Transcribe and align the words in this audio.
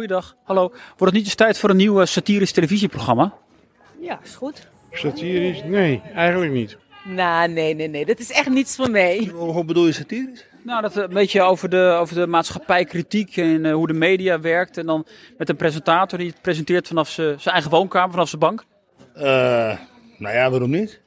Goeiedag, 0.00 0.36
hallo. 0.44 0.68
Wordt 0.68 1.00
het 1.00 1.12
niet 1.12 1.24
eens 1.24 1.34
tijd 1.34 1.58
voor 1.58 1.70
een 1.70 1.76
nieuw 1.76 2.00
eh, 2.00 2.06
satirisch 2.06 2.52
televisieprogramma? 2.52 3.32
Ja, 4.00 4.20
is 4.24 4.34
goed. 4.34 4.68
Satirisch? 4.92 5.62
Nee, 5.64 6.02
eigenlijk 6.14 6.52
niet. 6.52 6.78
Nou, 7.04 7.48
nee, 7.48 7.74
nee, 7.74 7.88
nee. 7.88 8.06
Dat 8.06 8.18
is 8.18 8.30
echt 8.30 8.48
niets 8.48 8.76
voor 8.76 8.90
mij. 8.90 9.30
Hoe 9.34 9.64
bedoel 9.64 9.86
je 9.86 9.92
satirisch? 9.92 10.46
Nou, 10.64 10.82
dat 10.82 10.96
eh, 10.96 11.02
een 11.02 11.12
beetje 11.12 11.42
over 11.42 11.68
de, 11.68 11.96
over 12.00 12.14
de 12.14 12.26
maatschappijkritiek 12.26 13.36
en 13.36 13.64
eh, 13.64 13.72
hoe 13.72 13.86
de 13.86 13.92
media 13.92 14.40
werkt. 14.40 14.76
En 14.76 14.86
dan 14.86 15.06
met 15.38 15.48
een 15.48 15.56
presentator 15.56 16.18
die 16.18 16.28
het 16.28 16.40
presenteert 16.40 16.86
vanaf 16.86 17.08
zijn 17.08 17.38
eigen 17.44 17.70
woonkamer, 17.70 18.10
vanaf 18.10 18.28
zijn 18.28 18.40
bank. 18.40 18.64
Eh, 19.14 19.78
nou 20.18 20.34
ja, 20.34 20.50
waarom 20.50 20.70
niet? 20.70 21.00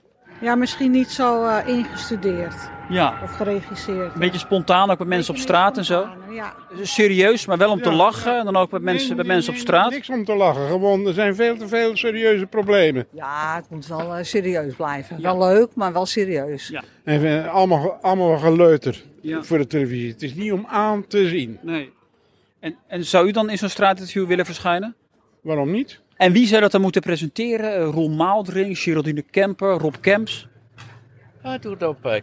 Ja, 0.43 0.55
misschien 0.55 0.91
niet 0.91 1.11
zo 1.11 1.45
eh, 1.45 1.67
ingestudeerd 1.67 2.55
Ja, 2.89 3.19
of 3.23 3.31
geregisseerd. 3.35 4.13
een 4.13 4.19
beetje 4.19 4.39
spontaan, 4.39 4.91
ook 4.91 4.99
met 4.99 5.07
mensen 5.07 5.33
op 5.33 5.39
straat 5.39 5.77
en 5.77 5.85
zo. 5.85 6.07
Ja. 6.31 6.53
Serieus, 6.81 7.45
maar 7.45 7.57
wel 7.57 7.71
om 7.71 7.81
te 7.81 7.89
Ja. 7.89 7.95
lachen. 7.95 8.37
En 8.37 8.45
dan 8.45 8.55
ook 8.55 8.71
met 8.71 8.81
mensen, 8.81 9.07
Nee, 9.07 9.17
met 9.17 9.25
nee, 9.25 9.35
mensen 9.35 9.53
op 9.53 9.59
straat. 9.59 9.89
Niks 9.91 10.09
om 10.09 10.25
te 10.25 10.35
lachen. 10.35 10.67
Gewoon, 10.67 11.07
er 11.07 11.13
zijn 11.13 11.35
veel 11.35 11.57
te 11.57 11.67
veel 11.67 11.97
serieuze 11.97 12.45
problemen. 12.45 13.07
Ja, 13.11 13.55
het 13.55 13.69
moet 13.69 13.87
wel 13.87 14.13
eh, 14.15 14.23
serieus 14.23 14.73
blijven. 14.75 15.21
Wel 15.21 15.37
leuk, 15.37 15.69
maar 15.75 15.93
wel 15.93 16.05
serieus. 16.05 16.67
Ja. 16.67 16.83
En 17.03 17.25
eh, 17.43 17.53
allemaal, 17.53 17.97
allemaal 18.01 18.37
geleuter 18.37 19.03
Ja. 19.21 19.43
voor 19.43 19.57
de 19.57 19.67
televisie. 19.67 20.11
Het 20.11 20.21
is 20.21 20.33
niet 20.33 20.51
om 20.51 20.65
aan 20.69 21.07
te 21.07 21.27
zien. 21.27 21.59
Nee. 21.61 21.91
En, 22.59 22.75
en 22.87 23.05
zou 23.05 23.27
u 23.27 23.31
dan 23.31 23.49
in 23.49 23.57
zo'n 23.57 23.69
straatinterview 23.69 24.27
willen 24.27 24.45
verschijnen? 24.45 24.95
Waarom 25.41 25.71
niet? 25.71 26.01
En 26.15 26.31
wie 26.31 26.47
zou 26.47 26.61
dat 26.61 26.71
dan 26.71 26.81
moeten 26.81 27.01
presenteren? 27.01 27.75
Eh, 27.75 27.83
Roel 27.83 28.09
Maaldring, 28.09 28.77
Geraldine 28.79 29.21
Kemper, 29.21 29.71
Rob 29.77 29.93
Kemps? 30.01 30.47
Ja, 31.43 31.57
doe 31.57 31.71
het 31.73 31.83
op 31.83 32.05
uh, 32.05 32.15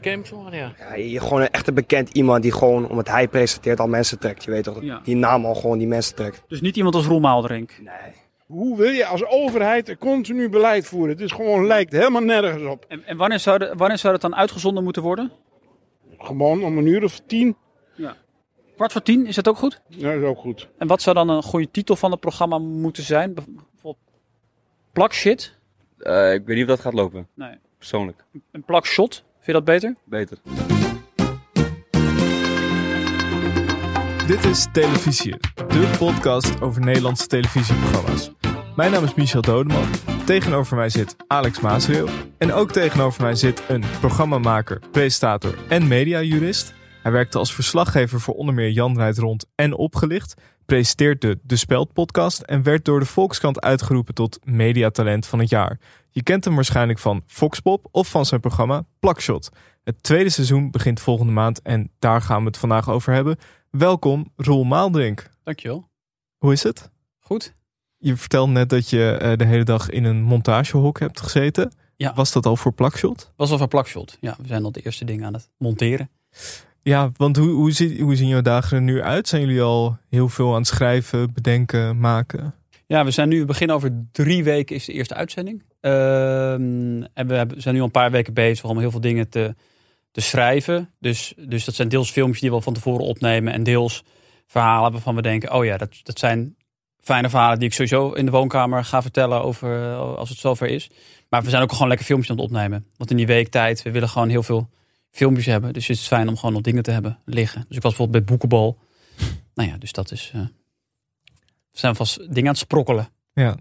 ja. 0.51 0.73
Ja, 0.79 0.95
je- 0.95 1.21
gewoon 1.21 1.41
een 1.41 1.51
echte 1.51 1.73
bekend 1.73 2.09
iemand 2.13 2.43
die 2.43 2.53
gewoon, 2.53 2.89
omdat 2.89 3.09
hij 3.09 3.29
presenteert, 3.29 3.81
al 3.81 3.89
mensen 3.89 4.19
trekt. 4.19 4.45
Je 4.45 4.51
weet 4.51 4.65
toch, 4.65 4.83
Ja. 4.83 5.01
die 5.05 5.17
naam 5.17 5.45
al 5.45 5.55
gewoon 5.55 5.79
die 5.79 5.87
mensen 5.87 6.15
trekt. 6.15 6.43
Dus 6.49 6.61
niet 6.61 6.77
iemand 6.77 6.95
als 6.95 7.07
Roel 7.07 7.21
Maaldring. 7.21 7.71
Nee. 7.81 8.13
Hoe 8.47 8.77
wil 8.77 8.91
je 8.91 9.07
als 9.07 9.25
overheid 9.25 9.89
een 9.89 9.99
continu 9.99 10.49
beleid 10.49 10.87
voeren? 10.87 11.11
Het 11.11 11.21
is 11.21 11.33
gewoon, 11.33 11.67
lijkt 11.67 11.93
helemaal 11.93 12.23
nergens 12.23 12.63
op. 12.63 12.85
En, 12.89 13.05
en 13.05 13.17
wanneer, 13.17 13.39
zou 13.39 13.59
de, 13.59 13.73
wanneer 13.77 13.99
zou 13.99 14.13
dat 14.13 14.23
dan 14.23 14.35
uitgezonden 14.37 14.85
moeten 14.85 15.03
worden? 15.03 15.31
Gewoon 16.19 16.65
om 16.65 16.79
een 16.79 16.87
uur 16.87 17.05
of 17.05 17.21
tien. 17.27 17.57
Kwart 18.77 18.93
voor 18.93 19.03
tien, 19.03 19.27
is 19.27 19.35
dat 19.35 19.49
ook 19.49 19.57
goed? 19.57 19.81
Dat 19.89 20.15
is 20.15 20.23
ook 20.23 20.39
goed. 20.39 20.69
En 20.79 20.87
wat 20.87 21.03
zou 21.03 21.15
dan 21.17 21.29
een 21.29 21.43
goede 21.43 21.71
titel 21.71 21.97
van 21.97 22.11
het 22.11 22.21
programma 22.21 22.59
moeten 22.59 23.03
zijn? 23.03 23.35
Bijvoorbeeld 23.35 23.97
plak 24.93 25.13
shit? 25.13 25.59
Eh, 25.99 26.33
ik 26.33 26.47
weet 26.47 26.57
niet 26.57 26.65
of 26.65 26.71
dat 26.71 26.81
gaat 26.81 26.93
lopen, 26.93 27.29
Nee. 27.35 27.55
Persoonlijk. 27.81 28.25
Een 28.53 28.65
plak 28.65 28.87
shot? 28.87 29.15
Vind 29.15 29.47
je 29.47 29.53
dat 29.53 29.65
beter? 29.65 29.97
Beter. 30.05 30.39
Dit 34.27 34.45
is 34.45 34.67
Televisie, 34.73 35.37
de 35.55 35.95
podcast 35.99 36.61
over 36.61 36.81
Nederlandse 36.81 37.27
televisieprogramma's. 37.27 38.31
Mijn 38.77 38.93
naam 38.93 39.05
is 39.05 39.15
Michel 39.15 39.41
Dodeman. 39.41 39.89
Tegenover 40.25 40.77
mij 40.77 40.89
zit 40.89 41.17
Alex 41.27 41.61
Maasreel. 41.61 42.09
En 42.39 42.53
ook 42.53 42.73
tegenover 42.73 43.23
mij 43.23 43.35
zit 43.35 43.63
een 43.69 43.85
programmamaker, 44.01 44.81
presentator 44.91 45.55
en 45.69 45.89
mediajurist. 45.89 46.75
Hij 47.03 47.13
werkte 47.13 47.39
als 47.39 47.55
verslaggever 47.55 48.21
voor 48.21 48.35
onder 48.35 48.55
meer 48.55 48.71
Jan 48.71 48.97
Rijdt 48.97 49.19
Rond 49.19 49.47
en 49.55 49.75
Opgelicht. 49.75 50.35
Presenteert 50.67 51.21
de 51.21 51.39
De 51.43 51.57
Speld 51.57 51.93
podcast 51.93 52.41
en 52.41 52.63
werd 52.63 52.85
door 52.85 53.01
de 53.01 53.07
Volkskrant 53.07 53.61
uitgeroepen 53.61 54.15
tot 54.15 54.39
mediatalent 54.45 55.27
van 55.27 55.39
het 55.39 55.49
jaar. 55.49 55.79
Je 56.11 56.23
kent 56.23 56.45
hem 56.45 56.55
waarschijnlijk 56.55 56.99
van 56.99 57.23
Foxpop 57.27 57.89
of 57.91 58.09
van 58.09 58.27
zijn 58.27 58.41
programma 58.41 58.85
Plakshot. 58.99 59.49
Het 59.85 60.03
tweede 60.03 60.31
seizoen 60.31 60.71
begint 60.71 61.01
volgende 61.01 61.33
maand 61.33 61.63
en 61.63 61.91
daar 61.99 62.23
gaan 62.23 62.41
we 62.41 62.47
het 62.47 62.57
vandaag 62.57 62.89
over 62.91 63.13
hebben. 63.13 63.37
Welkom, 63.71 64.33
Roel 64.37 64.65
Maaldrink. 64.65 65.31
Dankjewel. 65.45 65.89
Hoe 66.39 66.53
is 66.53 66.63
het? 66.63 66.91
Goed. 67.19 67.55
Je 67.99 68.17
vertelde 68.17 68.53
net 68.53 68.69
dat 68.69 68.91
je 68.91 69.11
eh, 69.11 69.37
de 69.37 69.45
hele 69.45 69.65
dag 69.65 69.91
in 69.91 70.05
een 70.05 70.23
montagehok 70.23 70.99
hebt 71.01 71.21
gezeten. 71.21 71.73
Ja. 71.97 72.15
Was 72.15 72.33
dat 72.33 72.47
al 72.47 72.57
voor 72.57 72.73
Plakshot? 72.73 73.33
Was 73.37 73.51
al 73.51 73.59
van 73.59 73.69
plakshot. 73.69 74.17
Ja, 74.21 74.37
we 74.41 74.47
zijn 74.47 74.65
al 74.65 74.73
de 74.73 74.81
eerste 74.81 75.05
dingen 75.05 75.27
aan 75.27 75.33
het 75.35 75.51
monteren. 75.59 76.11
Ja, 76.83 77.11
want 77.17 77.37
hoe, 77.37 77.49
hoe, 77.49 77.71
zie- 77.71 78.03
hoe 78.03 78.17
zien 78.17 78.29
jouw 78.29 78.41
dagen 78.41 78.77
er 78.77 78.83
nu 78.83 79.03
uit? 79.03 79.29
Zijn 79.29 79.43
jullie 79.43 79.63
al 79.63 79.99
heel 80.09 80.29
veel 80.29 80.51
aan 80.51 80.59
het 80.59 80.67
schrijven, 80.67 81.33
bedenken, 81.35 81.99
maken? 81.99 82.55
Ja, 82.87 83.05
we 83.05 83.11
zijn 83.11 83.29
nu, 83.29 83.39
we 83.41 83.45
beginnen 83.47 83.77
over 83.77 84.07
drie 84.13 84.45
weken 84.45 84.77
is 84.77 84.85
de 84.85 84.93
eerste 84.93 85.15
uitzending. 85.15 85.63
Ehm, 85.81 87.03
en 87.15 87.27
we 87.27 87.47
zijn 87.57 87.75
nu 87.75 87.81
al 87.81 87.87
een 87.87 87.93
paar 87.93 88.11
weken 88.11 88.35
bezig 88.35 88.65
om 88.65 88.79
heel 88.79 88.91
veel 88.91 89.01
dingen 89.01 89.29
te, 89.29 89.55
te 90.11 90.21
schrijven. 90.21 90.91
Dus, 90.99 91.35
dus 91.37 91.65
dat 91.65 91.75
zijn 91.75 91.89
deels 91.89 92.11
filmpjes 92.11 92.41
die 92.41 92.51
we 92.51 92.61
van 92.61 92.75
tevoren 92.75 93.05
opnemen. 93.05 93.53
En 93.53 93.63
deels 93.63 94.05
verhalen 94.47 94.93
waarvan 94.93 95.15
we 95.15 95.23
denken, 95.23 95.53
oh 95.53 95.65
ja, 95.65 95.77
dat, 95.77 96.01
dat 96.03 96.19
zijn 96.19 96.57
fijne 97.01 97.31
verhalen 97.31 97.59
die 97.59 97.69
ik 97.69 97.75
sowieso 97.75 98.13
in 98.13 98.25
de 98.25 98.31
woonkamer 98.31 98.85
ga 98.85 99.03
vertellen 99.03 99.43
over 99.43 99.95
als 99.97 100.29
het 100.29 100.39
zover 100.39 100.69
is. 100.69 100.91
Maar 101.29 101.43
we 101.43 101.51
zijn 101.51 101.63
ook 101.63 101.73
gewoon 101.73 101.89
lekker 101.89 102.07
filmpjes 102.07 102.31
aan 102.31 102.37
het 102.37 102.47
opnemen. 102.47 102.87
Want 102.97 103.11
in 103.11 103.17
die 103.17 103.27
week 103.27 103.49
tijd, 103.49 103.83
we 103.83 103.91
willen 103.91 104.09
gewoon 104.09 104.29
heel 104.29 104.43
veel 104.43 104.69
filmpjes 105.11 105.47
hebben. 105.47 105.73
Dus 105.73 105.87
het 105.87 105.97
is 105.97 106.07
fijn 106.07 106.29
om 106.29 106.37
gewoon 106.37 106.53
nog 106.53 106.63
dingen 106.63 106.83
te 106.83 106.91
hebben 106.91 107.19
liggen. 107.25 107.65
Dus 107.69 107.77
ik 107.77 107.83
was 107.83 107.95
bijvoorbeeld 107.95 108.25
bij 108.25 108.37
Boekenbal. 108.37 108.79
Nou 109.55 109.69
ja, 109.69 109.77
dus 109.79 109.93
dat 109.93 110.11
is... 110.11 110.31
eh, 110.35 110.41
we 111.71 111.79
zijn 111.79 111.97
vast 111.97 112.19
dingen 112.19 112.45
aan 112.45 112.47
het 112.47 112.59
sprokkelen. 112.59 113.09
Ja. 113.33 113.57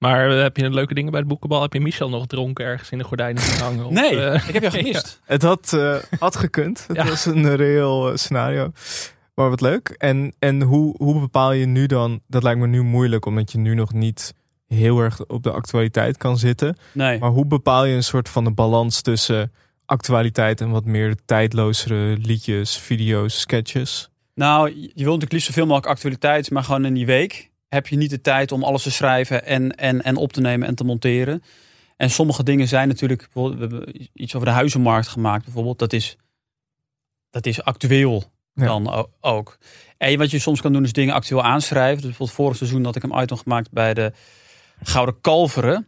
Maar 0.00 0.30
eh, 0.30 0.42
heb 0.42 0.56
je 0.56 0.70
leuke 0.70 0.94
dingen 0.94 1.10
bij 1.10 1.20
het 1.20 1.28
boekenbal? 1.28 1.62
Heb 1.62 1.72
je 1.72 1.80
Michel 1.80 2.08
nog 2.08 2.26
dronken 2.26 2.64
ergens 2.64 2.90
in 2.90 2.98
de 2.98 3.04
gordijnen 3.04 3.42
zien 3.42 3.60
hangen? 3.60 3.84
Of, 3.84 3.92
Nee, 3.92 4.20
eh, 4.20 4.48
ik 4.48 4.54
heb 4.54 4.62
jou 4.62 4.74
gemist. 4.82 5.20
Het 5.24 5.42
had, 5.42 5.72
eh, 5.72 5.96
had 6.18 6.36
gekund. 6.36 6.84
Het 6.88 6.96
Ja. 6.96 7.04
was 7.08 7.24
een 7.24 7.56
reëel 7.56 8.18
scenario. 8.18 8.72
Maar 9.34 9.48
wat 9.50 9.60
leuk. 9.60 9.88
En, 9.88 10.34
en 10.38 10.62
hoe, 10.62 10.94
hoe 10.98 11.20
bepaal 11.20 11.52
je 11.52 11.66
nu 11.66 11.86
dan... 11.86 12.20
Dat 12.26 12.42
lijkt 12.42 12.60
me 12.60 12.66
nu 12.66 12.82
moeilijk, 12.82 13.26
omdat 13.26 13.52
je 13.52 13.58
nu 13.58 13.74
nog 13.74 13.92
niet 13.92 14.34
heel 14.66 14.98
erg 15.00 15.26
op 15.26 15.42
de 15.42 15.50
actualiteit 15.50 16.16
kan 16.16 16.38
zitten. 16.38 16.76
Nee. 16.92 17.18
Maar 17.18 17.30
hoe 17.30 17.46
bepaal 17.46 17.84
je 17.84 17.94
een 17.94 18.04
soort 18.04 18.28
van 18.28 18.44
de 18.44 18.50
balans 18.52 19.00
tussen 19.02 19.52
actualiteit 19.86 20.60
en 20.60 20.70
wat 20.70 20.84
meer 20.84 21.14
tijdlozere 21.24 22.16
liedjes, 22.22 22.78
video's, 22.78 23.40
sketches? 23.40 24.08
Nou, 24.34 24.68
je 24.68 24.74
je 24.80 24.80
wilt 24.94 25.04
natuurlijk 25.04 25.32
liefst 25.32 25.46
zoveel 25.46 25.66
mogelijk 25.66 25.92
actualiteit, 25.92 26.50
maar 26.50 26.64
gewoon 26.64 26.84
in 26.84 26.94
die 26.94 27.06
week 27.06 27.49
heb 27.70 27.86
je 27.86 27.96
niet 27.96 28.10
de 28.10 28.20
tijd 28.20 28.52
om 28.52 28.64
alles 28.64 28.82
te 28.82 28.90
schrijven 28.90 29.46
en, 29.46 29.74
en, 29.74 30.02
en 30.02 30.16
op 30.16 30.32
te 30.32 30.40
nemen 30.40 30.68
en 30.68 30.74
te 30.74 30.84
monteren. 30.84 31.42
En 31.96 32.10
sommige 32.10 32.42
dingen 32.42 32.68
zijn 32.68 32.88
natuurlijk, 32.88 33.20
bijvoorbeeld, 33.20 33.70
we 33.70 33.76
hebben 33.76 34.08
iets 34.14 34.34
over 34.34 34.46
de 34.46 34.52
huizenmarkt 34.54 35.08
gemaakt 35.08 35.44
bijvoorbeeld, 35.44 35.78
dat 35.78 35.92
is, 35.92 36.16
dat 37.30 37.46
is 37.46 37.62
actueel 37.62 38.24
Ja. 38.54 38.66
dan 38.66 39.08
ook. 39.20 39.58
En 39.98 40.18
wat 40.18 40.30
je 40.30 40.38
soms 40.38 40.60
kan 40.60 40.72
doen 40.72 40.84
is 40.84 40.92
dingen 40.92 41.14
actueel 41.14 41.42
aanschrijven. 41.42 41.96
Dus 41.96 42.06
bijvoorbeeld 42.06 42.36
vorig 42.38 42.56
seizoen 42.56 42.84
had 42.84 42.96
ik 42.96 43.02
een 43.02 43.22
item 43.22 43.36
gemaakt 43.36 43.70
bij 43.70 43.94
de 43.94 44.12
Gouden 44.82 45.20
Kalveren. 45.20 45.86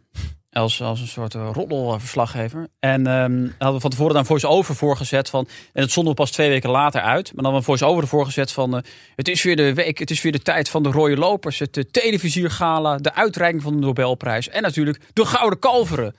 Als, 0.53 0.81
als 0.81 0.99
een 1.01 1.07
soort 1.07 1.33
uh, 1.33 1.49
roddelverslaggever. 1.53 2.67
En 2.79 3.07
ehm 3.07 3.47
hadden 3.57 3.73
we 3.73 3.79
van 3.79 3.89
tevoren 3.89 4.11
daar 4.11 4.21
een 4.21 4.27
voice-over 4.27 4.75
voor 4.75 4.97
gezet 4.97 5.29
van. 5.29 5.47
En 5.73 5.81
dat 5.81 5.91
zonden 5.91 6.13
we 6.13 6.19
pas 6.19 6.31
twee 6.31 6.49
weken 6.49 6.69
later 6.69 7.01
uit. 7.01 7.33
Maar 7.33 7.43
dan 7.43 7.43
hadden 7.43 7.51
we 7.51 7.57
een 7.57 7.63
voice-over 7.63 8.03
ervoor 8.03 8.25
gezet 8.25 8.51
van. 8.51 8.75
eh, 8.75 8.81
het 9.15 9.27
is 9.27 9.43
weer 9.43 9.55
de 9.55 9.73
week, 9.73 9.97
het 9.99 10.11
is 10.11 10.21
weer 10.21 10.31
de 10.31 10.41
tijd 10.41 10.69
van 10.69 10.83
de 10.83 10.91
rode 10.91 11.17
lopers. 11.17 11.59
Het 11.59 11.77
uh, 11.77 11.83
televisiergala, 11.91 12.97
de 12.97 13.13
uitreiking 13.13 13.63
van 13.63 13.73
de 13.73 13.79
Nobelprijs. 13.79 14.49
En 14.49 14.61
natuurlijk 14.61 14.99
de 15.13 15.25
Gouden 15.25 15.59
Kalveren. 15.59 16.15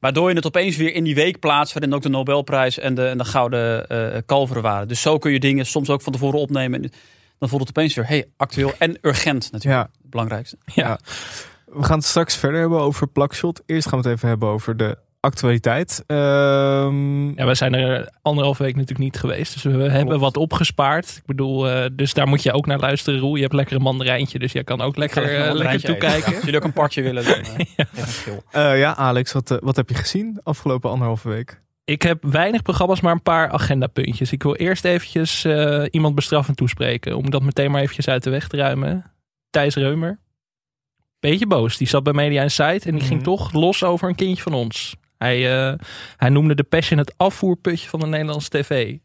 Waardoor 0.00 0.28
je 0.28 0.36
het 0.36 0.46
opeens 0.46 0.76
weer 0.76 0.94
in 0.94 1.04
die 1.04 1.14
week 1.14 1.38
plaatst. 1.38 1.74
waarin 1.74 1.94
ook 1.94 2.02
de 2.02 2.08
Nobelprijs 2.08 2.78
en 2.78 2.94
de, 2.94 3.06
en 3.06 3.18
de 3.18 3.24
Gouden 3.24 3.88
eh, 3.88 4.20
Kalveren 4.26 4.62
waren. 4.62 4.88
Dus 4.88 5.00
zo 5.00 5.18
kun 5.18 5.32
je 5.32 5.40
dingen 5.40 5.66
soms 5.66 5.90
ook 5.90 6.02
van 6.02 6.12
tevoren 6.12 6.40
opnemen. 6.40 6.82
En 6.82 6.90
dan 7.38 7.48
voelt 7.48 7.68
het 7.68 7.78
opeens 7.78 7.94
weer 7.94 8.06
hey, 8.06 8.26
actueel 8.36 8.72
en 8.78 8.98
urgent 9.02 9.52
natuurlijk. 9.52 9.82
Ja. 9.82 9.90
Het 10.02 10.10
belangrijkste. 10.10 10.56
Ja. 10.74 10.98
We 11.74 11.82
gaan 11.84 11.98
het 11.98 12.06
straks 12.06 12.36
verder 12.36 12.60
hebben 12.60 12.80
over 12.80 13.06
Plakshot. 13.08 13.62
Eerst 13.66 13.88
gaan 13.88 14.00
we 14.00 14.08
het 14.08 14.16
even 14.16 14.28
hebben 14.28 14.48
over 14.48 14.76
de 14.76 14.98
actualiteit. 15.20 16.04
Ehm, 16.06 17.28
Ja, 17.38 17.46
we 17.46 17.54
zijn 17.54 17.74
er 17.74 18.08
anderhalf 18.22 18.58
week 18.58 18.72
natuurlijk 18.72 18.98
niet 19.00 19.16
geweest. 19.18 19.52
Dus 19.52 19.62
we 19.62 19.82
hebben 19.90 20.18
wat 20.20 20.36
opgespaard. 20.36 21.16
Ik 21.16 21.26
bedoel, 21.26 21.70
eh, 21.70 21.86
dus 21.92 22.14
daar 22.14 22.28
moet 22.28 22.42
je 22.42 22.52
ook 22.52 22.66
naar 22.66 22.78
luisteren, 22.78 23.20
Roel. 23.20 23.34
Je 23.34 23.42
hebt 23.42 23.54
lekker 23.54 23.76
een 23.76 23.82
mandarijntje, 23.82 24.38
dus 24.38 24.52
jij 24.52 24.64
kan 24.64 24.80
ook 24.80 24.96
lekker, 24.96 25.22
eh, 25.22 25.52
lekker 25.54 25.74
eten. 25.74 25.88
toekijken. 25.88 26.30
Ja, 26.30 26.34
als 26.36 26.44
jullie 26.44 26.56
ook 26.60 26.64
een 26.66 26.72
partje 26.72 27.02
willen, 27.02 27.24
dan 27.24 27.34
eh, 27.34 27.84
eh, 28.72 28.78
ja, 28.78 28.96
Alex, 28.96 29.32
wat, 29.32 29.50
eh, 29.50 29.58
wat 29.60 29.76
heb 29.76 29.88
je 29.88 29.94
gezien 29.94 30.40
afgelopen 30.42 30.90
anderhalve 30.90 31.28
week? 31.28 31.62
Ik 31.84 32.02
heb 32.02 32.22
weinig 32.24 32.62
programma's, 32.62 33.00
maar 33.00 33.12
een 33.12 33.22
paar 33.22 33.50
agendapuntjes. 33.50 34.32
Ik 34.32 34.42
wil 34.42 34.54
eerst 34.54 34.84
eventjes 34.84 35.44
eh, 35.44 35.84
iemand 35.90 36.14
bestraffend 36.14 36.56
toespreken. 36.56 37.16
Om 37.16 37.30
dat 37.30 37.42
meteen 37.42 37.70
maar 37.70 37.80
eventjes 37.80 38.08
uit 38.08 38.22
de 38.22 38.30
weg 38.30 38.48
te 38.48 38.56
ruimen. 38.56 39.12
Thijs 39.50 39.74
Reumer. 39.74 40.18
Beetje 41.30 41.46
boos. 41.46 41.76
Die 41.76 41.88
zat 41.88 42.02
bij 42.02 42.12
Media 42.12 42.42
Insight 42.42 42.86
en 42.86 42.92
die 42.92 43.00
ging 43.00 43.14
Mhm. 43.20 43.24
toch 43.24 43.52
los 43.52 43.82
over 43.84 44.08
een 44.08 44.14
kindje 44.14 44.42
van 44.42 44.54
ons. 44.54 44.96
Hij, 45.18 45.68
eh, 45.68 45.74
hij 46.16 46.28
noemde 46.28 46.54
de 46.54 46.62
Passion 46.62 46.98
het 46.98 47.14
afvoerputje 47.16 47.88
van 47.88 48.00
de 48.00 48.06
Nederlandse 48.06 48.48
tv. 48.48 48.96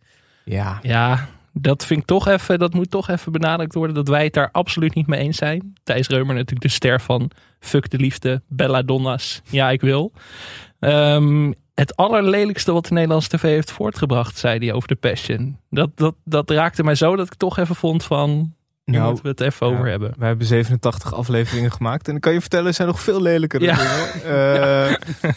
Ja. 0.45 0.79
Ja, 0.81 1.27
dat 1.53 1.85
vind 1.85 1.99
ik 1.99 2.05
toch 2.05 2.27
even, 2.27 2.59
dat 2.59 2.73
moet 2.73 2.91
toch 2.91 3.09
even 3.09 3.31
benadrukt 3.31 3.73
worden 3.73 3.95
dat 3.95 4.07
wij 4.07 4.23
het 4.23 4.33
daar 4.33 4.49
absoluut 4.51 4.93
niet 4.95 5.07
mee 5.07 5.19
eens 5.19 5.37
zijn. 5.37 5.73
Thijs 5.83 6.07
Reumer 6.07 6.35
natuurlijk 6.35 6.61
de 6.61 6.67
ster 6.67 7.01
van 7.01 7.31
Fuck 7.59 7.89
de 7.89 7.97
Liefde, 7.97 8.41
Bella 8.47 8.81
Donnas, 8.81 9.41
Ja 9.49 9.69
ik 9.69 9.81
wil. 9.81 10.11
Ehm, 10.79 11.51
het 11.75 11.95
allerlelijkste 11.95 12.71
wat 12.71 12.85
de 12.85 12.93
Nederlandse 12.93 13.29
tv 13.29 13.41
heeft 13.41 13.71
voortgebracht, 13.71 14.37
zei 14.37 14.59
hij 14.59 14.73
over 14.73 14.87
de 14.87 14.95
Passion. 14.95 15.57
Dat, 15.69 15.89
dat, 15.95 16.15
dat 16.25 16.49
raakte 16.49 16.83
mij 16.83 16.95
zo 16.95 17.15
dat 17.15 17.25
ik 17.25 17.35
toch 17.35 17.57
even 17.57 17.75
vond 17.75 18.03
van, 18.03 18.53
Nu 18.89 18.97
Nou, 18.97 19.05
moeten 19.05 19.23
we 19.23 19.29
het 19.29 19.41
even 19.53 19.67
over 19.67 19.83
ja. 19.85 19.89
hebben. 19.91 20.13
We 20.17 20.25
hebben 20.25 20.47
87 20.47 21.13
afleveringen 21.13 21.71
gemaakt. 21.71 22.05
En 22.05 22.11
dan 22.11 22.21
kan 22.21 22.33
je 22.33 22.41
vertellen, 22.41 22.65
er 22.67 22.73
zijn 22.73 22.87
nog 22.87 23.01
veel 23.01 23.21
lelijkere 23.21 23.65
Ja. 23.65 23.75
dingen. 23.75 23.97
Eh, 25.21 25.31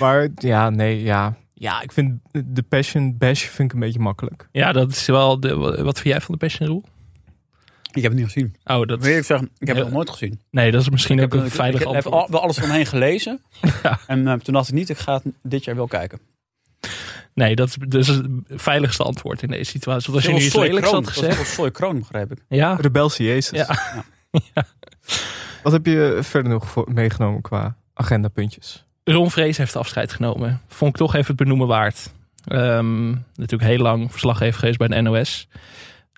maar 0.00 0.28
ja, 0.34 0.70
nee, 0.70 1.02
ja. 1.02 1.34
Ja, 1.54 1.82
ik 1.82 1.92
vind 1.92 2.20
de 2.32 2.62
Passion 2.62 3.16
Bash 3.18 3.42
vind 3.44 3.68
ik 3.68 3.72
een 3.74 3.80
beetje 3.80 3.98
makkelijk. 3.98 4.48
Ja, 4.52 4.72
dat 4.72 4.90
is 4.90 5.06
wel... 5.06 5.40
De, 5.40 5.56
wat 5.56 6.00
vind 6.00 6.04
jij 6.14 6.20
van 6.20 6.34
de 6.34 6.40
Passion 6.40 6.68
Rule? 6.68 6.82
Ik 7.92 8.02
heb 8.02 8.10
het 8.12 8.20
niet 8.20 8.24
gezien. 8.32 8.54
Oh, 8.64 8.86
Dat 8.86 9.02
wil 9.02 9.16
ik 9.16 9.24
zeggen, 9.24 9.50
ik 9.58 9.66
heb 9.66 9.76
Ja. 9.76 9.82
het 9.82 9.84
nog 9.84 9.92
nooit 9.92 10.10
gezien. 10.10 10.40
nee, 10.50 10.70
dat 10.70 10.80
is 10.80 10.90
misschien 10.90 11.18
Ik 11.18 11.24
ook 11.24 11.32
heb, 11.32 11.40
een 11.40 11.46
ik- 11.46 11.52
veilig 11.52 11.80
ik 11.80 11.86
heb 11.86 11.94
antwoord. 11.96 12.22
al- 12.24 12.30
wel 12.30 12.40
alles 12.42 12.62
omheen 12.62 12.86
gelezen. 12.86 13.40
Ja. 13.82 13.98
En 14.06 14.28
eh, 14.28 14.34
toen 14.34 14.54
dacht 14.54 14.68
ik 14.68 14.74
niet, 14.74 14.88
ik 14.88 14.98
ga 14.98 15.14
het 15.14 15.22
dit 15.42 15.64
jaar 15.64 15.76
wel 15.76 15.86
kijken. 15.86 16.18
Nee, 17.34 17.54
dat 17.56 17.76
is 17.88 18.08
het 18.08 18.26
veiligste 18.48 19.02
antwoord 19.02 19.42
in 19.42 19.48
deze 19.48 19.70
situatie. 19.70 20.12
Want 20.12 20.16
als 20.16 20.24
je 20.24 20.28
nu 20.32 20.36
Dat 20.38 20.46
iets 20.46 20.56
lelijks 20.56 20.88
Kroon. 20.88 21.04
had 21.04 21.14
Dat 21.14 21.36
was 21.36 21.48
gezegd... 21.54 21.72
Kroon, 21.72 21.98
begrijp 21.98 22.32
ik. 22.32 22.38
Ja, 22.48 22.74
Rebelse 22.80 23.22
Jezus. 23.24 23.66
Ja. 24.54 24.64
Wat 25.62 25.72
heb 25.72 25.86
je 25.86 26.18
verder 26.22 26.52
nog 26.52 26.68
voor- 26.70 26.90
meegenomen 26.92 27.40
qua 27.40 27.76
agendapuntjes? 27.94 28.84
Ron 29.04 29.30
Vrees 29.30 29.56
heeft 29.56 29.76
afscheid 29.76 30.12
genomen. 30.12 30.60
Vond 30.68 30.90
ik 30.90 30.96
toch 30.96 31.14
even 31.14 31.26
het 31.26 31.36
benoemen 31.36 31.66
waard. 31.66 32.12
Ehm, 32.44 33.08
natuurlijk 33.34 33.70
heel 33.70 33.78
lang 33.78 34.10
verslaggever 34.10 34.58
geweest 34.58 34.78
bij 34.78 34.88
de 34.88 35.00
NOS. 35.00 35.48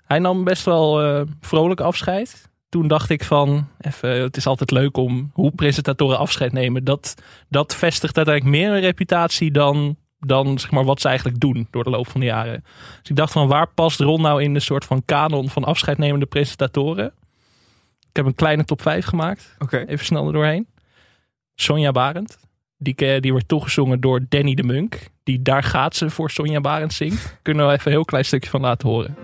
Hij 0.05 0.19
nam 0.19 0.43
best 0.43 0.65
wel 0.65 1.01
eh, 1.03 1.21
vrolijk 1.41 1.79
afscheid. 1.81 2.49
Toen 2.69 2.87
dacht 2.87 3.09
ik 3.09 3.23
van, 3.23 3.67
even, 3.79 4.09
het 4.21 4.37
is 4.37 4.45
altijd 4.47 4.71
leuk 4.71 4.97
om 4.97 5.29
hoe 5.33 5.51
presentatoren 5.51 6.17
afscheid 6.17 6.51
nemen. 6.51 6.83
Dat, 6.83 7.13
dat 7.49 7.75
vestigt 7.75 8.17
uiteindelijk 8.17 8.55
meer 8.57 8.71
een 8.73 8.79
reputatie 8.81 9.51
dan, 9.51 9.97
dan 10.19 10.59
zeg 10.59 10.71
maar, 10.71 10.83
wat 10.83 11.01
ze 11.01 11.07
eigenlijk 11.07 11.39
doen 11.39 11.67
door 11.71 11.83
de 11.83 11.89
loop 11.89 12.07
van 12.09 12.19
de 12.19 12.25
jaren. 12.25 12.63
Dus 13.01 13.09
ik 13.09 13.15
dacht 13.15 13.31
van, 13.31 13.47
waar 13.47 13.67
past 13.67 13.99
Ron 13.99 14.21
nou 14.21 14.43
in 14.43 14.53
de 14.53 14.59
soort 14.59 14.85
van 14.85 15.01
kanon 15.05 15.49
van 15.49 15.63
afscheidnemende 15.63 16.25
presentatoren? 16.25 17.05
Ik 18.09 18.15
heb 18.15 18.25
een 18.25 18.35
kleine 18.35 18.63
top 18.65 18.81
5 18.81 19.05
gemaakt. 19.05 19.55
Oké. 19.59 19.77
Even 19.87 20.05
snel 20.05 20.27
er 20.27 20.33
doorheen. 20.33 20.67
Sonja 21.55 21.91
Barend. 21.91 22.37
Die, 22.77 22.93
ke- 22.93 23.19
die 23.19 23.31
wordt 23.31 23.47
toegezongen 23.47 23.99
door 24.01 24.25
Danny 24.29 24.53
de 24.53 24.63
Munk. 24.63 24.99
Die 25.23 25.41
Daar 25.41 25.63
gaat 25.63 25.95
ze 25.95 26.09
voor 26.09 26.31
Sonja 26.31 26.61
Barend 26.61 26.93
zingt. 26.93 27.37
Kunnen 27.41 27.67
we 27.67 27.73
even 27.73 27.85
een 27.85 27.91
heel 27.91 28.05
klein 28.05 28.25
stukje 28.25 28.49
van 28.49 28.61
laten 28.61 28.89
horen. 28.89 29.15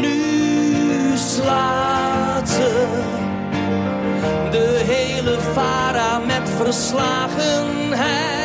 Nu 0.00 1.16
slaat 1.16 2.48
ze 2.48 2.86
de 4.50 4.84
hele 4.86 5.40
vara 5.40 6.18
met 6.18 6.50
verslagenheid. 6.50 8.35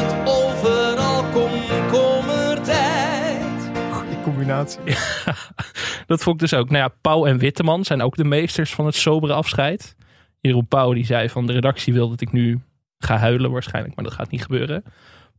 Het 0.00 0.28
overal 0.28 1.24
komkommertijd. 1.32 3.70
Goede 3.90 4.20
combinatie. 4.22 4.80
Dat 6.06 6.22
vond 6.22 6.42
ik 6.42 6.48
dus 6.48 6.58
ook. 6.58 6.70
Nou 6.70 6.82
ja, 6.82 6.94
Pauw 7.00 7.26
en 7.26 7.38
Witteman 7.38 7.84
zijn 7.84 8.02
ook 8.02 8.16
de 8.16 8.24
meesters 8.24 8.74
van 8.74 8.86
het 8.86 8.94
sobere 8.94 9.32
afscheid. 9.32 9.96
Jeroen 10.40 10.66
Pauw 10.66 10.92
die 10.92 11.06
zei 11.06 11.28
van 11.28 11.46
de 11.46 11.52
redactie 11.52 11.92
wil 11.92 12.08
dat 12.08 12.20
ik 12.20 12.32
nu 12.32 12.60
ga 12.98 13.16
huilen 13.16 13.50
waarschijnlijk. 13.50 13.94
Maar 13.94 14.04
dat 14.04 14.14
gaat 14.14 14.30
niet 14.30 14.42
gebeuren. 14.42 14.84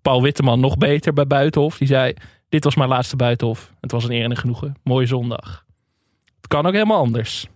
Paul 0.02 0.22
Witteman 0.22 0.60
nog 0.60 0.78
beter 0.78 1.14
bij 1.14 1.28
Buitenhof. 1.28 1.78
Die 1.78 1.88
zei 1.88 2.14
dit 2.50 2.64
was 2.64 2.76
mijn 2.76 2.90
laatste 2.90 3.16
Buitenhof. 3.16 3.74
Het 3.80 3.92
was 3.92 4.04
een 4.04 4.12
eer 4.12 4.24
en 4.24 4.32
een 4.32 4.38
genoegen. 4.38 4.76
Mooie 4.84 5.06
zondag. 5.06 5.66
Het 6.36 6.48
kan 6.48 6.66
ook 6.66 6.74
helemaal 6.74 7.00
anders. 7.00 7.48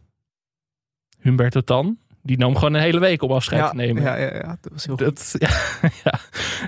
Humberto 1.19 1.61
Tan. 1.61 1.97
Die 2.25 2.37
nam 2.37 2.55
gewoon 2.55 2.73
een 2.73 2.81
hele 2.81 2.99
week 2.99 3.21
om 3.21 3.31
afscheid 3.31 3.61
Ja, 3.61 3.69
te 3.69 3.75
nemen. 3.75 4.03
ja, 4.03 4.15
ja, 4.15 4.33
ja, 4.33 4.57
dat 4.61 4.71
was 4.71 4.85
heel. 4.85 4.95
Dat, 4.95 5.35
ja, 5.39 5.49
ja. 6.03 6.19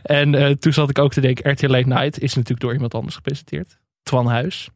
En 0.04 0.36
eh, 0.36 0.52
toen 0.52 0.74
zat 0.74 0.90
ik 0.90 1.00
ook 1.00 1.14
te 1.14 1.22
denken, 1.22 1.52
RTL 1.52 1.68
Late 1.68 1.88
Night 1.88 2.20
is 2.20 2.34
natuurlijk 2.34 2.62
door 2.62 2.74
iemand 2.74 2.94
anders 2.94 3.16
gepresenteerd. 3.16 3.78
Twan 4.04 4.28
Huis. 4.28 4.70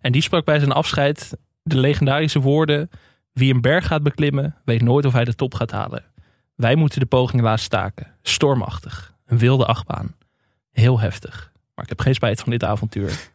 En 0.00 0.12
die 0.12 0.22
sprak 0.22 0.44
bij 0.44 0.58
zijn 0.58 0.72
afscheid 0.72 1.36
de 1.62 1.76
legendarische 1.76 2.40
woorden... 2.40 2.90
Wie 3.32 3.54
een 3.54 3.60
berg 3.60 3.86
gaat 3.86 4.02
beklimmen, 4.02 4.56
weet 4.64 4.82
nooit 4.82 5.04
of 5.04 5.12
hij 5.12 5.24
de 5.24 5.34
top 5.34 5.54
gaat 5.54 5.70
halen. 5.70 6.04
Wij 6.54 6.74
moeten 6.74 7.00
de 7.00 7.06
poging 7.06 7.42
laten 7.42 7.64
staken. 7.64 8.06
Stormachtig. 8.22 9.14
Een 9.26 9.38
wilde 9.38 9.66
achtbaan. 9.66 10.14
Heel 10.72 11.00
heftig. 11.00 11.52
Maar 11.74 11.84
ik 11.84 11.90
heb 11.90 12.00
geen 12.00 12.14
spijt 12.14 12.40
van 12.40 12.50
dit 12.50 12.64
avontuur. 12.64 13.30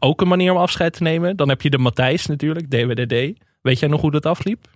Ook 0.00 0.20
een 0.20 0.28
manier 0.28 0.52
om 0.52 0.56
afscheid 0.58 0.92
te 0.92 1.02
nemen. 1.02 1.36
Dan 1.36 1.48
heb 1.48 1.62
je 1.62 1.70
de 1.70 1.78
Matthijs 1.78 2.26
natuurlijk, 2.26 2.70
DWDD. 2.70 3.40
Weet 3.62 3.78
jij 3.78 3.88
nog 3.88 4.00
hoe 4.00 4.10
dat 4.10 4.26
afliep? 4.26 4.66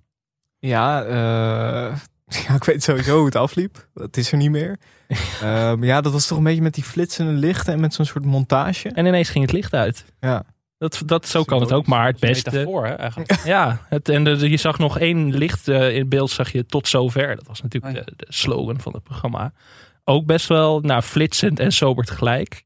Ja, 0.61 1.03
eh, 1.05 1.97
ja, 2.49 2.55
ik 2.55 2.65
weet 2.65 2.83
sowieso 2.83 3.17
hoe 3.17 3.25
het 3.27 3.37
afliep. 3.37 3.89
Dat 3.95 4.17
is 4.17 4.33
er 4.33 4.39
niet 4.39 4.51
meer. 4.51 4.79
Maar 5.41 5.85
ja, 5.85 6.01
dat 6.01 6.13
was 6.13 6.27
toch 6.27 6.39
een 6.39 6.45
beetje 6.45 6.63
met 6.63 6.75
die 6.75 6.85
flitsende 6.85 7.33
lichten 7.33 7.73
en 7.73 7.81
met 7.81 7.95
zo'n 7.95 8.05
soort 8.05 8.25
montage. 8.25 8.89
En 8.89 9.07
ineens 9.07 9.29
ging 9.29 9.45
het 9.45 9.53
licht 9.55 9.75
uit. 9.75 10.05
Ja. 10.21 10.45
Dat, 10.79 11.03
dat, 11.07 11.27
zo 11.27 11.45
kan 11.45 11.61
het 11.61 11.73
ook, 11.73 11.87
maar 11.87 12.07
het 12.07 12.21
beste... 12.21 12.51
Metafoor, 12.51 12.87
hè, 12.87 12.93
eigenlijk. 12.93 13.41
Ja, 13.45 13.81
het, 13.89 14.09
en 14.09 14.25
de- 14.25 14.51
je 14.51 14.57
zag 14.57 14.79
nog 14.79 14.99
één 14.99 15.35
licht 15.37 15.69
eh, 15.69 15.97
in 15.97 16.09
beeld, 16.09 16.31
zag 16.31 16.53
je 16.53 16.67
tot 16.67 16.89
zover. 16.89 17.37
Dat 17.37 17.47
was 17.47 17.63
natuurlijk 17.63 17.99
Oh 17.99 18.05
de, 18.05 18.13
de 18.17 18.27
slogan 18.29 18.81
van 18.81 18.93
het 18.93 19.03
programma. 19.03 19.53
Ook 20.05 20.27
best 20.27 20.47
wel 20.47 20.81
nou, 20.81 21.03
flitsend 21.03 21.61
en 21.61 21.73
sober 21.73 22.05
tegelijk. 22.05 22.63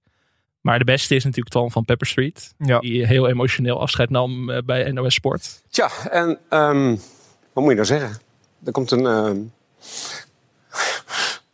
Maar 0.60 0.78
de 0.78 0.84
beste 0.84 1.14
is 1.14 1.24
natuurlijk 1.24 1.50
Twan 1.54 1.70
van 1.70 1.84
Pepper 1.84 2.06
Street. 2.06 2.54
Ja. 2.58 2.78
Die 2.78 3.06
heel 3.06 3.28
emotioneel 3.28 3.80
afscheid 3.80 4.10
nam 4.10 4.46
bij 4.64 4.90
NOS 4.92 5.14
Sport. 5.14 5.62
Tja, 5.70 5.90
en 6.10 6.38
ehm, 6.48 6.96
wat 7.54 7.64
moet 7.64 7.68
je 7.68 7.74
nou 7.74 7.86
zeggen? 7.86 8.20
Er 8.64 8.72
komt 8.72 8.90
een. 8.90 9.06
ehm, 9.06 9.38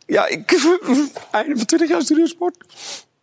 Ja, 0.05 0.27
ik. 0.27 0.51
Einde 1.31 1.57
van 1.57 1.65
20 1.65 1.89
jaar 1.89 2.01
studiosport. 2.01 2.57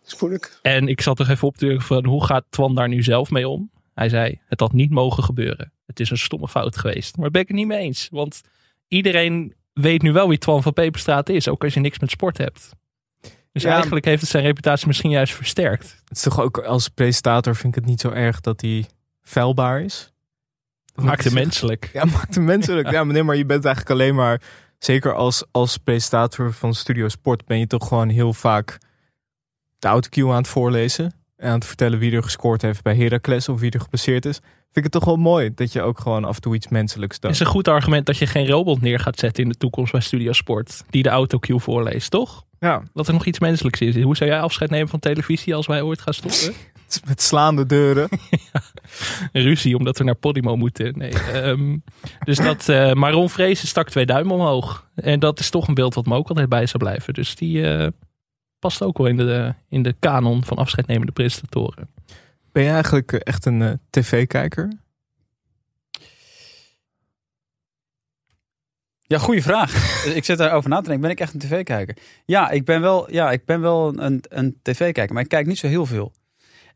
is 0.07 0.19
moeilijk. 0.21 0.59
En 0.63 0.89
ik 0.89 1.01
zat 1.01 1.17
toch 1.17 1.29
even 1.29 1.49
op 1.49 1.57
te 1.57 1.67
denken 1.67 1.87
van 1.87 2.05
hoe 2.05 2.25
gaat 2.25 2.45
Twan 2.51 2.75
daar 2.75 2.89
nu 2.89 3.03
zelf 3.03 3.31
mee 3.31 3.49
om? 3.49 3.71
Hij 3.95 4.09
zei, 4.09 4.41
het 4.47 4.61
had 4.61 4.73
niet 4.73 4.91
mogen 4.91 5.23
gebeuren. 5.25 5.73
Het 5.87 6.01
is 6.01 6.11
een 6.11 6.19
stomme 6.19 6.49
fout 6.49 6.77
geweest. 6.77 7.13
Maar 7.15 7.23
daar 7.23 7.31
ben 7.33 7.41
ik 7.41 7.49
het 7.49 7.57
niet 7.57 7.67
mee 7.67 7.79
eens. 7.79 8.09
Want 8.11 8.41
iedereen 8.89 9.55
weet 9.73 10.03
nu 10.03 10.13
wel 10.13 10.29
wie 10.29 10.39
Twan 10.39 10.63
van 10.63 10.73
Peperstraat 10.73 11.29
is. 11.29 11.49
Ook 11.49 11.65
als 11.65 11.75
je 11.75 11.81
niks 11.81 11.99
met 11.99 12.11
sport 12.11 12.39
hebt. 12.39 12.69
Dus 13.53 13.63
Ja. 13.63 13.73
eigenlijk 13.75 14.05
heeft 14.05 14.21
het 14.21 14.31
zijn 14.31 14.45
reputatie 14.45 14.87
misschien 14.87 15.11
juist 15.11 15.35
versterkt. 15.35 16.03
Het 16.09 16.17
is 16.17 16.23
toch 16.23 16.41
ook 16.41 16.59
als 16.59 16.89
presentator 16.89 17.57
vind 17.57 17.77
ik 17.77 17.81
het 17.81 17.91
niet 17.91 18.01
zo 18.01 18.11
erg 18.11 18.41
dat 18.41 18.61
hij 18.61 18.87
vuilbaar 19.23 19.81
is. 19.83 20.13
Maakt 21.03 21.25
hem 21.25 21.35
menselijk. 21.35 21.91
Ja, 21.93 22.05
maakt 22.05 22.35
hem 22.35 22.45
menselijk. 22.45 22.91
ja, 22.91 23.05
maar 23.05 23.15
nee, 23.15 23.23
maar 23.23 23.37
je 23.37 23.47
bent 23.47 23.65
eigenlijk 23.65 24.01
alleen 24.01 24.15
maar... 24.15 24.41
Zeker 24.79 25.15
als, 25.15 25.45
als 25.51 25.77
presentator 25.77 26.53
van 26.53 26.75
Studio 26.75 27.09
Sport 27.09 27.47
ben 27.47 27.59
je 27.59 27.67
toch 27.67 27.89
gewoon 27.89 28.09
heel 28.09 28.33
vaak 28.33 28.79
de 29.79 29.89
autocue 29.89 30.31
aan 30.31 30.37
het 30.37 30.49
voorlezen. 30.49 31.13
En 31.37 31.49
aan 31.49 31.55
het 31.55 31.65
vertellen 31.65 31.99
wie 31.99 32.13
er 32.13 32.23
gescoord 32.23 32.63
heeft 32.63 32.83
bij 32.83 32.97
Heracles 32.97 33.49
of 33.49 33.61
wie 33.61 33.71
er 33.71 33.81
gepasseerd 33.81 34.25
is. 34.25 34.37
Vind 34.37 34.77
ik 34.77 34.83
het 34.83 34.93
toch 34.93 35.05
wel 35.05 35.17
mooi 35.17 35.55
dat 35.55 35.73
je 35.73 35.83
ook 35.83 36.01
gewoon 36.01 36.25
af 36.25 36.35
en 36.35 36.41
toe 36.41 36.55
iets 36.55 36.69
menselijks 36.69 37.15
Het 37.15 37.23
doet. 37.23 37.33
is 37.33 37.41
een 37.41 37.47
goed 37.47 37.69
argument 37.69 38.07
dat 38.07 38.19
je 38.19 38.27
geen 38.27 38.47
robot 38.47 38.81
neer 38.81 38.99
gaat 39.01 39.19
zetten 39.19 39.43
in 39.43 39.49
de 39.49 39.57
toekomst 39.57 39.93
bij 39.93 40.01
Studio 40.01 40.33
Sport. 40.33 40.85
Die 40.91 41.03
de 41.03 41.09
autocue 41.09 41.59
voorleest, 41.59 42.11
toch? 42.11 42.45
Ja, 42.59 42.83
Dat 42.95 43.07
er 43.07 43.13
nog 43.13 43.27
iets 43.27 43.39
menselijks 43.39 43.81
is. 43.81 44.03
Hoe 44.03 44.17
zou 44.17 44.31
jij 44.31 44.41
afscheid 44.41 44.71
nemen 44.71 44.89
van 44.89 44.99
televisie 44.99 45.55
als 45.55 45.67
wij 45.67 45.83
ooit 45.83 46.01
gaan 46.01 46.15
stoppen? 46.15 46.55
met 47.07 47.23
slaande 47.23 47.67
deuren. 47.67 48.09
Een 49.33 49.43
ruzie 49.43 49.77
omdat 49.77 49.99
we 49.99 50.05
naar 50.05 50.15
Podimo 50.15 50.57
moeten. 50.57 50.99
Nee, 50.99 51.13
ehm, 51.13 51.77
dus 52.25 52.37
dat, 52.37 52.69
eh 52.69 52.93
maar 52.93 53.13
Ron 53.13 53.31
Vrezen 53.31 53.69
stak 53.69 53.91
twee 53.91 54.07
duimen 54.07 54.35
omhoog. 54.35 54.87
En 54.95 55.21
dat 55.21 55.39
is 55.39 55.51
toch 55.51 55.69
een 55.69 55.75
beeld 55.75 55.95
wat 55.95 56.07
me 56.07 56.15
ook 56.15 56.29
altijd 56.29 56.49
bij 56.49 56.67
zou 56.67 56.79
blijven. 56.79 57.15
Dus 57.15 57.35
die 57.35 57.71
eh, 57.71 57.89
past 58.59 58.83
ook 58.83 58.99
wel 58.99 59.07
in 59.07 59.17
de, 59.17 59.55
in 59.69 59.83
de 59.83 59.95
kanon 59.99 60.45
van 60.45 60.57
afscheidnemende 60.57 61.13
presentatoren. 61.13 61.91
Ben 62.53 62.63
je 62.63 62.71
eigenlijk 62.71 63.13
eh, 63.13 63.21
echt 63.23 63.45
een 63.45 63.63
eh, 63.63 63.73
tv-kijker? 63.91 64.73
Ja, 69.01 69.19
goede 69.19 69.43
vraag. 69.43 69.73
ik 70.15 70.25
zit 70.25 70.39
daarover 70.39 70.71
na 70.71 70.77
te 70.77 70.83
denken. 70.83 71.01
Ben 71.01 71.11
ik 71.11 71.21
echt 71.21 71.35
een 71.35 71.41
tv-kijker? 71.41 71.97
Ja, 72.25 72.51
ik 72.51 72.65
ben 72.65 72.81
wel, 72.81 73.13
ja, 73.13 73.31
ik 73.33 73.45
ben 73.45 73.61
wel 73.61 74.03
een, 74.03 74.25
een 74.29 74.59
tv-kijker, 74.63 75.15
maar 75.15 75.23
ik 75.23 75.29
kijk 75.29 75.47
niet 75.47 75.59
zo 75.59 75.67
heel 75.67 75.87
veel. 75.87 76.13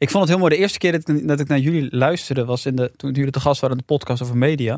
Ik 0.03 0.11
vond 0.11 0.23
het 0.23 0.33
heel 0.33 0.39
mooi. 0.39 0.55
De 0.55 0.61
eerste 0.61 0.79
keer 0.79 0.93
dat 0.93 1.09
ik, 1.09 1.29
dat 1.29 1.41
ik 1.41 1.49
naar 1.49 1.59
jullie 1.59 1.97
luisterde 1.97 2.45
was 2.45 2.67
in 2.67 2.77
de, 2.77 2.93
toen 2.97 3.13
jullie 3.13 3.31
te 3.31 3.41
gast 3.41 3.61
waren 3.61 3.77
in 3.77 3.85
de 3.87 3.95
podcast 3.95 4.23
over 4.23 4.37
media. 4.37 4.73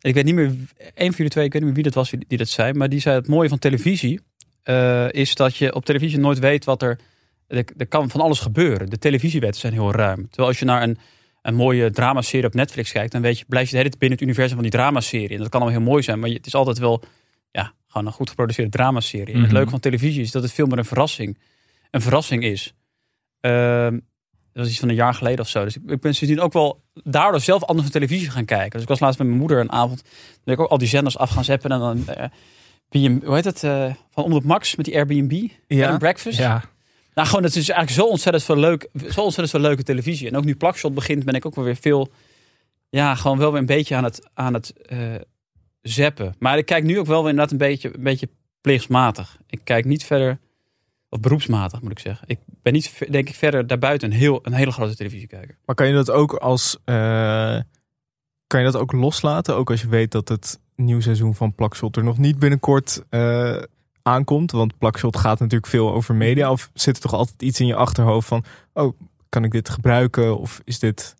En 0.00 0.08
ik 0.08 0.14
weet 0.14 0.24
niet 0.24 0.34
meer, 0.34 0.46
één 0.94 1.08
van 1.08 1.16
jullie 1.16 1.30
twee, 1.30 1.44
ik 1.44 1.52
weet 1.52 1.62
niet 1.62 1.64
meer 1.64 1.72
wie 1.72 1.82
dat 1.82 1.94
was 1.94 2.10
die, 2.10 2.24
die 2.28 2.38
dat 2.38 2.48
zei, 2.48 2.72
maar 2.72 2.88
die 2.88 3.00
zei 3.00 3.16
het 3.16 3.28
mooie 3.28 3.48
van 3.48 3.58
televisie 3.58 4.20
eh, 4.62 5.06
is 5.10 5.34
dat 5.34 5.56
je 5.56 5.74
op 5.74 5.84
televisie 5.84 6.18
nooit 6.18 6.38
weet 6.38 6.64
wat 6.64 6.82
er, 6.82 6.98
er, 7.46 7.86
kan 7.88 8.10
van 8.10 8.20
alles 8.20 8.40
gebeuren. 8.40 8.90
De 8.90 8.98
televisiewetten 8.98 9.60
zijn 9.60 9.72
heel 9.72 9.92
ruim. 9.92 10.26
Terwijl 10.28 10.48
als 10.48 10.58
je 10.58 10.64
naar 10.64 10.82
een, 10.82 10.98
een 11.42 11.54
mooie 11.54 11.90
dramaserie 11.90 12.46
op 12.46 12.54
Netflix 12.54 12.92
kijkt, 12.92 13.12
dan 13.12 13.22
weet 13.22 13.38
je, 13.38 13.44
blijf 13.48 13.64
je 13.64 13.70
de 13.70 13.76
hele 13.76 13.88
tijd 13.88 14.00
binnen 14.00 14.18
het 14.18 14.26
universum 14.26 14.54
van 14.54 14.62
die 14.62 14.72
dramaserie. 14.72 15.28
En 15.36 15.38
dat 15.38 15.48
kan 15.48 15.60
allemaal 15.60 15.78
heel 15.80 15.88
mooi 15.90 16.02
zijn, 16.02 16.18
maar 16.18 16.30
het 16.30 16.46
is 16.46 16.54
altijd 16.54 16.78
wel 16.78 17.02
ja, 17.50 17.72
gewoon 17.86 18.06
een 18.06 18.12
goed 18.12 18.28
geproduceerde 18.28 18.70
dramaserie. 18.70 19.26
En 19.34 19.38
het 19.38 19.42
Mhm. 19.46 19.54
leuke 19.54 19.70
van 19.70 19.80
televisie 19.80 20.22
is 20.22 20.30
dat 20.30 20.42
het 20.42 20.52
veel 20.52 20.66
meer 20.66 20.78
een 20.78 20.84
verrassing, 20.84 21.38
een 21.90 22.00
verrassing 22.00 22.44
is. 22.44 22.74
Ehm, 23.40 23.98
dat 24.58 24.66
was 24.66 24.76
iets 24.76 24.78
van 24.78 24.88
een 24.88 25.04
jaar 25.04 25.14
geleden 25.14 25.40
of 25.40 25.48
zo. 25.48 25.64
Dus 25.64 25.76
ik, 25.76 25.82
ik 25.86 26.00
ben 26.00 26.14
sindsdien 26.14 26.42
ook 26.42 26.52
wel 26.52 26.82
daardoor 27.04 27.40
zelf 27.40 27.64
anders 27.64 27.82
naar 27.82 28.00
televisie 28.00 28.30
gaan 28.30 28.44
kijken. 28.44 28.70
Dus 28.70 28.82
ik 28.82 28.88
was 28.88 29.00
laatst 29.00 29.18
met 29.18 29.26
mijn 29.26 29.40
moeder 29.40 29.60
een 29.60 29.72
avond. 29.72 30.02
Dat 30.44 30.54
ik 30.54 30.60
ook 30.60 30.70
al 30.70 30.78
die 30.78 30.88
zenders 30.88 31.18
af 31.18 31.30
gaan 31.30 31.44
zeppen. 31.44 31.70
En 31.70 31.78
dan 31.78 32.08
eh, 32.08 32.24
B&B 32.88 33.24
hoe 33.24 33.34
heet 33.34 33.44
het? 33.44 33.64
eh, 33.64 33.94
van 34.10 34.24
Omroep 34.24 34.44
Max 34.44 34.76
met 34.76 34.84
die 34.84 34.94
Airbnb. 34.94 35.48
Ja. 35.66 35.88
and 35.88 35.98
Breakfast. 35.98 36.38
Ja. 36.38 36.64
Nou, 37.14 37.28
gewoon, 37.28 37.42
het 37.44 37.56
is 37.56 37.68
eigenlijk 37.68 38.00
zo 38.00 38.06
ontzettend 38.06 38.44
veel 38.44 38.56
leuk, 38.56 38.88
zo 38.94 39.20
ontzettend 39.20 39.50
veel 39.50 39.60
leuke 39.60 39.82
televisie. 39.82 40.28
En 40.28 40.36
ook 40.36 40.44
nu 40.44 40.56
Plakshot 40.56 40.94
begint, 40.94 41.24
ben 41.24 41.34
ik 41.34 41.46
ook 41.46 41.54
wel 41.54 41.64
weer 41.64 41.76
veel, 41.76 42.12
ja, 42.90 43.14
gewoon 43.14 43.38
wel 43.38 43.50
weer 43.50 43.60
een 43.60 43.66
beetje 43.66 43.96
aan 43.96 44.04
het, 44.04 44.28
aan 44.34 44.54
het 44.54 44.72
eh, 44.82 45.14
zappen. 45.82 46.34
Maar 46.38 46.58
ik 46.58 46.66
kijk 46.66 46.84
nu 46.84 46.98
ook 46.98 47.06
wel 47.06 47.20
weer 47.20 47.30
inderdaad 47.30 47.52
een 47.52 47.58
beetje, 47.58 47.94
een 47.94 48.02
beetje 48.02 48.28
plichtsmatig. 48.60 49.38
Ik 49.46 49.60
kijk 49.64 49.84
niet 49.84 50.04
verder, 50.04 50.38
of 51.08 51.20
beroepsmatig 51.20 51.80
moet 51.80 51.90
ik 51.90 51.98
zeggen. 51.98 52.28
Ik 52.28 52.38
ben 52.70 52.80
niet, 52.80 53.12
denk 53.12 53.28
ik, 53.28 53.34
verder 53.34 53.66
daarbuiten 53.66 54.10
een, 54.10 54.16
heel, 54.16 54.38
een 54.42 54.52
hele 54.52 54.70
grote 54.70 54.96
televisiekijker. 54.96 55.56
Maar 55.64 55.74
kan 55.74 55.86
je 55.86 55.94
dat 55.94 56.10
ook 56.10 56.34
als. 56.34 56.78
eh, 56.84 57.58
kan 58.46 58.60
je 58.60 58.66
dat 58.66 58.76
ook 58.76 58.92
loslaten? 58.92 59.56
Ook 59.56 59.70
als 59.70 59.80
je 59.80 59.88
weet 59.88 60.10
dat 60.10 60.28
het 60.28 60.58
nieuw 60.76 61.00
seizoen 61.00 61.34
van 61.34 61.54
Plakshot 61.54 61.96
er 61.96 62.04
nog 62.04 62.18
niet 62.18 62.38
binnenkort 62.38 63.02
eh, 63.08 63.62
aankomt. 64.02 64.50
Want 64.50 64.78
Plakshot 64.78 65.16
gaat 65.16 65.38
natuurlijk 65.38 65.70
veel 65.70 65.92
over 65.92 66.14
media. 66.14 66.50
Of 66.50 66.70
zit 66.74 66.96
er 66.96 67.02
toch 67.02 67.12
altijd 67.12 67.42
iets 67.42 67.60
in 67.60 67.66
je 67.66 67.74
achterhoofd 67.74 68.28
van. 68.28 68.44
Oh, 68.72 68.98
kan 69.28 69.44
ik 69.44 69.50
dit 69.50 69.68
gebruiken? 69.68 70.38
Of 70.38 70.60
is 70.64 70.78
dit. 70.78 71.14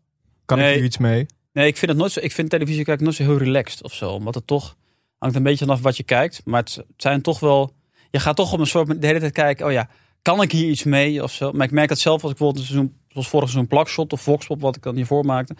Kan 0.45 0.59
ik 0.59 0.75
hier 0.75 0.85
iets 0.85 0.99
mee? 0.99 1.26
Nee, 1.52 1.67
ik 1.67 1.76
vind 1.76 1.90
het 1.90 2.00
nooit 2.00 2.12
zo. 2.12 2.21
Ik 2.21 2.33
vind 2.33 2.50
televisie 2.50 2.85
kijken 2.85 3.05
nooit 3.05 3.17
zo 3.17 3.23
heel 3.23 3.38
relaxed 3.38 3.83
of 3.83 3.95
zo. 3.95 4.11
Omdat 4.11 4.35
het 4.35 4.47
toch 4.47 4.76
hangt 5.19 5.37
een 5.37 5.43
beetje 5.43 5.64
vanaf 5.64 5.81
wat 5.81 5.97
je 5.97 6.02
kijkt. 6.02 6.40
Maar 6.45 6.61
het 6.62 6.85
zijn 6.97 7.23
toch 7.23 7.40
wel. 7.40 7.73
Je 8.11 8.21
gaat 8.21 8.37
toch 8.37 8.52
op 8.52 8.61
een 8.61 8.67
soort 8.67 9.00
de 9.00 9.07
hele 9.07 9.21
tijd 9.21 9.33
kijken. 9.33 9.67
Oh 9.67 9.73
ja, 9.73 9.88
kan 10.29 10.43
ik 10.43 10.53
hier 10.53 10.69
iets 10.69 10.85
mee 10.85 11.23
of 11.23 11.33
zo? 11.33 11.53
Maar 11.53 11.67
ik 11.67 11.73
merk 11.73 11.89
dat 11.89 11.99
zelf 11.99 12.23
als 12.23 12.33
ik 12.33 12.39
bijvoorbeeld 12.39 12.69
een 12.69 12.73
seizoen, 12.73 13.01
zoals 13.09 13.29
vorig 13.29 13.49
seizoen 13.49 13.69
Plakshot 13.69 14.13
of 14.13 14.21
Voxpop, 14.21 14.61
wat 14.61 14.77
ik 14.77 14.83
dan 14.83 14.97
hiervoor 14.97 15.25
maakte. 15.25 15.57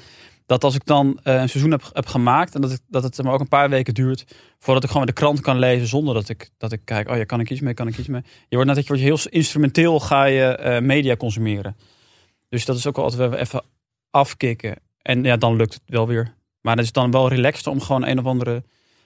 Dat 0.47 0.65
als 0.65 0.75
ik 0.75 0.85
dan 0.85 1.21
eh, 1.23 1.35
een 1.35 1.49
seizoen 1.49 1.71
heb, 1.71 2.07
gemaakt 2.07 2.55
en 2.55 2.61
dat, 2.61 2.71
ik, 2.71 2.79
dat 2.89 3.03
het 3.03 3.23
maar 3.23 3.33
ook 3.33 3.41
een 3.41 3.49
paar 3.49 3.71
weken 3.71 3.95
duurt 3.95 4.25
voordat 4.59 4.85
ik 4.85 4.91
gewoon 4.91 5.07
de 5.07 5.13
krant 5.13 5.41
kan 5.41 5.59
lezen 5.59 5.87
zonder 5.87 6.15
dat 6.15 6.29
ik, 6.29 6.51
dat 6.59 6.73
ik 6.73 6.81
kijk, 6.85 7.09
oh 7.09 7.17
ja, 7.17 7.25
kan 7.25 7.41
ik 7.41 7.51
iets 7.51 7.61
mee, 7.61 7.75
kan 7.75 7.89
ik 7.89 7.99
iets 7.99 8.09
mee. 8.09 8.23
Je 8.49 8.57
wordt 8.57 8.71
net 8.71 8.81
je 8.81 8.87
wordt 8.87 9.03
heel 9.03 9.19
instrumenteel 9.31 10.01
ga 10.01 10.25
je 10.25 10.45
eh, 10.45 10.81
media 10.81 11.17
consumeren. 11.17 11.77
Dus 12.49 12.65
dat 12.65 12.77
is 12.77 12.87
ook 12.87 12.99
altijd 12.99 13.31
wel 13.31 13.39
even 13.39 13.65
afkicken. 14.11 14.77
En 15.03 15.25
ja, 15.25 15.37
dan 15.37 15.57
lukt 15.57 15.75
het 15.75 15.83
wel 15.87 16.07
weer. 16.07 16.35
Maar 16.61 16.77
het 16.77 16.85
is 16.85 16.93
dan 16.93 17.11
wel 17.11 17.29
relaxed 17.29 17.67
om 17.67 17.81
gewoon 17.81 18.07
een 18.07 18.19
of 18.19 18.25
andere... 18.25 18.63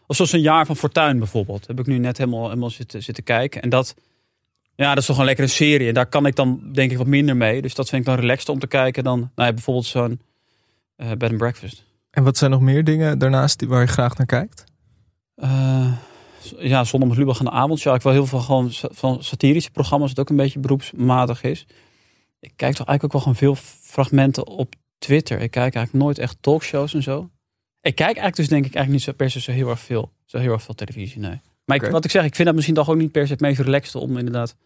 Of 0.07 0.17
zoals 0.17 0.33
een 0.33 0.41
jaar 0.41 0.67
van 0.67 0.77
Fortuin 0.77 1.19
bijvoorbeeld. 1.19 1.67
Heb 1.67 1.79
ik 1.79 1.87
nu 1.87 1.99
net 1.99 2.19
helemaal, 2.19 2.45
helemaal 2.45 2.71
zitten, 2.71 3.03
zitten 3.03 3.25
kijken. 3.25 3.63
En 3.63 3.69
dat, 3.69 3.95
ja, 4.75 4.89
dat 4.89 4.99
is 4.99 5.07
toch 5.07 5.19
een 5.19 5.25
lekkere 5.25 5.47
serie. 5.47 5.89
En 5.89 5.95
daar 5.95 6.07
kan 6.07 6.27
ik 6.27 6.37
dan 6.37 6.73
denk 6.73 6.91
ik 6.91 6.97
wat 6.97 7.07
minder 7.07 7.37
mee. 7.37 7.63
Dus 7.63 7.75
dat 7.75 7.89
vind 7.89 8.01
ik 8.01 8.09
dan 8.09 8.19
relaxed 8.19 8.49
om 8.49 8.59
te 8.59 8.67
kijken 8.67 9.05
dan 9.05 9.19
nou 9.19 9.49
ja, 9.49 9.55
bijvoorbeeld 9.55 9.87
zo'n 9.87 10.21
eh 10.97 11.11
bed 11.11 11.31
and 11.31 11.39
breakfast. 11.39 11.85
En 12.11 12.25
wat 12.25 12.37
zijn 12.37 12.51
nog 12.51 12.61
meer 12.61 12.85
dingen 12.85 13.19
daarnaast 13.19 13.59
die, 13.59 13.69
waar 13.69 13.81
je 13.81 13.87
graag 13.87 14.17
naar 14.17 14.27
kijkt? 14.27 14.65
Eh, 15.35 15.93
ja, 16.59 16.85
zonder 16.85 17.09
met 17.09 17.19
Lubach 17.19 17.39
aan 17.39 17.45
de 17.45 17.51
avond. 17.51 17.83
Ja, 17.83 17.95
ik 17.95 18.03
wil 18.03 18.13
heel 18.13 18.27
veel 18.27 18.39
gewoon 18.39 18.69
van 18.73 19.23
satirische 19.23 19.71
programma's, 19.71 20.09
dat 20.09 20.19
ook 20.19 20.31
een 20.31 20.37
beetje 20.37 20.59
beroepsmatig 20.59 21.43
is. 21.43 21.67
Ik 22.41 22.53
kijk 22.57 22.75
toch 22.75 22.87
eigenlijk 22.87 23.05
ook 23.05 23.13
wel 23.13 23.21
gewoon 23.21 23.37
veel 23.37 23.55
fragmenten 23.81 24.47
op 24.47 24.75
Twitter. 24.99 25.41
Ik 25.41 25.51
kijk 25.51 25.75
eigenlijk 25.75 26.05
nooit 26.05 26.19
echt 26.19 26.37
talkshows 26.41 26.95
en 26.95 27.03
zo. 27.03 27.31
Ik 27.81 27.95
kijk 27.95 28.17
eigenlijk 28.17 28.37
dus 28.37 28.49
denk 28.49 28.67
ik 28.67 28.75
eigenlijk 28.75 28.93
niet 28.93 29.03
zo 29.03 29.13
per 29.13 29.31
se 29.31 29.41
zo 29.41 29.53
heel 29.53 29.69
erg 29.69 29.81
veel, 29.81 30.13
zo 30.25 30.39
heel 30.39 30.53
erg 30.53 30.63
veel 30.63 30.75
televisie, 30.75 31.21
nee. 31.21 31.41
Maar 31.79 31.87
ik, 31.87 31.93
wat 31.93 32.05
ik 32.05 32.11
zeg, 32.11 32.25
ik 32.25 32.35
vind 32.35 32.47
dat 32.47 32.55
misschien 32.57 32.77
toch 32.77 32.91
ook 32.91 32.97
niet 32.97 33.13
per 33.13 33.27
se 33.27 33.33
het 33.33 33.41
meest 33.41 33.61
relaxte 33.61 33.99
om 33.99 34.19
inderdaad 34.19 34.57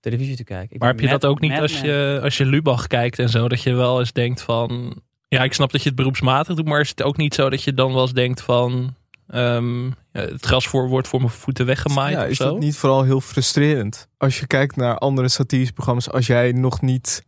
televisie 0.00 0.36
te 0.36 0.44
kijken. 0.44 0.74
Ik 0.74 0.80
Maar 0.80 0.88
heb 0.88 1.00
je 1.00 1.08
dat 1.08 1.24
ook 1.26 1.40
niet 1.40 1.50
Mad 1.50 1.60
als 1.60 1.80
je, 1.80 2.20
als 2.22 2.36
je 2.36 2.44
Lubach 2.46 2.86
kijkt 2.86 3.18
en 3.18 3.28
zo, 3.28 3.48
dat 3.48 3.62
je 3.62 3.74
wel 3.74 3.98
eens 3.98 4.12
denkt 4.12 4.42
van... 4.42 5.00
Ja, 5.28 5.42
ik 5.42 5.52
snap 5.52 5.72
dat 5.72 5.82
je 5.82 5.86
het 5.88 5.96
beroepsmatig 5.98 6.56
doet, 6.56 6.66
maar 6.66 6.80
is 6.80 6.88
het 6.88 7.02
ook 7.02 7.16
niet 7.16 7.34
zo 7.34 7.50
dat 7.50 7.62
je 7.62 7.74
dan 7.74 7.92
wel 7.92 8.02
eens 8.02 8.12
denkt 8.12 8.40
van... 8.42 8.94
ehm, 9.28 9.86
ja, 9.86 9.92
het 10.12 10.44
gras 10.46 10.68
voor, 10.68 10.88
wordt 10.88 11.08
voor 11.08 11.20
mijn 11.20 11.32
voeten 11.32 11.66
weggemaaid 11.66 12.14
Ja, 12.14 12.22
of 12.24 12.28
is 12.30 12.36
zo? 12.36 12.44
dat 12.44 12.58
niet 12.58 12.76
vooral 12.76 13.02
heel 13.02 13.20
frustrerend? 13.20 14.08
Als 14.16 14.38
je 14.40 14.46
kijkt 14.46 14.76
naar 14.76 14.98
andere 14.98 15.28
satirische 15.28 15.72
programma's, 15.72 16.10
als 16.10 16.26
jij 16.26 16.52
nog 16.52 16.80
niet 16.80 17.24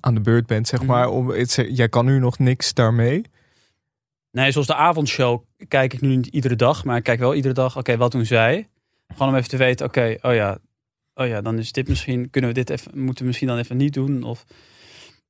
aan 0.00 0.14
de 0.14 0.20
beurt 0.20 0.46
bent, 0.46 0.68
zeg 0.68 0.80
Mhm. 0.80 0.88
maar. 0.88 1.08
Om, 1.08 1.28
het, 1.30 1.66
jij 1.70 1.88
kan 1.88 2.04
nu 2.04 2.18
nog 2.18 2.38
niks 2.38 2.74
daarmee. 2.74 3.22
Nee, 4.30 4.50
zoals 4.50 4.66
de 4.66 4.74
avondshow 4.74 5.42
kijk 5.68 5.92
ik 5.92 6.00
nu 6.00 6.16
niet 6.16 6.26
iedere 6.26 6.56
dag. 6.56 6.84
Maar 6.84 6.96
ik 6.96 7.02
kijk 7.02 7.18
wel 7.18 7.34
iedere 7.34 7.54
dag, 7.54 7.76
oké, 7.76 7.96
wat 7.96 8.12
doen 8.12 8.26
zij? 8.26 8.68
Gewoon 9.12 9.28
om 9.28 9.34
even 9.34 9.48
te 9.48 9.56
weten, 9.56 9.86
oké, 9.86 10.16
oh 10.22 10.34
ja, 10.34 10.58
oh 11.14 11.26
ja, 11.26 11.40
dan 11.40 11.58
is 11.58 11.72
dit 11.72 11.88
misschien, 11.88 12.30
kunnen 12.30 12.50
we 12.50 12.56
dit 12.56 12.70
even, 12.70 12.98
moeten 12.98 13.20
we 13.20 13.26
misschien 13.26 13.48
dan 13.48 13.58
even 13.58 13.76
niet 13.76 13.92
doen. 13.94 14.22
Of... 14.22 14.44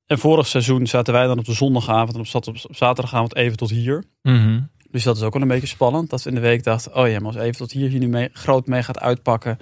En 0.05 0.19
vorig 0.19 0.47
seizoen 0.47 0.87
zaten 0.87 1.13
wij 1.13 1.25
dan 1.27 1.39
op 1.39 1.45
de 1.45 1.53
zondagavond 1.53 2.13
en 2.13 2.19
op, 2.19 2.27
zat- 2.27 2.47
op 2.47 2.57
zaterdagavond 2.57 3.35
even 3.35 3.57
tot 3.57 3.69
hier. 3.69 4.03
Mhm. 4.21 4.61
Dus 4.89 5.03
dat 5.03 5.17
is 5.17 5.23
ook 5.23 5.33
wel 5.33 5.41
een 5.41 5.47
beetje 5.47 5.67
spannend. 5.67 6.09
Dat 6.09 6.23
we 6.23 6.29
in 6.29 6.35
de 6.35 6.41
week 6.41 6.63
dachten, 6.63 6.95
oh 6.95 7.07
ja, 7.07 7.19
maar 7.19 7.27
als 7.33 7.35
even 7.35 7.57
tot 7.57 7.71
hier 7.71 7.89
hier 7.89 7.99
nu 7.99 8.07
mee, 8.07 8.29
groot 8.33 8.67
mee 8.67 8.83
gaat 8.83 8.99
uitpakken, 8.99 9.57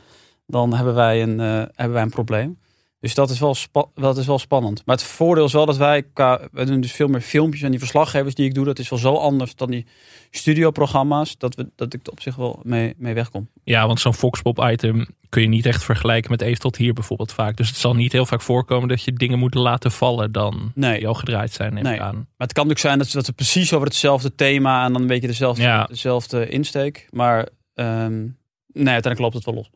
dan 0.48 0.74
hebben 0.74 0.94
wij 0.94 1.22
een, 1.22 1.40
eh, 1.40 1.46
hebben 1.56 1.92
wij 1.94 2.02
een 2.02 2.10
probleem. 2.10 2.60
Dus 3.00 3.14
dat 3.14 3.30
is, 3.30 3.40
wel 3.40 3.56
dat 3.96 4.18
is 4.18 4.26
wel 4.26 4.40
spannend. 4.40 4.82
Maar 4.86 4.96
het 4.96 5.06
voordeel 5.06 5.46
is 5.46 5.54
wel 5.54 5.66
dat 5.66 5.78
wij, 5.78 6.04
qua, 6.14 6.40
we 6.52 6.66
doen 6.66 6.82
dus 6.82 6.92
veel 6.92 7.08
meer 7.08 7.22
filmpjes 7.22 7.62
en 7.64 7.70
die 7.70 7.80
verslaggevers 7.80 8.36
die 8.36 8.46
ik 8.46 8.54
doe, 8.54 8.66
dat 8.66 8.80
is 8.80 8.90
wel 8.90 9.00
zo 9.00 9.14
anders 9.16 9.56
dan 9.56 9.70
die 9.72 9.86
studioprogramma's, 10.32 11.38
dat, 11.38 11.56
we, 11.56 11.70
dat 11.76 11.94
ik 11.94 12.06
er 12.06 12.12
op 12.12 12.22
zich 12.22 12.36
wel 12.36 12.60
mee, 12.64 12.94
mee 12.98 13.14
wegkom. 13.14 13.50
Ja, 13.64 13.88
want 13.88 14.00
zo'n 14.00 14.14
Foxpop-item 14.14 15.08
kun 15.30 15.42
je 15.42 15.48
niet 15.48 15.66
echt 15.66 15.84
vergelijken 15.84 16.32
met 16.32 16.42
even 16.42 16.60
tot 16.60 16.76
hier 16.76 16.94
bijvoorbeeld 16.94 17.34
vaak. 17.34 17.58
Dus 17.58 17.68
het 17.68 17.78
zal 17.78 17.94
niet 17.96 18.12
heel 18.12 18.26
vaak 18.26 18.42
voorkomen 18.42 18.88
dat 18.88 19.04
je 19.04 19.14
dingen 19.14 19.40
moet 19.40 19.54
laten 19.54 19.92
vallen 19.92 20.32
dan 20.32 20.72
Nee. 20.76 20.98
die 20.98 21.08
al 21.08 21.14
gedraaid 21.14 21.52
zijn, 21.54 21.74
neem 21.74 21.84
Nee. 21.84 21.94
ik 21.94 22.00
aan. 22.00 22.16
Maar 22.16 22.48
het 22.48 22.54
kan 22.54 22.68
natuurlijk 22.68 22.80
zijn 22.80 22.98
dat, 22.98 23.08
ze- 23.08 23.18
dat 23.22 23.36
precies 23.36 23.74
over 23.74 23.88
hetzelfde 23.88 24.36
thema 24.36 24.86
en 24.86 24.94
dan 24.94 25.02
een 25.02 25.08
beetje 25.08 25.28
dezelfde, 25.28 25.62
Ja. 25.62 25.84
dezelfde 25.84 26.50
insteek. 26.50 27.08
Maar 27.12 27.48
ehm, 27.74 28.18
nee, 28.74 28.94
uiteindelijk 28.94 29.20
loopt 29.20 29.34
het 29.34 29.46
wel 29.46 29.54
los. 29.56 29.70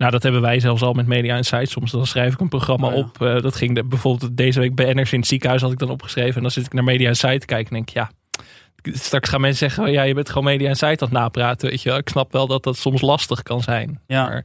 Nou, 0.00 0.12
dat 0.12 0.22
hebben 0.22 0.40
wij 0.40 0.60
zelfs 0.60 0.82
al 0.82 0.92
met 0.92 1.06
Media 1.06 1.36
Insight. 1.36 1.70
Soms 1.70 1.90
dan 1.90 2.06
schrijf 2.06 2.32
ik 2.32 2.40
een 2.40 2.48
programma 2.48 2.86
Oh 2.86 2.94
ja. 2.94 3.00
op. 3.00 3.22
eh, 3.22 3.42
dat 3.42 3.56
ging 3.56 3.74
de, 3.74 3.84
bijvoorbeeld 3.84 4.36
deze 4.36 4.60
week 4.60 4.74
BN'ers 4.74 5.12
in 5.12 5.18
het 5.18 5.28
ziekenhuis 5.28 5.62
had 5.62 5.72
ik 5.72 5.78
dan 5.78 5.90
opgeschreven. 5.90 6.34
En 6.34 6.42
dan 6.42 6.50
zit 6.50 6.66
ik 6.66 6.72
naar 6.72 6.84
Media 6.84 7.08
Insight 7.08 7.40
te 7.40 7.46
kijken 7.46 7.68
en 7.68 7.74
denk 7.74 7.88
ik, 7.88 7.94
ja... 7.94 8.10
Straks 8.82 9.28
gaan 9.28 9.40
mensen 9.40 9.68
zeggen, 9.68 9.84
oh 9.84 9.92
ja, 9.92 10.02
je 10.02 10.14
bent 10.14 10.28
gewoon 10.28 10.44
Media 10.44 10.68
Insight 10.68 11.02
aan 11.02 11.08
het 11.08 11.18
napraten. 11.18 11.68
Weet 11.70 11.82
je 11.82 11.88
wel. 11.88 11.98
Ik 11.98 12.08
snap 12.08 12.32
wel 12.32 12.46
dat 12.46 12.62
dat 12.62 12.76
soms 12.76 13.00
lastig 13.00 13.42
kan 13.42 13.60
zijn. 13.60 14.00
Ja. 14.06 14.28
Maar 14.28 14.44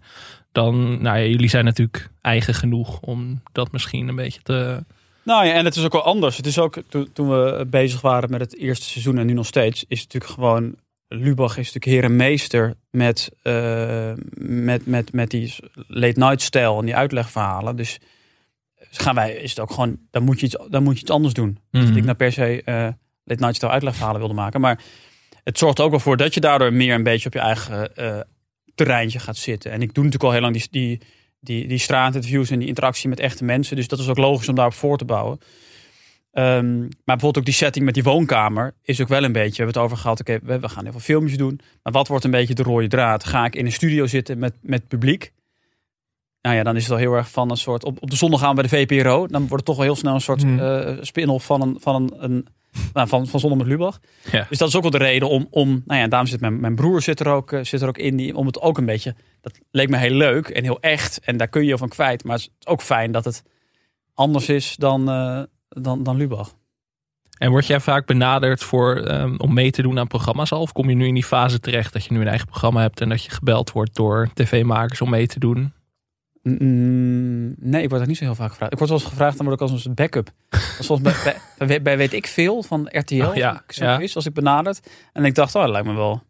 dan, 0.52 1.02
nou 1.02 1.18
ja, 1.18 1.26
jullie 1.26 1.50
zijn 1.50 1.66
natuurlijk 1.66 2.10
eigen 2.22 2.54
genoeg 2.54 3.00
om 3.00 3.42
dat 3.52 3.72
misschien 3.72 4.08
een 4.08 4.16
beetje 4.16 4.42
te... 4.42 4.84
Nou 5.24 5.46
ja, 5.46 5.54
en 5.54 5.66
het 5.66 5.76
is 5.76 5.84
ook 5.86 5.92
wel 5.92 6.04
anders. 6.04 6.38
Het 6.38 6.46
is 6.46 6.60
ook 6.60 6.78
toen, 6.90 7.10
toen 7.14 7.30
we 7.30 7.66
bezig 7.70 8.02
waren 8.02 8.32
met 8.32 8.40
het 8.42 8.58
eerste 8.58 8.86
seizoen 8.86 9.18
en 9.18 9.26
nu 9.26 9.34
nog 9.34 9.46
steeds, 9.46 9.86
is 9.88 10.02
het 10.02 10.14
natuurlijk 10.14 10.40
gewoon. 10.40 10.76
Lubach 11.08 11.58
is 11.58 11.74
natuurlijk 11.74 11.86
heer 11.86 12.04
en 12.04 12.16
meester 12.16 12.74
met, 12.90 13.32
eh, 13.42 14.12
met, 14.38 14.86
met, 14.86 15.14
met 15.14 15.30
die 15.30 15.54
late 15.88 16.20
night 16.20 16.42
stijl 16.42 16.80
en 16.80 16.86
die 16.86 16.96
uitlegverhalen. 16.96 17.76
Dus 17.76 18.00
gaan 18.92 19.16
wij, 19.16 19.34
is 19.34 19.50
het 19.50 19.60
ook 19.60 19.72
gewoon, 19.72 19.98
dan 20.12 20.24
moet 20.24 20.40
je 20.40 20.46
iets, 20.46 20.58
dan 20.70 20.84
moet 20.84 20.96
je 20.96 21.02
iets 21.02 21.12
anders 21.12 21.34
doen. 21.34 21.58
Dat 21.72 21.96
ik 21.96 22.04
nou 22.04 22.16
per 22.16 22.32
se 22.32 22.62
eh, 22.64 22.76
late 23.24 23.42
night 23.42 23.56
stijl 23.56 23.72
uitlegverhalen 23.72 24.20
wilde 24.20 24.34
maken. 24.34 24.62
Maar 24.62 24.84
het 25.44 25.58
zorgt 25.58 25.80
ook 25.80 25.90
wel 25.90 26.00
voor 26.00 26.18
dat 26.18 26.34
je 26.34 26.40
daardoor 26.40 26.74
meer 26.74 26.94
een 26.94 27.04
beetje 27.04 27.28
op 27.28 27.34
je 27.34 27.40
eigen 27.40 27.96
eh, 27.96 28.20
terreintje 28.76 29.20
gaat 29.20 29.38
zitten. 29.38 29.72
En 29.72 29.82
ik 29.82 29.94
doe 29.94 30.04
natuurlijk 30.04 30.24
al 30.24 30.32
heel 30.32 30.42
lang 30.42 30.54
die, 30.54 30.68
die, 30.72 31.02
die, 31.40 31.68
die 31.68 31.78
straatinterviews 31.78 32.50
en 32.50 32.60
die 32.60 32.68
interactie 32.68 33.10
met 33.10 33.20
echte 33.20 33.44
mensen. 33.44 33.76
Dus 33.76 33.88
dat 33.88 34.00
is 34.00 34.08
ook 34.08 34.18
logisch 34.18 34.50
om 34.50 34.56
daarop 34.56 34.74
voor 34.74 34.98
te 34.98 35.06
bouwen. 35.06 35.40
Ehm, 36.36 36.80
maar 36.80 36.90
bijvoorbeeld 37.06 37.38
ook 37.38 37.46
die 37.46 37.54
setting 37.54 37.86
met 37.86 37.94
die 37.94 38.04
woonkamer 38.04 38.74
is 38.82 39.02
ook 39.02 39.08
wel 39.08 39.24
een 39.24 39.32
beetje. 39.32 39.50
We 39.50 39.64
hebben 39.64 39.82
het 39.82 39.84
over 39.84 39.98
gehad. 39.98 40.20
Oké, 40.20 40.40
we, 40.44 40.60
we 40.60 40.70
gaan 40.70 40.84
heel 40.84 40.92
veel 40.92 41.02
filmpjes 41.02 41.38
doen. 41.38 41.60
Maar 41.84 41.94
wat 41.94 42.08
wordt 42.08 42.24
een 42.24 42.32
beetje 42.32 42.54
de 42.54 42.64
rode 42.64 42.88
draad? 42.88 43.24
Ga 43.24 43.46
ik 43.46 43.56
in 43.56 43.66
een 43.66 43.72
studio 43.72 44.06
zitten 44.06 44.38
met, 44.38 44.54
met 44.62 44.88
publiek? 44.88 45.32
Nou 46.42 46.56
ja, 46.56 46.64
dan 46.64 46.76
is 46.76 46.84
het 46.84 46.92
al 46.92 46.98
heel 46.98 47.14
erg 47.14 47.30
van 47.30 47.52
een 47.52 47.58
soort. 47.58 47.84
Op, 47.84 48.02
op 48.02 48.10
de 48.10 48.16
zondag 48.16 48.40
gaan 48.40 48.56
we 48.56 48.62
bij 48.62 48.70
de 48.70 48.86
VPRO. 48.86 49.28
Dan 49.28 49.40
wordt 49.40 49.56
het 49.56 49.66
toch 49.66 49.76
wel 49.76 49.86
heel 49.86 49.96
snel 49.96 50.14
een 50.14 50.22
soort 50.22 50.42
Hmm. 50.42 50.60
eh, 50.60 50.98
spin-off 51.02 51.46
van 51.46 51.62
een. 51.62 51.78
Van 51.80 51.96
een, 51.96 52.24
een 52.24 52.48
nou, 52.94 53.08
van, 53.08 53.28
van 53.28 53.40
Zondag 53.40 53.60
met 53.60 53.68
Lubach. 53.68 54.00
Ja. 54.32 54.46
Dus 54.50 54.58
dat 54.58 54.68
is 54.68 54.76
ook 54.76 54.82
wel 54.82 54.92
de 54.92 54.98
reden 54.98 55.30
om. 55.30 55.48
om 55.50 55.84
nou 55.86 56.00
ja, 56.02 56.08
daarom 56.08 56.30
zit 56.30 56.42
mijn, 56.42 56.60
mijn 56.60 56.76
broer 56.76 57.02
zit 57.02 57.20
er, 57.20 57.28
ook, 57.28 57.52
eh, 57.52 57.64
zit 57.64 57.82
er 57.82 57.88
ook 57.88 57.98
in. 57.98 58.16
Die, 58.16 58.36
om 58.36 58.46
het 58.46 58.62
ook 58.62 58.78
een 58.78 58.86
beetje. 58.86 59.16
Dat 59.42 59.60
leek 59.72 59.90
me 59.90 59.98
heel 59.98 60.16
leuk 60.16 60.48
en 60.48 60.64
heel 60.64 60.80
echt. 60.80 61.20
En 61.20 61.38
daar 61.38 61.48
kun 61.48 61.62
je 61.62 61.68
je 61.68 61.78
van 61.78 61.90
kwijt. 61.90 62.24
Maar 62.24 62.36
het 62.36 62.50
is 62.60 62.68
ook 62.68 62.82
fijn 62.82 63.12
dat 63.12 63.26
het 63.26 63.44
anders 64.14 64.50
is 64.50 64.76
dan, 64.76 65.10
eh, 65.10 65.42
dan, 65.82 66.04
dan 66.04 66.18
Lubach. 66.18 66.56
En 67.38 67.50
word 67.50 67.68
jij 67.68 67.80
vaak 67.80 68.06
benaderd 68.06 68.64
voor, 68.64 68.96
ehm, 68.96 69.36
om 69.38 69.54
mee 69.54 69.72
te 69.72 69.82
doen 69.82 70.00
aan 70.00 70.08
programma's 70.08 70.52
al? 70.52 70.62
Of 70.62 70.72
kom 70.72 70.90
je 70.90 70.96
nu 70.96 71.08
in 71.08 71.14
die 71.14 71.24
fase 71.24 71.60
terecht 71.60 71.94
dat 71.94 72.06
je 72.06 72.14
nu 72.14 72.22
een 72.22 72.28
eigen 72.28 72.48
programma 72.48 72.82
hebt 72.82 73.02
en 73.02 73.10
dat 73.10 73.24
je 73.24 73.32
gebeld 73.32 73.72
wordt 73.72 73.96
door 73.96 74.30
tv-makers 74.34 75.02
om 75.02 75.10
mee 75.10 75.28
te 75.28 75.40
doen? 75.40 75.74
Mm, 76.42 77.56
nee, 77.60 77.84
ik 77.84 77.90
word 77.90 78.02
er 78.02 78.08
niet 78.08 78.18
zo 78.18 78.24
heel 78.24 78.36
vaak 78.36 78.50
gevraagd. 78.50 78.72
Ik 78.72 78.78
word 78.78 78.90
wel 78.90 79.00
eens 79.00 79.08
gevraagd, 79.10 79.38
dan 79.38 79.46
word 79.46 79.62
ik 79.62 79.70
als 79.70 79.86
een 79.86 79.94
backup. 79.94 80.30
Zoals 80.80 81.02
bij, 81.02 81.14
bij, 81.24 81.38
bij, 81.68 81.82
bij 81.82 81.98
weet 81.98 82.14
ik 82.14 82.28
veel 82.28 82.64
van 82.64 82.88
RTL. 82.92 83.24
Oh, 83.24 83.36
ja, 83.36 83.64
zo 83.68 83.84
ja. 83.84 84.00
is, 84.00 84.16
als 84.16 84.26
ik 84.26 84.34
benaderd. 84.34 84.90
En 85.14 85.26
ik 85.26 85.36
dacht, 85.36 85.56
oh, 85.56 85.62
dat 85.62 85.72
lijkt 85.72 85.88
me 85.88 85.94
wel, 85.94 86.24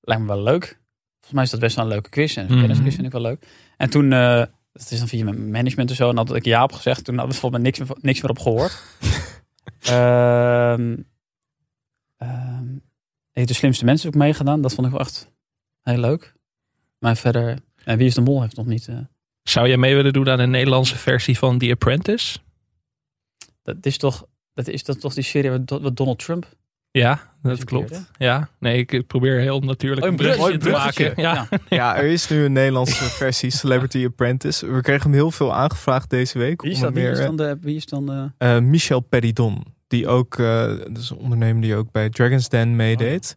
lijkt 0.00 0.22
me 0.22 0.28
wel 0.28 0.42
leuk. 0.42 0.64
Volgens 1.12 1.32
mij 1.32 1.42
is 1.42 1.50
dat 1.50 1.60
best 1.60 1.76
wel 1.76 1.84
een 1.84 1.90
leuke 1.90 2.10
quiz. 2.10 2.36
En 2.36 2.46
zo'n 2.46 2.56
Mhm. 2.56 2.66
kennisquiz 2.66 2.94
vind 2.94 3.06
ik 3.06 3.12
wel 3.12 3.20
leuk. 3.20 3.46
En 3.76 3.90
toen, 3.90 4.12
eh, 4.12 4.42
dat 4.74 4.90
is 4.90 4.98
dan 4.98 5.08
via 5.08 5.24
mijn 5.24 5.50
management 5.50 5.90
en 5.90 5.96
zo. 5.96 6.08
En 6.10 6.16
had 6.16 6.34
ik 6.34 6.44
ja 6.44 6.62
op 6.62 6.72
gezegd. 6.72 7.04
Toen 7.04 7.14
hadden 7.18 7.34
we 7.34 7.40
volgens 7.40 7.62
mij 7.62 7.70
niks, 7.70 7.78
meer- 7.88 7.98
niks 8.00 8.20
meer 8.20 8.30
op 8.30 8.38
gehoord. 8.38 8.82
Ehm 9.80 10.96
ehm, 12.16 12.66
heeft 13.32 13.48
de 13.48 13.54
slimste 13.54 13.84
mensen 13.84 14.08
ook 14.08 14.14
meegedaan. 14.14 14.60
Dat 14.60 14.74
vond 14.74 14.86
ik 14.86 14.92
wel 14.92 15.02
echt 15.02 15.32
Heel 15.82 15.98
leuk. 15.98 16.34
Maar 16.98 17.16
verder, 17.16 17.58
en 17.84 17.98
Wie 17.98 18.06
is 18.06 18.14
de 18.14 18.20
Mol 18.20 18.42
heeft 18.42 18.56
nog 18.56 18.66
niet... 18.66 18.88
eh, 18.88 18.98
Zou 19.42 19.68
jij 19.68 19.76
mee 19.76 19.94
willen 19.94 20.12
doen 20.12 20.28
aan 20.28 20.38
een 20.38 20.50
Nederlandse 20.50 20.96
versie 20.96 21.38
van 21.38 21.58
The 21.58 21.70
Apprentice? 21.70 22.38
dat 23.62 23.86
is 23.86 23.98
toch, 23.98 24.26
dat 24.54 24.68
is 24.68 24.84
dat 24.84 25.00
toch 25.00 25.14
die 25.14 25.22
serie 25.24 25.50
wat 25.50 25.66
Do- 25.68 25.80
wat 25.80 25.96
Donald 25.96 26.18
Trump... 26.18 26.56
Ja, 27.00 27.20
dat 27.42 27.64
klopt. 27.64 28.02
Ja, 28.18 28.48
nee, 28.58 28.78
ik 28.86 29.06
probeer 29.06 29.40
heel 29.40 29.60
natuurlijk 29.60 30.06
Oh, 30.06 30.12
een 30.12 30.18
een 30.18 30.24
bruggetje 30.24 30.58
te 30.58 30.70
maken. 30.70 31.12
Ja. 31.16 31.48
Ja, 31.68 31.96
er 31.96 32.04
is 32.04 32.28
nu 32.28 32.44
een 32.44 32.52
Nederlandse 32.52 33.04
versie, 33.20 33.50
Celebrity 33.50 34.04
Apprentice. 34.04 34.66
We 34.66 34.80
kregen 34.80 35.02
hem 35.02 35.12
heel 35.12 35.30
veel 35.30 35.54
aangevraagd 35.54 36.10
deze 36.10 36.38
week. 36.38 36.62
Wie 36.62 36.70
is 36.70 36.78
dat? 36.78 36.92
Wie 36.92 37.10
is 37.10 37.18
dan 37.18 37.36
de... 37.36 37.58
Wie 37.60 37.76
is 37.76 37.86
dan 37.86 38.06
de 38.06 38.30
eh, 38.38 38.58
Michel 38.58 39.00
Peridon. 39.00 39.64
Die 39.86 40.08
ook, 40.08 40.38
eh, 40.38 40.66
dat 40.66 40.98
is 40.98 41.10
een 41.10 41.16
ondernemer 41.16 41.62
die 41.62 41.76
ook 41.76 41.92
bij 41.92 42.08
Dragon's 42.08 42.48
Den 42.48 42.76
meedeed. 42.76 43.36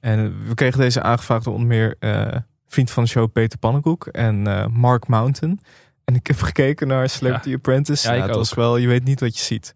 En 0.00 0.46
we 0.48 0.54
kregen 0.54 0.80
deze 0.80 1.02
aangevraagd 1.02 1.44
door 1.44 1.52
onder 1.52 1.68
meer 1.68 1.96
eh, 1.98 2.36
vriend 2.68 2.90
van 2.90 3.02
de 3.02 3.08
show 3.08 3.32
Peter 3.32 3.58
Pannenkoek 3.58 4.06
en 4.06 4.46
eh, 4.46 4.66
Mark 4.66 5.06
Mountain. 5.08 5.60
En 6.04 6.14
ik 6.14 6.26
heb 6.26 6.40
gekeken 6.40 6.88
naar 6.88 7.08
Celebrity 7.08 7.54
Apprentice. 7.54 8.08
Ja, 8.08 8.14
Ja, 8.14 8.22
ik 8.22 8.26
het 8.26 8.36
was 8.36 8.54
wel, 8.54 8.76
je 8.76 8.88
weet 8.88 9.04
niet 9.04 9.20
wat 9.20 9.36
je 9.36 9.42
ziet. 9.42 9.74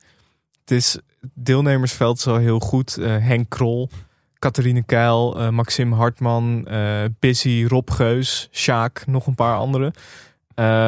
Het 0.70 0.78
is, 0.78 0.98
deelnemersveld 1.34 2.18
is 2.18 2.26
al 2.26 2.36
heel 2.36 2.58
goed. 2.58 2.96
Eh, 2.96 3.16
Henk 3.16 3.50
Krol, 3.50 3.90
Catharine 4.38 4.82
Keil, 4.82 5.38
eh, 5.38 5.48
Maxim 5.48 5.92
Hartman, 5.92 6.66
eh 6.66 7.04
Busy, 7.18 7.64
Rob 7.68 7.90
Geus, 7.90 8.48
Sjaak, 8.52 9.06
nog 9.06 9.26
een 9.26 9.34
paar 9.34 9.56
anderen. 9.56 9.92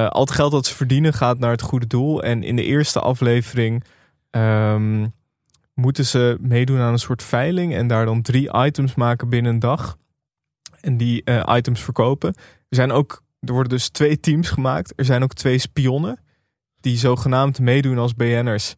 Al 0.09 0.21
het 0.21 0.31
geld 0.31 0.53
dat 0.53 0.67
ze 0.67 0.75
verdienen 0.75 1.13
gaat 1.13 1.39
naar 1.39 1.51
het 1.51 1.63
goede 1.63 1.87
doel. 1.87 2.23
En 2.23 2.43
in 2.43 2.57
de 2.57 2.63
eerste 2.63 3.01
aflevering 3.01 3.85
ehm, 4.31 5.07
moeten 5.75 6.07
ze 6.07 6.37
meedoen 6.41 6.79
aan 6.79 6.93
een 6.93 6.99
soort 6.99 7.23
veiling 7.23 7.75
en 7.75 7.87
daar 7.87 8.05
dan 8.05 8.23
drie 8.23 8.57
items 8.65 8.95
maken 8.95 9.29
binnen 9.29 9.53
een 9.53 9.59
dag. 9.59 9.97
En 10.81 10.97
die 10.97 11.25
items 11.47 11.81
verkopen. 11.81 12.35
Er 12.69 12.77
zijn 12.77 12.93
ook, 12.93 13.23
er 13.41 13.53
worden 13.53 13.73
dus 13.73 13.89
twee 13.89 14.21
teams 14.21 14.51
gemaakt. 14.51 14.93
Er 14.97 15.05
zijn 15.05 15.23
ook 15.23 15.35
twee 15.35 15.59
spionnen 15.59 16.19
die 16.81 16.97
zogenaamd 16.97 17.59
meedoen 17.59 17.99
als 17.99 18.15
BN'ers. 18.15 18.75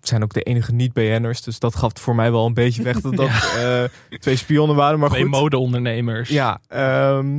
Zijn 0.00 0.22
ook 0.22 0.32
de 0.32 0.42
enige 0.42 0.72
niet-BN'ers, 0.72 1.42
dus 1.42 1.58
dat 1.58 1.76
gaf 1.76 1.92
voor 1.94 2.14
mij 2.14 2.30
wel 2.30 2.46
een 2.46 2.54
beetje 2.54 2.82
weg 2.82 3.00
dat 3.00 3.16
dat 3.16 3.28
eh, 3.58 3.84
twee 4.18 4.36
spionnen 4.36 4.76
waren. 4.76 4.98
Maar 4.98 5.10
Twee 5.10 5.24
modeondernemers. 5.24 6.28
ja, 6.28 6.60
ehm, 6.68 7.38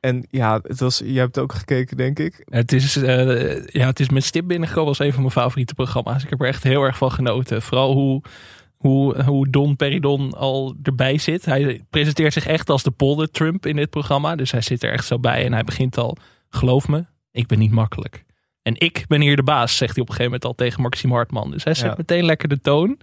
en 0.00 0.26
ja, 0.30 0.60
het 0.62 0.80
was, 0.80 1.02
je 1.04 1.18
hebt 1.18 1.38
ook 1.38 1.52
gekeken, 1.52 1.96
denk 1.96 2.18
ik. 2.18 2.42
Het 2.44 2.72
is, 2.72 2.96
eh, 2.96 3.66
ja, 3.66 3.86
het 3.86 4.00
is 4.00 4.08
met 4.08 4.24
stip 4.24 4.46
binnengekomen 4.46 4.88
als 4.88 4.98
een 4.98 5.12
van 5.12 5.20
mijn 5.20 5.32
favoriete 5.32 5.74
programma's. 5.74 6.22
Ik 6.22 6.30
heb 6.30 6.40
er 6.40 6.46
echt 6.46 6.62
heel 6.62 6.82
erg 6.82 6.96
van 6.96 7.12
genoten. 7.12 7.62
Vooral 7.62 7.92
hoe, 7.92 8.22
hoe, 8.76 9.22
hoe 9.22 9.48
Don 9.50 9.76
Peridon 9.76 10.32
al 10.32 10.74
erbij 10.82 11.18
zit. 11.18 11.44
Hij 11.44 11.82
presenteert 11.90 12.32
zich 12.32 12.46
echt 12.46 12.70
als 12.70 12.82
de 12.82 12.90
polder 12.90 13.30
Trump 13.30 13.66
in 13.66 13.76
dit 13.76 13.90
programma. 13.90 14.36
Dus 14.36 14.50
hij 14.50 14.60
zit 14.60 14.82
er 14.82 14.92
echt 14.92 15.06
zo 15.06 15.18
bij 15.18 15.44
en 15.44 15.52
hij 15.52 15.64
begint 15.64 15.98
al, 15.98 16.16
geloof 16.50 16.88
me, 16.88 17.04
ik 17.30 17.46
ben 17.46 17.58
niet 17.58 17.72
makkelijk. 17.72 18.24
En 18.64 18.74
ik 18.78 19.04
ben 19.08 19.20
hier 19.20 19.36
de 19.36 19.42
baas, 19.42 19.76
zegt 19.76 19.94
hij 19.94 20.02
op 20.02 20.08
een 20.08 20.14
gegeven 20.14 20.24
moment 20.24 20.44
al 20.44 20.54
tegen 20.54 20.82
Maxime 20.82 21.14
Hartman. 21.14 21.50
Dus 21.50 21.64
hij 21.64 21.74
zet 21.74 21.86
Ja. 21.90 21.94
meteen 21.96 22.24
lekker 22.24 22.48
de 22.48 22.60
toon. 22.60 22.98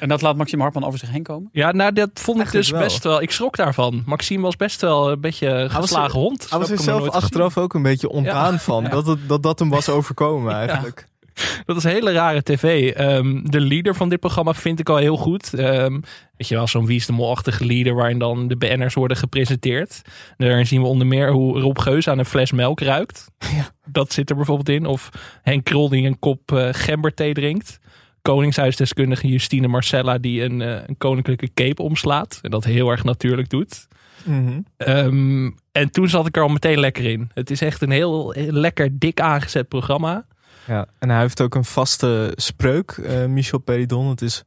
En 0.00 0.08
dat 0.08 0.22
laat 0.22 0.36
Maxime 0.36 0.62
Hartman 0.62 0.84
over 0.84 0.98
zich 0.98 1.10
heen 1.10 1.22
komen? 1.22 1.48
Ja, 1.52 1.72
nou 1.72 1.92
dat 1.92 2.10
vond 2.14 2.40
ik 2.40 2.50
dus 2.50 2.70
wel. 2.70 2.80
best 2.80 3.04
wel. 3.04 3.22
Ik 3.22 3.30
schrok 3.30 3.56
daarvan. 3.56 4.02
Maxime 4.06 4.42
was 4.42 4.56
best 4.56 4.80
wel 4.80 5.10
een 5.10 5.20
beetje 5.20 5.66
geslagen 5.70 6.20
hond. 6.20 6.50
Hij 6.50 6.58
was 6.58 6.70
er 6.70 6.78
zelf 6.78 7.08
achteraf 7.08 7.58
ook 7.58 7.74
een 7.74 7.82
beetje 7.82 8.08
ontdaan 8.08 8.52
Ja. 8.52 8.58
van. 8.58 8.82
Ja. 8.82 8.88
Dat, 8.88 9.06
het, 9.06 9.28
dat 9.28 9.42
dat 9.42 9.58
hem 9.58 9.70
was 9.70 9.88
overkomen 9.88 10.52
eigenlijk. 10.66 11.06
Dat 11.66 11.76
is 11.76 11.84
hele 11.84 12.12
rare 12.12 12.42
tv. 12.42 12.92
Ehm, 12.92 13.42
de 13.42 13.60
leader 13.60 13.94
van 13.94 14.08
dit 14.08 14.20
programma 14.20 14.54
vind 14.54 14.78
ik 14.78 14.88
al 14.88 14.96
heel 14.96 15.16
goed. 15.16 15.54
Ehm, 15.54 15.92
weet 16.36 16.48
je 16.48 16.54
wel, 16.54 16.66
zo'n 16.66 16.86
Wie 16.86 16.96
is 16.96 17.06
de 17.06 17.12
Mol-achtige 17.12 17.66
leader... 17.66 17.94
waarin 17.94 18.18
dan 18.18 18.48
de 18.48 18.56
BN'ers 18.56 18.94
worden 18.94 19.16
gepresenteerd. 19.16 20.02
Daarin 20.36 20.66
zien 20.66 20.80
we 20.80 20.86
onder 20.86 21.06
meer 21.06 21.30
hoe 21.30 21.60
Rob 21.60 21.78
Geus 21.78 22.08
aan 22.08 22.18
een 22.18 22.24
fles 22.24 22.52
melk 22.52 22.80
ruikt. 22.80 23.30
Dat 23.86 24.12
zit 24.12 24.30
er 24.30 24.36
bijvoorbeeld 24.36 24.68
in. 24.68 24.86
Of 24.86 25.08
Henk 25.42 25.64
Krol 25.64 25.88
die 25.88 26.06
een 26.06 26.18
kop 26.18 26.52
eh 26.52 26.68
gemberthee 26.72 27.34
drinkt. 27.34 27.78
Koningshuisdeskundige 28.22 29.28
Justine 29.28 29.68
Marcella... 29.68 30.18
die 30.18 30.42
een, 30.42 30.62
eh, 30.62 30.76
een 30.86 30.96
koninklijke 30.98 31.50
cape 31.54 31.82
omslaat. 31.82 32.38
En 32.42 32.50
dat 32.50 32.64
heel 32.64 32.90
erg 32.90 33.04
natuurlijk 33.04 33.50
doet. 33.50 33.86
Mhm. 34.24 34.60
Ehm, 34.76 35.50
en 35.72 35.90
toen 35.90 36.08
zat 36.08 36.26
ik 36.26 36.36
er 36.36 36.42
al 36.42 36.48
meteen 36.48 36.80
lekker 36.80 37.04
in. 37.04 37.30
Het 37.34 37.50
is 37.50 37.60
echt 37.60 37.82
een 37.82 37.90
heel, 37.90 38.30
heel 38.30 38.52
lekker 38.52 38.98
dik 38.98 39.20
aangezet 39.20 39.68
programma. 39.68 40.24
Ja, 40.66 40.86
en 40.98 41.10
hij 41.10 41.20
heeft 41.20 41.40
ook 41.40 41.54
een 41.54 41.64
vaste 41.64 42.32
spreuk, 42.36 42.90
eh, 42.90 43.24
Michel 43.24 43.58
Peridon. 43.58 44.08
Het 44.08 44.22
is, 44.22 44.42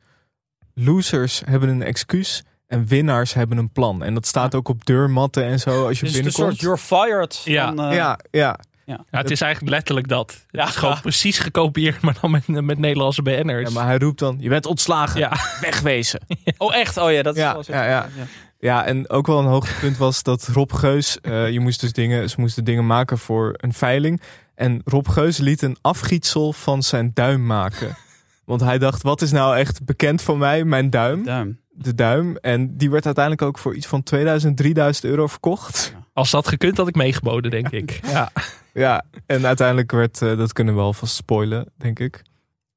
losers 0.74 1.42
hebben 1.46 1.70
een 1.70 1.84
excuus 1.84 2.44
en 2.68 2.86
winnaars 2.86 3.34
hebben 3.34 3.58
een 3.58 3.72
plan. 3.72 4.04
En 4.04 4.14
dat 4.14 4.26
staat 4.26 4.56
ook 4.56 4.68
op 4.70 4.86
deurmatten 4.86 5.44
en 5.44 5.60
zo 5.60 5.88
als 5.88 6.00
je 6.00 6.06
Dus 6.06 6.16
het 6.16 6.26
is 6.26 6.38
een 6.38 6.44
binnenkomt. 6.46 6.60
soort 6.60 6.80
you're 6.90 7.08
fired. 7.08 7.42
Ja. 7.46 7.66
van, 7.68 7.80
eh, 7.90 7.96
ja, 7.96 8.20
ja. 8.32 8.60
ja. 8.86 9.06
Ja, 9.12 9.18
het 9.20 9.32
is 9.32 9.42
eigenlijk 9.42 9.74
letterlijk 9.74 10.08
dat. 10.08 10.46
Ja. 10.50 10.60
Het 10.60 10.70
is 10.70 10.76
gewoon 10.76 11.02
precies 11.02 11.40
gekopieerd, 11.40 12.02
maar 12.02 12.18
dan 12.22 12.32
met, 12.32 12.48
met 12.48 12.78
Nederlandse 12.78 13.22
BN'ers. 13.22 13.68
ja, 13.70 13.74
maar 13.80 13.86
hij 13.86 13.98
roept 13.98 14.20
dan, 14.20 14.38
je 14.40 14.50
bent 14.50 14.66
ontslagen, 14.66 15.20
Ja. 15.20 15.32
wegwezen. 15.62 16.20
Oh, 16.58 16.76
echt? 16.76 16.98
Oh 16.98 17.12
ja, 17.12 17.22
dat 17.22 17.36
is 17.36 17.42
Ja, 17.42 17.54
wel 17.54 17.64
zo. 17.64 17.72
ja, 17.74 17.84
ja. 17.84 18.10
Ja, 18.60 18.86
en 18.86 19.10
ook 19.10 19.28
wel 19.28 19.40
een 19.40 19.46
hoogtepunt 19.46 19.98
was 19.98 20.24
dat 20.24 20.48
Rob 20.48 20.74
Geus, 20.74 21.22
eh, 21.22 21.50
je 21.54 21.60
moest 21.60 21.80
dus 21.82 21.94
dingen, 21.94 22.30
ze 22.30 22.36
moesten 22.40 22.64
dingen 22.64 22.86
maken 22.86 23.18
voor 23.18 23.54
een 23.58 23.74
veiling. 23.74 24.22
En 24.56 24.82
Rob 24.86 25.08
Geus 25.08 25.38
liet 25.38 25.62
een 25.62 25.78
afgietsel 25.82 26.54
van 26.54 26.84
zijn 26.84 27.12
duim 27.14 27.46
maken. 27.46 27.98
Want 28.46 28.62
hij 28.62 28.78
dacht, 28.78 29.02
wat 29.02 29.22
is 29.22 29.32
nou 29.32 29.58
echt 29.58 29.86
bekend 29.86 30.22
van 30.22 30.38
mij? 30.38 30.64
Mijn 30.64 30.90
duim, 30.90 31.24
Duim. 31.24 31.60
de 31.70 31.96
duim. 31.96 32.36
En 32.36 32.78
die 32.78 32.90
werd 32.90 33.06
uiteindelijk 33.06 33.44
ook 33.48 33.58
voor 33.58 33.76
iets 33.76 33.88
van 33.88 34.04
2000, 34.04 34.58
3000 34.58 35.06
euro 35.06 35.28
verkocht. 35.28 35.96
Als 36.14 36.32
dat 36.32 36.48
gekund 36.48 36.78
had 36.78 36.88
ik 36.88 36.96
meegeboden, 36.96 37.52
denk 37.52 37.70
ik. 37.70 38.00
Ja. 38.12 38.32
Ja, 38.74 39.04
en 39.26 39.46
uiteindelijk 39.46 39.92
werd, 39.92 40.22
eh, 40.22 40.38
dat 40.38 40.54
kunnen 40.54 40.74
we 40.74 40.80
wel 40.80 40.94
vast 40.94 41.16
spoilen, 41.16 41.72
denk 41.78 42.00
ik. 42.00 42.22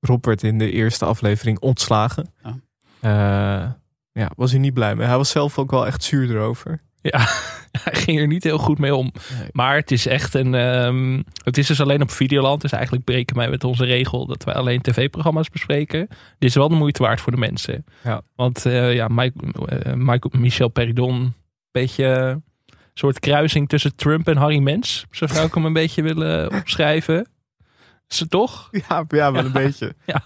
Rob 0.01 0.25
werd 0.25 0.43
in 0.43 0.59
de 0.59 0.71
eerste 0.71 1.05
aflevering 1.05 1.59
ontslagen. 1.59 2.33
Oh. 2.43 2.53
Eh, 3.01 3.71
ja, 4.13 4.31
was 4.37 4.51
hij 4.51 4.61
niet 4.61 4.75
blij 4.75 4.95
mee. 4.95 5.07
Hij 5.07 5.17
was 5.17 5.31
zelf 5.31 5.59
ook 5.59 5.71
wel 5.71 5.87
echt 5.87 6.03
zuur 6.03 6.31
erover. 6.31 6.81
ja, 7.01 7.19
hij 7.85 7.95
ging 7.95 8.19
er 8.19 8.27
niet 8.27 8.45
heel 8.45 8.59
goed 8.59 8.79
mee 8.79 8.95
om. 8.95 9.13
Nee. 9.39 9.49
Maar 9.53 9.77
het 9.77 9.91
is 9.91 10.07
echt 10.07 10.35
een... 10.35 10.55
ehm, 10.55 11.23
het 11.45 11.59
is 11.59 11.67
dus 11.67 11.81
alleen 11.81 12.03
op 12.03 12.11
Videoland. 12.11 12.61
Dus 12.61 12.73
eigenlijk 12.73 13.05
breken 13.05 13.37
wij 13.37 13.51
met 13.51 13.65
onze 13.65 13.85
regel 13.85 14.27
dat 14.27 14.45
wij 14.45 14.55
alleen 14.55 14.81
tv-programma's 14.81 15.51
bespreken. 15.51 16.09
Dit 16.39 16.49
is 16.49 16.55
wel 16.55 16.69
de 16.69 16.75
moeite 16.75 17.03
waard 17.03 17.21
voor 17.21 17.33
de 17.33 17.39
mensen. 17.39 17.85
Ja. 18.05 18.23
Want 18.37 18.67
eh, 18.67 18.95
ja, 18.95 19.09
Mike, 19.09 19.39
Michael, 19.95 20.33
Michel 20.39 20.69
Peridon, 20.69 21.15
een 21.15 21.35
beetje 21.71 22.05
een 22.05 22.43
soort 22.95 23.19
kruising 23.19 23.69
tussen 23.69 23.97
Trump 23.97 24.29
en 24.29 24.37
Harry 24.37 24.59
Mens. 24.59 25.07
Zo 25.11 25.27
zou 25.27 25.47
ik 25.47 25.55
hem 25.55 25.65
een 25.65 25.73
beetje 25.73 26.03
willen 26.03 26.53
opschrijven. 26.53 27.29
Het 28.19 28.31
toch? 28.31 28.69
Ja, 28.71 29.05
ja 29.09 29.33
wel 29.33 29.45
een 29.45 29.53
beetje. 29.53 29.95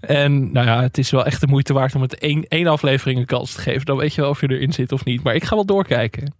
En 0.00 0.52
nou 0.52 0.66
ja, 0.66 0.82
het 0.82 0.98
is 0.98 1.10
wel 1.10 1.24
echt 1.24 1.40
de 1.40 1.46
moeite 1.46 1.72
waard 1.72 1.94
om 1.94 2.02
het 2.02 2.18
één, 2.18 2.48
één 2.48 2.66
aflevering 2.66 3.18
een 3.18 3.26
kans 3.26 3.52
te 3.52 3.60
geven. 3.60 3.86
Dan 3.86 3.96
weet 3.96 4.14
je 4.14 4.20
wel 4.20 4.30
of 4.30 4.40
je 4.40 4.50
erin 4.50 4.72
zit 4.72 4.92
of 4.92 5.04
niet. 5.04 5.22
Maar 5.22 5.34
ik 5.34 5.44
ga 5.44 5.54
wel 5.54 5.64
doorkijken. 5.64 6.34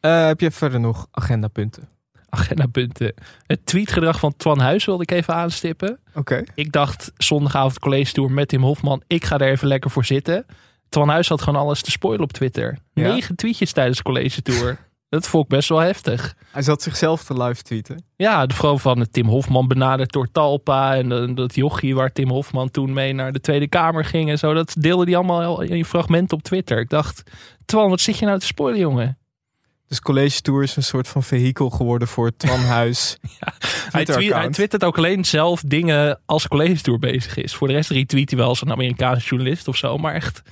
Eh, 0.00 0.26
heb 0.26 0.40
je 0.40 0.50
verder 0.50 0.80
nog 0.80 1.06
agendapunten? 1.10 1.88
Agendapunten. 2.28 3.14
Het 3.46 3.66
tweetgedrag 3.66 4.18
van 4.18 4.36
Twan 4.36 4.58
Huis 4.58 4.84
wilde 4.84 5.02
ik 5.02 5.10
even 5.10 5.34
aanstippen. 5.34 5.98
Oké. 6.14 6.42
Ik 6.54 6.72
dacht 6.72 7.12
zondagavond 7.16 7.78
college 7.78 8.12
tour 8.12 8.30
met 8.30 8.48
Tim 8.48 8.62
Hofman. 8.62 9.02
Ik 9.06 9.24
ga 9.24 9.38
er 9.38 9.50
even 9.50 9.68
lekker 9.68 9.90
voor 9.90 10.04
zitten. 10.04 10.46
Twan 10.88 11.08
Huis 11.08 11.28
had 11.28 11.42
gewoon 11.42 11.60
alles 11.60 11.82
te 11.82 11.90
spoilen 11.90 12.24
op 12.24 12.32
Twitter. 12.32 12.78
Ja? 12.92 13.12
Negen 13.12 13.36
tweetjes 13.36 13.72
tijdens 13.72 13.96
de 13.96 14.02
college 14.02 14.42
tour. 14.42 14.78
Dat 15.12 15.28
vond 15.28 15.44
ik 15.44 15.50
best 15.50 15.68
wel 15.68 15.78
heftig. 15.78 16.34
Hij 16.50 16.62
zat 16.62 16.82
zichzelf 16.82 17.24
te 17.24 17.42
live 17.42 17.62
tweeten. 17.62 18.04
Ja, 18.16 18.46
de 18.46 18.54
vrouw 18.54 18.78
van 18.78 19.06
Tim 19.10 19.26
Hofman 19.26 19.68
benaderd 19.68 20.12
door 20.12 20.28
Talpa. 20.32 20.96
En 20.96 21.12
eh, 21.12 21.34
dat 21.34 21.54
jochie 21.54 21.94
waar 21.94 22.12
Tim 22.12 22.28
Hofman 22.28 22.70
toen 22.70 22.92
mee 22.92 23.12
naar 23.12 23.32
de 23.32 23.40
Tweede 23.40 23.68
Kamer 23.68 24.04
ging 24.04 24.30
en 24.30 24.38
zo. 24.38 24.54
Dat 24.54 24.74
deelde 24.78 25.04
hij 25.04 25.16
allemaal 25.16 25.60
in 25.60 25.84
fragmenten 25.84 26.36
op 26.36 26.42
Twitter. 26.42 26.78
Ik 26.78 26.88
dacht, 26.88 27.22
Twan, 27.64 27.90
wat 27.90 28.00
zit 28.00 28.18
je 28.18 28.26
nou 28.26 28.38
te 28.38 28.46
spoilen, 28.46 28.80
jongen? 28.80 29.18
Dus 29.88 30.00
College 30.00 30.40
Tour 30.40 30.62
is 30.62 30.76
een 30.76 30.82
soort 30.82 31.08
van 31.08 31.22
vehikel 31.22 31.70
geworden 31.70 32.08
voor 32.08 32.36
Twan 32.36 32.60
Huis. 32.60 33.16
Hij, 33.90 34.06
hij 34.08 34.48
twittert 34.48 34.84
ook 34.84 34.96
alleen 34.98 35.24
zelf 35.24 35.62
dingen 35.66 36.20
als 36.26 36.48
college 36.48 36.82
tour 36.82 36.98
bezig 36.98 37.36
is. 37.36 37.54
Voor 37.54 37.68
de 37.68 37.74
rest 37.74 37.90
retweet 37.90 38.30
hij 38.30 38.38
wel 38.38 38.48
als 38.48 38.62
een 38.62 38.72
Amerikaanse 38.72 39.26
journalist 39.26 39.68
of 39.68 39.76
zo. 39.76 39.98
Maar 39.98 40.14
echt, 40.14 40.42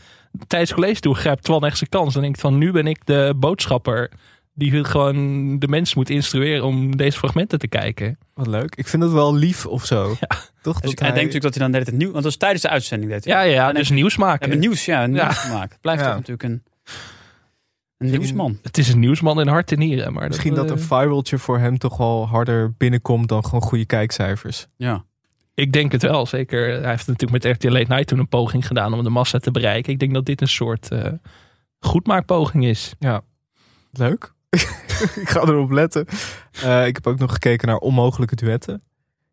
tijdens 0.46 0.72
college 0.72 1.00
tour 1.00 1.16
grijpt 1.16 1.44
Twan 1.44 1.64
echt 1.64 1.78
zijn 1.78 1.90
kans. 1.90 2.14
En 2.14 2.20
denkt 2.20 2.40
van, 2.40 2.58
nu 2.58 2.72
ben 2.72 2.86
ik 2.86 3.06
de 3.06 3.34
boodschapper 3.36 4.10
die 4.60 4.84
gewoon 4.84 5.58
de 5.58 5.68
mensen 5.68 5.98
moet 5.98 6.10
instrueren 6.10 6.64
om 6.64 6.96
deze 6.96 7.18
fragmenten 7.18 7.58
te 7.58 7.68
kijken. 7.68 8.18
Wat 8.34 8.46
leuk. 8.46 8.74
Ik 8.76 8.88
vind 8.88 9.02
het 9.02 9.12
wel 9.12 9.34
lief 9.34 9.66
of 9.66 9.84
zo. 9.86 10.14
Toch? 10.62 10.80
Dus 10.80 10.90
Dat 10.90 10.98
hij 10.98 11.08
denkt 11.08 11.14
natuurlijk 11.14 11.42
dat 11.42 11.54
hij 11.54 11.62
dan 11.62 11.70
net 11.70 11.86
het 11.86 11.96
nieuw... 11.96 12.10
Want 12.10 12.14
dat 12.14 12.24
was 12.24 12.36
tijdens 12.36 12.62
de 12.62 12.68
uitzending. 12.68 13.10
Deed 13.10 13.24
hij. 13.24 13.34
Ja, 13.34 13.40
ja, 13.66 13.72
dus 13.72 13.90
nieuws 13.90 14.16
maken. 14.16 14.40
hebben 14.40 14.58
nieuws, 14.58 14.84
ja, 14.84 15.04
een 15.04 15.14
Ja. 15.14 15.24
nieuws 15.24 15.38
gemaakt. 15.38 15.78
Blijft 15.80 16.00
Ja. 16.00 16.06
toch 16.06 16.16
natuurlijk 16.16 16.42
een, 16.42 16.62
een 17.98 18.10
nieuwsman. 18.10 18.58
Het 18.62 18.78
is 18.78 18.88
een 18.88 18.98
nieuwsman 18.98 19.40
in 19.40 19.48
hart 19.48 19.72
en 19.72 19.78
nieren. 19.78 20.12
Maar 20.12 20.28
Misschien 20.28 20.54
dat 20.54 20.64
eh, 20.64 20.70
een 20.70 20.78
viraltje 20.78 21.38
voor 21.38 21.58
hem 21.58 21.78
toch 21.78 21.96
wel 21.96 22.26
harder 22.28 22.72
binnenkomt 22.76 23.28
dan 23.28 23.44
gewoon 23.44 23.62
goede 23.62 23.86
kijkcijfers. 23.86 24.66
Ja. 24.76 25.04
Ik 25.54 25.72
denk 25.72 25.92
het 25.92 26.02
wel, 26.02 26.26
zeker. 26.26 26.68
Hij 26.80 26.90
heeft 26.90 27.06
natuurlijk 27.06 27.44
met 27.44 27.56
RTL 27.56 27.68
Late 27.72 27.86
Night 27.92 28.06
toen 28.06 28.18
een 28.18 28.28
poging 28.28 28.66
gedaan 28.66 28.92
om 28.94 29.02
de 29.02 29.10
massa 29.10 29.38
te 29.38 29.50
bereiken. 29.50 29.92
Ik 29.92 29.98
denk 29.98 30.14
dat 30.14 30.26
dit 30.26 30.40
een 30.40 30.48
soort 30.48 30.90
eh 30.90 31.12
goedmaakpoging 31.78 32.64
is. 32.66 32.94
Leuk. 33.92 34.32
ik 35.22 35.28
ga 35.28 35.40
erop 35.40 35.70
letten. 35.70 36.06
Eh, 36.62 36.86
ik 36.86 36.94
heb 36.94 37.06
ook 37.06 37.18
nog 37.18 37.32
gekeken 37.32 37.68
naar 37.68 37.76
onmogelijke 37.76 38.36
duetten. 38.36 38.82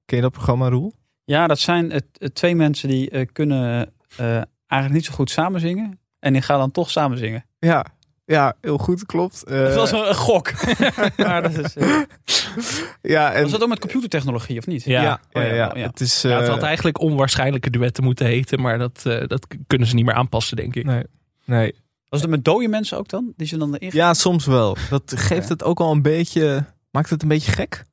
Ken 0.06 0.18
je 0.18 0.24
dat 0.24 0.32
programma, 0.32 0.70
Roel? 0.70 0.94
Ja, 1.24 1.48
dat 1.48 1.60
zijn 1.60 1.92
het, 1.92 2.06
het 2.18 2.36
twee 2.36 2.56
mensen 2.56 2.90
die 2.90 3.10
eh, 3.10 3.28
kunnen 3.34 3.94
eh, 4.18 4.42
eigenlijk 4.68 4.94
niet 4.94 5.06
zo 5.06 5.14
goed 5.14 5.30
samen 5.30 5.60
zingen. 5.60 6.00
En 6.20 6.34
die 6.34 6.42
gaan 6.42 6.60
dan 6.60 6.72
toch 6.72 6.92
samen 6.92 7.18
zingen. 7.18 7.46
Ja, 7.60 7.86
ja 8.26 8.56
heel 8.62 8.78
goed, 8.78 9.06
klopt. 9.06 9.44
Eh, 9.44 9.62
Dat 9.64 9.76
was 9.76 9.92
een, 9.92 10.08
een 10.08 10.16
gok. 10.16 10.52
maar 11.18 11.42
dat 11.42 11.58
is, 11.58 11.76
eh, 11.76 12.02
ja, 13.02 13.34
en, 13.34 13.42
was 13.42 13.52
dat 13.52 13.62
ook 13.62 13.70
met 13.70 13.80
computertechnologie 13.80 14.58
of 14.58 14.68
niet? 14.68 14.84
Ja. 14.84 15.02
ja, 15.02 15.20
ja, 15.32 15.42
Oh 15.42 15.48
ja, 15.48 15.54
ja, 15.54 15.70
oh 15.70 15.78
ja. 15.78 15.88
Het 15.88 16.00
is, 16.00 16.22
Ja, 16.22 16.40
het 16.40 16.48
had 16.48 16.62
eigenlijk 16.64 17.00
onwaarschijnlijke 17.00 17.70
duetten 17.70 18.04
moeten 18.04 18.26
heten, 18.26 18.62
maar 18.62 18.78
dat, 18.78 19.02
eh, 19.06 19.28
dat 19.28 19.48
kunnen 19.68 19.88
ze 19.88 19.96
niet 19.96 20.06
meer 20.06 20.14
aanpassen, 20.14 20.58
denk 20.58 20.76
ik. 20.76 20.86
Nee, 20.86 21.04
nee. 21.46 21.76
Was 22.10 22.22
het 22.22 22.30
met 22.30 22.46
dode 22.46 22.68
mensen 22.68 22.98
ook 22.98 23.08
dan? 23.10 23.34
Die 23.38 23.48
ze 23.48 23.58
dan 23.58 23.76
erin 23.76 23.90
Ja, 23.94 24.14
soms 24.14 24.46
wel. 24.46 24.78
Dat 24.90 25.14
geeft 25.28 25.50
het 25.50 25.64
ook 25.64 25.80
al 25.80 25.92
een 25.92 26.02
beetje. 26.02 26.66
Maakt 26.92 27.10
het 27.10 27.22
een 27.22 27.28
beetje 27.28 27.52
gek. 27.52 27.86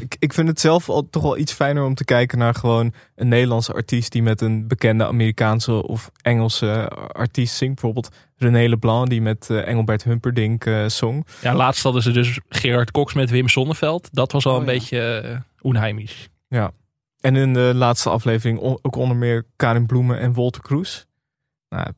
Ik, 0.00 0.16
ik 0.18 0.32
vind 0.32 0.48
het 0.48 0.60
zelf 0.60 0.88
al 0.88 1.08
toch 1.10 1.22
wel 1.22 1.38
iets 1.38 1.52
fijner 1.52 1.84
om 1.84 1.94
te 1.94 2.04
kijken 2.04 2.38
naar 2.38 2.54
gewoon 2.54 2.92
een 3.14 3.28
Nederlandse 3.28 3.72
artiest 3.72 4.12
die 4.12 4.22
met 4.22 4.40
een 4.40 4.68
bekende 4.68 5.06
Amerikaanse 5.06 5.86
of 5.86 6.10
Engelse 6.22 6.88
artiest 7.12 7.56
zingt. 7.56 7.74
Bijvoorbeeld 7.74 8.08
René 8.36 8.68
Leblanc 8.68 9.08
die 9.08 9.22
met 9.22 9.50
eh, 9.50 9.66
Engelbert 9.68 10.04
Humperdinck 10.04 10.64
eh, 10.64 10.86
zong. 10.86 11.26
Ja, 11.40 11.54
laatst 11.54 11.82
hadden 11.82 12.02
ze 12.02 12.10
dus 12.10 12.40
Gerard 12.48 12.90
Cox 12.90 13.14
met 13.14 13.30
Wim 13.30 13.48
Sonneveld. 13.48 14.08
Dat 14.12 14.32
was 14.32 14.46
al 14.46 14.52
Oh, 14.54 14.60
een 14.60 14.66
ja. 14.66 14.72
beetje 14.72 15.22
uh, 15.24 15.36
onheimisch. 15.60 16.28
Ja. 16.48 16.70
En 17.20 17.36
in 17.36 17.54
de 17.54 17.72
laatste 17.74 18.10
aflevering 18.10 18.60
ook 18.60 18.96
onder 18.96 19.16
meer 19.16 19.44
Karin 19.56 19.86
Bloemen 19.86 20.18
en 20.18 20.32
Wolter 20.32 20.62
Kroes. 20.62 21.06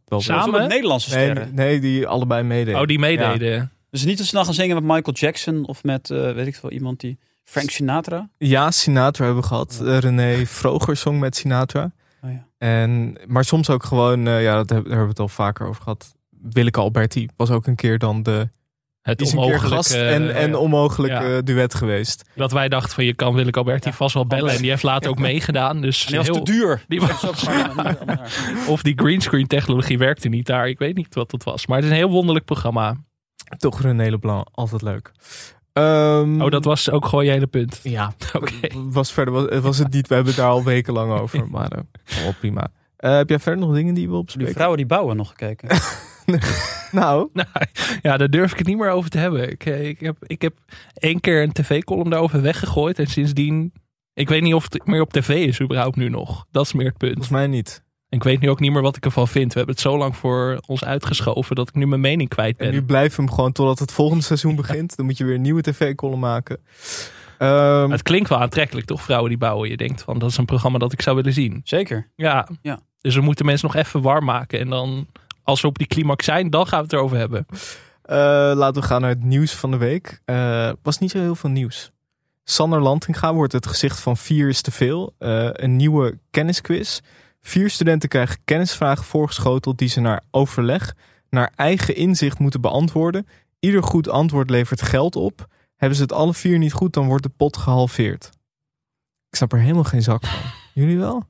Nou, 0.08 0.50
met 0.50 0.68
Nederlandse 0.68 1.14
nee, 1.14 1.30
sterren. 1.30 1.54
nee, 1.54 1.80
die 1.80 2.06
allebei 2.06 2.42
meededen. 2.42 2.80
Oh, 2.80 2.86
die 2.86 2.98
meededen. 2.98 3.72
Dus 3.90 4.04
niet 4.04 4.18
dat 4.18 4.26
ze 4.26 4.34
dan 4.34 4.44
gaan 4.44 4.54
zingen 4.54 4.74
met 4.74 4.84
Michael 4.84 5.16
Jackson 5.16 5.66
of 5.66 5.82
met, 5.82 6.10
eh, 6.10 6.32
weet 6.32 6.46
ik 6.46 6.56
veel, 6.56 6.70
iemand 6.70 7.00
die... 7.00 7.18
Frank 7.44 7.70
Sinatra? 7.70 8.28
Ja, 8.38 8.70
Sinatra 8.70 9.24
hebben 9.24 9.42
we 9.42 9.48
gehad. 9.48 9.80
Eh, 9.84 9.98
René 9.98 10.46
Vroger 10.46 10.96
zong 10.96 11.20
met 11.20 11.36
Sinatra. 11.36 11.92
Oh 12.22 12.30
ja. 12.30 12.46
En, 12.58 13.16
maar 13.26 13.44
soms 13.44 13.70
ook 13.70 13.84
gewoon, 13.84 14.26
eh, 14.26 14.42
ja, 14.42 14.56
dat 14.56 14.68
daar 14.68 14.76
hebben 14.76 15.02
we 15.02 15.08
het 15.08 15.18
al 15.18 15.28
vaker 15.28 15.66
over 15.66 15.82
gehad. 15.82 16.14
Willeke 16.30 16.80
Alberti 16.80 17.28
was 17.36 17.50
ook 17.50 17.66
een 17.66 17.74
keer 17.74 17.98
dan 17.98 18.22
de 18.22 18.48
Het 19.04 19.20
is 19.20 19.32
een 19.32 19.40
keer 19.40 19.60
gast 19.60 19.92
en, 19.94 20.34
en 20.34 20.50
eh, 20.52 20.60
onmogelijk 20.60 21.12
ja. 21.12 21.22
eh, 21.22 21.38
duet 21.44 21.74
geweest. 21.74 22.24
Dat 22.34 22.52
wij 22.52 22.68
dachten 22.68 22.94
van 22.94 23.04
je 23.04 23.14
kan 23.14 23.34
Willeke 23.34 23.58
Alberti 23.58 23.92
vast 23.92 24.14
wel 24.14 24.26
bellen. 24.26 24.52
En 24.52 24.60
die 24.60 24.70
heeft 24.70 24.82
later 24.82 25.10
ook 25.10 25.18
meegedaan. 25.18 25.80
Dus 25.80 26.00
En 26.02 26.06
die 26.08 26.16
was 26.16 26.26
heel- 26.26 26.42
te 26.42 26.52
duur. 26.52 26.84
Die 26.88 27.00
was- 27.00 27.26
ook 27.26 27.34
Of 28.72 28.82
die 28.82 28.92
greenscreen 28.96 29.46
technologie 29.46 29.98
werkte 29.98 30.28
niet 30.28 30.46
daar. 30.46 30.68
Ik 30.68 30.78
weet 30.78 30.96
niet 30.96 31.14
wat 31.14 31.30
dat 31.30 31.42
was. 31.44 31.66
Maar 31.66 31.76
het 31.76 31.84
is 31.86 31.90
een 31.92 31.96
heel 31.96 32.10
wonderlijk 32.10 32.44
programma. 32.44 32.96
Toch 33.56 33.80
René 33.80 34.10
Leblanc, 34.10 34.46
altijd 34.52 34.82
leuk. 34.82 35.12
Ehm, 35.72 36.40
Oh, 36.42 36.50
dat 36.50 36.64
was 36.64 36.90
ook 36.90 37.06
gewoon 37.06 37.24
je 37.24 37.30
hele 37.30 37.46
punt. 37.46 37.80
Ja, 37.82 38.12
Oké. 38.32 38.52
was 38.72 39.12
verder 39.12 39.34
was, 39.34 39.60
was 39.60 39.78
het 39.78 39.92
niet. 39.92 40.08
We 40.08 40.14
hebben 40.14 40.32
het 40.32 40.42
daar 40.42 40.50
al 40.52 40.64
wekenlang 40.64 41.12
over. 41.20 41.48
Maar 41.50 41.70
eh, 41.70 42.28
prima. 42.38 42.68
Eh, 42.96 43.16
heb 43.16 43.28
jij 43.28 43.38
verder 43.38 43.66
nog 43.66 43.74
dingen 43.74 43.94
die 43.94 44.02
je 44.02 44.08
wil 44.08 44.24
Die 44.36 44.46
vrouwen 44.48 44.76
die 44.76 44.86
bouwen 44.86 45.16
nog 45.16 45.28
gekeken. 45.28 45.68
Nou, 46.92 47.28
Nou, 47.32 47.48
ja, 48.02 48.16
daar 48.16 48.30
durf 48.30 48.52
ik 48.52 48.58
het 48.58 48.66
niet 48.66 48.78
meer 48.78 48.90
over 48.90 49.10
te 49.10 49.18
hebben. 49.18 49.50
Ik, 49.50 49.66
eh, 49.66 49.88
ik, 49.88 50.00
heb, 50.00 50.16
ik 50.26 50.42
heb 50.42 50.54
één 50.94 51.20
keer 51.20 51.42
een 51.42 51.52
tv-column 51.52 52.10
daarover 52.10 52.42
weggegooid. 52.42 52.98
En 52.98 53.06
sindsdien... 53.06 53.72
Ik 54.14 54.28
weet 54.28 54.42
niet 54.42 54.54
of 54.54 54.72
het 54.72 54.86
meer 54.86 55.00
op 55.00 55.12
tv 55.12 55.28
is 55.28 55.60
überhaupt 55.60 55.96
nu 55.96 56.08
nog. 56.08 56.46
Dat 56.50 56.64
is 56.66 56.72
meer 56.72 56.86
het 56.86 56.96
punt. 56.98 57.12
volgens 57.12 57.32
mij 57.32 57.46
niet. 57.46 57.82
En 58.08 58.18
ik 58.18 58.24
weet 58.24 58.40
nu 58.40 58.50
ook 58.50 58.60
niet 58.60 58.72
meer 58.72 58.82
wat 58.82 58.96
ik 58.96 59.04
ervan 59.04 59.28
vind. 59.28 59.52
We 59.52 59.56
hebben 59.58 59.74
het 59.74 59.84
zo 59.84 59.98
lang 59.98 60.16
voor 60.16 60.60
ons 60.66 60.84
uitgeschoven 60.84 61.56
dat 61.56 61.68
ik 61.68 61.74
nu 61.74 61.86
mijn 61.86 62.00
mening 62.00 62.28
kwijt 62.28 62.56
En 62.58 62.64
ben. 62.66 62.74
nu 62.74 62.82
blijven 62.82 63.16
we 63.16 63.22
hem 63.22 63.34
gewoon 63.34 63.52
totdat 63.52 63.78
het 63.78 63.92
volgende 63.92 64.24
seizoen 64.24 64.56
begint. 64.56 64.96
Dan 64.96 65.04
moet 65.06 65.18
je 65.18 65.24
weer 65.24 65.34
een 65.34 65.40
nieuwe 65.40 65.62
tv-column 65.62 66.18
maken. 66.20 66.58
Ehm, 67.38 67.90
Het 67.90 68.02
klinkt 68.02 68.28
wel 68.28 68.40
aantrekkelijk, 68.40 68.86
toch? 68.86 69.02
Vrouwen 69.02 69.28
die 69.28 69.38
bouwen. 69.38 69.68
Je 69.68 69.76
denkt 69.76 70.02
van, 70.02 70.18
dat 70.18 70.30
is 70.30 70.36
een 70.36 70.44
programma 70.44 70.78
dat 70.78 70.92
ik 70.92 71.02
zou 71.02 71.16
willen 71.16 71.32
zien. 71.32 71.60
Zeker. 71.64 72.10
Ja. 72.16 72.48
Ja. 72.62 72.78
Dus 73.00 73.14
we 73.14 73.20
moeten 73.20 73.46
mensen 73.46 73.68
nog 73.72 73.76
even 73.84 74.02
warm 74.02 74.24
maken. 74.24 74.58
En 74.60 74.68
dan, 74.68 75.06
als 75.44 75.60
we 75.60 75.66
op 75.66 75.78
die 75.78 75.86
climax 75.86 76.24
zijn, 76.24 76.50
dan 76.50 76.66
gaan 76.66 76.78
we 76.78 76.84
het 76.84 76.92
erover 76.92 77.16
hebben. 77.16 77.46
Eh, 78.02 78.16
laten 78.54 78.82
we 78.82 78.88
gaan 78.88 79.00
naar 79.00 79.10
het 79.10 79.24
nieuws 79.24 79.52
van 79.52 79.70
de 79.70 79.76
week. 79.76 80.20
Eh 80.24 80.70
was 80.82 80.98
niet 80.98 81.10
zo 81.10 81.18
heel 81.18 81.34
veel 81.34 81.50
nieuws. 81.50 81.92
Sander 82.44 82.80
Lantinga 82.80 83.34
wordt 83.34 83.52
het 83.52 83.66
gezicht 83.66 84.00
van 84.00 84.16
vier 84.16 84.48
is 84.48 84.60
te 84.60 84.70
veel. 84.70 85.14
Eh, 85.18 85.48
een 85.52 85.76
nieuwe 85.76 86.18
kennisquiz. 86.30 87.00
Vier 87.40 87.70
studenten 87.70 88.08
krijgen 88.08 88.38
kennisvragen 88.44 89.04
voorgeschoteld 89.04 89.78
die 89.78 89.88
ze 89.88 90.00
naar 90.00 90.22
overleg, 90.30 90.94
naar 91.30 91.52
eigen 91.56 91.96
inzicht 91.96 92.38
moeten 92.38 92.60
beantwoorden. 92.60 93.26
Ieder 93.58 93.82
goed 93.82 94.08
antwoord 94.08 94.50
levert 94.50 94.82
geld 94.82 95.16
op. 95.16 95.46
Hebben 95.76 95.96
ze 95.96 96.02
het 96.02 96.12
alle 96.12 96.34
vier 96.34 96.58
niet 96.58 96.72
goed, 96.72 96.92
dan 96.92 97.06
wordt 97.06 97.22
de 97.22 97.28
pot 97.28 97.56
gehalveerd. 97.56 98.30
Ik 99.28 99.36
snap 99.36 99.52
er 99.52 99.58
helemaal 99.58 99.84
geen 99.84 100.02
zak 100.02 100.26
van. 100.26 100.50
Jullie 100.74 100.98
wel? 100.98 101.24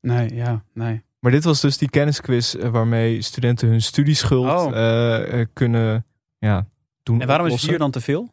Nee, 0.00 0.34
ja, 0.34 0.64
nee. 0.72 1.02
Maar 1.26 1.34
dit 1.34 1.44
was 1.44 1.60
dus 1.60 1.78
die 1.78 1.90
kennisquiz 1.90 2.54
eh, 2.54 2.68
waarmee 2.68 3.22
studenten 3.22 3.68
hun 3.68 3.82
studieschuld 3.82 4.46
Oh. 4.46 4.76
eh, 4.76 5.40
eh, 5.40 5.46
kunnen 5.52 6.06
ja, 6.38 6.66
doen. 7.02 7.20
En 7.20 7.26
waarom 7.26 7.46
is 7.46 7.64
vier 7.64 7.78
dan 7.78 7.90
te 7.90 8.00
veel? 8.00 8.30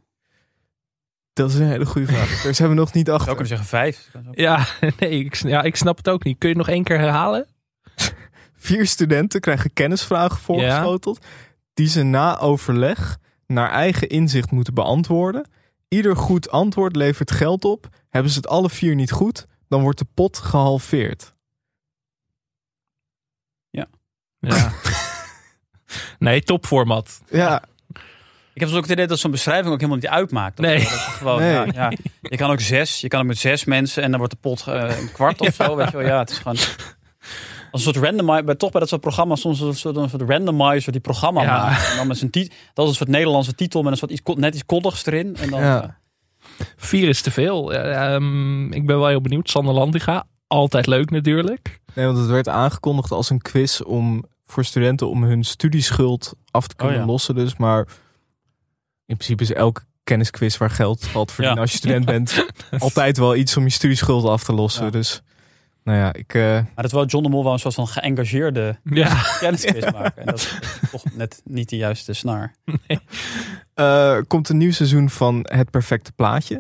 Dat 1.34 1.50
is 1.50 1.56
een 1.56 1.68
hele 1.68 1.86
goede 1.86 2.08
vraag. 2.08 2.42
Daar 2.44 2.56
zijn 2.60 2.70
we 2.70 2.76
nog 2.76 2.94
niet 2.94 3.08
Ik 3.08 3.14
zou 3.14 3.18
achter. 3.20 3.36
kunnen 3.36 3.48
zeggen 3.48 3.68
vijf. 3.68 4.12
Ja, 4.32 4.66
nee, 5.00 5.26
ik, 5.26 5.36
ja, 5.36 5.64
ik 5.64 5.76
snap 5.76 5.98
het 5.98 6.10
ook 6.10 6.24
niet. 6.24 6.38
Kun 6.38 6.50
je 6.50 6.56
het 6.56 6.66
nog 6.66 6.76
één 6.76 6.84
keer 6.84 7.00
herhalen? 7.00 7.48
Vier 8.68 8.86
studenten 8.88 9.42
krijgen 9.42 9.74
kennisvragen 9.74 10.40
voorgeschoteld. 10.40 11.26
Die 11.74 11.88
ze 11.88 12.04
na 12.04 12.40
overleg 12.40 13.18
naar 13.48 13.72
eigen 13.72 14.10
inzicht 14.10 14.52
moeten 14.52 14.74
beantwoorden. 14.74 15.50
Ieder 15.88 16.16
goed 16.16 16.50
antwoord 16.50 16.96
levert 16.96 17.32
geld 17.32 17.66
op. 17.66 17.88
Hebben 18.10 18.32
ze 18.32 18.38
het 18.38 18.48
alle 18.48 18.70
vier 18.70 18.96
niet 18.96 19.12
goed, 19.12 19.46
dan 19.68 19.82
wordt 19.82 20.00
de 20.00 20.08
pot 20.14 20.38
gehalveerd. 20.38 21.33
Ja. 24.52 24.72
nee, 26.20 26.42
topformat. 26.44 27.22
Ja, 27.30 27.64
Ik 28.54 28.60
heb 28.60 28.68
dus 28.70 28.78
ook 28.78 28.84
het 28.84 28.92
idee 28.92 29.08
dat 29.08 29.20
zo'n 29.20 29.32
beschrijving 29.32 29.68
ook 29.74 29.80
helemaal 29.80 30.00
niet 30.02 30.10
uitmaakt. 30.10 30.58
Dat, 30.58 30.66
Nee. 30.66 30.80
dat 30.80 30.90
gewoon, 30.90 31.40
Nee. 31.40 31.52
ja, 31.54 31.66
ja. 31.74 31.92
Je 32.22 32.38
kan 32.38 32.52
ook 32.52 32.60
zes, 32.60 33.02
je 33.02 33.08
kan 33.08 33.20
ook 33.20 33.26
met 33.26 33.38
zes 33.38 33.66
mensen 33.66 34.04
en 34.04 34.10
dan 34.10 34.20
wordt 34.20 34.34
de 34.34 34.40
pot 34.42 34.64
eh, 34.68 35.00
een 35.00 35.12
kwart 35.12 35.40
of 35.40 35.54
zo. 35.66 35.76
Weet 35.76 35.92
je 35.92 35.98
wel. 35.98 36.06
Ja, 36.06 36.20
het 36.20 36.30
is 36.30 36.38
gewoon 36.38 36.58
als 37.72 37.86
een 37.86 37.94
soort 37.94 38.06
randomizer. 38.06 38.44
Bij, 38.44 38.56
toch 38.56 38.72
bij 38.72 38.80
dat 38.80 38.90
soort 38.90 39.02
programma's 39.02 39.42
soms 39.42 39.60
een 39.60 39.74
soort, 39.76 39.96
een 39.96 40.10
soort 40.10 40.30
randomizer 40.30 40.92
die 40.92 41.02
programma 41.02 41.42
Ja. 41.44 41.64
maakt. 41.64 41.90
En 41.90 41.98
dan 41.98 42.08
met 42.08 42.18
zijn 42.18 42.32
titel. 42.32 42.56
Dat 42.74 42.86
is 42.86 42.92
een 42.92 42.98
soort 42.98 43.10
Nederlandse 43.10 43.56
titel 43.56 43.84
met 43.84 43.92
een 43.92 43.98
soort 43.98 44.12
iets, 44.12 44.22
net 44.36 44.54
iets 44.54 44.66
koddigs 44.66 45.06
erin. 45.06 45.36
En 45.36 45.50
dan, 45.50 45.62
Ja. 45.62 46.02
Vier 46.78 47.10
is 47.10 47.22
te 47.22 47.32
veel. 47.32 47.74
Ehm, 47.74 48.72
ik 48.72 48.86
ben 48.86 48.98
wel 49.00 49.08
heel 49.08 49.22
benieuwd. 49.22 49.50
Sander 49.50 49.74
Landiga, 49.74 50.24
altijd 50.48 50.88
leuk 50.88 51.10
natuurlijk. 51.10 51.80
nee, 51.94 52.06
want 52.06 52.18
het 52.18 52.28
werd 52.28 52.48
aangekondigd 52.50 53.12
als 53.12 53.30
een 53.30 53.42
quiz 53.42 53.80
om 53.82 54.24
voor 54.54 54.66
studenten 54.66 55.10
om 55.10 55.24
hun 55.24 55.44
studieschuld 55.44 56.34
af 56.52 56.68
te 56.68 56.76
kunnen 56.76 56.96
Oh 56.96 57.02
ja. 57.02 57.08
lossen. 57.08 57.36
Dus, 57.36 57.58
maar 57.58 57.88
in 59.06 59.16
principe 59.18 59.44
is 59.44 59.54
elke 59.54 59.82
kennisquiz 60.04 60.58
waar 60.58 60.70
geld 60.70 61.06
valt 61.06 61.32
verdienen 61.32 61.56
Ja. 61.56 61.62
als 61.62 61.72
je 61.72 61.78
student 61.78 62.06
bent 62.16 62.46
altijd 62.78 63.18
wel 63.18 63.36
iets 63.36 63.58
om 63.58 63.64
je 63.64 63.70
studieschuld 63.70 64.26
af 64.26 64.44
te 64.44 64.54
lossen. 64.54 64.84
Ja. 64.86 64.90
Dus 64.90 65.22
nou 65.84 65.98
ja, 65.98 66.14
ik. 66.14 66.34
eh, 66.34 66.42
Maar 66.44 66.70
dat 66.84 66.92
wel 66.92 67.06
John 67.06 67.24
de 67.24 67.30
Mol 67.30 67.44
wel 67.44 67.54
een 67.54 67.60
soort 67.60 67.74
van 67.74 67.88
geëngageerde 67.88 68.80
Ja. 68.84 69.22
kennisquiz 69.40 69.92
maken. 69.92 70.18
En 70.22 70.26
dat 70.26 70.36
is 70.40 70.60
toch 70.92 71.04
net 71.14 71.42
niet 71.46 71.70
de 71.70 71.76
juiste 71.78 72.14
snaar. 72.14 72.56
Eh, 73.74 74.18
komt 74.28 74.50
een 74.50 74.58
nieuw 74.58 74.72
seizoen 74.72 75.10
van 75.10 75.40
Het 75.50 75.70
Perfecte 75.72 76.12
Plaatje. 76.12 76.56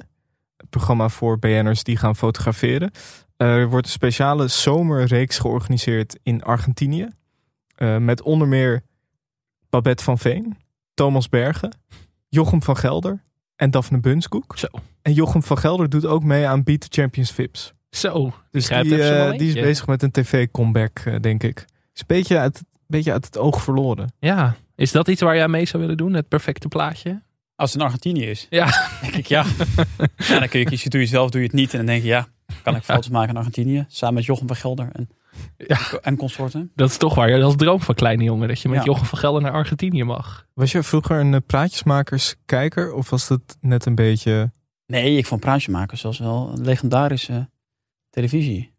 Het 0.57 0.69
programma 0.69 1.09
voor 1.09 1.39
BN'ers 1.39 1.83
die 1.83 1.97
gaan 1.97 2.15
fotograferen. 2.15 2.91
Eh, 3.37 3.47
er 3.47 3.69
wordt 3.69 3.85
een 3.85 3.91
speciale 3.91 4.47
zomerreeks 4.47 5.37
georganiseerd 5.39 6.19
in 6.23 6.43
Argentinië. 6.43 7.07
Eh, 7.75 7.97
met 7.97 8.21
onder 8.21 8.47
meer 8.47 8.83
Babette 9.69 10.03
van 10.03 10.17
Veen, 10.17 10.57
Thomas 10.93 11.29
Bergen, 11.29 11.71
Jochem 12.29 12.63
van 12.63 12.77
Gelder 12.77 13.21
en 13.55 13.71
Daphne 13.71 13.99
Bunskoek. 13.99 14.57
Zo. 14.57 14.67
En 15.01 15.13
Jochem 15.13 15.43
van 15.43 15.57
Gelder 15.57 15.89
doet 15.89 16.05
ook 16.05 16.23
mee 16.23 16.47
aan 16.47 16.63
Beat 16.63 16.79
the 16.79 16.87
Champions 17.01 17.31
Vips. 17.31 17.71
Zo. 17.89 18.33
Dus 18.51 18.67
die, 18.67 19.03
eh, 19.03 19.37
die 19.37 19.47
is 19.47 19.53
bezig 19.53 19.87
met 19.87 20.03
een 20.03 20.11
tv-comeback, 20.11 20.99
eh, 20.99 21.15
denk 21.19 21.43
ik. 21.43 21.57
Is 21.93 21.99
een 21.99 22.05
beetje 22.07 22.37
uit, 22.37 22.63
beetje 22.87 23.11
uit 23.11 23.25
het 23.25 23.37
oog 23.37 23.61
verloren. 23.61 24.13
Ja. 24.19 24.55
Is 24.75 24.91
dat 24.91 25.07
iets 25.07 25.21
waar 25.21 25.35
jij 25.35 25.47
mee 25.47 25.65
zou 25.65 25.81
willen 25.81 25.97
doen? 25.97 26.13
Het 26.13 26.27
perfecte 26.27 26.67
plaatje? 26.67 27.21
Als 27.55 27.71
het 27.71 27.79
in 27.79 27.85
Argentinië 27.85 28.25
is, 28.25 28.47
Ja. 28.49 28.65
denk 29.01 29.13
ik 29.13 29.25
ja. 29.27 29.45
ja. 30.17 30.39
Dan 30.39 30.47
kun 30.47 30.59
je 30.59 30.65
kiezen, 30.65 30.89
doe 30.89 30.99
je 30.99 31.05
het 31.05 31.15
zelf, 31.15 31.29
doe 31.29 31.41
je 31.41 31.47
het 31.47 31.55
niet. 31.55 31.71
En 31.71 31.77
dan 31.77 31.85
denk 31.85 32.01
je, 32.01 32.07
ja, 32.07 32.27
kan 32.63 32.75
ik 32.75 32.83
foto's 32.93 33.09
maken 33.09 33.29
in 33.29 33.37
Argentinië. 33.37 33.85
Samen 33.87 34.15
met 34.15 34.25
Jochem 34.25 34.47
van 34.47 34.55
Gelder 34.55 34.89
en, 34.91 35.09
Ja. 35.57 35.77
en 36.01 36.17
consorten. 36.17 36.71
Dat 36.75 36.89
is 36.89 36.97
toch 36.97 37.15
waar. 37.15 37.39
Dat 37.39 37.49
is 37.49 37.55
droom 37.55 37.81
van 37.81 37.95
kleine 37.95 38.23
jongen. 38.23 38.47
Dat 38.47 38.59
je 38.59 38.69
met 38.69 38.77
Ja. 38.77 38.83
Jochem 38.83 39.05
van 39.05 39.17
Gelder 39.17 39.41
naar 39.41 39.51
Argentinië 39.51 40.03
mag. 40.03 40.45
Was 40.53 40.71
je 40.71 40.83
vroeger 40.83 41.19
een 41.19 41.33
eh, 41.33 41.39
praatjesmakers-kijker? 41.45 42.93
Of 42.93 43.09
was 43.09 43.29
het 43.29 43.57
net 43.61 43.85
een 43.85 43.95
beetje... 43.95 44.51
Nee, 44.85 45.17
ik 45.17 45.25
vond 45.25 45.41
Praatjemakers 45.41 46.01
zelfs 46.01 46.19
wel 46.19 46.51
een 46.55 46.61
legendarische 46.61 47.49
televisie. 48.09 48.71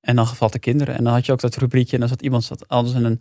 En 0.00 0.16
dan 0.16 0.26
gevatte 0.26 0.58
kinderen. 0.58 0.94
En 0.96 1.04
dan 1.04 1.12
had 1.12 1.26
je 1.26 1.32
ook 1.32 1.40
dat 1.40 1.56
rubriekje 1.56 1.94
en 1.94 2.00
dan 2.00 2.08
zat 2.08 2.22
iemand 2.22 2.44
zat 2.44 2.68
anders 2.68 2.94
in 2.94 3.04
een 3.04 3.20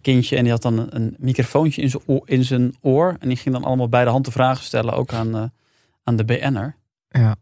kindje 0.00 0.36
en 0.36 0.42
die 0.42 0.52
had 0.52 0.62
dan 0.62 0.78
een, 0.78 0.96
een 0.96 1.16
microfoontje 1.18 1.82
in 1.82 1.90
zijn, 1.90 2.02
oor, 2.06 2.22
in 2.24 2.44
zijn 2.44 2.74
oor. 2.80 3.16
En 3.20 3.28
die 3.28 3.36
ging 3.36 3.54
dan 3.54 3.64
allemaal 3.64 3.88
bij 3.88 4.04
de 4.04 4.10
hand 4.10 4.24
de 4.24 4.30
vragen 4.30 4.64
stellen, 4.64 4.94
ook 4.94 5.12
aan, 5.12 5.36
eh, 5.36 5.44
aan 6.04 6.16
de 6.16 6.24
BN'er. 6.24 6.76
Ja. 7.08 7.36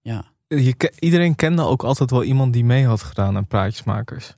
Ja. 0.00 0.31
Je, 0.60 0.92
iedereen 0.98 1.36
kende 1.36 1.62
ook 1.62 1.82
altijd 1.82 2.10
wel 2.10 2.22
iemand 2.24 2.52
die 2.52 2.64
mee 2.64 2.86
had 2.86 3.02
gedaan 3.02 3.36
aan 3.36 3.46
Praatjesmakers. 3.46 4.34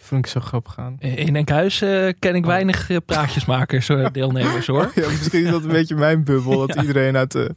Vond 0.00 0.24
ik 0.26 0.30
zo 0.30 0.40
grappig 0.40 0.78
aan. 0.78 0.96
In 0.98 1.36
Enkhuis 1.36 1.80
eh 1.80 2.12
ken 2.18 2.34
ik 2.34 2.44
weinig 2.44 2.90
eh, 2.90 2.96
praatjesmakers, 3.06 3.86
deelnemers 4.12 4.66
hoor. 4.66 4.92
Ja, 4.94 5.08
misschien 5.08 5.44
is 5.44 5.50
dat 5.50 5.62
een 5.62 5.68
beetje 5.68 5.94
mijn 5.94 6.24
bubbel. 6.24 6.58
Dat 6.66 6.80
iedereen 6.82 7.16
uit 7.16 7.32
de, 7.32 7.56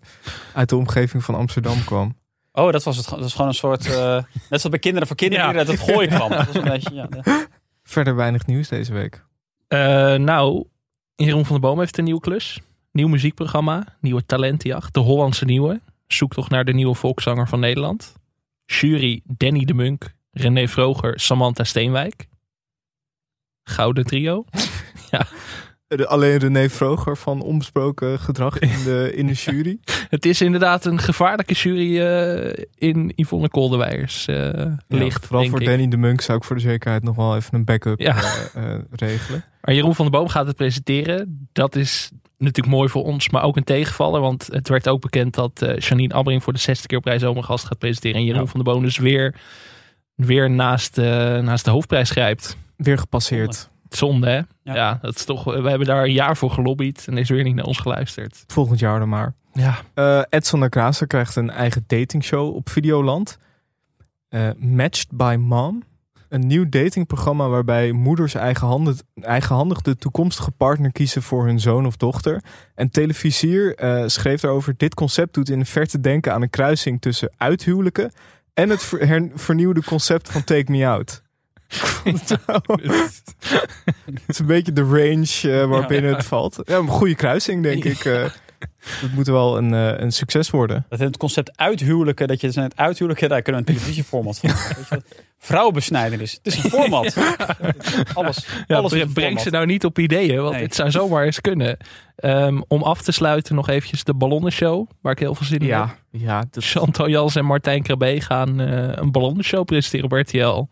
uit 0.54 0.70
de 0.70 0.76
omgeving 0.76 1.24
van 1.24 1.36
Amsterdam 1.36 1.84
kwam. 1.84 2.16
Oh, 2.52 2.72
dat 2.72 2.84
was 2.84 2.98
het. 2.98 3.10
Dat 3.10 3.20
was 3.20 3.32
gewoon 3.34 3.48
een 3.48 3.54
soort. 3.54 3.86
eh, 3.86 4.14
net 4.16 4.26
zoals 4.48 4.70
bij 4.70 4.80
kinderen 4.80 5.08
voor 5.08 5.16
kinderen 5.16 5.46
Ja. 5.46 5.50
die 5.52 5.60
uit 5.60 5.68
het 5.68 5.80
gooien 5.80 6.10
kwam. 6.18 6.30
Dat 6.30 6.46
was 6.46 6.56
een 6.56 6.64
beetje. 6.64 6.94
Ja, 6.94 7.08
de- 7.08 7.48
Verder 7.84 8.16
weinig 8.16 8.46
nieuws 8.46 8.68
deze 8.68 8.94
week. 8.94 9.26
Eh, 9.68 9.80
nou, 10.16 10.64
Jeroen 11.16 11.46
van 11.46 11.60
der 11.62 11.70
Boom 11.70 11.80
heeft 11.80 11.98
een 11.98 12.04
nieuwe 12.04 12.22
klus. 12.22 12.60
Nieuw 12.92 13.08
muziekprogramma, 13.08 13.86
nieuwe 14.02 14.26
talentenjacht, 14.26 14.94
de 14.94 15.00
Hollandse 15.00 15.46
nieuwe. 15.46 15.82
Zoektocht 16.14 16.50
naar 16.50 16.66
de 16.66 16.74
nieuwe 16.74 16.96
volkszanger 16.96 17.48
van 17.48 17.60
Nederland. 17.60 18.14
Jury 18.66 19.22
Danny 19.26 19.66
de 19.66 19.74
Munk, 19.74 20.14
René 20.32 20.68
Vroger, 20.68 21.20
Samantha 21.20 21.64
Steenwijk. 21.64 22.28
Gouden 23.64 24.06
trio. 24.06 24.46
De- 25.88 26.08
Alleen 26.08 26.38
René 26.38 26.70
Vroger 26.70 27.18
van 27.18 27.42
onbesproken 27.42 28.20
gedrag 28.20 28.60
in 28.60 28.84
de, 28.84 29.12
in 29.16 29.28
de 29.28 29.34
jury. 29.46 29.80
Het 30.10 30.26
is 30.26 30.42
inderdaad 30.42 30.86
een 30.86 31.00
gevaarlijke 31.00 31.54
jury 31.54 32.00
eh, 32.00 32.66
in 32.76 33.12
Yvonne 33.16 33.50
Kolderweijers 33.50 34.28
eh 34.28 34.36
Ja, 34.36 34.78
ligt, 34.88 35.26
vooral 35.26 35.46
voor 35.50 35.62
ik. 35.62 35.68
Danny 35.68 35.88
de 35.88 35.98
Munk 35.98 36.22
zou 36.22 36.38
ik 36.38 36.44
voor 36.44 36.56
de 36.56 36.62
zekerheid 36.62 37.04
nog 37.04 37.16
wel 37.16 37.36
even 37.36 37.54
een 37.56 37.66
backup 37.66 38.00
Ja. 38.00 38.16
eh, 38.54 38.76
regelen. 38.92 39.44
Maar 39.62 39.76
Jeroen 39.76 39.96
van 39.96 40.06
der 40.10 40.20
Boom 40.20 40.30
gaat 40.30 40.48
het 40.48 40.56
presenteren. 40.56 41.48
Dat 41.52 41.76
is 41.76 42.12
natuurlijk 42.42 42.76
mooi 42.76 42.90
voor 42.90 43.04
ons, 43.04 43.30
maar 43.30 43.44
ook 43.44 43.58
een 43.58 43.64
tegenvaller. 43.64 44.22
Want 44.22 44.48
het 44.52 44.68
werd 44.70 44.88
ook 44.90 45.02
bekend 45.02 45.34
dat 45.34 45.62
eh 45.62 45.78
Janine 45.78 46.14
Abbring 46.14 46.44
voor 46.44 46.54
de 46.54 46.60
zesde 46.60 46.88
keer 46.88 46.98
op 46.98 47.04
Prijs 47.04 47.22
Zomergast 47.22 47.66
gaat 47.66 47.78
presenteren. 47.78 48.18
En 48.18 48.24
Jeroen 48.26 48.42
Ja. 48.42 48.48
van 48.48 48.64
der 48.64 48.74
Boom 48.74 48.84
dus 48.84 48.98
weer, 48.98 49.36
weer 50.16 50.50
naast, 50.50 50.98
eh, 50.98 51.06
naast 51.38 51.66
de 51.66 51.72
hoofdprijs 51.72 52.10
grijpt. 52.10 52.58
Weer 52.76 52.98
gepasseerd. 52.98 53.70
Zonde 53.90 54.28
hè? 54.30 54.36
Ja. 54.64 54.76
Ja. 54.76 55.00
dat 55.02 55.16
is 55.16 55.26
toch, 55.26 55.44
we 55.44 55.70
hebben 55.70 55.88
daar 55.88 56.04
een 56.04 56.14
jaar 56.14 56.38
voor 56.38 56.52
gelobbyd 56.52 57.08
en 57.08 57.18
is 57.18 57.30
weer 57.30 57.44
niet 57.44 57.56
naar 57.56 57.66
ons 57.66 57.78
geluisterd. 57.78 58.44
Volgend 58.48 58.80
jaar 58.80 59.00
dan 59.00 59.10
maar. 59.10 59.34
Ja, 59.54 59.78
Eh 59.94 60.22
Edson 60.30 60.60
de 60.60 60.72
Graça 60.78 61.08
krijgt 61.08 61.36
een 61.36 61.50
eigen 61.50 61.84
datingshow 61.88 62.56
op 62.56 62.70
Videoland. 62.70 63.38
Matched 64.58 65.08
by 65.12 65.36
Mom. 65.40 65.84
Een 66.32 66.48
nieuw 66.48 66.70
datingprogramma 66.70 67.48
waarbij 67.48 67.92
moeders 67.92 68.34
eigenhandig, 68.34 69.02
eigenhandig 69.22 69.82
de 69.82 69.96
toekomstige 69.96 70.52
partner 70.52 70.92
kiezen 70.92 71.22
voor 71.22 71.46
hun 71.46 71.60
zoon 71.60 71.86
of 71.86 71.98
dochter. 71.98 72.42
En 72.76 72.92
televisier 72.92 73.76
eh, 73.76 74.04
schreef 74.08 74.42
daarover: 74.42 74.74
Dit 74.78 74.94
concept 74.94 75.34
doet 75.34 75.50
in 75.50 75.60
de 75.60 75.66
verte 75.66 76.00
denken 76.00 76.34
aan 76.34 76.42
een 76.42 76.50
kruising 76.50 77.02
tussen 77.02 77.32
uithuwelijken 77.38 78.12
en 78.54 78.70
het 78.70 78.84
ver- 78.84 79.30
vernieuwde 79.36 79.84
concept 79.84 80.32
van 80.32 80.44
Take 80.44 80.72
Me 80.72 80.88
Out. 80.88 81.22
Het 84.06 84.22
is 84.28 84.40
een 84.40 84.46
beetje 84.46 84.74
de 84.74 84.84
range 84.84 85.62
eh, 85.62 85.70
waarbinnen 85.70 86.16
het 86.16 86.26
valt. 86.26 86.60
Ja, 86.66 86.78
een 86.78 86.88
goede 86.88 87.16
kruising, 87.16 87.64
denk 87.64 87.84
ik. 87.84 88.06
eh. 88.06 88.26
Het 88.84 89.14
moet 89.14 89.28
wel 89.28 89.58
een, 89.58 89.74
eh, 89.74 90.00
een 90.00 90.12
succes 90.12 90.50
worden. 90.50 90.86
Dat 90.90 91.00
het 91.00 91.18
concept 91.18 91.58
uithuwelijken, 91.58 92.28
dat 92.28 92.42
je 92.42 92.48
dus 92.48 92.56
het 92.56 92.78
uithuwelijken, 92.78 93.30
daar 93.30 93.42
kunnen 93.42 93.64
we 93.64 93.68
een 93.70 93.76
televisieformat 93.76 94.40
van 94.40 94.50
maken. 94.50 94.76
Weet 94.76 94.88
je 94.90 94.96
wat? 94.96 95.04
Vrouwenbesnijdenis. 95.38 96.32
Het 96.44 96.54
is 96.54 96.64
een 96.64 96.70
format. 96.70 97.18
Alles, 98.14 98.48
ja 98.68 98.76
alles 98.78 99.06
breng 99.14 99.40
ze 99.40 99.50
nou 99.50 99.66
niet 99.66 99.86
op 99.86 100.00
ideeën, 100.00 100.42
want 100.42 100.54
Nee. 100.54 100.64
het 100.64 100.76
zou 100.76 100.92
zomaar 100.92 101.26
eens 101.26 101.42
kunnen. 101.42 101.78
Ehm, 102.16 102.62
om 102.68 102.84
af 102.84 103.02
te 103.02 103.12
sluiten 103.12 103.56
nog 103.56 103.70
eventjes 103.70 104.04
de 104.04 104.14
ballonnenshow, 104.14 104.88
waar 105.02 105.12
ik 105.12 105.20
heel 105.20 105.36
veel 105.36 105.46
zin 105.46 105.60
in 105.60 105.74
heb. 105.74 105.98
Ja, 106.12 106.44
dat, 106.52 106.64
Chantal 106.64 107.10
Jans 107.10 107.36
en 107.36 107.46
Martijn 107.46 107.82
Krabbe 107.82 108.22
gaan 108.22 108.60
eh, 108.60 108.90
een 108.92 109.12
ballonnenshow 109.12 109.66
presenteren 109.66 110.06
op 110.06 110.12
RTL. 110.12 110.68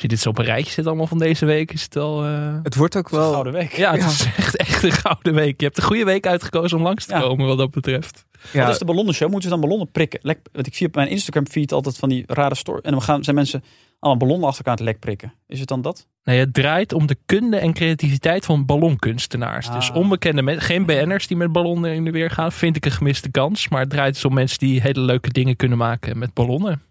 Als 0.00 0.08
je 0.10 0.16
dit 0.16 0.24
zo 0.24 0.28
op 0.30 0.38
een 0.38 0.44
rijtje 0.44 0.72
zet 0.72 0.86
allemaal 0.86 1.06
van 1.06 1.18
deze 1.18 1.46
week, 1.46 1.72
is 1.72 1.82
het 1.82 1.94
wel... 1.94 2.24
eh, 2.24 2.56
het 2.62 2.74
wordt 2.74 2.96
ook 2.96 3.06
is 3.06 3.12
een 3.12 3.18
wel. 3.18 3.30
gouden 3.30 3.52
week. 3.52 3.72
ja, 3.76 3.90
het 3.92 4.00
Ja. 4.00 4.06
is 4.06 4.24
echt, 4.36 4.56
echt 4.56 4.82
een 4.82 4.92
gouden 4.92 5.34
week. 5.34 5.60
Je 5.60 5.66
hebt 5.66 5.78
een 5.78 5.84
goede 5.84 6.04
week 6.04 6.26
uitgekozen 6.26 6.76
om 6.78 6.82
langs 6.84 7.04
te 7.06 7.14
Ja. 7.14 7.20
komen 7.20 7.46
wat 7.46 7.58
dat 7.58 7.70
betreft. 7.70 8.24
Ja, 8.52 8.62
Wat 8.64 8.72
is 8.72 8.78
de 8.78 8.84
ballonnenshow? 8.84 9.30
Moeten 9.30 9.48
ze 9.48 9.54
dan 9.54 9.60
ballonnen 9.64 9.90
prikken? 9.90 10.18
Lek, 10.22 10.38
want 10.52 10.66
ik 10.66 10.74
zie 10.74 10.86
op 10.86 10.94
mijn 10.94 11.08
Instagram 11.08 11.46
feed 11.46 11.72
altijd 11.72 11.96
van 11.96 12.08
die 12.08 12.24
rare 12.26 12.54
story. 12.54 12.78
En 12.82 12.90
dan 12.92 13.02
gaan, 13.02 13.24
zijn 13.24 13.36
mensen 13.36 13.64
allemaal 13.98 14.18
ballonnen 14.26 14.48
achter 14.48 14.64
elkaar 14.64 14.80
aan 14.80 14.86
het 14.86 14.94
lek 14.94 15.02
prikken. 15.04 15.34
Is 15.46 15.58
het 15.58 15.68
dan 15.68 15.82
dat? 15.82 16.06
Nee, 16.24 16.38
het 16.38 16.54
draait 16.54 16.92
om 16.92 17.06
de 17.06 17.16
kunde 17.26 17.56
en 17.56 17.72
creativiteit 17.72 18.44
van 18.44 18.66
ballonkunstenaars. 18.66 19.68
Ah. 19.68 19.74
Dus 19.74 19.90
onbekende 19.90 20.42
mensen, 20.42 20.62
geen 20.64 20.86
BN'ers 20.86 21.26
die 21.26 21.36
met 21.36 21.52
ballonnen 21.52 21.94
in 21.94 22.04
de 22.04 22.10
weer 22.10 22.30
gaan, 22.30 22.52
vind 22.52 22.76
ik 22.76 22.84
een 22.84 22.90
gemiste 22.90 23.30
kans. 23.30 23.68
Maar 23.68 23.80
het 23.80 23.90
draait 23.90 24.14
dus 24.14 24.24
om 24.24 24.34
mensen 24.34 24.58
die 24.58 24.80
hele 24.80 25.00
leuke 25.00 25.30
dingen 25.30 25.56
kunnen 25.56 25.78
maken 25.78 26.18
met 26.18 26.34
ballonnen. 26.34 26.82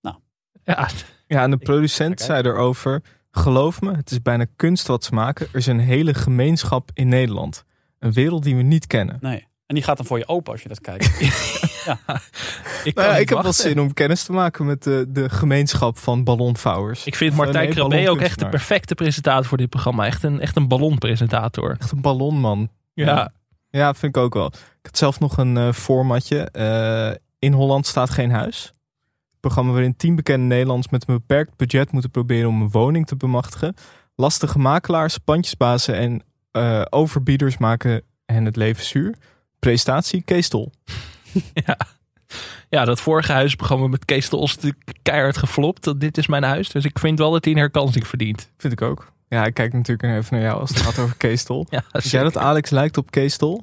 Nou. 0.00 0.16
Ja, 0.64 0.88
ja, 1.26 1.42
en 1.42 1.50
de 1.50 1.56
producent 1.56 2.20
zei 2.20 2.42
erover: 2.42 3.02
Geloof 3.30 3.80
me, 3.80 3.96
het 3.96 4.10
is 4.10 4.22
bijna 4.22 4.46
kunst 4.56 4.86
wat 4.86 5.04
ze 5.04 5.14
maken. 5.14 5.46
Er 5.52 5.58
is 5.58 5.66
een 5.66 5.80
hele 5.80 6.14
gemeenschap 6.14 6.90
in 6.94 7.08
Nederland. 7.08 7.64
Een 7.98 8.12
wereld 8.12 8.42
die 8.42 8.56
we 8.56 8.62
niet 8.62 8.86
kennen. 8.86 9.18
Nee. 9.20 9.46
En 9.66 9.74
die 9.74 9.84
gaat 9.84 9.96
dan 9.96 10.06
voor 10.06 10.18
je 10.18 10.28
open 10.28 10.52
als 10.52 10.62
je 10.62 10.68
dat 10.68 10.80
kijkt. 10.80 11.04
ik, 12.84 12.94
Nou 12.94 13.08
ja, 13.08 13.12
niet 13.12 13.20
ik 13.20 13.28
heb 13.28 13.42
wel 13.42 13.52
zin 13.52 13.80
om 13.80 13.92
kennis 13.92 14.24
te 14.24 14.32
maken 14.32 14.66
met 14.66 14.82
de, 14.82 15.04
de 15.08 15.30
gemeenschap 15.30 15.98
van 15.98 16.24
ballonvouwers. 16.24 17.04
Ik 17.04 17.14
vind 17.14 17.30
Of, 17.30 17.36
Martijn 17.36 17.64
nee, 17.64 17.74
Krabbe 17.74 18.10
ook 18.10 18.20
echt 18.20 18.38
de 18.38 18.48
perfecte 18.48 18.94
presentator 18.94 19.44
voor 19.44 19.58
dit 19.58 19.68
programma. 19.68 20.06
Echt 20.06 20.22
een, 20.22 20.40
echt 20.40 20.56
een 20.56 20.68
ballonpresentator. 20.68 21.76
Echt 21.80 21.90
een 21.90 22.00
ballonman. 22.00 22.68
Ja. 22.94 23.32
Ja, 23.70 23.94
vind 23.94 24.16
ik 24.16 24.22
ook 24.22 24.34
wel. 24.34 24.46
Ik 24.46 24.52
had 24.82 24.98
zelf 24.98 25.20
nog 25.20 25.36
een 25.36 25.56
eh, 25.56 25.72
formatje. 25.72 26.50
Eh, 26.50 27.14
in 27.38 27.52
Holland 27.52 27.86
staat 27.86 28.10
geen 28.10 28.30
huis. 28.30 28.72
Programma 29.40 29.72
waarin 29.72 29.96
tien 29.96 30.16
bekende 30.16 30.46
Nederlands 30.46 30.88
met 30.88 31.08
een 31.08 31.14
beperkt 31.14 31.56
budget 31.56 31.92
moeten 31.92 32.10
proberen 32.10 32.48
om 32.48 32.62
een 32.62 32.70
woning 32.70 33.06
te 33.06 33.16
bemachtigen. 33.16 33.74
Lastige 34.14 34.58
makelaars, 34.58 35.18
pandjesbazen 35.18 35.94
en 35.94 36.22
eh, 36.50 36.82
overbieders 36.90 37.58
maken 37.58 38.02
hen 38.26 38.44
het 38.44 38.56
leven 38.56 38.84
zuur. 38.84 39.14
Presentatie 39.58 40.22
Kees 40.22 40.48
Tol. 40.48 40.72
Ja. 41.52 41.76
ja, 42.68 42.84
dat 42.84 43.00
vorige 43.00 43.32
huisprogramma 43.32 43.86
met 43.86 44.04
Kees 44.04 44.28
Tol 44.28 44.44
is 44.44 44.54
natuurlijk 44.54 44.98
keihard 45.02 45.36
geflopt. 45.36 45.84
Dat 45.84 46.00
dit 46.00 46.18
is 46.18 46.26
mijn 46.26 46.42
huis. 46.42 46.68
Dus 46.68 46.84
ik 46.84 46.98
vind 46.98 47.18
wel 47.18 47.30
dat 47.30 47.44
hij 47.44 47.52
een 47.52 47.58
herkansing 47.58 48.06
verdient. 48.06 48.50
Vind 48.56 48.72
ik 48.72 48.82
ook. 48.82 49.12
Ja, 49.28 49.44
ik 49.44 49.54
kijk 49.54 49.72
natuurlijk 49.72 50.18
even 50.18 50.34
naar 50.36 50.46
jou 50.46 50.60
als 50.60 50.70
het 50.70 50.80
gaat 50.80 50.98
over 50.98 51.16
Kees 51.16 51.44
Tol. 51.44 51.66
Ja, 51.70 51.84
Vind 51.90 52.10
jij 52.10 52.22
dat 52.22 52.36
Alex 52.36 52.70
lijkt 52.70 52.96
op 52.96 53.10
Kees 53.10 53.36
Tol? 53.36 53.62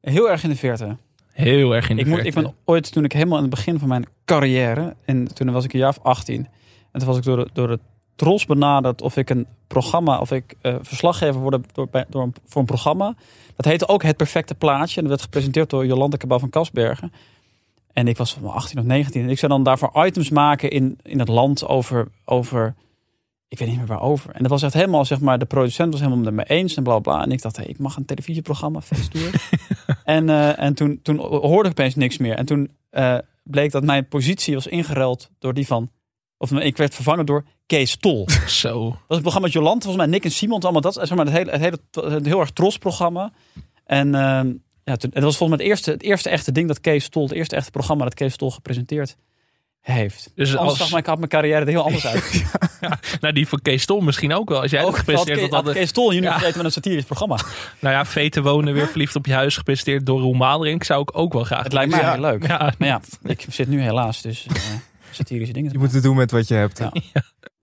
Heel 0.00 0.30
erg 0.30 0.42
in 0.42 0.48
de 0.48 0.56
verte. 0.56 0.96
Heel 1.44 1.74
erg 1.74 1.88
in 1.88 1.96
de 1.96 2.02
Ik, 2.02 2.08
moet, 2.08 2.24
ik 2.24 2.34
ben 2.34 2.54
ooit, 2.64 2.92
toen 2.92 3.04
ik 3.04 3.12
helemaal 3.12 3.36
aan 3.36 3.42
het 3.42 3.50
begin 3.50 3.78
van 3.78 3.88
mijn 3.88 4.04
carrière, 4.24 4.96
en 5.04 5.34
toen 5.34 5.50
was 5.52 5.64
ik 5.64 5.72
een 5.72 5.78
jaar 5.78 5.88
of 5.88 5.98
18. 6.02 6.46
En 6.92 6.98
toen 6.98 7.08
was 7.08 7.16
ik 7.16 7.22
door 7.22 7.36
de, 7.36 7.48
door 7.52 7.68
de 7.68 7.78
Tros 8.16 8.46
benaderd 8.46 9.02
of 9.02 9.16
ik 9.16 9.30
een 9.30 9.46
programma, 9.66 10.18
of 10.18 10.32
ik 10.32 10.54
eh, 10.60 10.74
verslaggever 10.82 11.40
word 11.40 11.58
door, 11.72 11.88
bij- 11.88 12.04
door 12.08 12.22
een, 12.22 12.34
voor 12.46 12.60
een 12.60 12.66
programma. 12.66 13.14
Dat 13.56 13.64
heette 13.64 13.88
ook 13.88 14.02
Het 14.02 14.16
Perfecte 14.16 14.54
Plaatje. 14.54 14.96
En 14.96 15.00
dat 15.00 15.10
werd 15.10 15.22
gepresenteerd 15.22 15.70
door 15.70 15.86
Jolande 15.86 16.16
Cabau 16.16 16.40
van 16.40 16.50
Kasbergen. 16.50 17.12
En 17.92 18.08
ik 18.08 18.16
was 18.16 18.32
van 18.32 18.50
18 18.52 18.78
of 18.78 18.84
19. 18.84 19.22
En 19.22 19.28
ik 19.30 19.38
zou 19.38 19.52
dan 19.52 19.62
daarvoor 19.62 20.06
items 20.06 20.30
maken 20.30 20.70
in, 20.70 20.98
in 21.02 21.18
het 21.18 21.28
land 21.28 21.66
over, 21.66 22.08
over, 22.24 22.74
ik 23.48 23.58
weet 23.58 23.68
niet 23.68 23.76
meer 23.78 23.86
waarover. 23.86 24.30
En 24.30 24.42
dat 24.42 24.50
was 24.50 24.62
echt 24.62 24.74
helemaal, 24.74 25.04
zeg 25.04 25.20
maar, 25.20 25.38
de 25.38 25.44
producent 25.44 25.92
was 25.92 26.00
helemaal 26.00 26.24
met 26.24 26.34
me 26.34 26.44
eens 26.44 26.76
en 26.76 26.82
bla 26.82 26.98
bla. 26.98 27.22
En 27.22 27.32
ik 27.32 27.42
dacht, 27.42 27.56
hey, 27.56 27.66
ik 27.66 27.78
mag 27.78 27.96
een 27.96 28.04
televisieprogramma, 28.04 28.80
feesttour. 28.80 29.30
en 30.08 30.28
eh, 30.28 30.58
en 30.58 30.74
toen, 30.74 31.02
toen 31.02 31.18
hoorde 31.18 31.68
ik 31.68 31.78
opeens 31.78 31.94
niks 31.94 32.18
meer. 32.18 32.34
En 32.34 32.46
toen 32.46 32.70
eh, 32.90 33.18
bleek 33.42 33.70
dat 33.70 33.84
mijn 33.84 34.08
positie 34.08 34.54
was 34.54 34.66
ingeruild 34.66 35.30
door 35.38 35.54
die 35.54 35.66
van, 35.66 35.90
of 36.36 36.52
ik 36.52 36.76
werd 36.76 36.94
vervangen 36.94 37.26
door 37.26 37.44
Kees 37.66 37.96
Tol. 37.96 38.28
Zo. 38.46 38.88
Dat 38.88 38.98
was 39.06 39.16
een 39.16 39.22
programma 39.22 39.46
met 39.46 39.52
Jolante, 39.52 39.86
volgens 39.86 40.04
mij 40.04 40.12
Nick 40.14 40.24
en 40.24 40.30
Simon, 40.30 40.60
allemaal 40.60 40.80
dat. 40.80 40.94
Zeg 40.94 41.14
maar, 41.14 41.26
het 41.26 41.34
hele, 41.34 41.50
het 41.50 41.60
hele 41.60 41.78
het 42.14 42.26
heel 42.26 42.40
erg 42.40 42.50
tros 42.50 42.78
programma. 42.78 43.32
En 43.84 44.14
ehm, 44.14 44.52
ja, 44.84 44.96
toen, 44.96 45.10
dat 45.10 45.22
was 45.22 45.36
volgens 45.36 45.58
mij 45.58 45.66
het 45.66 45.76
eerste, 45.76 45.90
het 45.90 46.02
eerste 46.02 46.28
echte 46.28 46.52
ding 46.52 46.68
dat 46.68 46.80
Kees 46.80 47.08
Tol, 47.08 47.22
het 47.22 47.32
eerste 47.32 47.56
echte 47.56 47.70
programma 47.70 48.04
dat 48.04 48.14
Kees 48.14 48.36
Tol 48.36 48.50
gepresenteerd 48.50 49.16
heeft. 49.80 50.32
Dus 50.34 50.50
Anders 50.50 50.68
als, 50.68 50.78
zag 50.78 50.90
mijn, 50.90 51.04
had 51.06 51.16
mijn 51.18 51.28
carrière 51.30 51.60
er 51.60 51.66
heel 51.68 51.82
anders 51.84 52.06
uit. 52.12 52.44
nou, 53.20 53.34
die 53.34 53.48
van 53.48 53.62
Kees 53.62 53.86
Tol 53.86 54.00
misschien 54.00 54.32
ook 54.34 54.48
wel. 54.48 54.60
Als 54.60 54.70
jij 54.70 54.80
Ook 54.82 54.86
het 54.88 54.98
gepresenteerd 54.98 55.40
had, 55.40 55.50
had, 55.50 55.58
Kees, 55.58 55.64
hadden- 55.64 55.82
Kees 55.82 55.92
Tol 55.92 56.12
Ja. 56.12 56.32
gezeten 56.32 56.56
met 56.56 56.66
een 56.66 56.72
satirisch 56.72 57.04
programma. 57.04 57.36
Nou 57.80 57.94
ja, 57.94 58.04
Veten 58.04 58.42
wonen 58.42 58.74
weer 58.74 58.86
verliefd 58.88 59.16
op 59.16 59.26
je 59.26 59.32
huis 59.32 59.56
gepresenteerd 59.56 60.06
door 60.06 60.20
Roel 60.20 60.32
Maderink. 60.34 60.84
Zou 60.84 61.00
ik 61.00 61.10
ook 61.18 61.32
wel 61.32 61.44
graag 61.44 61.62
Het 61.62 61.72
lijkt 61.72 61.90
mij 61.90 61.98
willen 62.00 62.14
heel 62.14 62.22
leuk. 62.30 62.46
Ja, 62.46 62.72
Maar 62.78 62.88
ja, 62.88 63.00
ik 63.24 63.46
zit 63.48 63.68
nu 63.68 63.80
helaas 63.80 64.22
dus 64.22 64.46
eh, 64.46 64.54
satirische 65.10 65.52
dingen 65.52 65.68
te 65.70 65.76
Je 65.78 65.82
moet 65.84 65.92
het 65.92 66.02
doen 66.02 66.16
met 66.16 66.30
wat 66.30 66.48
je 66.48 66.54
hebt. 66.54 66.78
Ja. 66.78 66.92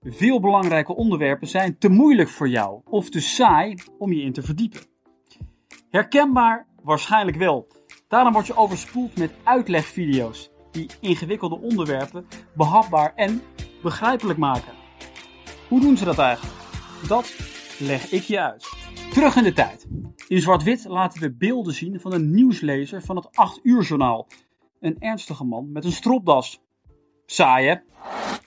Veel 0.02 0.40
belangrijke 0.40 0.96
onderwerpen 0.96 1.48
zijn 1.48 1.78
te 1.78 1.90
moeilijk 1.90 2.30
voor 2.30 2.50
jou 2.50 2.82
of 2.86 3.10
te 3.10 3.20
saai 3.20 3.76
om 4.00 4.14
je 4.14 4.22
in 4.22 4.34
te 4.34 4.42
verdiepen. 4.42 4.80
Herkenbaar? 5.90 6.66
Waarschijnlijk 6.84 7.38
wel. 7.38 7.68
Daarom 8.08 8.34
word 8.34 8.48
je 8.48 8.58
overspoeld 8.58 9.18
met 9.18 9.32
uitlegvideo's 9.44 10.50
die 10.76 10.90
ingewikkelde 11.00 11.60
onderwerpen 11.60 12.28
behapbaar 12.54 13.14
en 13.16 13.42
begrijpelijk 13.82 14.40
maken. 14.40 14.74
Hoe 15.68 15.80
doen 15.80 15.98
ze 15.98 16.06
dat 16.06 16.18
eigenlijk? 16.20 16.56
Dat 17.08 17.36
leg 17.80 18.12
ik 18.12 18.22
je 18.22 18.40
uit. 18.40 18.70
Terug 19.12 19.36
in 19.36 19.44
de 19.44 19.54
tijd. 19.54 19.88
In 20.28 20.42
zwart-wit 20.42 20.86
laten 20.86 21.22
we 21.22 21.32
beelden 21.32 21.74
zien 21.74 22.00
van 22.00 22.14
een 22.14 22.32
nieuwslezer 22.32 23.02
van 23.02 23.16
het 23.16 23.36
8 23.36 23.60
uur 23.64 23.84
journaal. 23.84 24.28
Een 24.80 25.00
ernstige 25.00 25.44
man 25.44 25.72
met 25.72 25.86
een 25.86 25.92
stropdas. 25.92 26.62
Saai 27.26 27.68
hè? 27.68 27.76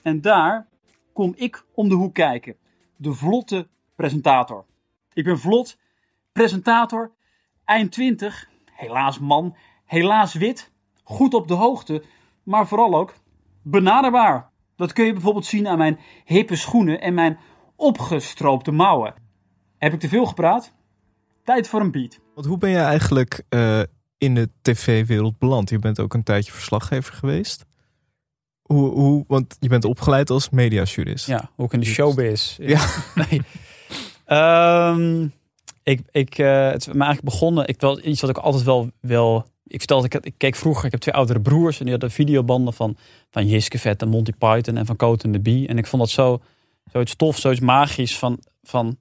En 0.03 0.21
daar 0.21 0.67
kom 1.13 1.33
ik 1.35 1.65
om 1.73 1.89
de 1.89 1.95
hoek 1.95 2.13
kijken. 2.13 2.55
De 2.95 3.13
vlotte 3.13 3.67
presentator. 3.95 4.65
Ik 5.13 5.23
ben 5.23 5.39
vlot, 5.39 5.77
presentator, 6.31 7.11
eind 7.65 7.91
20, 7.91 8.49
helaas 8.71 9.19
man, 9.19 9.55
helaas 9.85 10.33
wit, 10.33 10.71
goed 11.03 11.33
op 11.33 11.47
de 11.47 11.53
hoogte, 11.53 12.03
maar 12.49 12.67
vooral 12.67 12.95
ook 12.95 13.13
benaderbaar. 13.61 14.49
Dat 14.75 14.93
kun 14.93 15.05
je 15.05 15.13
bijvoorbeeld 15.13 15.45
zien 15.45 15.67
aan 15.67 15.77
mijn 15.77 15.99
hippe 16.25 16.55
schoenen 16.55 17.01
en 17.01 17.13
mijn 17.13 17.37
opgestroopte 17.75 18.71
mouwen. 18.71 19.13
Heb 19.77 19.93
ik 19.93 19.99
te 19.99 20.07
veel 20.07 20.25
gepraat? 20.25 20.73
Tijd 21.43 21.67
voor 21.67 21.81
een 21.81 21.91
beat. 21.91 22.19
Want 22.35 22.47
hoe 22.47 22.57
ben 22.57 22.69
je 22.69 22.77
eigenlijk 22.77 23.43
eh, 23.49 23.81
in 24.17 24.35
de 24.35 24.49
tv-wereld 24.61 25.37
beland? 25.37 25.69
Je 25.69 25.79
bent 25.79 25.99
ook 25.99 26.13
een 26.13 26.23
tijdje 26.23 26.51
verslaggever 26.51 27.13
geweest. 27.13 27.65
Hoe, 28.61 28.89
hoe, 28.89 29.23
want 29.27 29.57
je 29.59 29.69
bent 29.69 29.85
opgeleid 29.85 30.29
als 30.29 30.49
mediajurist. 30.49 31.27
Ja, 31.27 31.49
ook 31.55 31.73
in 31.73 31.79
de 31.79 31.85
showbiz. 31.85 32.57
Ja. 32.57 32.85
Nee. 33.29 33.41
Ehm, 34.25 35.27
ik, 35.83 36.01
ik, 36.11 36.37
eh, 36.37 36.69
het 36.69 36.81
is 36.81 36.87
me 36.87 37.03
eigenlijk 37.03 37.21
begonnen. 37.21 37.67
Ik 37.67 37.81
wel 37.81 38.05
iets 38.05 38.21
wat 38.21 38.29
ik 38.29 38.37
altijd 38.37 38.63
wel, 38.63 38.89
wel 38.99 39.45
ik 39.69 39.77
vertelde, 39.77 40.05
ik, 40.05 40.25
ik 40.25 40.33
keek 40.37 40.55
vroeger, 40.55 40.85
ik 40.85 40.91
heb 40.91 40.99
twee 40.99 41.15
oudere 41.15 41.41
broers 41.41 41.77
en 41.77 41.83
die 41.83 41.91
hadden 41.91 42.11
videobanden 42.11 42.73
van, 42.73 42.97
van 43.29 43.47
Jiske 43.47 43.79
Vet 43.79 44.01
en 44.01 44.09
Monty 44.09 44.31
Python 44.31 44.77
en 44.77 44.85
van 44.85 44.95
Coat 44.95 45.25
and 45.25 45.33
the 45.33 45.39
Bee. 45.39 45.67
En 45.67 45.77
ik 45.77 45.87
vond 45.87 46.01
dat 46.01 46.11
zo, 46.11 46.41
zoiets 46.91 47.15
tof, 47.15 47.37
zoiets 47.37 47.59
magisch 47.59 48.17
van, 48.17 48.39
van 48.63 48.97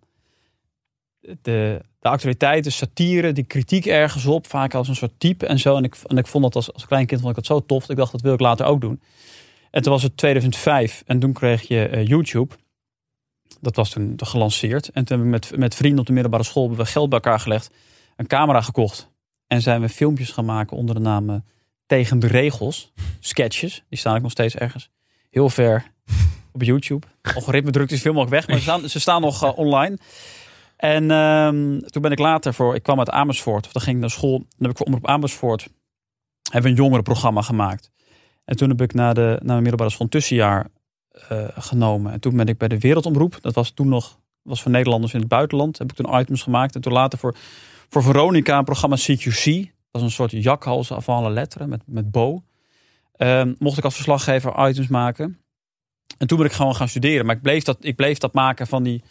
de, 1.21 1.83
de 2.01 2.09
actualiteit, 2.09 2.65
de 2.65 2.71
satire, 2.71 3.33
die 3.33 3.45
kritiek 3.45 3.87
ergens 3.87 4.27
op, 4.27 4.47
vaak 4.47 4.75
als 4.75 4.89
een 4.89 4.97
soort 4.97 5.13
type 5.19 5.47
en 5.47 5.59
zo. 5.59 5.77
En 5.77 5.85
ik, 5.85 5.97
en 6.07 6.17
ik 6.17 6.27
vond 6.27 6.45
dat 6.45 6.55
als, 6.55 6.73
als 6.73 6.87
klein 6.87 7.07
kind 7.07 7.21
vond 7.21 7.37
ik 7.37 7.45
dat 7.45 7.57
zo 7.57 7.67
tof. 7.67 7.89
Ik 7.89 7.97
dacht, 7.97 8.13
dat 8.13 8.21
wil 8.21 8.33
ik 8.33 8.41
later 8.41 8.67
ook 8.67 8.81
doen. 8.81 9.01
En 9.71 9.83
toen 9.83 9.93
was 9.93 10.03
het 10.03 10.17
2005 10.17 11.03
en 11.07 11.19
toen 11.19 11.33
kreeg 11.33 11.63
je 11.63 11.89
eh, 11.89 12.07
YouTube. 12.07 12.55
Dat 13.61 13.77
was 13.77 13.91
toen 13.91 14.13
gelanceerd. 14.17 14.91
En 14.91 15.05
toen 15.05 15.19
hebben 15.19 15.27
we 15.27 15.49
met, 15.49 15.59
met 15.59 15.75
vrienden 15.75 16.01
op 16.01 16.07
de 16.07 16.13
middelbare 16.13 16.45
school 16.45 16.77
we 16.77 16.87
geld 16.87 17.09
bij 17.09 17.19
elkaar 17.19 17.41
gelegd. 17.41 17.71
Een 18.17 18.27
camera 18.27 18.61
gekocht. 18.61 19.11
En 19.49 19.63
zijn 19.63 19.81
we 19.81 19.89
filmpjes 19.89 20.31
gaan 20.31 20.45
maken 20.45 20.77
onder 20.77 20.95
de 20.95 21.01
naam 21.01 21.31
eh, 21.31 21.37
Tegen 21.87 22.19
de 22.19 22.27
Regels. 22.27 22.93
Sketches. 23.21 23.85
Die 23.89 23.99
staan 23.99 24.17
ook 24.17 24.23
nog 24.23 24.31
steeds 24.31 24.55
ergens. 24.55 24.91
Heel 25.31 25.49
ver 25.49 25.93
op 26.53 26.63
YouTube. 26.63 27.07
Algoritme 27.35 27.71
drukt 27.71 27.93
is 27.93 28.01
veel 28.01 28.13
mogelijk 28.13 28.47
weg. 28.47 28.49
Maar 28.49 28.57
ze 28.57 28.63
staan, 28.63 28.89
ze 28.89 29.01
staan 29.01 29.21
nog 29.21 29.43
eh, 29.43 29.59
online. 29.59 29.99
En 30.77 31.11
ehm, 31.11 31.79
toen 31.79 32.03
ben 32.03 32.11
ik 32.11 32.19
later 32.19 32.55
voor... 32.55 32.75
Ik 32.75 32.83
kwam 32.83 32.99
uit 32.99 33.11
Amersfoort. 33.11 33.67
Of 33.67 33.73
dan 33.73 33.83
ging 33.83 33.95
ik 33.95 34.01
naar 34.01 34.11
school. 34.11 34.39
Dan 34.39 34.49
heb 34.59 34.71
ik 34.71 34.77
voor 34.77 34.87
Omroep 34.87 35.07
Amersfoort... 35.07 35.69
Hebben 36.43 36.71
we 36.71 36.77
een 36.77 36.83
jongerenprogramma 36.83 37.43
gemaakt. 37.43 37.91
En 38.45 38.57
toen 38.57 38.69
heb 38.69 38.81
ik 38.81 38.95
naar, 38.95 39.15
de, 39.15 39.21
naar 39.21 39.39
mijn 39.43 39.59
middelbare 39.59 39.91
school 39.91 40.05
een 40.05 40.13
tussenjaar 40.13 40.67
eh, 41.29 41.49
genomen. 41.55 42.13
En 42.13 42.21
toen 42.21 42.37
ben 42.37 42.47
ik 42.47 42.59
bij 42.59 42.69
de 42.69 42.79
Wereldomroep. 42.79 43.39
Dat 43.41 43.55
was 43.55 43.71
toen 43.71 43.89
nog... 43.89 44.19
Was 44.43 44.63
voor 44.63 44.71
Nederlanders 44.71 45.13
in 45.13 45.21
het 45.21 45.29
buitenland. 45.29 45.79
Heb 45.79 45.91
ik 45.91 45.97
toen 45.97 46.21
items 46.21 46.43
gemaakt. 46.43 46.75
En 46.75 46.81
toen 46.81 46.93
later 46.93 47.19
voor 47.19 47.37
voor 47.89 48.03
Veronica 48.03 48.59
een 48.59 48.65
programma 48.65 48.97
CQC. 48.97 49.45
Dat 49.91 50.01
is 50.01 50.03
een 50.03 50.11
soort 50.11 50.31
jakhals 50.31 50.91
van 50.97 51.17
alle 51.17 51.31
letteren 51.31 51.69
met, 51.69 51.83
met 51.87 52.11
Bo. 52.11 52.43
Ehm, 53.17 53.55
mocht 53.59 53.79
ik 53.79 53.85
als 53.85 53.95
verslaggever 53.95 54.69
items 54.69 54.89
maken. 54.89 55.39
En 56.19 56.27
toen 56.27 56.39
ben 56.39 56.47
ik 56.47 56.53
gewoon 56.53 56.77
gaan 56.77 56.89
studeren. 56.89 57.27
Maar 57.27 57.37
ik 57.37 57.43
bleef 57.43 57.63
dat, 57.63 57.77
ik 57.81 57.97
bleef 57.97 58.19
dat 58.19 58.33
maken 58.33 58.67
van 58.67 58.83
die 58.83 59.03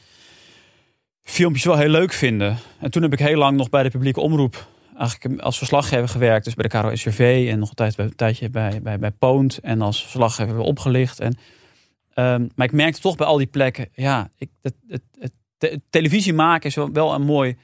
filmpjes 1.24 1.66
wel 1.66 1.78
heel 1.78 1.90
leuk 1.90 2.14
vinden. 2.14 2.58
En 2.80 2.92
toen 2.92 3.02
heb 3.02 3.14
ik 3.14 3.20
heel 3.20 3.38
lang 3.38 3.58
nog 3.58 3.70
bij 3.70 3.84
de 3.84 3.90
publieke 3.90 4.20
omroep 4.20 4.68
eigenlijk 4.98 5.42
als 5.42 5.58
verslaggever 5.58 6.10
gewerkt. 6.10 6.46
Dus 6.46 6.54
bij 6.54 6.68
de 6.70 6.78
KRO 6.78 6.96
SRV 6.96 7.48
en 7.52 7.60
nog 7.60 7.72
een, 7.76 7.94
een 7.96 8.16
tijdje 8.16 8.50
bij, 8.50 8.82
bij, 8.82 9.00
bij 9.00 9.12
Poont. 9.12 9.58
En 9.58 9.82
als 9.82 10.02
verslaggever 10.02 10.60
opgelicht. 10.60 11.20
En, 11.20 11.38
ehm, 12.14 12.48
maar 12.56 12.66
ik 12.68 12.74
merkte 12.74 13.02
toch 13.02 13.16
bij 13.16 13.28
al 13.28 13.38
die 13.38 13.48
plekken, 13.48 13.90
ja, 13.94 14.30
ik, 14.38 14.50
het, 14.62 14.76
het, 14.88 15.04
het, 15.20 15.34
te- 15.58 15.82
televisie 15.90 16.34
maken 16.34 16.70
is 16.70 16.76
wel 16.76 17.14
een 17.14 17.26
mooi 17.26 17.58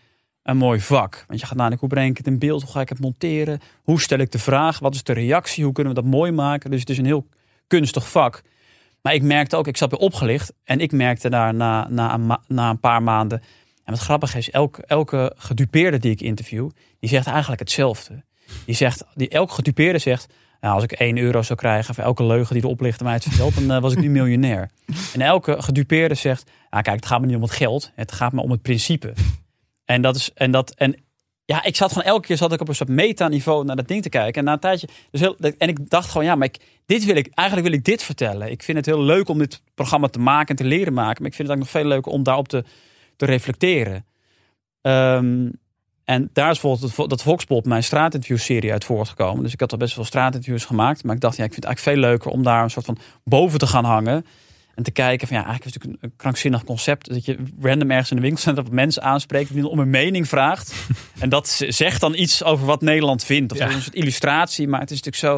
een 0.43 0.57
mooi 0.57 0.79
vak. 0.79 1.23
Want 1.27 1.39
je 1.39 1.45
gaat 1.45 1.57
nadenken, 1.57 1.79
hoe 1.79 1.89
breng 1.89 2.09
ik 2.09 2.17
het 2.17 2.27
in 2.27 2.39
beeld? 2.39 2.61
Hoe 2.61 2.71
ga 2.71 2.81
ik 2.81 2.89
het 2.89 2.99
monteren? 2.99 3.59
Hoe 3.83 4.01
stel 4.01 4.17
ik 4.17 4.31
de 4.31 4.39
vraag? 4.39 4.79
Wat 4.79 4.95
is 4.95 5.03
de 5.03 5.13
reactie? 5.13 5.63
Hoe 5.63 5.73
kunnen 5.73 5.93
we 5.95 6.01
dat 6.01 6.09
mooi 6.09 6.31
maken? 6.31 6.71
Dus 6.71 6.79
het 6.79 6.89
is 6.89 6.97
een 6.97 7.05
heel 7.05 7.27
kunstig 7.67 8.11
vak. 8.11 8.41
Maar 9.01 9.13
ik 9.13 9.21
merkte 9.21 9.55
ook, 9.55 9.67
ik 9.67 9.77
zat 9.77 9.91
weer 9.91 9.99
opgelicht. 9.99 10.53
En 10.63 10.79
ik 10.79 10.91
merkte 10.91 11.29
daar 11.29 11.53
na, 11.53 11.87
na, 11.89 12.37
een, 12.69 12.79
paar 12.79 13.03
maanden... 13.03 13.41
En 13.83 13.93
wat 13.93 14.01
grappig 14.01 14.35
is, 14.35 14.51
elke, 14.51 14.85
elke 14.85 15.33
gedupeerde 15.35 15.99
die 15.99 16.11
ik 16.11 16.21
interview... 16.21 16.69
die 16.99 17.09
zegt 17.09 17.27
eigenlijk 17.27 17.59
hetzelfde. 17.59 18.23
Die 18.65 18.75
zegt, 18.75 19.03
die, 19.13 19.29
elke 19.29 19.53
gedupeerde 19.53 19.99
zegt... 19.99 20.33
Nou, 20.61 20.75
als 20.75 20.83
ik 20.83 20.91
1 20.91 21.17
euro 21.17 21.41
zou 21.41 21.59
krijgen 21.59 21.95
voor 21.95 22.03
elke 22.03 22.23
leugen 22.23 22.53
die 22.53 22.61
de 22.61 22.67
oplichter 22.67 23.03
mij 23.03 23.13
heeft 23.13 23.25
verteld... 23.25 23.55
dan 23.55 23.71
eh, 23.71 23.81
was 23.81 23.93
ik 23.93 23.99
nu 23.99 24.09
miljonair. 24.09 24.69
En 25.13 25.21
elke 25.21 25.61
gedupeerde 25.61 26.15
zegt... 26.15 26.51
Ah, 26.69 26.81
kijk, 26.81 26.95
het 26.95 27.05
gaat 27.05 27.19
me 27.19 27.25
niet 27.25 27.35
om 27.35 27.41
het 27.41 27.51
geld. 27.51 27.91
Het 27.95 28.11
gaat 28.11 28.33
me 28.33 28.41
om 28.41 28.51
het 28.51 28.61
principe. 28.61 29.13
En 29.85 30.01
dat 30.01 30.15
is, 30.15 30.31
en 30.33 30.51
dat, 30.51 30.73
en 30.75 30.95
ja, 31.45 31.63
ik 31.63 31.75
zat 31.75 31.91
gewoon 31.91 32.07
elke 32.07 32.27
keer 32.27 32.37
zat 32.37 32.53
ik 32.53 32.61
op 32.61 32.67
een 32.67 32.75
soort 32.75 32.89
metaniveau 32.89 33.65
naar 33.65 33.75
dat 33.75 33.87
ding 33.87 34.01
te 34.01 34.09
kijken. 34.09 34.33
En 34.39 34.43
na 34.43 34.53
een 34.53 34.59
tijdje, 34.59 34.87
dus 35.11 35.19
heel, 35.19 35.35
en 35.57 35.67
ik 35.67 35.89
dacht 35.89 36.09
gewoon, 36.09 36.27
ja, 36.27 36.35
maar 36.35 36.47
ik, 36.47 36.59
dit 36.85 37.05
wil 37.05 37.15
ik, 37.15 37.27
eigenlijk 37.33 37.67
wil 37.69 37.77
ik 37.77 37.85
dit 37.85 38.03
vertellen. 38.03 38.51
Ik 38.51 38.63
vind 38.63 38.77
het 38.77 38.85
heel 38.85 39.01
leuk 39.01 39.29
om 39.29 39.37
dit 39.37 39.61
programma 39.75 40.07
te 40.07 40.19
maken 40.19 40.47
en 40.49 40.55
te 40.55 40.63
leren 40.69 40.93
maken. 40.93 41.21
Maar 41.21 41.31
ik 41.31 41.35
vind 41.37 41.47
het 41.47 41.57
ook 41.57 41.63
nog 41.63 41.71
veel 41.73 41.85
leuker 41.85 42.11
om 42.11 42.23
daarop 42.23 42.47
te, 42.47 42.63
te 43.15 43.25
reflecteren. 43.25 44.05
Ehm, 44.81 45.49
en 46.03 46.29
daar 46.33 46.51
is 46.51 46.59
bijvoorbeeld 46.59 46.97
het- 46.97 47.09
dat 47.09 47.21
Voxpop 47.23 47.65
mijn 47.65 47.83
straatinterview-serie 47.83 48.71
uit 48.71 48.83
voortgekomen. 48.85 49.43
Dus 49.43 49.53
ik 49.53 49.59
had 49.59 49.71
al 49.71 49.77
best 49.77 49.95
wel 49.95 50.05
straatinterviews 50.05 50.65
gemaakt. 50.65 51.03
Maar 51.03 51.15
ik 51.15 51.21
dacht, 51.21 51.37
ja, 51.37 51.43
ik 51.43 51.53
vind 51.53 51.65
het 51.65 51.73
eigenlijk 51.75 51.97
veel 51.97 52.09
leuker 52.09 52.31
om 52.31 52.43
daar 52.43 52.63
een 52.63 52.69
soort 52.69 52.85
van 52.85 52.97
boven 53.23 53.59
te 53.59 53.67
gaan 53.67 53.85
hangen. 53.85 54.25
En 54.73 54.83
te 54.83 54.91
kijken 54.91 55.27
van 55.27 55.37
ja, 55.37 55.43
eigenlijk 55.45 55.75
is 55.75 55.81
het 55.81 55.83
natuurlijk 55.83 56.13
een, 56.13 56.17
krankzinnig 56.17 56.63
concept. 56.63 57.09
Dat 57.09 57.25
je 57.25 57.37
random 57.61 57.91
ergens 57.91 58.09
in 58.09 58.15
de 58.15 58.21
winkelcentrum 58.21 58.65
op 58.65 58.71
mensen 58.71 59.03
aanspreekt 59.03 59.53
die 59.53 59.67
om 59.67 59.79
een 59.79 59.89
mening 59.89 60.27
vraagt. 60.27 60.73
en 61.19 61.29
dat 61.29 61.47
zegt 61.67 62.01
dan 62.01 62.15
iets 62.15 62.43
over 62.43 62.65
wat 62.65 62.81
Nederland 62.81 63.23
vindt. 63.23 63.51
Of 63.51 63.57
Ja. 63.57 63.71
een 63.71 63.81
soort 63.81 63.95
illustratie. 63.95 64.67
Maar 64.67 64.79
het 64.79 64.91
is 64.91 65.01
natuurlijk 65.01 65.23
zo. 65.23 65.35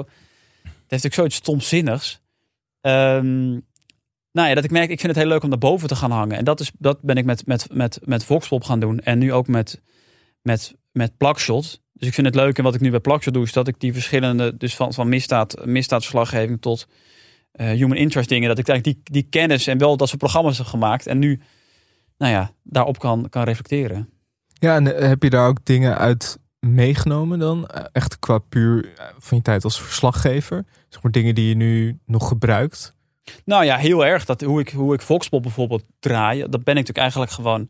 Het 0.63 0.93
heeft 0.93 1.03
natuurlijk 1.03 1.13
zoiets 1.13 1.35
stomzinnigs. 1.35 2.21
Ehm 2.81 3.59
nou 4.35 4.47
ja, 4.47 4.55
dat 4.55 4.63
ik 4.63 4.71
merk, 4.71 4.89
ik 4.89 4.99
vind 4.99 5.13
het 5.13 5.21
heel 5.21 5.31
leuk 5.31 5.43
om 5.43 5.49
daar 5.49 5.59
boven 5.59 5.87
te 5.87 5.95
gaan 5.95 6.11
hangen. 6.11 6.37
En 6.37 6.43
dat, 6.43 6.59
is, 6.59 6.71
dat 6.77 7.01
ben 7.01 7.15
ik 7.15 7.25
met, 7.25 7.45
met, 7.45 7.67
met, 7.71 7.99
met 8.03 8.23
Voxpop 8.23 8.63
gaan 8.63 8.79
doen. 8.79 8.99
En 8.99 9.17
nu 9.17 9.33
ook 9.33 9.47
met, 9.47 9.81
met, 10.41 10.75
met 10.91 11.17
Plakshot. 11.17 11.81
Dus 11.93 12.07
ik 12.07 12.13
vind 12.13 12.27
het 12.27 12.35
leuk. 12.35 12.57
En 12.57 12.63
wat 12.63 12.75
ik 12.75 12.81
nu 12.81 12.89
bij 12.89 12.99
Plakshot 12.99 13.33
doe, 13.33 13.43
is 13.43 13.53
dat 13.53 13.67
ik 13.67 13.79
die 13.79 13.93
verschillende, 13.93 14.57
dus 14.57 14.75
van, 14.75 14.93
van 14.93 15.09
misdaad, 15.09 15.65
misdaadverslaggeving 15.65 16.61
tot 16.61 16.87
human 17.55 17.97
interest 17.97 18.29
dingen, 18.29 18.49
dat 18.49 18.57
ik 18.57 18.67
eigenlijk 18.67 19.03
die, 19.03 19.13
die 19.13 19.29
kennis 19.29 19.67
en 19.67 19.77
wel 19.77 19.97
dat 19.97 20.07
soort 20.07 20.19
programma's 20.19 20.57
heb 20.57 20.67
gemaakt. 20.67 21.07
En 21.07 21.19
nu, 21.19 21.41
nou 22.17 22.31
ja, 22.31 22.51
daarop 22.63 22.99
kan, 22.99 23.29
kan 23.29 23.43
reflecteren. 23.43 24.09
Ja, 24.59 24.75
en 24.75 24.95
eh, 24.95 25.07
heb 25.07 25.23
je 25.23 25.29
daar 25.29 25.47
ook 25.47 25.65
dingen 25.65 25.97
uit 25.97 26.39
meegenomen 26.59 27.39
dan? 27.39 27.67
Eh, 27.67 27.83
Echt 27.91 28.19
qua 28.19 28.37
puur 28.37 28.93
eh, 28.97 29.05
van 29.17 29.37
je 29.37 29.43
tijd 29.43 29.63
als 29.63 29.81
verslaggever? 29.81 30.65
Zeg 30.89 31.03
maar 31.03 31.11
dingen 31.11 31.35
die 31.35 31.47
je 31.47 31.55
nu 31.55 31.99
nog 32.05 32.27
gebruikt? 32.27 32.95
Nou 33.45 33.65
ja, 33.65 33.77
heel 33.77 34.05
erg. 34.05 34.25
Dat, 34.25 34.41
hoe, 34.41 34.59
ik, 34.59 34.69
hoe 34.69 34.93
ik 34.93 35.01
Voxpop 35.01 35.41
bijvoorbeeld 35.41 35.83
draai, 35.99 36.39
dat 36.39 36.49
ben 36.49 36.59
ik 36.59 36.87
natuurlijk 36.87 36.97
eigenlijk 36.97 37.31
gewoon. 37.31 37.69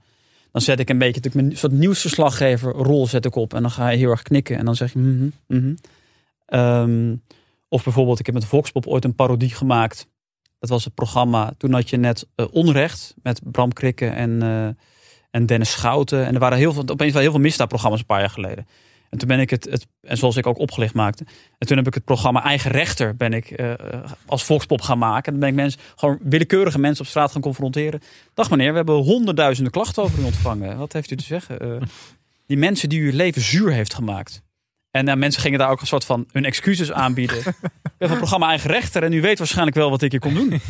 Dan 0.52 0.62
zet 0.62 0.80
ik 0.80 0.90
een 0.90 0.98
beetje 0.98 1.16
natuurlijk 1.16 1.46
mijn 1.46 1.58
soort 1.58 1.72
nieuwsverslaggever 1.72 2.72
rol 2.72 3.08
zet 3.08 3.26
ik 3.26 3.36
op. 3.36 3.54
En 3.54 3.62
dan 3.62 3.72
ga 3.72 3.90
je 3.90 3.98
heel 3.98 4.10
erg 4.10 4.22
knikken. 4.22 4.58
En 4.58 4.66
dan 4.66 4.76
zeg 4.76 4.94
je. 4.94 5.00
mhm, 5.00 5.30
mhm. 5.48 5.76
Ehm, 6.46 7.16
of 7.76 7.84
bijvoorbeeld, 7.84 8.20
ik 8.20 8.26
heb 8.26 8.36
met 8.36 8.46
Voxpop 8.46 8.88
ooit 8.88 9.04
een 9.04 9.16
parodie 9.16 9.50
gemaakt. 9.50 10.08
Dat 10.60 10.70
was 10.70 10.84
het 10.84 10.94
programma. 10.94 11.54
Toen 11.58 11.74
had 11.74 11.90
je 11.90 11.98
net 11.98 12.28
eh, 12.36 12.46
Onrecht 12.52 13.16
met 13.24 13.42
Bram 13.44 13.74
Krikke 13.74 14.08
en, 14.08 14.42
eh, 14.42 14.68
en 15.32 15.46
Dennis 15.46 15.72
Schouten. 15.72 16.26
En 16.26 16.34
er 16.34 16.40
waren 16.40 16.58
heel 16.58 16.74
veel, 16.74 16.88
opeens 16.88 17.14
wel 17.14 17.22
heel 17.22 17.32
veel 17.32 17.40
misdaadprogramma's 17.40 18.00
een 18.00 18.06
paar 18.06 18.20
jaar 18.20 18.30
geleden. 18.30 18.68
En 19.10 19.18
toen 19.18 19.28
ben 19.28 19.40
ik 19.40 19.50
het, 19.50 19.66
het, 19.70 19.88
en 20.02 20.18
zoals 20.18 20.36
ik 20.36 20.48
ook 20.48 20.58
opgelicht 20.58 20.94
maakte. 20.94 21.26
En 21.58 21.68
toen 21.68 21.78
heb 21.78 21.88
ik 21.88 21.94
het 21.94 22.06
programma 22.06 22.44
Eigen 22.44 22.72
Rechter 22.72 23.16
ben 23.16 23.34
ik 23.34 23.52
eh, 23.52 23.74
als 24.26 24.44
Volkspop 24.44 24.82
gaan 24.82 24.98
maken. 24.98 25.26
En 25.26 25.32
dan 25.32 25.40
ben 25.40 25.50
ik 25.50 25.56
mensen, 25.56 25.80
gewoon 25.96 26.20
willekeurige 26.22 26.80
mensen 26.80 27.04
op 27.04 27.10
straat 27.10 27.32
gaan 27.32 27.42
confronteren. 27.42 28.02
Dag 28.34 28.50
meneer, 28.50 28.70
we 28.70 28.78
hebben 28.78 28.96
honderdduizenden 28.96 29.72
klachten 29.72 30.04
over 30.04 30.20
u 30.20 30.24
ontvangen. 30.24 30.78
Wat 30.78 30.94
heeft 30.94 31.12
u 31.12 31.16
te 31.16 31.24
zeggen? 31.24 31.82
Die 32.46 32.58
mensen 32.58 32.90
die 32.90 33.02
uw 33.02 33.16
leven 33.16 33.42
zuur 33.42 33.72
heeft 33.72 33.94
gemaakt. 33.94 34.45
En 34.96 35.08
eh, 35.08 35.16
mensen 35.16 35.42
gingen 35.42 35.60
daar 35.60 35.70
ook 35.70 35.82
een 35.82 35.88
soort 35.88 36.06
van 36.06 36.26
hun 36.32 36.46
excuses 36.46 36.92
aanbieden. 36.92 37.38
We 37.38 37.52
hebben 37.82 38.10
een 38.10 38.18
programma 38.18 38.48
Eigen 38.48 38.70
Rechter 38.70 39.04
en 39.04 39.14
u 39.14 39.22
weet 39.22 39.38
waarschijnlijk 39.38 39.78
wel 39.78 39.90
wat 39.90 40.02
ik 40.02 40.12
hier 40.12 40.20
kom 40.20 40.34
doen. 40.34 40.54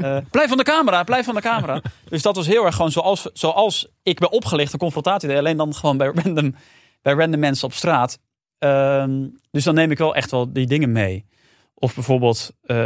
Eh, 0.00 0.16
blijf 0.30 0.48
van 0.48 0.56
de 0.56 0.64
camera, 0.64 1.02
blijf 1.02 1.24
van 1.24 1.34
de 1.34 1.40
camera. 1.40 1.82
Dus 2.08 2.22
dat 2.22 2.36
was 2.36 2.46
heel 2.46 2.64
erg 2.64 2.74
gewoon 2.74 2.90
zoals, 2.90 3.30
zoals 3.32 3.88
ik 4.02 4.18
ben 4.18 4.32
opgelicht, 4.32 4.72
een 4.72 4.78
confrontatie 4.78 5.28
deed. 5.28 5.38
Alleen 5.38 5.56
dan 5.56 5.74
gewoon 5.74 5.96
bij 5.96 6.12
random, 6.14 6.54
bij 7.02 7.12
random 7.12 7.40
mensen 7.40 7.66
op 7.66 7.72
straat. 7.72 8.18
Ehm, 8.58 9.26
dus 9.50 9.64
dan 9.64 9.74
neem 9.74 9.90
ik 9.90 9.98
wel 9.98 10.14
echt 10.14 10.30
wel 10.30 10.52
die 10.52 10.66
dingen 10.66 10.92
mee. 10.92 11.26
Of 11.74 11.94
bijvoorbeeld, 11.94 12.52
eh, 12.62 12.76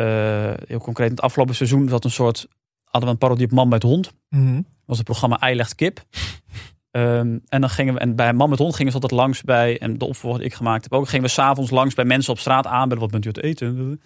heel 0.67 0.79
concreet, 0.79 1.09
in 1.09 1.15
het 1.15 1.25
afgelopen 1.25 1.55
seizoen 1.55 1.89
zat 1.89 2.05
een 2.05 2.11
soort 2.11 2.47
hadden 2.85 3.09
we 3.09 3.15
een 3.15 3.19
parodie 3.19 3.47
op 3.47 3.53
Man 3.53 3.69
met 3.69 3.83
Hond. 3.83 4.13
Mhm. 4.29 4.63
was 4.85 4.97
het 4.97 5.07
programma 5.07 5.41
Ei 5.41 5.57
legt 5.57 5.75
kip. 5.75 6.05
Ehm, 6.91 7.39
en 7.49 7.61
dan 7.61 7.71
gingen 7.71 7.95
we, 7.95 8.01
en 8.01 8.17
bij 8.17 8.33
Man 8.33 8.51
met 8.51 8.59
Hond 8.59 8.75
gingen 8.77 8.93
ze 8.93 8.99
altijd 9.01 9.21
langs 9.21 9.43
bij, 9.43 9.79
en 9.79 9.99
de 9.99 10.05
opvolger 10.05 10.39
die 10.41 10.49
ik 10.49 10.55
gemaakt 10.55 10.83
heb 10.83 10.93
ook, 10.93 11.09
gingen 11.09 11.25
we 11.25 11.31
s'avonds 11.31 11.71
langs 11.71 11.95
bij 11.95 12.05
mensen 12.05 12.33
op 12.33 12.39
straat 12.39 12.67
aanbellen, 12.67 13.03
wat 13.03 13.11
bent 13.11 13.25
u 13.25 13.29
het 13.29 13.43
eten? 13.43 14.01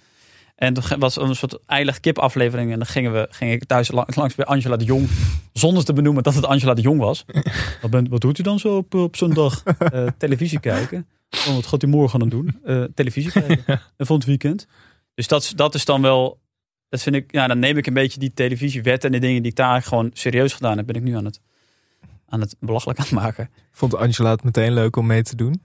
En 0.57 0.75
toen 0.75 0.99
was 0.99 1.17
een 1.17 1.35
soort 1.37 1.59
Ei 1.67 1.85
legt 1.85 2.01
kip 2.01 2.19
aflevering 2.19 2.73
en 2.73 2.79
dan 2.79 2.87
gingen 2.87 3.13
we, 3.13 3.27
ging 3.31 3.53
ik 3.53 3.65
thuis 3.65 3.91
lang- 3.91 4.17
langs 4.17 4.35
bij 4.35 4.45
Angela 4.45 4.77
de 4.77 4.85
Jong, 4.85 5.09
zonder 5.53 5.85
te 5.85 5.93
benoemen 5.93 6.23
dat 6.23 6.35
het 6.35 6.45
Angela 6.47 6.75
de 6.75 6.83
Jong 6.83 6.99
was. 7.01 7.25
Wat, 7.83 7.91
bent, 7.91 8.09
wat 8.09 8.21
doet 8.21 8.39
u 8.39 8.43
dan 8.43 8.59
zo 8.59 8.77
op, 8.77 8.95
op 8.95 9.17
zondag? 9.17 9.63
Eh, 9.65 10.07
televisie 10.19 10.61
kijken. 10.61 11.07
Oh, 11.49 11.55
wat 11.55 11.67
gaat 11.67 11.83
u 11.83 11.87
morgen 11.87 12.19
dan 12.19 12.29
doen? 12.29 12.59
Eh, 12.65 12.83
televisie 12.95 13.31
kijken. 13.47 13.81
En 13.97 14.07
van 14.07 14.17
het 14.17 14.25
weekend. 14.25 14.67
Dus 15.15 15.29
dat, 15.29 15.43
is- 15.43 15.51
dat 15.51 15.75
is 15.75 15.85
dan 15.85 16.03
wel, 16.03 16.41
dat 16.89 17.03
vind 17.03 17.17
ik, 17.17 17.33
ja, 17.33 17.47
dan 17.47 17.59
neem 17.59 17.77
ik 17.77 17.87
een 17.87 17.95
beetje 17.95 18.19
die 18.21 18.33
televisiewet 18.35 19.05
en 19.05 19.13
de 19.13 19.19
dingen 19.19 19.43
die 19.43 19.51
ik 19.51 19.57
daar 19.57 19.83
gewoon 19.83 20.11
serieus 20.13 20.53
gedaan 20.53 20.77
heb, 20.77 20.87
ben 20.87 20.97
ik 20.97 21.03
nu 21.03 21.17
aan 21.17 21.25
het, 21.25 21.41
aan 22.33 22.41
het 22.41 22.57
belachelijk 22.61 22.99
aan 22.99 23.05
het 23.05 23.15
maken. 23.15 23.51
Vond 23.73 23.95
Angela 23.95 24.31
het 24.31 24.45
meteen 24.45 24.73
leuk 24.73 24.97
om 24.97 25.07
mee 25.07 25.23
te 25.23 25.37
doen? 25.37 25.63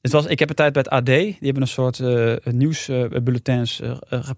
Het 0.00 0.12
was, 0.12 0.26
ik 0.26 0.38
heb 0.38 0.48
een 0.48 0.54
tijd 0.54 0.72
bij 0.72 0.82
het 0.82 0.92
AD, 0.92 1.06
die 1.06 1.36
hebben 1.40 1.62
een 1.62 1.68
soort 1.68 2.00
eh 2.00 2.52
nieuwsbulletins 2.52 3.80
eh, 3.80 4.30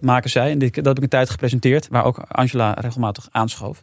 maken 0.00 0.30
zij. 0.30 0.50
En 0.50 0.58
dit, 0.58 0.74
dat 0.74 0.84
heb 0.84 0.96
ik 0.96 1.02
een 1.02 1.08
tijd 1.08 1.30
gepresenteerd, 1.30 1.88
waar 1.88 2.04
ook 2.04 2.18
Angela 2.18 2.72
regelmatig 2.72 3.28
aanschoof. 3.30 3.82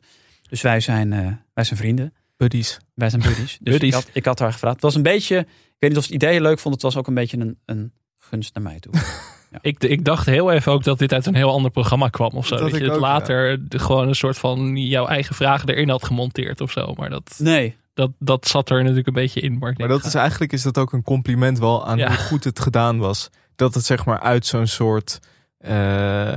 Dus 0.50 0.62
wij 0.62 0.80
zijn, 0.80 1.10
wij 1.54 1.64
zijn 1.64 1.80
vrienden. 1.80 2.14
Buddies. 2.38 2.80
Wij 2.94 3.10
zijn 3.10 3.22
buddies. 3.22 3.58
Dus 3.62 3.74
Buddies. 3.74 3.90
Ik, 3.90 3.94
had, 3.94 4.10
ik 4.14 4.26
had 4.26 4.40
haar 4.40 4.52
gevraagd. 4.52 4.76
Het 4.76 4.84
was 4.84 4.96
een 4.96 5.02
beetje, 5.02 5.38
ik 5.38 5.76
weet 5.80 5.90
niet 5.90 5.98
of 5.98 6.06
ze 6.06 6.14
het 6.14 6.24
idee 6.24 6.42
leuk 6.42 6.60
vond. 6.60 6.74
Het 6.74 6.84
was 6.84 6.98
ook 6.98 7.08
een 7.08 7.14
beetje 7.14 7.38
een, 7.38 7.60
een 7.66 7.94
gunst 8.18 8.54
naar 8.54 8.64
mij 8.64 8.80
toe. 8.80 8.94
Ik, 9.62 9.84
ik 9.84 10.06
dacht 10.06 10.26
heel 10.26 10.52
even 10.52 10.72
ook 10.72 10.84
dat 10.84 11.00
dit 11.00 11.14
uit 11.14 11.26
een 11.26 11.36
heel 11.36 11.52
ander 11.52 11.72
programma 11.72 12.10
kwam 12.10 12.30
of 12.34 12.48
zo. 12.48 12.56
Dat 12.56 12.64
Dat, 12.64 12.74
ik 12.74 12.80
je 12.80 12.86
het 12.86 12.96
ook, 12.96 13.02
later 13.02 13.70
de- 13.70 13.80
gewoon 13.80 14.08
een 14.08 14.16
soort 14.16 14.38
van 14.38 14.76
jouw 14.78 15.06
eigen 15.08 15.36
vragen 15.36 15.70
erin 15.70 15.90
had 15.90 16.06
gemonteerd 16.06 16.62
of 16.62 16.72
zo. 16.72 16.94
Maar 16.98 17.10
dat, 17.10 17.36
Nee, 17.38 17.76
dat, 17.94 18.12
dat 18.20 18.48
zat 18.48 18.70
er 18.70 18.82
natuurlijk 18.82 19.08
een 19.08 19.14
beetje 19.14 19.40
in. 19.42 19.58
Maar, 19.58 19.74
dat 19.88 20.06
is 20.06 20.16
eigenlijk 20.16 20.54
is 20.54 20.62
dat 20.64 20.78
ook 20.78 20.94
een 20.94 21.04
compliment 21.04 21.60
wel 21.60 21.88
aan 21.88 21.98
Ja. 21.98 22.08
hoe 22.08 22.18
goed 22.18 22.44
het 22.44 22.60
gedaan 22.60 22.98
was. 22.98 23.30
Dat 23.56 23.74
het 23.74 23.86
zeg 23.86 24.06
maar 24.06 24.20
uit 24.20 24.46
zo'n 24.46 24.68
soort 24.68 25.20
eh, 25.58 26.34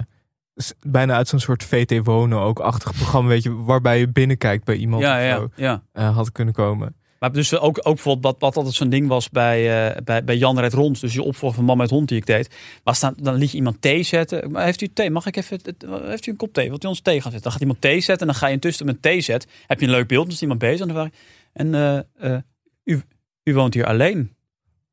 bijna 0.87 1.15
uit 1.15 1.29
zo'n 1.29 1.39
soort 1.41 1.65
VT 1.65 2.05
wonen 2.05 2.39
ook 2.39 2.59
achtig 2.59 2.93
programma, 2.95 3.29
weet 3.29 3.43
je, 3.43 3.55
waarbij 3.55 3.99
je 3.99 4.09
binnenkijkt 4.09 4.65
bij 4.65 4.77
iemand 4.77 5.03
ja, 5.03 5.17
of 5.17 5.23
ja, 5.25 5.37
zo, 5.37 5.49
ja. 5.57 5.83
eh, 5.93 6.15
had 6.17 6.33
kunnen 6.33 6.55
komen. 6.55 6.95
Maar 7.21 7.33
dus 7.33 7.59
ook, 7.59 7.79
ook 7.79 7.95
bijvoorbeeld 7.95 8.25
wat, 8.25 8.37
wat 8.39 8.57
altijd 8.57 8.75
zo'n 8.75 8.89
ding 8.89 9.09
was 9.09 9.31
bij, 9.31 9.89
eh, 9.89 10.03
bij, 10.03 10.25
bij 10.25 10.37
Jan 10.37 10.59
Red 10.59 10.73
Rond. 10.73 11.01
Dus 11.01 11.13
je 11.13 11.23
opvolger 11.23 11.57
van 11.57 11.65
Man 11.65 11.77
met 11.77 11.91
Hond 11.91 12.09
die 12.09 12.19
ik 12.19 12.27
deed. 12.27 12.55
Was 12.83 13.01
dan, 13.01 13.15
dan 13.17 13.35
liet 13.35 13.51
je 13.51 13.57
iemand 13.57 13.83
thee 13.83 14.03
zetten. 14.03 14.57
Heeft 14.57 14.81
u 14.81 14.89
thee? 14.89 15.11
Mag 15.11 15.27
ik 15.27 15.37
even, 15.37 15.61
heeft 16.05 16.27
u 16.27 16.31
een 16.31 16.37
kop 16.37 16.53
thee? 16.53 16.69
Wilt 16.69 16.85
u 16.85 16.89
ons 16.89 17.01
thee 17.01 17.21
gaan 17.21 17.31
zetten? 17.31 17.43
Dan 17.43 17.53
gaat 17.53 17.61
iemand 17.61 17.81
thee 17.81 18.01
zetten. 18.01 18.27
En 18.27 18.33
dan 18.33 18.43
ga 18.43 18.47
je 18.47 18.53
intussen 18.53 18.87
met 18.87 19.03
thee 19.03 19.21
zet. 19.21 19.47
Heb 19.67 19.81
je 19.81 19.87
een 19.87 19.93
leuk 19.93 20.09
beeld. 20.09 20.25
Dan 20.25 20.35
is 20.35 20.43
iemand 20.43 20.59
bezig. 20.59 20.81
En 20.81 20.95
dan 20.95 20.97
vraag 20.97 21.11
en 21.53 21.75
eh, 21.75 22.35
eh, 22.35 22.41
u, 22.85 23.03
u 23.43 23.55
woont 23.55 23.75
hier 23.75 23.87
alleen? 23.87 24.35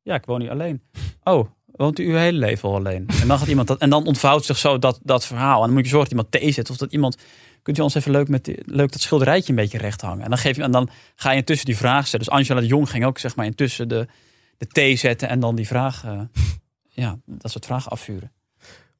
Ja, 0.02 0.14
ik 0.14 0.24
woon 0.24 0.40
hier 0.40 0.50
alleen. 0.50 0.82
Oh, 1.22 1.48
woont 1.66 1.98
u 1.98 2.08
uw 2.08 2.16
hele 2.16 2.38
leven 2.38 2.68
al 2.68 2.74
alleen? 2.74 3.06
En 3.20 3.28
dan 3.28 3.38
gaat 3.38 3.48
iemand. 3.48 3.76
En 3.76 3.90
dan 3.90 4.06
ontvouwt 4.06 4.44
zich 4.44 4.58
zo 4.58 4.78
dat, 4.78 5.00
dat 5.02 5.26
verhaal. 5.26 5.60
En 5.60 5.66
dan 5.66 5.74
moet 5.74 5.84
je 5.84 5.90
zorgen 5.90 6.16
dat 6.16 6.18
iemand 6.18 6.30
thee 6.30 6.52
zet. 6.52 6.70
Of 6.70 6.76
dat 6.76 6.92
iemand. 6.92 7.16
Kunt 7.68 7.80
u 7.80 7.82
ons 7.82 7.94
even 7.94 8.10
leuk, 8.10 8.28
met 8.28 8.44
die- 8.44 8.62
leuk 8.64 8.92
dat 8.92 9.00
schilderijtje 9.00 9.50
een 9.50 9.58
beetje 9.58 9.78
recht 9.78 10.00
hangen? 10.00 10.22
En 10.24 10.28
dan, 10.28 10.38
geef 10.38 10.56
je, 10.56 10.62
en 10.62 10.70
dan 10.70 10.88
ga 11.14 11.30
je 11.30 11.36
intussen 11.36 11.66
die 11.66 11.76
vraag 11.76 12.06
stellen. 12.06 12.26
Dus 12.26 12.34
Angela 12.34 12.60
de 12.60 12.66
Jong 12.66 12.90
ging 12.90 13.04
ook 13.04 13.18
zeg 13.18 13.36
maar 13.36 13.46
intussen 13.46 13.88
de, 13.88 14.06
de 14.58 14.66
thee 14.66 14.96
zetten. 14.96 15.28
En 15.28 15.40
dan 15.40 15.54
die 15.56 15.66
vraag. 15.66 16.04
eh, 16.04 16.20
ja, 16.88 17.18
dat 17.26 17.50
soort 17.50 17.66
vragen 17.66 17.90
afvuren. 17.90 18.32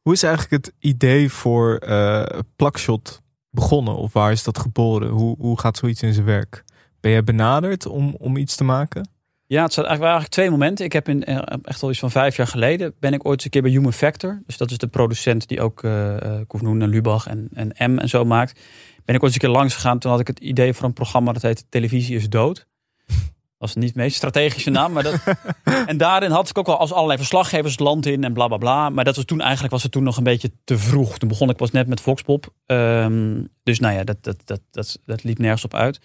Hoe 0.01 0.13
is 0.13 0.23
eigenlijk 0.23 0.65
het 0.65 0.75
idee 0.79 1.31
voor 1.31 1.77
eh 1.77 2.39
Plakshot 2.57 3.23
begonnen? 3.51 3.97
Of 3.97 4.13
waar 4.13 4.33
is 4.33 4.43
dat 4.43 4.59
geboren? 4.59 5.09
Hoe, 5.09 5.37
hoe 5.39 5.59
gaat 5.61 5.77
zoiets 5.77 6.03
in 6.03 6.13
zijn 6.13 6.27
werk? 6.27 6.65
Ben 7.01 7.11
jij 7.11 7.25
benaderd 7.25 7.87
om, 7.87 8.15
om 8.19 8.37
iets 8.37 8.57
te 8.57 8.65
maken? 8.65 9.09
Ja, 9.51 9.63
het 9.63 9.73
zijn 9.73 9.87
eigenlijk, 9.87 9.99
waren 9.99 10.09
eigenlijk 10.09 10.33
twee 10.33 10.51
momenten. 10.51 10.85
Ik 10.85 10.93
heb 10.93 11.09
in, 11.09 11.25
eh, 11.25 11.57
echt 11.63 11.83
al 11.83 11.91
iets 11.91 11.99
van 11.99 12.11
vijf 12.11 12.37
jaar 12.37 12.47
geleden 12.47 12.95
ben 13.01 13.13
ik 13.13 13.27
ooit 13.27 13.35
eens 13.35 13.45
een 13.45 13.51
keer 13.51 13.63
bij 13.63 13.71
Human 13.71 13.93
Factor. 13.93 14.43
Dus 14.47 14.57
dat 14.57 14.71
is 14.71 14.79
de 14.79 14.87
producent 14.87 15.49
die 15.49 15.61
ook 15.61 15.83
eh 15.83 16.23
eh, 16.23 16.47
Koefnoen 16.47 16.83
en 16.83 16.89
Lubach 16.89 17.27
en, 17.27 17.49
en 17.53 17.93
M 17.93 17.99
en 17.99 18.09
zo 18.09 18.25
maakt. 18.25 18.61
Ben 19.05 19.15
ik 19.15 19.23
ooit 19.23 19.23
eens 19.23 19.43
een 19.43 19.49
keer 19.49 19.59
langs 19.59 19.75
gegaan. 19.75 19.99
Toen 19.99 20.11
had 20.11 20.21
ik 20.21 20.27
het 20.27 20.39
idee 20.39 20.73
voor 20.73 20.85
een 20.87 20.93
programma 20.93 21.33
dat 21.33 21.43
heet 21.43 21.67
Televisie 21.69 22.17
is 22.17 22.29
dood. 22.29 22.67
Dat 23.07 23.17
was 23.59 23.75
niet 23.75 23.95
de 23.95 24.01
meest 24.01 24.17
strategische 24.17 24.71
naam. 24.71 24.93
Maar 24.93 25.03
dat, 25.03 25.21
en 25.87 25.97
daarin 25.97 26.31
had 26.31 26.49
ik 26.49 26.59
ook 26.59 26.69
al 26.69 26.79
als 26.79 26.93
allerlei 26.93 27.19
verslaggevers 27.19 27.73
het 27.73 27.81
land 27.81 28.07
in 28.07 28.25
en 28.25 28.33
bla 28.33 28.47
bla 28.47 28.57
bla. 28.57 28.91
Maar 28.91 29.05
dat 29.05 29.17
was 29.17 29.25
toen 29.25 29.41
eigenlijk 29.41 29.73
was 29.73 29.83
het 29.83 29.93
toen 29.93 30.03
nog 30.03 30.17
een 30.17 30.25
beetje 30.25 30.53
te 30.65 30.79
vroeg. 30.79 31.19
Toen 31.19 31.29
begon 31.29 31.51
ik 31.51 31.57
pas 31.57 31.71
net 31.71 31.87
met 31.87 32.01
Voxpop. 32.01 32.47
Ehm, 32.67 33.45
dus 33.63 33.81
nou 33.81 33.95
ja, 33.95 34.05
dat, 34.05 34.17
dat, 34.21 34.37
dat, 34.45 34.61
dat, 34.71 34.99
dat 35.05 35.25
liep 35.25 35.39
nergens 35.39 35.65
op 35.65 35.75
uit. 35.75 36.01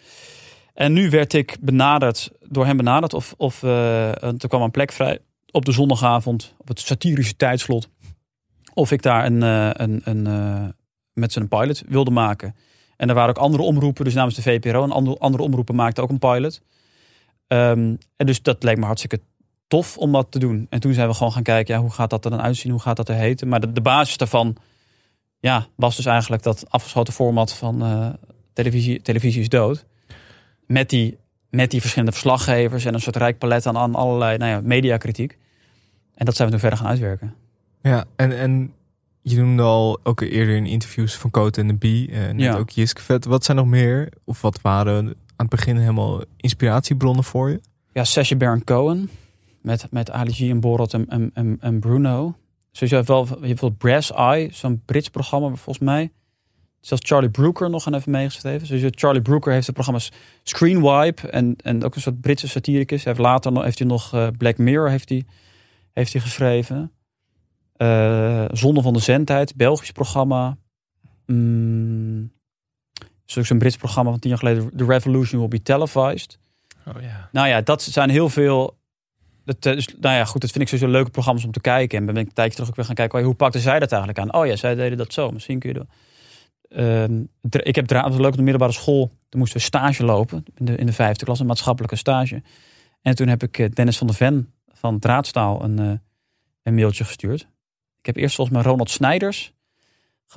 En 0.73 0.93
nu 0.93 1.09
werd 1.09 1.33
ik 1.33 1.57
benaderd, 1.61 2.31
door 2.39 2.65
hem 2.65 2.77
benaderd. 2.77 3.13
Of, 3.13 3.33
of 3.37 3.63
eh, 3.63 4.23
er 4.23 4.47
kwam 4.47 4.61
een 4.61 4.71
plek 4.71 4.91
vrij 4.91 5.19
op 5.51 5.65
de 5.65 5.71
zondagavond, 5.71 6.53
op 6.57 6.67
het 6.67 6.79
satirische 6.79 7.35
tijdslot. 7.35 7.89
Of 8.73 8.91
ik 8.91 9.01
daar 9.01 9.25
een, 9.25 9.43
eh, 9.43 9.69
een, 9.73 10.01
een, 10.03 10.27
eh, 10.27 10.65
met 11.13 11.31
z'n 11.31 11.47
pilot 11.47 11.83
wilde 11.87 12.11
maken. 12.11 12.55
En 12.97 13.09
er 13.09 13.15
waren 13.15 13.29
ook 13.29 13.43
andere 13.43 13.63
omroepen, 13.63 14.05
dus 14.05 14.13
namens 14.13 14.35
de 14.35 14.41
VPRO. 14.41 14.83
En 14.83 14.91
andere, 14.91 15.17
andere 15.17 15.43
omroepen 15.43 15.75
maakten 15.75 16.03
ook 16.03 16.09
een 16.09 16.19
pilot. 16.19 16.61
Ehm, 17.47 17.95
en 18.15 18.25
dus 18.25 18.41
dat 18.41 18.63
leek 18.63 18.77
me 18.77 18.85
hartstikke 18.85 19.19
tof 19.67 19.97
om 19.97 20.11
dat 20.11 20.31
te 20.31 20.39
doen. 20.39 20.67
En 20.69 20.79
toen 20.79 20.93
zijn 20.93 21.07
we 21.07 21.13
gewoon 21.13 21.31
gaan 21.31 21.43
kijken, 21.43 21.75
ja, 21.75 21.81
hoe 21.81 21.91
gaat 21.91 22.09
dat 22.09 22.25
er 22.25 22.31
dan 22.31 22.41
uitzien? 22.41 22.71
Hoe 22.71 22.81
gaat 22.81 22.97
dat 22.97 23.09
er 23.09 23.15
heten? 23.15 23.47
Maar 23.47 23.73
de, 23.73 23.81
basis 23.81 24.17
daarvan 24.17 24.55
ja, 25.39 25.67
was 25.75 25.95
dus 25.95 26.05
eigenlijk 26.05 26.43
dat 26.43 26.65
afgeschoten 26.69 27.13
format 27.13 27.53
van 27.53 27.83
televisie, 28.53 29.01
televisie 29.01 29.41
is 29.41 29.49
dood. 29.49 29.85
Met 30.67 30.89
die, 30.89 31.17
met 31.49 31.71
die 31.71 31.79
verschillende 31.81 32.11
verslaggevers 32.11 32.85
en 32.85 32.93
een 32.93 32.99
soort 33.01 33.15
rijk 33.15 33.37
palet 33.37 33.65
aan, 33.65 33.77
aan 33.77 33.95
allerlei 33.95 34.37
nou 34.37 34.51
ja, 34.51 34.61
mediakritiek. 34.63 35.37
En 36.15 36.25
dat 36.25 36.35
zijn 36.35 36.47
we 36.47 36.53
toen 36.53 36.61
verder 36.63 36.79
gaan 36.79 36.89
uitwerken. 36.89 37.33
Ja, 37.81 38.05
en, 38.15 38.37
en 38.37 38.73
je 39.21 39.37
noemde 39.37 39.63
al 39.63 39.99
ook 40.03 40.21
eerder 40.21 40.55
in 40.55 40.65
interviews 40.65 41.15
van 41.15 41.29
Coat 41.31 41.57
en 41.57 41.67
de 41.67 41.73
Bee, 41.73 42.09
eh, 42.11 42.19
net 42.21 42.39
Ja. 42.39 42.57
ook 42.57 42.69
Jiskevet. 42.69 43.25
Wat 43.25 43.43
zijn 43.43 43.57
nog 43.57 43.65
meer, 43.65 44.09
of 44.23 44.41
wat 44.41 44.61
waren 44.61 45.05
aan 45.05 45.13
het 45.35 45.49
begin 45.49 45.77
helemaal 45.77 46.21
inspiratiebronnen 46.37 47.23
voor 47.23 47.49
je? 47.49 47.59
Ja, 47.93 48.03
Sacha 48.03 48.35
Baron 48.35 48.63
Cohen 48.63 49.09
met, 49.61 49.87
met 49.91 50.11
Ali 50.11 50.31
G 50.33 50.39
en 50.49 50.59
Borat 50.59 50.93
en, 50.93 51.09
en, 51.09 51.31
en, 51.33 51.57
en 51.59 51.79
Bruno. 51.79 52.35
Dus 52.71 52.89
je 52.89 52.95
hebt 52.95 53.07
wel 53.07 53.27
je 53.41 53.47
hebt 53.59 53.77
Brass 53.77 54.11
Eye, 54.11 54.49
zo'n 54.51 54.81
Brits 54.85 55.09
programma 55.09 55.47
volgens 55.47 55.79
mij. 55.79 56.11
Zelfs 56.83 57.07
Charlie 57.07 57.29
Brooker 57.29 57.69
nog 57.69 57.87
aan 57.87 57.93
even 57.93 58.11
meegeschreven. 58.11 58.67
Dus 58.67 58.91
Charlie 58.95 59.21
Brooker 59.21 59.53
heeft 59.53 59.65
de 59.65 59.71
programma's 59.71 60.11
Screenwipe 60.43 61.27
en, 61.29 61.55
en 61.63 61.83
ook 61.83 61.95
een 61.95 62.01
soort 62.01 62.21
Britse 62.21 62.47
satiricus. 62.47 63.03
Hij 63.03 63.13
heeft 63.13 63.25
later 63.25 63.51
nog, 63.51 63.63
heeft 63.63 63.79
hij 63.79 63.87
nog 63.87 64.13
eh, 64.13 64.27
Black 64.37 64.57
Mirror 64.57 64.89
heeft 64.89 65.09
hij, 65.09 65.25
heeft 65.93 66.13
hij 66.13 66.21
geschreven. 66.21 66.91
Eh 67.73 68.45
Zonde 68.51 68.81
van 68.81 68.93
de 68.93 68.99
Zendheid, 68.99 69.55
Belgisch 69.55 69.91
programma. 69.91 70.57
Mm, 71.25 72.31
is 73.25 73.37
ook 73.37 73.45
zo'n 73.45 73.57
Brits 73.57 73.77
programma 73.77 74.09
van 74.11 74.19
tien 74.19 74.29
jaar 74.29 74.39
geleden. 74.39 74.71
The 74.77 74.85
Revolution 74.85 75.39
Will 75.39 75.49
Be 75.49 75.61
Televised. 75.61 76.39
Oh 76.87 77.01
ja. 77.01 77.29
Nou 77.31 77.47
ja, 77.47 77.61
dat 77.61 77.81
zijn 77.81 78.09
heel 78.09 78.29
veel. 78.29 78.77
Dat, 79.45 79.65
eh, 79.65 79.73
dus, 79.73 79.87
nou 79.99 80.15
ja, 80.15 80.25
goed, 80.25 80.41
dat 80.41 80.51
vind 80.51 80.63
ik 80.63 80.69
sowieso 80.69 80.91
leuke 80.91 81.09
programma's 81.11 81.45
om 81.45 81.51
te 81.51 81.61
kijken. 81.61 81.97
En 81.97 82.05
ben 82.05 82.17
ik 82.17 82.27
een 82.27 82.33
tijdje 82.33 82.53
terug 82.53 82.69
ook 82.69 82.75
weer 82.75 82.85
gaan 82.85 82.95
kijken. 82.95 83.19
oh 83.19 83.25
hoe 83.25 83.35
pakten 83.35 83.61
zij 83.61 83.79
dat 83.79 83.91
eigenlijk 83.91 84.21
aan? 84.21 84.41
Oh 84.41 84.45
ja, 84.47 84.55
zij 84.55 84.75
deden 84.75 84.97
dat 84.97 85.13
zo. 85.13 85.31
Misschien 85.31 85.59
kun 85.59 85.69
je. 85.69 85.75
dat- 85.75 85.87
Ehm, 86.75 87.23
ik 87.49 87.75
heb 87.75 87.85
dra- 87.85 88.03
het 88.03 88.11
was 88.11 88.21
leuk 88.21 88.31
op 88.31 88.35
de 88.37 88.41
middelbare 88.41 88.71
school. 88.71 89.11
Toen 89.29 89.39
moesten 89.39 89.57
we 89.59 89.65
stage 89.65 90.03
lopen 90.03 90.43
in 90.55 90.65
de, 90.65 90.75
in 90.75 90.85
de 90.85 90.93
vijfde 90.93 91.25
klas, 91.25 91.39
een 91.39 91.45
maatschappelijke 91.45 91.95
stage. 91.95 92.41
En 93.01 93.15
toen 93.15 93.27
heb 93.27 93.43
ik 93.43 93.59
eh, 93.59 93.69
Dennis 93.69 93.97
van 93.97 94.07
der 94.07 94.15
Ven 94.15 94.53
van 94.73 94.99
Draadstaal 94.99 95.63
een, 95.63 95.79
eh, 95.79 95.91
een 96.63 96.75
mailtje 96.75 97.03
gestuurd. 97.03 97.41
Ik 97.99 98.05
heb 98.05 98.15
eerst 98.15 98.35
volgens 98.35 98.57
mij 98.57 98.65
Ronald 98.65 98.89
Snijders. 98.89 99.53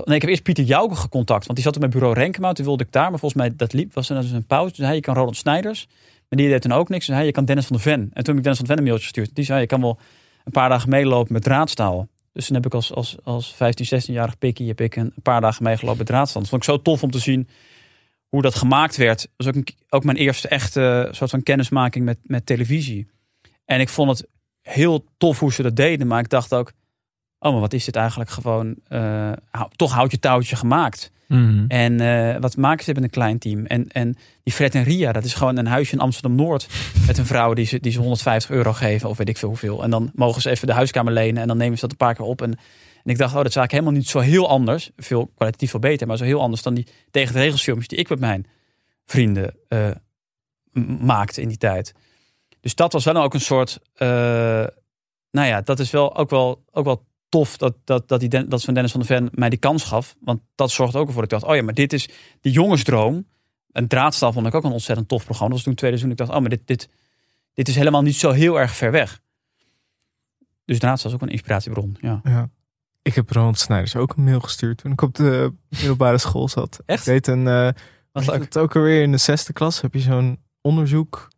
Nee, 0.05 0.15
ik 0.15 0.21
heb 0.21 0.31
eerst 0.31 0.43
Pieter 0.43 0.65
Jouke 0.65 0.95
gecontact. 0.95 1.45
Want 1.45 1.55
die 1.55 1.65
zat 1.65 1.75
op 1.75 1.81
mijn 1.81 1.93
bureau 1.93 2.15
Renkema. 2.15 2.53
Toen 2.53 2.65
wilde 2.65 2.85
ik 2.85 2.93
daar. 2.93 3.11
Maar 3.11 3.19
volgens 3.19 3.41
mij 3.41 3.57
dat 3.57 3.73
liep, 3.73 3.95
was 3.95 4.11
er 4.11 4.21
dus 4.21 4.31
een 4.31 4.47
pauze. 4.47 4.75
Toen 4.75 4.85
zei 4.85 4.97
je 4.97 5.03
kan 5.03 5.15
Ronald 5.15 5.37
Snijders. 5.37 5.87
Maar 6.29 6.39
die 6.39 6.49
deed 6.49 6.63
toen 6.63 6.73
ook 6.73 6.89
niks. 6.89 7.07
Toen 7.07 7.15
zei 7.15 7.27
je 7.27 7.33
kan 7.33 7.45
Dennis 7.45 7.67
van 7.67 7.77
der 7.77 7.85
Ven. 7.85 8.01
En 8.01 8.09
toen 8.25 8.25
heb 8.25 8.37
ik 8.37 8.43
Dennis 8.43 8.59
van 8.59 8.67
der 8.67 8.77
Ven 8.77 8.79
een 8.79 8.85
mailtje 8.85 9.05
gestuurd. 9.05 9.35
Die 9.35 9.45
zei, 9.45 9.61
je 9.61 9.67
kan 9.67 9.81
wel 9.81 9.99
een 10.45 10.53
paar 10.53 10.69
dagen 10.69 10.89
meelopen 10.89 11.33
met 11.33 11.43
draadstaal. 11.43 12.09
Dus 12.37 12.47
toen 12.47 12.57
heb 12.57 12.67
ik 12.67 12.75
als, 12.75 12.93
als, 12.93 13.17
als 13.23 13.55
15, 13.55 14.03
16-jarig 14.03 14.39
pikkie 14.39 14.69
heb 14.69 14.81
ik 14.81 14.97
een 14.97 15.13
paar 15.23 15.41
dagen 15.41 15.63
meegelopen 15.63 15.99
met 15.99 16.07
draadstaal. 16.07 16.43
Dat 16.43 16.51
vond 16.51 16.63
ik 16.63 16.69
zo 16.69 16.83
tof 16.83 17.03
om 17.03 17.11
te 17.11 17.19
zien 17.19 17.49
hoe 18.29 18.43
dat 18.43 18.55
gemaakt 18.55 18.97
werd. 18.97 19.21
Dat 19.21 19.31
was 19.37 19.47
ook, 19.47 19.55
een, 19.55 19.67
ook 19.89 20.05
mijn 20.05 20.17
eerste 20.17 20.49
echte 20.49 21.09
soort 21.11 21.31
van 21.31 21.43
kennismaking 21.43 22.05
met, 22.05 22.19
met 22.23 22.47
televisie. 22.47 23.07
En 23.65 23.81
ik 23.81 23.89
vond 23.89 24.19
het 24.19 24.29
heel 24.63 25.05
tof 25.17 25.39
hoe 25.39 25.53
ze 25.53 25.63
dat 25.63 25.77
deden. 25.77 26.07
Maar 26.07 26.21
ik 26.21 26.29
dacht 26.29 26.55
ook, 26.55 26.73
oh, 27.39 27.53
maar 27.53 27.61
wat 27.61 27.73
is 27.73 27.85
dit 27.85 27.97
eigenlijk 27.97 28.31
gewoon... 28.31 28.75
eh, 28.89 29.33
toch 29.77 29.93
houd 29.93 30.11
je 30.11 30.19
touwtje 30.19 30.57
gemaakt. 30.57 31.13
Mhm. 31.29 31.65
En 31.69 32.01
eh, 32.01 32.41
wat 32.41 32.57
maken 32.57 32.85
ze 32.85 32.93
met 32.93 33.03
een 33.03 33.11
klein 33.11 33.39
team? 33.39 33.67
En, 33.67 33.89
en 33.89 34.17
die 34.43 34.53
Fred 34.55 34.75
en 34.75 34.83
Ria, 34.83 35.13
dat 35.13 35.25
is 35.25 35.35
gewoon 35.35 35.57
een 35.57 35.67
huisje 35.67 35.93
in 35.93 36.01
Amsterdam-Noord. 36.01 36.69
met 37.07 37.19
een 37.19 37.27
vrouw 37.27 37.55
die 37.55 37.67
ze, 37.67 37.81
die 37.81 37.93
ze 37.93 37.99
150 37.99 38.51
euro 38.51 38.73
geven 38.73 39.09
of 39.09 39.17
weet 39.17 39.29
ik 39.29 39.37
veel 39.37 39.49
hoeveel. 39.49 39.83
En 39.83 39.91
dan 39.91 40.11
mogen 40.15 40.43
ze 40.43 40.51
even 40.51 40.67
de 40.67 40.73
huiskamer 40.73 41.13
lenen 41.13 41.43
en 41.43 41.49
dan 41.49 41.57
nemen 41.57 41.75
ze 41.75 41.81
dat 41.81 41.91
een 41.91 41.97
paar 41.97 42.15
keer 42.15 42.27
op. 42.27 42.43
En, 42.43 42.51
En 43.05 43.13
ik 43.13 43.19
dacht, 43.19 43.31
oh, 43.31 43.37
dat 43.37 43.47
is 43.47 43.57
eigenlijk 43.57 43.73
helemaal 43.73 43.93
niet 43.93 44.09
zo 44.09 44.19
heel 44.19 44.49
anders. 44.49 44.91
Veel 44.97 45.31
kwalitatief 45.35 45.71
veel 45.71 45.81
beter, 45.81 46.07
maar 46.07 46.17
zo 46.17 46.25
heel 46.25 46.41
anders 46.41 46.63
dan 46.63 46.75
die 46.75 46.87
tegen 47.11 47.35
de 47.35 47.41
regels 47.41 47.63
filmpjes 47.63 47.89
die 47.89 47.99
ik 47.99 48.09
met 48.09 48.21
mijn 48.21 48.47
vrienden 49.05 49.55
eh, 49.69 49.91
maakte 51.01 51.41
in 51.41 51.49
die 51.49 51.57
tijd. 51.57 51.95
Dus 52.61 52.75
dat 52.75 52.93
was 52.93 53.05
wel 53.05 53.23
ook 53.23 53.35
een 53.35 53.41
soort, 53.41 53.79
eh, 53.95 54.09
nou 55.31 55.47
ja, 55.49 55.61
dat 55.61 55.79
is 55.79 55.91
wel 55.91 56.17
ook 56.17 56.31
wel, 56.31 56.65
ook 56.71 56.85
wel 56.85 57.05
tof 57.29 57.57
dat, 57.57 57.75
dat, 57.85 58.09
dat, 58.09 58.21
die, 58.21 58.49
dat 58.49 58.61
Sven 58.61 58.75
Dennis 58.75 58.93
van 58.93 59.01
de 59.01 59.07
Ven 59.07 59.29
mij 59.33 59.49
die 59.49 59.59
kans 59.59 59.85
gaf. 59.85 60.17
Want 60.21 60.41
dat 60.55 60.71
zorgde 60.71 60.99
ook 60.99 61.07
ervoor 61.07 61.23
dat 61.23 61.33
ik 61.33 61.39
dacht, 61.39 61.53
oh 61.53 61.59
ja, 61.59 61.63
maar 61.65 61.75
dit 61.75 61.93
is 61.93 62.09
die 62.41 62.53
jongensdroom. 62.53 63.27
Een 63.73 63.89
draadstaal 63.89 64.33
vond 64.33 64.47
ik 64.47 64.55
ook 64.55 64.65
een 64.65 64.73
ontzettend 64.73 65.09
tof 65.09 65.25
programma. 65.25 65.55
Dat 65.55 65.57
was 65.57 65.67
toen 65.67 65.75
tweede 65.75 65.97
seizoen. 65.97 66.19
Ik 66.19 66.27
dacht, 66.27 66.39
oh, 66.39 66.41
maar 66.41 66.57
dit, 66.57 66.67
dit, 66.67 66.89
dit 67.55 67.69
is 67.69 67.77
helemaal 67.77 68.03
niet 68.03 68.17
zo 68.17 68.31
heel 68.31 68.61
erg 68.61 68.77
ver 68.77 68.91
weg. 68.91 69.21
Dus 70.65 70.79
draadstaal 70.79 71.11
is 71.11 71.17
ook 71.17 71.23
een 71.23 71.33
inspiratiebron. 71.33 71.97
Ja. 72.01 72.21
Ja. 72.25 72.51
Ik 73.03 73.15
heb 73.15 73.31
Ronald 73.31 73.59
Snijders 73.59 73.97
ook 73.97 74.17
een 74.17 74.25
mail 74.25 74.41
gestuurd 74.41 74.79
toen 74.79 74.93
ik 74.93 75.01
op 75.03 75.15
de 75.15 75.53
middelbare 75.69 76.19
school 76.19 76.49
zat. 76.49 76.81
Echt? 76.87 77.01
Ik 77.01 77.07
weet 77.13 77.27
een, 77.27 77.47
eh 77.47 77.69
Wat 78.13 78.25
weet 78.25 78.27
leuk. 78.27 78.45
het 78.45 78.59
ook 78.59 78.77
alweer 78.77 79.03
in 79.03 79.13
de 79.13 79.19
zesde 79.19 79.53
klas 79.53 79.81
heb 79.81 79.95
je 79.95 80.01
zo'n 80.01 80.39
onderzoek 80.61 81.29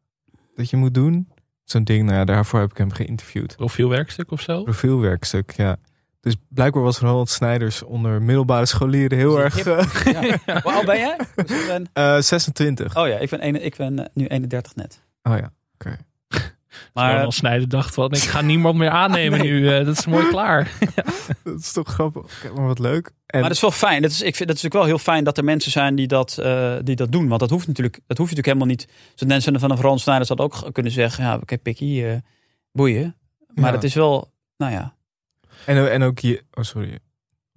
dat 0.55 0.70
je 0.70 0.76
moet 0.76 0.95
doen. 0.95 1.28
Zo'n 1.71 1.85
ding, 1.85 2.05
nou 2.05 2.16
ja, 2.19 2.25
daarvoor 2.25 2.61
heb 2.61 2.71
ik 2.71 2.77
hem 2.77 2.93
geïnterviewd. 2.93 3.57
Profielwerkstuk 3.57 4.31
of 4.31 4.41
zo? 4.41 4.62
Profielwerkstuk, 4.62 5.51
ja. 5.57 5.77
Dus 6.21 6.37
blijkbaar 6.49 6.83
was 6.83 6.99
Ronald 6.99 7.29
Snijders 7.29 7.83
onder 7.83 8.23
middelbare 8.23 8.66
scholieren 8.66 9.19
heel 9.19 9.45
is 9.45 9.57
erg 9.64 9.66
eh, 10.07 10.12
Ja. 10.47 10.61
Hoe 10.62 10.73
oud 10.73 10.85
ben 10.87 10.99
jij? 10.99 11.16
Dus 11.47 11.61
ik 11.61 11.66
ben- 11.66 11.89
eh, 11.93 12.19
26. 12.21 12.97
oh 12.97 13.09
ja, 13.09 13.16
ik 13.19 13.31
ben, 13.31 13.47
een, 13.47 13.64
ik 13.64 13.77
ben 13.77 13.99
eh, 13.99 14.07
nu 14.14 14.27
31 14.27 14.75
net. 14.75 15.03
Oh 15.23 15.37
ja, 15.37 15.53
oké. 15.75 15.97
Maar 16.93 17.20
dan 17.20 17.33
Snijder 17.33 17.68
dacht 17.68 17.95
van, 17.95 18.11
ik 18.12 18.18
ga 18.18 18.41
niemand 18.41 18.76
meer 18.76 18.91
aannemen 18.91 19.39
Nee. 19.43 19.51
nu. 19.51 19.68
eh, 19.74 19.85
dat 19.85 19.99
is 19.99 20.07
mooi 20.07 20.29
klaar. 20.35 20.70
Dat 21.45 21.59
is 21.59 21.72
toch 21.72 21.89
grappig. 21.89 22.53
Maar 22.55 22.66
wat 22.66 22.79
leuk. 22.79 23.07
En 23.07 23.41
Maar 23.41 23.49
dat 23.49 23.57
is 23.57 23.61
wel 23.61 23.70
fijn. 23.70 24.03
Dat 24.03 24.11
is, 24.11 24.22
ik 24.22 24.37
vind 24.37 24.49
dat 24.49 24.59
is 24.59 24.64
ook 24.66 24.72
wel 24.72 24.85
heel 24.85 24.99
fijn 24.99 25.24
dat 25.24 25.39
er 25.39 25.45
mensen 25.45 25.70
zijn 25.70 25.95
die 25.95 26.07
dat, 26.07 26.39
eh, 26.39 26.74
die 26.83 26.97
dat 26.97 27.12
doen. 27.12 27.29
Want 27.29 27.41
dat 27.41 27.51
hoeft 27.51 27.66
natuurlijk, 27.66 27.95
dat 28.07 28.18
hoeft 28.18 28.31
natuurlijk 28.37 28.47
helemaal 28.47 28.66
niet. 28.66 28.89
Zo'n 29.14 29.29
mensen 29.29 29.61
van 29.61 29.70
een 29.70 29.79
Frans 29.79 30.03
Snijders 30.03 30.29
had 30.29 30.41
ook 30.41 30.68
kunnen 30.72 30.93
zeggen: 30.93 31.24
ja, 31.24 31.35
oké, 31.37 31.59
pikkie, 31.59 32.07
eh, 32.09 32.16
boeien. 32.72 33.16
Maar 33.55 33.64
Ja. 33.68 33.72
het 33.72 33.85
is 33.85 33.95
wel, 33.95 34.33
nou 34.57 34.72
ja. 34.72 34.95
en, 35.66 35.91
en 35.93 36.03
ook 36.03 36.18
je... 36.18 36.43
Oh, 36.55 36.64
sorry. 36.64 36.99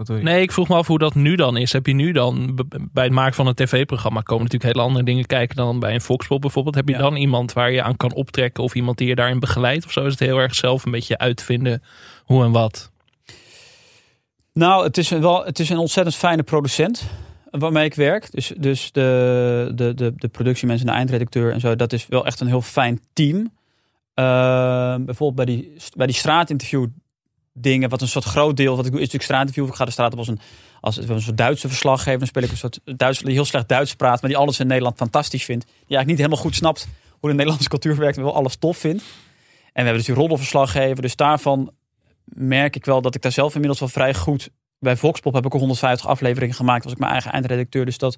Nee, 0.08 0.42
ik 0.42 0.52
vroeg 0.52 0.68
me 0.68 0.76
af 0.76 0.88
hoe 0.88 1.00
dat 1.00 1.16
nu 1.16 1.36
dan 1.36 1.58
is. 1.58 1.74
Heb 1.74 1.86
je 1.86 1.94
nu 1.94 2.12
dan, 2.12 2.60
bij 2.92 3.04
het 3.04 3.14
maken 3.14 3.34
van 3.34 3.48
een 3.48 3.54
tv-programma, 3.54 4.22
komen 4.22 4.44
natuurlijk 4.44 4.74
hele 4.74 4.88
andere 4.88 5.06
dingen 5.06 5.26
kijken 5.26 5.56
dan 5.56 5.80
bij 5.80 5.94
een 5.94 6.02
Foxpop 6.02 6.42
bijvoorbeeld. 6.42 6.76
Heb 6.76 6.88
je 6.88 6.94
Ja. 6.94 7.00
dan 7.00 7.16
iemand 7.16 7.54
waar 7.54 7.72
je 7.72 7.84
aan 7.84 7.98
kan 7.98 8.14
optrekken 8.14 8.64
of 8.64 8.76
iemand 8.76 8.98
die 8.98 9.08
je 9.08 9.16
daarin 9.16 9.40
begeleidt? 9.40 9.86
Of 9.86 9.92
zo 9.92 10.06
is 10.06 10.12
het 10.12 10.20
heel 10.20 10.38
erg 10.38 10.56
zelf 10.56 10.86
een 10.86 10.92
beetje 10.92 11.18
uitvinden 11.18 11.84
hoe 12.24 12.44
en 12.44 12.52
wat? 12.52 12.92
Nou, 14.54 14.84
het 14.84 14.98
is 14.98 15.10
een, 15.10 15.22
wel, 15.22 15.46
het 15.46 15.60
is 15.60 15.70
een 15.70 15.78
ontzettend 15.78 16.16
fijne 16.16 16.44
producent 16.44 17.10
waarmee 17.52 17.86
ik 17.86 17.94
werk. 17.96 18.32
Dus, 18.32 18.54
dus 18.58 18.92
de, 18.92 19.72
de, 19.76 19.94
de, 19.94 20.14
de 20.16 20.28
productiemensen, 20.28 20.88
de 20.88 20.94
eindredacteur 20.94 21.52
en 21.54 21.60
zo, 21.60 21.76
dat 21.76 21.94
is 21.94 22.08
wel 22.08 22.26
echt 22.26 22.40
een 22.40 22.48
heel 22.48 22.62
fijn 22.62 23.00
team. 23.14 23.52
Eh, 24.14 24.96
bijvoorbeeld 25.00 25.36
bij 25.36 25.46
die, 25.46 25.74
bij 25.96 26.08
die 26.08 26.16
straatinterview 26.16 26.86
dingen, 27.54 27.90
wat 27.90 28.02
een 28.02 28.08
soort 28.08 28.26
groot 28.26 28.58
deel 28.58 28.76
wat 28.76 28.86
ik 28.86 28.92
doe, 28.92 29.02
is 29.02 29.06
natuurlijk 29.06 29.24
straatinterview. 29.24 29.68
Ik 29.68 29.76
ga 29.76 29.86
de 29.86 29.92
straat 29.92 30.12
op 30.12 30.18
als 30.18 30.28
een, 30.28 30.40
als 30.80 30.98
een 30.98 31.22
soort 31.22 31.38
Duitse 31.38 31.68
verslaggever. 31.68 32.20
Dan 32.20 32.28
speel 32.28 32.44
ik 32.44 32.52
een 32.52 32.58
soort 32.58 32.80
Duits, 32.84 33.20
die 33.20 33.34
heel 33.34 33.46
slecht 33.46 33.68
Duits 33.68 33.96
praat, 33.96 34.22
maar 34.22 34.30
die 34.30 34.40
alles 34.40 34.60
in 34.60 34.68
Nederland 34.68 34.98
fantastisch 34.98 35.46
vindt. 35.46 35.66
Die 35.66 35.74
eigenlijk 35.74 36.08
niet 36.08 36.18
helemaal 36.18 36.44
goed 36.44 36.56
snapt 36.56 36.88
hoe 37.22 37.30
de 37.30 37.36
Nederlandse 37.36 37.70
cultuur 37.70 37.96
werkt, 37.96 38.16
maar 38.16 38.26
wel 38.26 38.36
alles 38.36 38.56
tof 38.56 38.78
vindt. 38.78 39.04
En 39.04 39.08
we 39.74 39.82
hebben 39.82 39.94
dus 39.94 40.06
die 40.06 40.16
roddelverslaggever. 40.16 41.02
Dus 41.02 41.16
daarvan 41.16 41.72
merk 42.24 42.76
ik 42.76 42.86
wel 42.86 43.02
dat 43.02 43.16
ik 43.16 43.22
daar 43.22 43.32
zelf 43.32 43.54
inmiddels 43.54 43.80
wel 43.80 43.90
vrij 43.90 44.14
goed... 44.14 44.50
Bij 44.80 44.98
Voxpop 44.98 45.34
heb 45.34 45.46
ik 45.46 45.54
al 45.54 45.60
150 45.60 46.08
afleveringen 46.08 46.56
gemaakt. 46.56 46.84
Was 46.84 46.94
ik 46.94 47.00
mijn 47.00 47.12
eigen 47.12 47.32
eindredacteur. 47.32 47.86
Dus 47.86 47.98
dat 47.98 48.18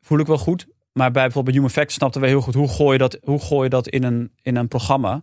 voel 0.00 0.18
ik 0.18 0.26
wel 0.26 0.38
goed. 0.38 0.66
Maar 0.92 1.10
bij 1.10 1.22
bijvoorbeeld 1.22 1.54
Human 1.54 1.70
Facts 1.70 1.94
snapten 1.94 2.20
we 2.20 2.26
heel 2.26 2.40
goed... 2.40 2.54
hoe 2.54 2.68
gooi 2.68 2.92
je 2.92 2.98
dat, 2.98 3.18
hoe 3.22 3.40
gooi 3.40 3.62
je 3.62 3.68
dat 3.68 3.88
in, 3.88 4.02
een, 4.02 4.32
in 4.42 4.56
een 4.56 4.68
programma. 4.68 5.22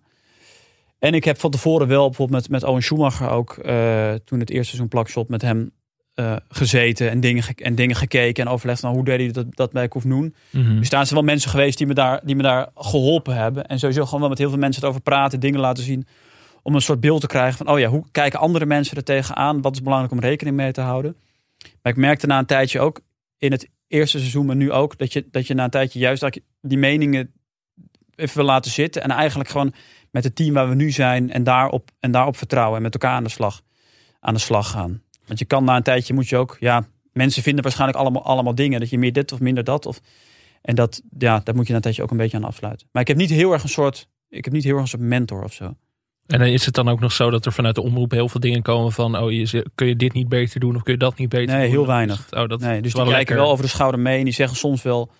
En 0.99 1.13
ik 1.13 1.23
heb 1.23 1.39
van 1.39 1.51
tevoren 1.51 1.87
wel 1.87 2.05
bijvoorbeeld 2.05 2.41
met, 2.41 2.61
met 2.61 2.69
Owen 2.69 2.83
Schumacher 2.83 3.29
ook... 3.29 3.57
eh, 3.57 4.13
toen 4.13 4.39
het 4.39 4.49
eerste 4.49 4.65
seizoen 4.65 4.87
Plakshot 4.87 5.29
met 5.29 5.41
hem 5.41 5.71
eh, 6.13 6.35
gezeten... 6.49 7.09
En 7.09 7.19
dingen, 7.19 7.43
ge- 7.43 7.55
en 7.55 7.75
dingen 7.75 7.95
gekeken 7.95 8.45
en 8.45 8.51
overlegd... 8.51 8.81
Nou, 8.81 8.95
hoe 8.95 9.05
deed 9.05 9.19
hij 9.19 9.31
dat, 9.31 9.55
dat 9.55 9.71
bij 9.71 9.87
Koefnoen? 9.87 10.35
Mhm. 10.49 10.79
Dus 10.79 10.89
daar 10.89 11.03
zijn 11.05 11.19
wel 11.19 11.29
mensen 11.29 11.49
geweest 11.49 11.77
die 11.77 11.87
me, 11.87 11.93
daar, 11.93 12.21
die 12.23 12.35
me 12.35 12.43
daar 12.43 12.69
geholpen 12.75 13.35
hebben. 13.35 13.65
En 13.65 13.79
sowieso 13.79 14.05
gewoon 14.05 14.19
wel 14.19 14.29
met 14.29 14.37
heel 14.37 14.49
veel 14.49 14.57
mensen 14.57 14.81
het 14.81 14.89
over 14.89 15.01
praten, 15.01 15.39
dingen 15.39 15.59
laten 15.59 15.83
zien. 15.83 16.07
Om 16.61 16.75
een 16.75 16.81
soort 16.81 16.99
beeld 16.99 17.21
te 17.21 17.27
krijgen 17.27 17.57
van, 17.57 17.69
oh 17.69 17.79
ja, 17.79 17.87
hoe 17.87 18.03
kijken 18.11 18.39
andere 18.39 18.65
mensen 18.65 18.97
er 18.97 19.03
tegenaan? 19.03 19.61
Wat 19.61 19.73
is 19.73 19.81
belangrijk 19.81 20.13
om 20.13 20.19
rekening 20.19 20.55
mee 20.55 20.71
te 20.71 20.81
houden? 20.81 21.15
Maar 21.81 21.91
ik 21.91 21.97
merkte 21.97 22.27
na 22.27 22.39
een 22.39 22.45
tijdje 22.45 22.79
ook, 22.79 23.01
in 23.37 23.51
het 23.51 23.69
eerste 23.87 24.17
seizoen, 24.17 24.45
maar 24.45 24.55
nu 24.55 24.71
ook, 24.71 24.97
dat 24.97 25.13
je, 25.13 25.27
dat 25.31 25.47
je 25.47 25.53
na 25.53 25.63
een 25.63 25.69
tijdje 25.69 25.99
juist 25.99 26.21
dat 26.21 26.39
die 26.61 26.77
meningen 26.77 27.31
even 28.15 28.37
wil 28.37 28.45
laten 28.45 28.71
zitten. 28.71 29.03
En 29.03 29.09
eigenlijk 29.11 29.49
gewoon 29.49 29.73
met 30.11 30.23
het 30.23 30.35
team 30.35 30.53
waar 30.53 30.69
we 30.69 30.75
nu 30.75 30.91
zijn 30.91 31.31
en 31.31 31.43
daarop, 31.43 31.89
en 31.99 32.11
daarop 32.11 32.37
vertrouwen 32.37 32.75
en 32.77 32.81
met 32.83 32.93
elkaar 32.93 33.11
aan 33.11 33.23
de 33.23 33.29
slag, 33.29 33.61
aan 34.19 34.33
de 34.33 34.39
slag 34.39 34.69
gaan. 34.71 35.01
Want 35.27 35.39
je 35.39 35.45
kan 35.45 35.63
na 35.63 35.75
een 35.75 35.83
tijdje, 35.83 36.13
moet 36.13 36.27
je 36.27 36.37
ook, 36.37 36.57
ja, 36.59 36.85
mensen 37.13 37.43
vinden 37.43 37.63
waarschijnlijk 37.63 37.99
allemaal, 37.99 38.23
allemaal 38.23 38.55
dingen. 38.55 38.79
Dat 38.79 38.89
je 38.89 38.97
meer 38.97 39.13
dit 39.13 39.31
of 39.31 39.39
minder 39.39 39.63
dat. 39.63 39.85
Of, 39.85 39.99
en 40.61 40.75
dat, 40.75 41.01
ja, 41.17 41.41
daar 41.43 41.55
moet 41.55 41.63
je 41.65 41.69
na 41.69 41.75
een 41.75 41.81
tijdje 41.83 42.03
ook 42.03 42.11
een 42.11 42.17
beetje 42.17 42.37
aan 42.37 42.43
afsluiten. 42.43 42.87
Maar 42.91 43.01
ik 43.01 43.07
heb 43.07 43.17
niet 43.17 43.29
heel 43.29 43.51
erg 43.53 43.63
een 43.63 43.69
soort, 43.69 44.07
ik 44.29 44.43
heb 44.45 44.53
niet 44.53 44.63
heel 44.63 44.73
erg 44.73 44.81
een 44.81 44.87
soort 44.87 45.01
mentor 45.01 45.43
of 45.43 45.53
zo. 45.53 45.75
En 46.27 46.39
dan 46.39 46.47
is 46.47 46.65
het 46.65 46.75
dan 46.75 46.89
ook 46.89 46.99
nog 46.99 47.11
zo 47.11 47.29
dat 47.29 47.45
er 47.45 47.53
vanuit 47.53 47.75
de 47.75 47.81
omroep 47.81 48.11
heel 48.11 48.29
veel 48.29 48.39
dingen 48.39 48.61
komen 48.61 48.91
van, 48.91 49.17
oh, 49.17 49.31
je, 49.31 49.65
kun 49.75 49.87
je 49.87 49.95
dit 49.95 50.13
niet 50.13 50.29
beter 50.29 50.59
doen 50.59 50.75
of 50.75 50.83
kun 50.83 50.93
je 50.93 50.99
dat 50.99 51.17
niet 51.17 51.29
beter 51.29 51.55
Nee, 51.55 51.61
doen? 51.61 51.69
heel 51.69 51.85
Dan 51.85 51.89
is 51.89 51.95
weinig. 51.95 52.27
oh, 52.33 52.47
dat 52.49 52.59
Nee, 52.59 52.81
dus 52.81 52.93
wel 52.93 53.03
die 53.03 53.13
kijken 53.13 53.15
lekker. 53.15 53.35
wel 53.35 53.49
over 53.49 53.63
de 53.63 53.69
schouder 53.69 53.99
mee 53.99 54.17
en 54.17 54.23
die 54.23 54.33
zeggen 54.33 54.57
soms 54.57 54.81
wel... 54.81 55.11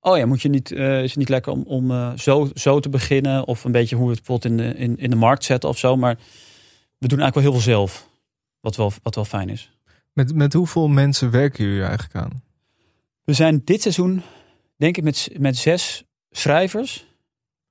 Oh 0.00 0.16
ja, 0.16 0.26
moet 0.26 0.42
je 0.42 0.48
niet, 0.48 0.72
eh, 0.72 1.02
is 1.02 1.08
het 1.10 1.18
niet 1.18 1.28
lekker 1.28 1.52
om, 1.52 1.62
om 1.66 1.90
eh, 1.90 2.12
zo, 2.16 2.50
zo 2.54 2.80
te 2.80 2.88
beginnen? 2.88 3.46
Of 3.46 3.64
een 3.64 3.72
beetje 3.72 3.96
hoe 3.96 4.04
we 4.08 4.12
het 4.14 4.24
bijvoorbeeld 4.26 4.60
in 4.60 4.66
de, 4.66 4.78
in, 4.78 4.96
in 4.98 5.10
de 5.10 5.16
markt 5.16 5.44
zetten 5.44 5.68
of 5.68 5.78
zo. 5.78 5.96
Maar 5.96 6.14
we 6.98 7.08
doen 7.08 7.20
eigenlijk 7.20 7.34
wel 7.34 7.42
heel 7.42 7.52
veel 7.52 7.72
zelf. 7.72 8.08
Wat 8.60 8.76
wel, 8.76 8.92
wat 9.02 9.14
wel 9.14 9.24
fijn 9.24 9.48
is. 9.48 9.70
Met, 10.12 10.34
met 10.34 10.52
hoeveel 10.52 10.88
mensen 10.88 11.30
werken 11.30 11.64
jullie 11.64 11.82
eigenlijk 11.82 12.14
aan? 12.14 12.42
We 13.24 13.32
zijn 13.32 13.62
dit 13.64 13.82
seizoen, 13.82 14.22
denk 14.76 14.96
ik, 14.96 15.04
met, 15.04 15.28
met 15.38 15.56
zes 15.56 16.04
schrijvers. 16.30 17.06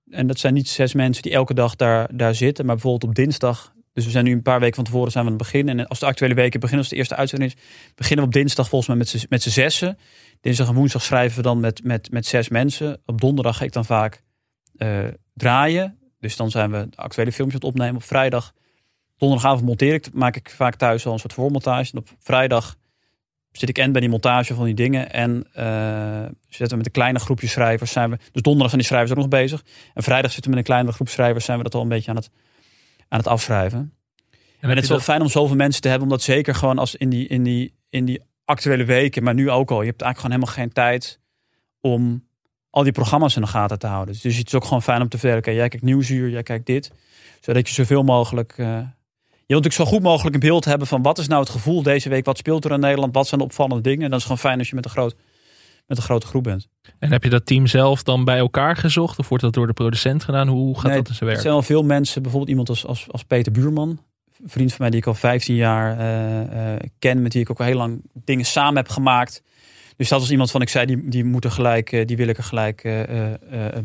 En 0.09 0.27
dat 0.27 0.39
zijn 0.39 0.53
niet 0.53 0.69
zes 0.69 0.93
mensen 0.93 1.23
die 1.23 1.31
elke 1.31 1.53
dag 1.53 1.75
daar, 1.75 2.17
daar 2.17 2.35
zitten. 2.35 2.65
Maar 2.65 2.75
bijvoorbeeld 2.75 3.09
op 3.09 3.15
dinsdag. 3.15 3.73
Dus 3.93 4.05
we 4.05 4.11
zijn 4.11 4.25
nu 4.25 4.31
een 4.31 4.41
paar 4.41 4.59
weken 4.59 4.75
van 4.75 4.83
tevoren 4.83 5.11
zijn 5.11 5.25
we 5.25 5.31
aan 5.31 5.37
het 5.37 5.47
begin. 5.51 5.69
En 5.69 5.87
als 5.87 5.99
de 5.99 6.05
actuele 6.05 6.33
weken 6.33 6.59
beginnen, 6.59 6.83
als 6.85 6.93
de 6.93 6.99
eerste 6.99 7.15
uitzending 7.15 7.51
is, 7.53 7.61
beginnen 7.95 8.25
we 8.25 8.31
op 8.31 8.37
dinsdag 8.37 8.69
volgens 8.69 8.89
mij 8.89 8.97
met 8.97 9.09
z'n- 9.09 9.25
met 9.29 9.41
z'n 9.41 9.49
zessen. 9.49 9.97
Dinsdag 10.41 10.67
en 10.67 10.73
woensdag 10.73 11.01
schrijven 11.03 11.37
we 11.37 11.43
dan 11.43 11.59
met, 11.59 11.83
met, 11.83 12.11
met 12.11 12.25
zes 12.25 12.49
mensen. 12.49 13.01
Op 13.05 13.21
donderdag 13.21 13.57
ga 13.57 13.63
ik 13.63 13.73
dan 13.73 13.85
vaak 13.85 14.23
eh, 14.77 15.05
draaien. 15.33 15.97
Dus 16.19 16.35
dan 16.35 16.49
zijn 16.51 16.71
we 16.71 16.89
de 16.89 16.97
actuele 16.97 17.31
filmpjes 17.31 17.61
aan 17.61 17.67
het 17.67 17.75
opnemen. 17.77 17.95
Op 18.01 18.07
vrijdag, 18.07 18.53
donderdagavond 19.17 19.65
monteer 19.65 19.93
ik, 19.93 20.13
maak 20.13 20.35
ik 20.35 20.49
vaak 20.49 20.75
thuis 20.75 21.05
al 21.05 21.13
een 21.13 21.19
soort 21.19 21.33
voormontage. 21.33 21.91
En 21.91 21.97
op 21.97 22.07
vrijdag 22.19 22.75
zit 23.51 23.69
ik 23.69 23.77
en 23.77 23.91
bij 23.91 24.01
die 24.01 24.09
montage 24.09 24.53
van 24.53 24.65
die 24.65 24.73
dingen. 24.73 25.11
En 25.11 25.47
eh, 25.53 26.25
zitten 26.47 26.69
we 26.69 26.75
met 26.75 26.85
een 26.85 26.91
kleine 26.91 27.19
groepje 27.19 27.47
schrijvers. 27.47 27.91
Zijn 27.91 28.09
we, 28.09 28.17
dus 28.17 28.41
donderdag 28.41 28.69
zijn 28.69 28.81
die 28.81 28.89
schrijvers 28.89 29.11
ook 29.11 29.17
nog 29.17 29.27
bezig. 29.27 29.63
En 29.93 30.03
vrijdag 30.03 30.31
zitten 30.31 30.51
we 30.51 30.57
met 30.57 30.65
een 30.65 30.71
kleinere 30.71 30.95
groep 30.95 31.09
schrijvers. 31.09 31.45
Zijn 31.45 31.57
we 31.57 31.63
dat 31.63 31.75
al 31.75 31.81
een 31.81 31.87
beetje 31.87 32.09
aan 32.09 32.15
het, 32.17 32.29
aan 33.07 33.19
het 33.19 33.27
afschrijven. 33.27 33.93
En 34.59 34.69
het 34.69 34.77
is 34.77 34.87
wel 34.87 34.97
dat- 34.97 35.05
fijn 35.05 35.21
om 35.21 35.29
zoveel 35.29 35.55
mensen 35.55 35.81
te 35.81 35.87
hebben. 35.87 36.07
Omdat 36.07 36.21
zeker 36.21 36.55
gewoon 36.55 36.77
als 36.77 36.95
in 36.95 37.09
die, 37.09 37.27
in 37.27 37.43
die, 37.43 37.73
in 37.89 38.05
die 38.05 38.21
actuele 38.49 38.85
weken. 38.85 39.23
Maar 39.23 39.33
nu 39.33 39.49
ook 39.49 39.71
al. 39.71 39.81
Je 39.81 39.87
hebt 39.89 40.01
eigenlijk 40.01 40.17
gewoon 40.17 40.31
helemaal 40.31 40.53
geen 40.65 40.73
tijd 40.73 41.19
om 41.81 42.27
al 42.69 42.83
die 42.83 42.91
programma's 42.91 43.35
in 43.35 43.41
de 43.41 43.47
gaten 43.47 43.79
te 43.79 43.87
houden. 43.87 44.15
Dus 44.21 44.37
het 44.37 44.47
is 44.47 44.55
ook 44.55 44.63
gewoon 44.63 44.81
fijn 44.81 45.01
om 45.01 45.09
te 45.09 45.17
vertellen. 45.17 45.57
Jij 45.57 45.69
kijkt 45.69 45.85
Nieuwsuur, 45.85 46.29
jij 46.29 46.43
kijkt 46.43 46.65
dit. 46.65 46.91
Zodat 47.39 47.67
je 47.67 47.73
zoveel 47.73 48.03
mogelijk... 48.03 48.53
eh, 48.57 48.65
je 48.65 49.55
wilt 49.55 49.63
natuurlijk 49.63 49.73
zo 49.73 49.85
goed 49.97 50.01
mogelijk 50.01 50.33
een 50.35 50.49
beeld 50.49 50.65
hebben 50.65 50.87
van 50.87 51.01
wat 51.01 51.17
is 51.17 51.27
nou 51.27 51.41
het 51.41 51.49
gevoel 51.49 51.83
deze 51.83 52.09
week? 52.09 52.25
Wat 52.25 52.37
speelt 52.37 52.65
er 52.65 52.71
in 52.71 52.79
Nederland? 52.79 53.13
Wat 53.13 53.27
zijn 53.27 53.39
de 53.39 53.45
opvallende 53.45 53.83
dingen? 53.83 54.03
En 54.03 54.09
dat 54.09 54.17
is 54.19 54.23
gewoon 54.25 54.39
fijn 54.39 54.59
als 54.59 54.69
je 54.69 54.75
met 54.75 54.85
een, 54.85 54.91
groot, 54.91 55.15
met 55.87 55.97
een 55.97 56.03
grote 56.03 56.27
groep 56.27 56.43
bent. 56.43 56.67
En 56.99 57.11
heb 57.11 57.23
je 57.23 57.29
dat 57.29 57.45
team 57.45 57.67
zelf 57.67 58.03
dan 58.03 58.23
bij 58.25 58.37
elkaar 58.37 58.75
gezocht? 58.75 59.19
Of 59.19 59.29
wordt 59.29 59.43
dat 59.43 59.53
door 59.53 59.67
de 59.67 59.73
producent 59.73 60.23
gedaan? 60.23 60.47
Hoe 60.47 60.75
gaat 60.75 60.83
Nee, 60.91 60.95
dat 60.97 61.07
in 61.07 61.13
zijn 61.13 61.19
Er 61.19 61.25
werk? 61.25 61.39
zijn 61.41 61.53
wel 61.53 61.63
veel 61.63 61.83
mensen, 61.83 62.21
bijvoorbeeld 62.21 62.51
iemand 62.51 62.69
als, 62.69 62.85
als, 62.85 63.05
als 63.11 63.23
Peter 63.23 63.51
Buurman. 63.51 63.99
Vriend 64.45 64.69
van 64.69 64.77
mij 64.79 64.89
die 64.89 64.99
ik 64.99 65.07
al 65.07 65.13
15 65.13 65.55
jaar 65.55 65.99
eh, 65.99 66.73
eh, 66.73 66.79
ken. 66.99 67.21
Met 67.21 67.33
wie 67.33 67.41
ik 67.41 67.49
ook 67.49 67.59
al 67.59 67.65
heel 67.65 67.75
lang 67.75 68.01
dingen 68.13 68.45
samen 68.45 68.75
heb 68.75 68.89
gemaakt. 68.89 69.43
Dus 69.95 70.09
dat 70.09 70.19
was 70.19 70.31
iemand 70.31 70.51
van 70.51 70.61
ik 70.61 70.69
zei, 70.69 70.85
die, 70.85 71.09
die 71.09 71.23
moet 71.23 71.45
er 71.45 71.51
gelijk, 71.51 71.91
eh, 71.91 72.05
die 72.05 72.17
wil 72.17 72.27
ik 72.27 72.37
er 72.37 72.43
gelijk 72.43 72.81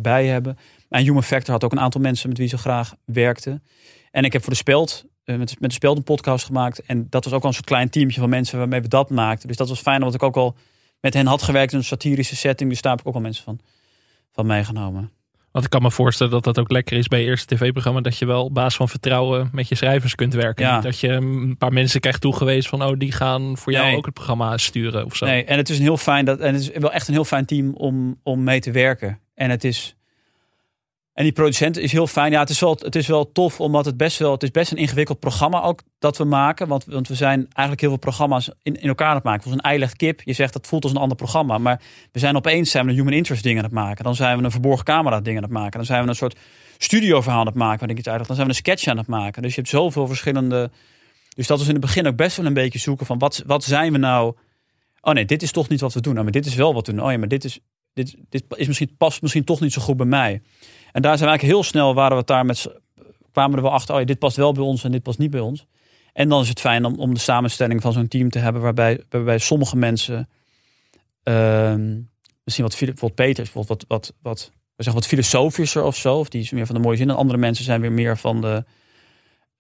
bij 0.00 0.26
hebben. 0.26 0.58
En 0.88 1.02
Human 1.02 1.22
Factor 1.22 1.52
had 1.52 1.64
ook 1.64 1.72
een 1.72 1.80
aantal 1.80 2.00
mensen 2.00 2.28
met 2.28 2.38
wie 2.38 2.48
ze 2.48 2.58
graag 2.58 2.94
werkten. 3.04 3.62
En 4.10 4.24
ik 4.24 4.32
heb 4.32 4.42
voor 4.42 4.52
de 4.52 4.58
Speld, 4.58 5.04
met, 5.24 5.38
met 5.38 5.70
de 5.70 5.72
Speld 5.72 5.96
een 5.96 6.02
podcast 6.02 6.44
gemaakt. 6.44 6.82
En 6.82 7.06
dat 7.10 7.24
was 7.24 7.32
ook 7.32 7.42
al 7.42 7.48
een 7.48 7.54
soort 7.54 7.66
klein 7.66 7.90
teamje 7.90 8.20
van 8.20 8.28
mensen 8.28 8.58
waarmee 8.58 8.80
we 8.80 8.88
dat 8.88 9.10
maakten. 9.10 9.48
Dus 9.48 9.56
dat 9.56 9.68
was 9.68 9.80
fijn, 9.80 9.98
omdat 9.98 10.14
ik 10.14 10.22
ook 10.22 10.36
al 10.36 10.56
met 11.00 11.14
hen 11.14 11.26
had 11.26 11.42
gewerkt 11.42 11.72
in 11.72 11.78
een 11.78 11.84
satirische 11.84 12.36
setting. 12.36 12.70
Dus 12.70 12.80
daar 12.80 12.92
heb 12.92 13.00
ik 13.00 13.06
ook 13.06 13.14
al 13.14 13.20
mensen 13.20 13.44
van, 13.44 13.60
van 14.32 14.46
meegenomen. 14.46 15.12
Want 15.54 15.66
ik 15.66 15.72
kan 15.72 15.82
me 15.82 15.90
voorstellen 15.90 16.32
dat 16.32 16.44
dat 16.44 16.58
ook 16.58 16.70
lekker 16.70 16.96
is 16.96 17.08
bij 17.08 17.20
je 17.20 17.26
eerste 17.26 17.54
tv-programma. 17.54 18.00
Dat 18.00 18.18
je 18.18 18.26
wel 18.26 18.44
op 18.44 18.54
basis 18.54 18.76
van 18.76 18.88
vertrouwen 18.88 19.48
met 19.52 19.68
je 19.68 19.74
schrijvers 19.74 20.14
kunt 20.14 20.34
werken. 20.34 20.64
Ja. 20.64 20.74
Niet 20.74 20.82
Dat 20.82 21.00
je 21.00 21.08
een 21.08 21.56
paar 21.58 21.72
mensen 21.72 22.00
krijgt 22.00 22.20
toegewezen 22.20 22.70
van... 22.70 22.82
oh, 22.82 22.98
die 22.98 23.12
gaan 23.12 23.56
voor 23.56 23.72
jou 23.72 23.86
Nee. 23.86 23.96
ook 23.96 24.04
het 24.04 24.14
programma 24.14 24.56
sturen 24.56 25.04
of 25.04 25.16
zo. 25.16 25.26
Nee, 25.26 25.44
en 25.44 25.56
het 25.56 25.68
is 25.68 25.76
een 25.76 25.82
heel 25.82 25.96
fijn 25.96 26.24
dat, 26.24 26.38
en 26.40 26.52
het 26.54 26.62
is 26.62 26.70
wel 26.70 26.92
echt 26.92 27.08
een 27.08 27.14
heel 27.14 27.24
fijn 27.24 27.44
team 27.44 27.74
om, 27.74 28.20
om 28.22 28.44
mee 28.44 28.60
te 28.60 28.70
werken. 28.70 29.20
En 29.34 29.50
het 29.50 29.64
is. 29.64 29.96
En 31.14 31.22
die 31.22 31.32
producent 31.32 31.76
is 31.76 31.92
heel 31.92 32.06
fijn. 32.06 32.32
Ja, 32.32 32.40
het 32.40 32.50
is 32.50 32.60
wel, 32.60 32.76
het 32.80 32.96
is 32.96 33.06
wel 33.06 33.32
tof, 33.32 33.60
omdat 33.60 33.84
het 33.84 33.96
best 33.96 34.18
wel. 34.18 34.32
Het 34.32 34.42
is 34.42 34.50
best 34.50 34.70
een 34.70 34.76
ingewikkeld 34.76 35.20
programma 35.20 35.62
ook 35.62 35.82
dat 35.98 36.18
we 36.18 36.24
maken. 36.24 36.68
Want, 36.68 36.84
want 36.84 37.08
we 37.08 37.14
zijn 37.14 37.38
eigenlijk 37.38 37.80
heel 37.80 37.88
veel 37.88 37.98
programma's 37.98 38.50
in, 38.62 38.80
in 38.80 38.88
elkaar 38.88 39.08
aan 39.08 39.14
het 39.14 39.24
maken. 39.24 39.42
Zoals 39.42 39.58
een 39.62 39.70
ei 39.70 39.88
kip. 39.96 40.20
Je 40.24 40.32
zegt 40.32 40.52
dat 40.52 40.66
voelt 40.66 40.82
als 40.82 40.92
een 40.92 40.98
ander 40.98 41.16
programma. 41.16 41.58
Maar 41.58 41.80
we 42.12 42.18
zijn 42.18 42.36
opeens 42.36 42.70
zijn 42.70 42.84
we 42.84 42.90
een 42.90 42.96
human 42.96 43.12
interest 43.12 43.42
ding 43.42 43.58
aan 43.58 43.64
het 43.64 43.72
maken. 43.72 44.04
Dan 44.04 44.14
zijn 44.14 44.38
we 44.38 44.44
een 44.44 44.50
verborgen 44.50 44.84
camera 44.84 45.20
ding 45.20 45.36
aan 45.36 45.42
het 45.42 45.52
maken. 45.52 45.72
Dan 45.72 45.84
zijn 45.84 46.02
we 46.02 46.08
een 46.08 46.14
soort 46.14 46.38
studioverhaal 46.78 47.40
aan 47.40 47.46
het 47.46 47.54
maken. 47.54 47.80
Wat 47.80 47.90
ik 47.90 47.98
iets 47.98 48.08
uitleg. 48.08 48.26
Dan 48.26 48.36
zijn 48.36 48.48
we 48.48 48.54
een 48.54 48.60
sketch 48.60 48.86
aan 48.86 48.98
het 48.98 49.06
maken. 49.06 49.42
Dus 49.42 49.54
je 49.54 49.60
hebt 49.60 49.72
zoveel 49.72 50.06
verschillende. 50.06 50.70
Dus 51.36 51.46
dat 51.46 51.58
was 51.58 51.66
in 51.66 51.72
het 51.72 51.82
begin 51.82 52.06
ook 52.06 52.16
best 52.16 52.36
wel 52.36 52.46
een 52.46 52.54
beetje 52.54 52.78
zoeken 52.78 53.06
van 53.06 53.18
wat, 53.18 53.42
wat 53.46 53.64
zijn 53.64 53.92
we 53.92 53.98
nou. 53.98 54.34
Oh 55.00 55.14
nee, 55.14 55.24
dit 55.24 55.42
is 55.42 55.52
toch 55.52 55.68
niet 55.68 55.80
wat 55.80 55.94
we 55.94 56.00
doen. 56.00 56.12
Nou, 56.12 56.24
maar 56.24 56.32
dit 56.32 56.46
is 56.46 56.54
wel 56.54 56.74
wat 56.74 56.86
we 56.86 56.92
doen. 56.92 57.04
Oh 57.04 57.10
ja, 57.10 57.18
maar 57.18 57.28
dit 57.28 57.44
is, 57.44 57.60
dit, 57.92 58.16
dit 58.28 58.44
is 58.48 58.66
misschien, 58.66 58.96
past 58.96 59.22
misschien 59.22 59.44
toch 59.44 59.60
niet 59.60 59.72
zo 59.72 59.82
goed 59.82 59.96
bij 59.96 60.06
mij. 60.06 60.42
En 60.94 61.02
daar 61.02 61.18
zijn 61.18 61.30
we 61.30 61.36
eigenlijk 61.36 61.42
heel 61.42 61.62
snel, 61.62 61.94
waren 61.94 62.16
we 62.16 62.24
daar 62.24 62.46
met, 62.46 62.66
kwamen 63.32 63.56
er 63.56 63.62
wel 63.62 63.72
achter, 63.72 63.94
oh 63.94 64.04
dit 64.04 64.18
past 64.18 64.36
wel 64.36 64.52
bij 64.52 64.62
ons 64.62 64.84
en 64.84 64.92
dit 64.92 65.02
past 65.02 65.18
niet 65.18 65.30
bij 65.30 65.40
ons. 65.40 65.66
En 66.12 66.28
dan 66.28 66.42
is 66.42 66.48
het 66.48 66.60
fijn 66.60 66.84
om, 66.84 66.98
om 66.98 67.14
de 67.14 67.20
samenstelling 67.20 67.82
van 67.82 67.92
zo'n 67.92 68.08
team 68.08 68.30
te 68.30 68.38
hebben, 68.38 68.62
waarbij, 68.62 69.02
waarbij 69.08 69.38
sommige 69.38 69.76
mensen, 69.76 70.28
ehm, 71.22 72.00
misschien 72.44 72.64
wat, 72.64 72.76
bijvoorbeeld 72.78 73.14
Peter 73.14 73.42
bijvoorbeeld 73.42 73.84
wat, 73.88 73.88
wat, 73.88 74.14
wat, 74.22 74.50
we 74.52 74.82
zeggen 74.82 75.02
wat 75.02 75.06
filosofischer 75.06 75.82
of 75.82 75.96
zo, 75.96 76.18
of 76.18 76.28
die 76.28 76.40
is 76.40 76.50
meer 76.50 76.66
van 76.66 76.74
de 76.74 76.80
mooie 76.80 76.96
zin. 76.96 77.10
En 77.10 77.16
andere 77.16 77.38
mensen 77.38 77.64
zijn 77.64 77.80
weer 77.80 77.92
meer 77.92 78.16
van 78.16 78.40
de, 78.40 78.64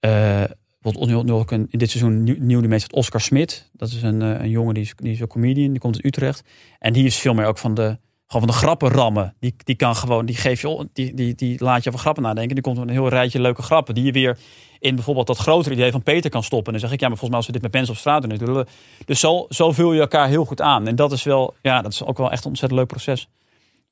eh, 0.00 0.44
bijvoorbeeld 0.80 1.50
in 1.50 1.68
dit 1.70 1.90
seizoen 1.90 2.22
nieuw, 2.22 2.60
die 2.60 2.68
meest 2.68 2.92
Oscar 2.92 3.20
Smit. 3.20 3.70
Dat 3.72 3.88
is 3.88 4.02
een, 4.02 4.22
eh, 4.22 4.40
een 4.40 4.50
jongen 4.50 4.74
die 4.74 4.82
is, 4.82 4.92
die 4.96 5.12
is 5.12 5.20
een 5.20 5.26
comedian, 5.26 5.70
die 5.70 5.80
komt 5.80 5.94
uit 5.94 6.04
Utrecht. 6.04 6.42
En 6.78 6.92
die 6.92 7.04
is 7.04 7.16
veel 7.16 7.34
meer 7.34 7.46
ook 7.46 7.58
van 7.58 7.74
de, 7.74 7.98
gewoon 8.26 8.46
van 8.48 8.56
de 8.56 8.64
grappen 8.64 8.88
rammen. 8.88 9.34
Die, 9.40 9.54
die 9.64 9.74
kan 9.74 9.96
gewoon, 9.96 10.26
die 10.26 10.36
geef 10.36 10.60
je, 10.60 10.88
die, 10.92 11.14
die, 11.14 11.34
die 11.34 11.64
laat 11.64 11.82
je 11.82 11.88
over 11.88 12.00
grappen 12.00 12.22
nadenken. 12.22 12.54
Die 12.54 12.64
komt 12.64 12.78
met 12.78 12.88
een 12.88 12.92
heel 12.92 13.08
rijtje 13.08 13.40
leuke 13.40 13.62
grappen. 13.62 13.94
Die 13.94 14.04
je 14.04 14.12
weer 14.12 14.38
in 14.78 14.94
bijvoorbeeld 14.94 15.26
dat 15.26 15.38
grotere 15.38 15.74
idee 15.74 15.90
van 15.90 16.02
Peter 16.02 16.30
kan 16.30 16.42
stoppen. 16.42 16.72
En 16.72 16.80
dan 16.80 16.88
zeg 16.88 16.96
ik, 16.96 17.00
ja, 17.00 17.08
maar 17.08 17.18
volgens 17.18 17.30
mij 17.30 17.38
als 17.38 17.46
we 17.46 17.52
dit 17.52 17.62
met 17.62 17.72
mensen 17.72 17.92
op 17.92 17.98
straat 17.98 18.22
doen. 18.22 18.66
Dus 19.04 19.20
zo, 19.20 19.46
zo 19.48 19.72
vul 19.72 19.92
je 19.92 20.00
elkaar 20.00 20.28
heel 20.28 20.44
goed 20.44 20.60
aan. 20.60 20.86
En 20.86 20.96
dat 20.96 21.12
is 21.12 21.22
wel, 21.22 21.54
ja, 21.62 21.82
dat 21.82 21.92
is 21.92 22.04
ook 22.04 22.18
wel 22.18 22.30
echt 22.30 22.44
een 22.44 22.50
ontzettend 22.50 22.80
leuk 22.80 22.88
proces. 22.88 23.28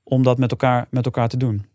Om 0.02 0.22
dat 0.22 0.38
met 0.38 0.50
elkaar, 0.50 0.86
met 0.90 1.04
elkaar 1.04 1.28
te 1.28 1.36
doen. 1.36 1.66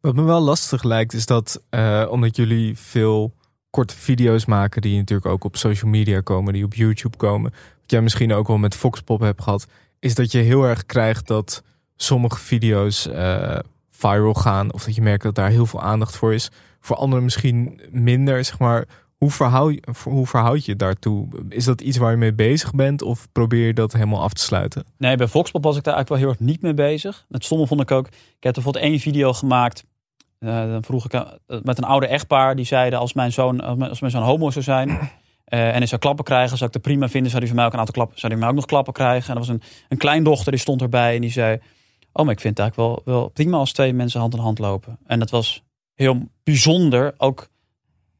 Wat 0.00 0.14
me 0.14 0.22
wel 0.22 0.40
lastig 0.40 0.82
lijkt 0.82 1.12
is 1.12 1.26
dat, 1.26 1.62
eh, 1.70 2.06
omdat 2.10 2.36
jullie 2.36 2.78
veel 2.78 3.32
korte 3.70 3.96
video's 3.96 4.44
maken, 4.44 4.82
die 4.82 4.96
natuurlijk 4.96 5.28
ook 5.28 5.44
op 5.44 5.56
social 5.56 5.90
media 5.90 6.20
komen, 6.20 6.52
die 6.52 6.64
op 6.64 6.74
YouTube 6.74 7.16
komen, 7.16 7.50
wat 7.50 7.90
jij 7.90 8.00
misschien 8.00 8.32
ook 8.32 8.46
wel 8.46 8.58
met 8.58 8.76
Foxpop 8.76 9.20
hebt 9.20 9.42
gehad, 9.42 9.66
is 10.02 10.14
dat 10.14 10.32
je 10.32 10.38
heel 10.38 10.62
erg 10.64 10.86
krijgt 10.86 11.26
dat 11.26 11.62
sommige 11.96 12.38
video's 12.38 13.06
eh, 13.08 13.58
viral 13.90 14.34
gaan, 14.34 14.72
of 14.72 14.84
dat 14.84 14.94
je 14.94 15.02
merkt 15.02 15.22
dat 15.22 15.34
daar 15.34 15.50
heel 15.50 15.66
veel 15.66 15.80
aandacht 15.82 16.16
voor 16.16 16.34
is. 16.34 16.50
Voor 16.80 16.96
anderen 16.96 17.24
misschien 17.24 17.80
minder, 17.90 18.44
zeg 18.44 18.58
maar. 18.58 18.84
Hoe 19.16 19.30
verhoud, 19.30 19.78
hoe 20.04 20.26
verhoud 20.26 20.64
je 20.64 20.76
daartoe? 20.76 21.28
Is 21.48 21.64
dat 21.64 21.80
iets 21.80 21.96
waar 21.96 22.10
je 22.10 22.16
mee 22.16 22.32
bezig 22.34 22.70
bent, 22.74 23.02
of 23.02 23.28
probeer 23.32 23.66
je 23.66 23.74
dat 23.74 23.92
helemaal 23.92 24.22
af 24.22 24.32
te 24.32 24.42
sluiten? 24.42 24.84
Nee, 24.98 25.16
bij 25.16 25.26
Voxpop 25.28 25.64
was 25.64 25.76
ik 25.76 25.82
daar 25.84 25.94
eigenlijk 25.94 26.22
wel 26.22 26.30
heel 26.32 26.40
erg 26.40 26.50
niet 26.52 26.62
mee 26.62 26.74
bezig. 26.74 27.24
Het 27.30 27.44
stomme 27.44 27.66
vond 27.66 27.80
ik 27.80 27.90
ook. 27.90 28.06
Ik 28.06 28.14
heb 28.40 28.54
bijvoorbeeld 28.54 28.84
één 28.84 28.98
video 29.00 29.32
gemaakt. 29.32 29.84
eh, 30.38 30.48
dan 30.70 30.82
vroeg 30.84 31.04
ik 31.04 31.14
aan- 31.14 31.38
met 31.62 31.78
een 31.78 31.84
oude 31.84 32.06
echtpaar. 32.06 32.56
Die 32.56 32.64
zeiden 32.64 32.98
als 32.98 33.12
mijn 33.12 33.32
zoon, 33.32 33.60
als 33.88 34.00
mijn 34.00 34.12
zoon 34.12 34.22
homo 34.22 34.50
zou 34.50 34.64
zijn. 34.64 34.98
Eh, 35.52 35.68
en 35.68 35.76
hij 35.76 35.86
zou 35.86 36.00
klappen 36.00 36.24
krijgen. 36.24 36.56
Zou 36.56 36.68
ik 36.68 36.74
het 36.74 36.82
prima 36.82 37.08
vinden. 37.08 37.30
Zou 37.30 37.42
hij 37.42 37.48
van 37.52 37.56
mij 37.56 37.66
ook 37.66 37.72
een 37.72 37.78
aantal 37.78 37.94
klappen. 37.94 38.18
Zou 38.18 38.32
hij 38.32 38.40
mij 38.40 38.50
ook 38.50 38.56
nog 38.56 38.66
klappen 38.66 38.92
krijgen. 38.92 39.28
En 39.28 39.32
er 39.34 39.38
was 39.38 39.48
een, 39.48 39.62
een 39.88 39.96
kleindochter 39.96 40.52
die 40.52 40.60
stond 40.60 40.82
erbij. 40.82 41.14
En 41.14 41.20
die 41.20 41.30
zei. 41.30 41.58
Oh, 42.12 42.24
maar 42.24 42.34
ik 42.34 42.40
vind 42.40 42.58
het 42.58 42.66
eigenlijk 42.66 43.04
wel, 43.04 43.14
wel 43.14 43.28
prima 43.28 43.56
als 43.56 43.72
twee 43.72 43.92
mensen 43.92 44.20
hand 44.20 44.34
in 44.34 44.40
hand 44.40 44.58
lopen. 44.58 44.98
En 45.06 45.18
dat 45.18 45.30
was 45.30 45.62
heel 45.94 46.28
bijzonder. 46.42 47.14
Ook 47.16 47.40
een 47.40 47.48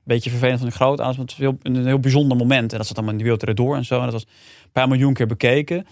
beetje 0.04 0.30
vervelend 0.30 0.58
van 0.58 0.68
de 0.68 0.74
grootouders. 0.74 1.16
Maar 1.16 1.26
het 1.26 1.36
was 1.36 1.46
heel, 1.46 1.58
een 1.76 1.86
heel 1.86 1.98
bijzonder 1.98 2.36
moment. 2.36 2.72
En 2.72 2.78
dat 2.78 2.86
zat 2.86 2.96
allemaal 2.96 3.12
in 3.12 3.18
de 3.18 3.24
wereld 3.24 3.44
erdoor 3.44 3.76
en 3.76 3.84
zo. 3.84 3.96
En 3.98 4.04
dat 4.04 4.12
was 4.12 4.22
een 4.64 4.70
paar 4.72 4.88
miljoen 4.88 5.14
keer 5.14 5.26
bekeken. 5.26 5.86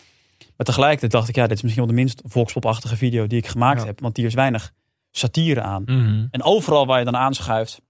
Maar 0.57 0.67
tegelijkertijd 0.67 1.13
dacht 1.13 1.29
ik, 1.29 1.35
ja, 1.35 1.47
dit 1.47 1.57
is 1.57 1.63
misschien 1.63 1.85
wel 1.85 1.95
de 1.95 2.01
minst 2.01 2.23
volkspopachtige 2.25 2.97
video 2.97 3.27
die 3.27 3.39
ik 3.39 3.47
gemaakt 3.47 3.81
Ja. 3.81 3.87
heb. 3.87 4.01
Want 4.01 4.17
hier 4.17 4.27
is 4.27 4.35
weinig 4.35 4.73
satire 5.11 5.61
aan. 5.63 5.83
Mhm. 5.87 6.27
En 6.31 6.43
overal 6.43 6.87
waar 6.87 6.99
je 6.99 7.05
dan 7.05 7.17
aanschuift. 7.17 7.81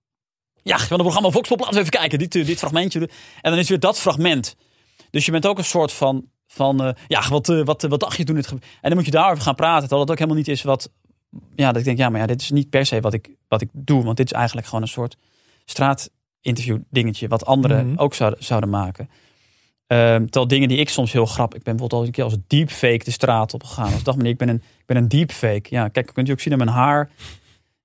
Ja, 0.63 0.79
van 0.79 0.89
het 0.89 1.01
programma 1.01 1.31
Volkspop, 1.31 1.61
laten 1.61 1.75
we 1.75 1.81
even 1.81 1.99
kijken. 1.99 2.19
Dit, 2.19 2.35
eh, 2.35 2.47
dit 2.47 2.59
fragmentje. 2.59 3.01
En 3.41 3.51
dan 3.51 3.59
is 3.59 3.69
weer 3.69 3.81
dat 3.81 3.99
fragment. 3.99 4.57
Dus 5.11 5.25
je 5.25 5.31
bent 5.33 5.47
ook 5.47 5.59
een 5.59 5.65
soort 5.65 5.93
van. 5.93 6.25
van 6.47 6.83
eh, 6.85 6.93
ja, 7.09 7.29
wat, 7.29 7.49
eh, 7.49 7.65
wat, 7.65 7.83
wat 7.83 8.01
dacht 8.01 8.17
je 8.17 8.25
toen 8.25 8.37
het 8.37 8.47
gebeurde? 8.47 8.67
En 8.81 8.89
dan 8.89 8.95
moet 8.97 9.05
je 9.05 9.11
daarover 9.11 9.43
gaan 9.43 9.55
praten. 9.55 9.81
Terwijl 9.81 10.01
het 10.01 10.11
ook 10.11 10.19
helemaal 10.19 10.39
niet 10.39 10.49
is 10.49 10.63
wat. 10.63 10.91
Ja, 11.57 11.67
dat 11.67 11.77
ik 11.77 11.85
denk, 11.85 11.99
ja, 11.99 12.09
maar 12.09 12.21
ja, 12.21 12.27
dit 12.27 12.41
is 12.41 12.51
niet 12.51 12.71
per 12.71 12.87
se 12.87 13.01
wat 13.01 13.13
ik, 13.13 13.31
wat 13.49 13.61
ik 13.61 13.69
doe. 13.73 14.05
Want 14.05 14.17
dit 14.17 14.27
is 14.27 14.33
eigenlijk 14.33 14.67
gewoon 14.67 14.83
een 14.83 14.89
soort 14.89 15.17
straatinterview 15.65 16.79
dingetje. 16.91 17.29
Wat 17.29 17.47
anderen 17.47 17.87
Mhm. 17.87 17.99
ook 17.99 18.15
zouden, 18.15 18.45
zouden 18.45 18.71
maken. 18.71 19.11
Ehm 19.87 20.21
terwijl 20.23 20.47
dingen 20.47 20.69
die 20.69 20.79
ik 20.79 20.89
soms 20.89 21.13
heel 21.13 21.27
grappig... 21.27 21.59
Ik 21.59 21.65
ben 21.65 21.77
bijvoorbeeld 21.77 22.01
al 22.01 22.07
een 22.07 22.15
keer 22.15 22.25
als 22.25 22.37
deepfake 22.47 23.05
de 23.05 23.11
straat 23.11 23.55
op 23.55 23.65
gegaan. 23.65 23.93
Als 23.93 24.03
dacht 24.03 24.17
meneer, 24.17 24.33
ik 24.33 24.39
ben 24.39 24.49
een, 24.49 24.63
ik 24.79 24.87
ben 24.87 24.97
een 24.97 25.09
deepfake. 25.09 25.63
Ja, 25.63 25.89
kijk, 25.89 26.11
kunt 26.15 26.29
u 26.29 26.33
ook 26.33 26.41
zien 26.41 26.53
aan 26.53 26.59
mijn 26.59 26.71
haar. 26.71 27.11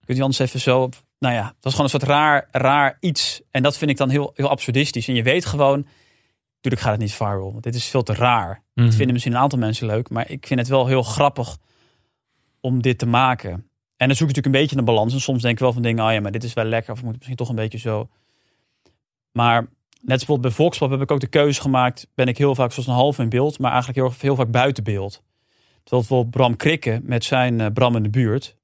Kunt 0.05 0.17
u 0.17 0.21
anders 0.21 0.39
even 0.39 0.59
zo... 0.59 0.89
Nou 1.19 1.33
ja, 1.33 1.43
dat 1.43 1.55
is 1.59 1.71
gewoon 1.71 1.83
een 1.85 1.99
soort 1.99 2.03
raar, 2.03 2.47
raar 2.51 2.97
iets. 2.99 3.41
En 3.51 3.63
dat 3.63 3.77
vind 3.77 3.91
ik 3.91 3.97
dan 3.97 4.09
heel, 4.09 4.31
heel 4.35 4.49
absurdistisch. 4.49 5.07
En 5.07 5.15
je 5.15 5.23
weet 5.23 5.45
gewoon... 5.45 5.87
Natuurlijk 6.55 6.81
gaat 6.81 6.91
het 6.91 7.01
niet 7.01 7.13
viral. 7.13 7.51
Want 7.51 7.63
dit 7.63 7.75
is 7.75 7.85
veel 7.85 8.03
te 8.03 8.13
raar. 8.13 8.63
Mhm. 8.73 8.85
Dat 8.85 8.95
vinden 8.95 9.13
misschien 9.13 9.33
een 9.33 9.41
aantal 9.41 9.59
mensen 9.59 9.87
leuk. 9.87 10.09
Maar 10.09 10.29
ik 10.29 10.47
vind 10.47 10.59
het 10.59 10.69
wel 10.69 10.87
heel 10.87 11.03
grappig 11.03 11.57
om 12.59 12.81
dit 12.81 12.97
te 12.97 13.05
maken. 13.05 13.69
En 13.97 14.07
dan 14.07 14.15
zoek 14.15 14.29
ik 14.29 14.35
natuurlijk 14.35 14.45
een 14.45 14.61
beetje 14.61 14.77
een 14.77 14.85
balans. 14.85 15.13
En 15.13 15.21
soms 15.21 15.41
denk 15.41 15.53
ik 15.53 15.59
wel 15.59 15.73
van 15.73 15.81
dingen, 15.81 16.05
oh 16.05 16.11
ja, 16.11 16.19
maar 16.19 16.31
dit 16.31 16.43
is 16.43 16.53
wel 16.53 16.65
lekker. 16.65 16.91
Of 16.91 16.97
moet 16.97 17.07
het 17.07 17.17
misschien 17.17 17.37
toch 17.37 17.49
een 17.49 17.55
beetje 17.55 17.77
zo. 17.77 18.09
Maar 19.31 19.61
net 19.61 19.69
als 20.01 20.25
bijvoorbeeld 20.25 20.41
bij 20.41 20.51
Volkspop 20.51 20.89
heb 20.89 21.01
ik 21.01 21.11
ook 21.11 21.19
de 21.19 21.27
keuze 21.27 21.61
gemaakt. 21.61 22.07
Ben 22.15 22.27
ik 22.27 22.37
heel 22.37 22.55
vaak 22.55 22.71
zoals 22.71 22.87
een 22.87 22.93
half 22.93 23.19
in 23.19 23.29
beeld, 23.29 23.59
maar 23.59 23.71
eigenlijk 23.71 23.99
heel, 23.99 24.13
heel 24.19 24.35
vaak 24.35 24.51
buiten 24.51 24.83
beeld. 24.83 25.23
Terwijl 25.83 26.01
bijvoorbeeld 26.01 26.29
Bram 26.29 26.55
Krikke 26.55 26.99
met 27.03 27.23
zijn 27.23 27.61
eh, 27.61 27.67
Bram 27.73 27.95
in 27.95 28.03
de 28.03 28.09
buurt. 28.09 28.55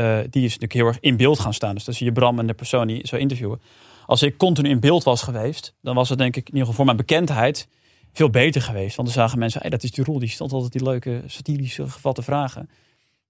Eh, 0.00 0.18
die 0.30 0.44
is 0.44 0.58
natuurlijk 0.58 0.72
heel 0.72 0.86
erg 0.86 1.00
in 1.00 1.16
beeld 1.16 1.38
gaan 1.38 1.54
staan. 1.54 1.74
Dus 1.74 1.84
dan 1.84 1.94
zie 1.94 2.06
je 2.06 2.12
Bram 2.12 2.38
en 2.38 2.46
de 2.46 2.54
persoon 2.54 2.86
die 2.86 3.06
zou 3.06 3.20
interviewen. 3.20 3.60
Als 4.06 4.22
ik 4.22 4.36
continu 4.36 4.68
in 4.68 4.80
beeld 4.80 5.04
was 5.04 5.22
geweest, 5.22 5.74
dan 5.82 5.94
was 5.94 6.08
het 6.08 6.18
denk 6.18 6.36
ik 6.36 6.42
in 6.42 6.46
ieder 6.46 6.60
geval 6.60 6.74
voor 6.74 6.84
mijn 6.84 6.96
bekendheid 6.96 7.68
veel 8.12 8.30
beter 8.30 8.62
geweest. 8.62 8.96
Want 8.96 9.08
dan 9.08 9.16
zagen 9.16 9.38
mensen, 9.38 9.60
hey, 9.60 9.70
dat 9.70 9.82
is 9.82 9.90
die 9.90 10.04
rol, 10.04 10.18
die 10.18 10.28
stelt 10.28 10.52
altijd 10.52 10.72
die 10.72 10.82
leuke 10.82 11.22
satirische 11.26 11.88
gevatte 11.88 12.22
vragen. 12.22 12.70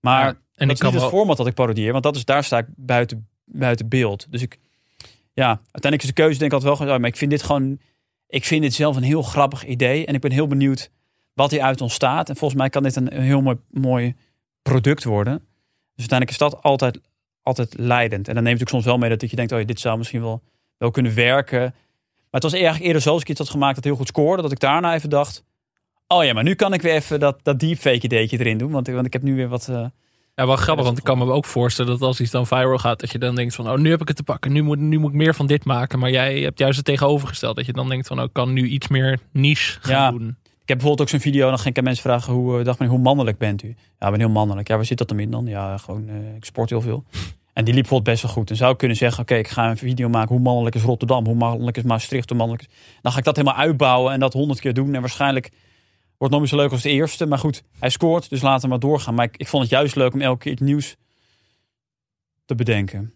Maar 0.00 0.24
Ja, 0.24 0.28
en 0.28 0.36
dat 0.54 0.62
ik 0.62 0.70
is 0.70 0.78
kan 0.78 0.92
niet 0.92 1.00
het 1.00 1.10
format 1.10 1.36
dat 1.36 1.46
ik 1.46 1.54
parodieer, 1.54 1.92
want 1.92 2.04
dat 2.04 2.16
is, 2.16 2.24
daar 2.24 2.44
sta 2.44 2.58
ik 2.58 2.66
buiten, 2.76 3.28
buiten 3.44 3.88
beeld. 3.88 4.26
Dus 4.30 4.42
ik, 4.42 4.58
ja, 5.32 5.48
uiteindelijk 5.48 6.02
is 6.02 6.08
de 6.08 6.22
keuze 6.22 6.38
denk 6.38 6.52
ik 6.52 6.58
altijd 6.58 6.78
wel 6.78 6.88
oh, 6.88 7.00
maar 7.00 7.10
ik 7.10 7.16
vind 7.16 7.30
dit 7.30 7.42
gewoon, 7.42 7.80
ik 8.26 8.44
vind 8.44 8.62
dit 8.62 8.74
zelf 8.74 8.96
een 8.96 9.02
heel 9.02 9.22
grappig 9.22 9.66
idee 9.66 10.06
en 10.06 10.14
ik 10.14 10.20
ben 10.20 10.32
heel 10.32 10.46
benieuwd 10.46 10.90
wat 11.34 11.50
hieruit 11.50 11.80
ontstaat. 11.80 12.28
En 12.28 12.36
volgens 12.36 12.60
mij 12.60 12.68
kan 12.68 12.82
dit 12.82 12.96
een, 12.96 13.16
een 13.16 13.22
heel 13.22 13.40
mooi, 13.40 13.56
mooi 13.70 14.14
product 14.62 15.04
worden. 15.04 15.48
Dus 16.00 16.10
uiteindelijk 16.10 16.30
is 16.30 16.38
dat 16.38 16.62
altijd, 16.62 17.00
altijd 17.42 17.74
leidend. 17.78 18.28
En 18.28 18.34
dan 18.34 18.42
neemt 18.42 18.58
het 18.60 18.68
ook 18.68 18.74
soms 18.74 18.84
wel 18.84 18.98
mee 18.98 19.10
dat 19.16 19.30
je 19.30 19.36
denkt, 19.36 19.52
oh, 19.52 19.66
dit 19.66 19.80
zou 19.80 19.98
misschien 19.98 20.20
wel, 20.22 20.42
wel 20.78 20.90
kunnen 20.90 21.14
werken. 21.14 21.60
Maar 21.60 22.40
het 22.40 22.42
was 22.42 22.52
eigenlijk 22.52 22.84
eerder 22.84 23.02
zo 23.02 23.12
als 23.12 23.22
ik 23.22 23.28
iets 23.28 23.38
had 23.38 23.50
gemaakt 23.50 23.74
dat 23.74 23.84
heel 23.84 23.96
goed 23.96 24.08
scoorde, 24.08 24.42
dat 24.42 24.52
ik 24.52 24.60
daarna 24.60 24.94
even 24.94 25.10
dacht, 25.10 25.44
oh 26.06 26.24
ja, 26.24 26.32
maar 26.32 26.42
nu 26.44 26.54
kan 26.54 26.72
ik 26.72 26.82
weer 26.82 26.94
even 26.94 27.20
dat, 27.20 27.38
dat 27.42 27.60
deepfake 27.60 28.00
ideetje 28.02 28.38
erin 28.38 28.58
doen, 28.58 28.70
want, 28.70 28.88
want 28.88 29.06
ik 29.06 29.12
heb 29.12 29.22
nu 29.22 29.34
weer 29.34 29.48
wat... 29.48 29.68
eh, 29.68 29.84
Ja, 30.34 30.46
wel 30.46 30.56
grappig, 30.56 30.84
want 30.84 30.98
ik 30.98 31.04
kan 31.04 31.18
me 31.18 31.32
ook 31.32 31.44
voorstellen 31.44 31.90
dat 31.92 32.00
als 32.02 32.20
iets 32.20 32.30
dan 32.30 32.46
viral 32.46 32.78
gaat, 32.78 33.00
dat 33.00 33.10
je 33.10 33.18
dan 33.18 33.34
denkt 33.34 33.54
van, 33.54 33.70
oh, 33.70 33.78
nu 33.78 33.90
heb 33.90 34.00
ik 34.00 34.08
het 34.08 34.16
te 34.16 34.22
pakken, 34.22 34.52
nu 34.52 34.62
moet, 34.62 34.78
nu 34.78 34.98
moet 34.98 35.10
ik 35.10 35.16
meer 35.16 35.34
van 35.34 35.46
dit 35.46 35.64
maken. 35.64 35.98
Maar 35.98 36.10
jij 36.10 36.40
hebt 36.40 36.58
juist 36.58 36.76
het 36.76 36.84
tegenovergesteld, 36.86 37.56
dat 37.56 37.66
je 37.66 37.72
dan 37.72 37.88
denkt 37.88 38.06
van, 38.06 38.18
oh, 38.18 38.24
ik 38.24 38.32
kan 38.32 38.52
nu 38.52 38.66
iets 38.66 38.88
meer 38.88 39.18
niche 39.32 39.78
gaan 39.80 39.92
Ja. 39.92 40.10
doen. 40.10 40.36
Ik 40.70 40.76
heb 40.76 40.84
bijvoorbeeld 40.84 41.14
ook 41.14 41.20
zo'n 41.20 41.32
video, 41.32 41.48
dan 41.48 41.58
ging 41.58 41.68
ik 41.68 41.78
aan 41.78 41.84
mensen 41.84 42.02
vragen, 42.02 42.32
hoe, 42.32 42.58
eh, 42.58 42.64
dacht 42.64 42.78
meneer, 42.78 42.94
hoe 42.94 43.04
mannelijk 43.04 43.38
bent 43.38 43.62
u? 43.62 43.68
Ja, 43.68 44.06
ik 44.06 44.10
ben 44.10 44.20
heel 44.20 44.30
mannelijk. 44.30 44.68
Ja, 44.68 44.76
waar 44.76 44.84
zit 44.84 44.98
dat 44.98 45.08
dan 45.08 45.18
in 45.18 45.30
dan? 45.30 45.46
Ja, 45.46 45.78
gewoon, 45.78 46.08
eh, 46.08 46.34
ik 46.36 46.44
sport 46.44 46.70
heel 46.70 46.80
veel. 46.80 47.04
En 47.52 47.64
die 47.64 47.74
liep 47.74 47.82
bijvoorbeeld 47.82 48.04
best 48.04 48.22
wel 48.22 48.32
goed. 48.32 48.48
Dan 48.48 48.56
zou 48.56 48.72
ik 48.72 48.78
kunnen 48.78 48.96
zeggen, 48.96 49.22
oké, 49.22 49.34
ik 49.34 49.48
ga 49.48 49.70
een 49.70 49.76
video 49.76 50.08
maken, 50.08 50.34
hoe 50.34 50.42
mannelijk 50.44 50.74
is 50.74 50.82
Rotterdam? 50.82 51.26
Hoe 51.26 51.34
mannelijk 51.34 51.76
is 51.76 51.82
Maastricht? 51.82 52.28
Hoe 52.28 52.38
mannelijk 52.38 52.66
is... 52.68 52.74
Dan 53.02 53.12
ga 53.12 53.18
ik 53.18 53.24
dat 53.24 53.36
helemaal 53.36 53.58
uitbouwen 53.58 54.12
en 54.12 54.20
dat 54.20 54.32
honderd 54.32 54.60
keer 54.60 54.74
doen. 54.74 54.94
En 54.94 55.00
waarschijnlijk 55.00 55.50
wordt 56.18 56.18
het 56.18 56.30
nog 56.30 56.40
niet 56.40 56.50
zo 56.50 56.56
leuk 56.56 56.70
als 56.70 56.82
de 56.82 56.90
eerste. 56.90 57.26
Maar 57.26 57.38
goed, 57.38 57.62
hij 57.78 57.90
scoort, 57.90 58.30
dus 58.30 58.42
laten 58.42 58.62
we 58.62 58.68
maar 58.68 58.78
doorgaan. 58.78 59.14
Maar 59.14 59.24
ik, 59.24 59.36
ik 59.36 59.48
vond 59.48 59.62
het 59.62 59.72
juist 59.72 59.96
leuk 59.96 60.12
om 60.12 60.20
elke 60.20 60.38
keer 60.38 60.52
iets 60.52 60.62
nieuws 60.62 60.96
te 62.44 62.54
bedenken. 62.54 63.14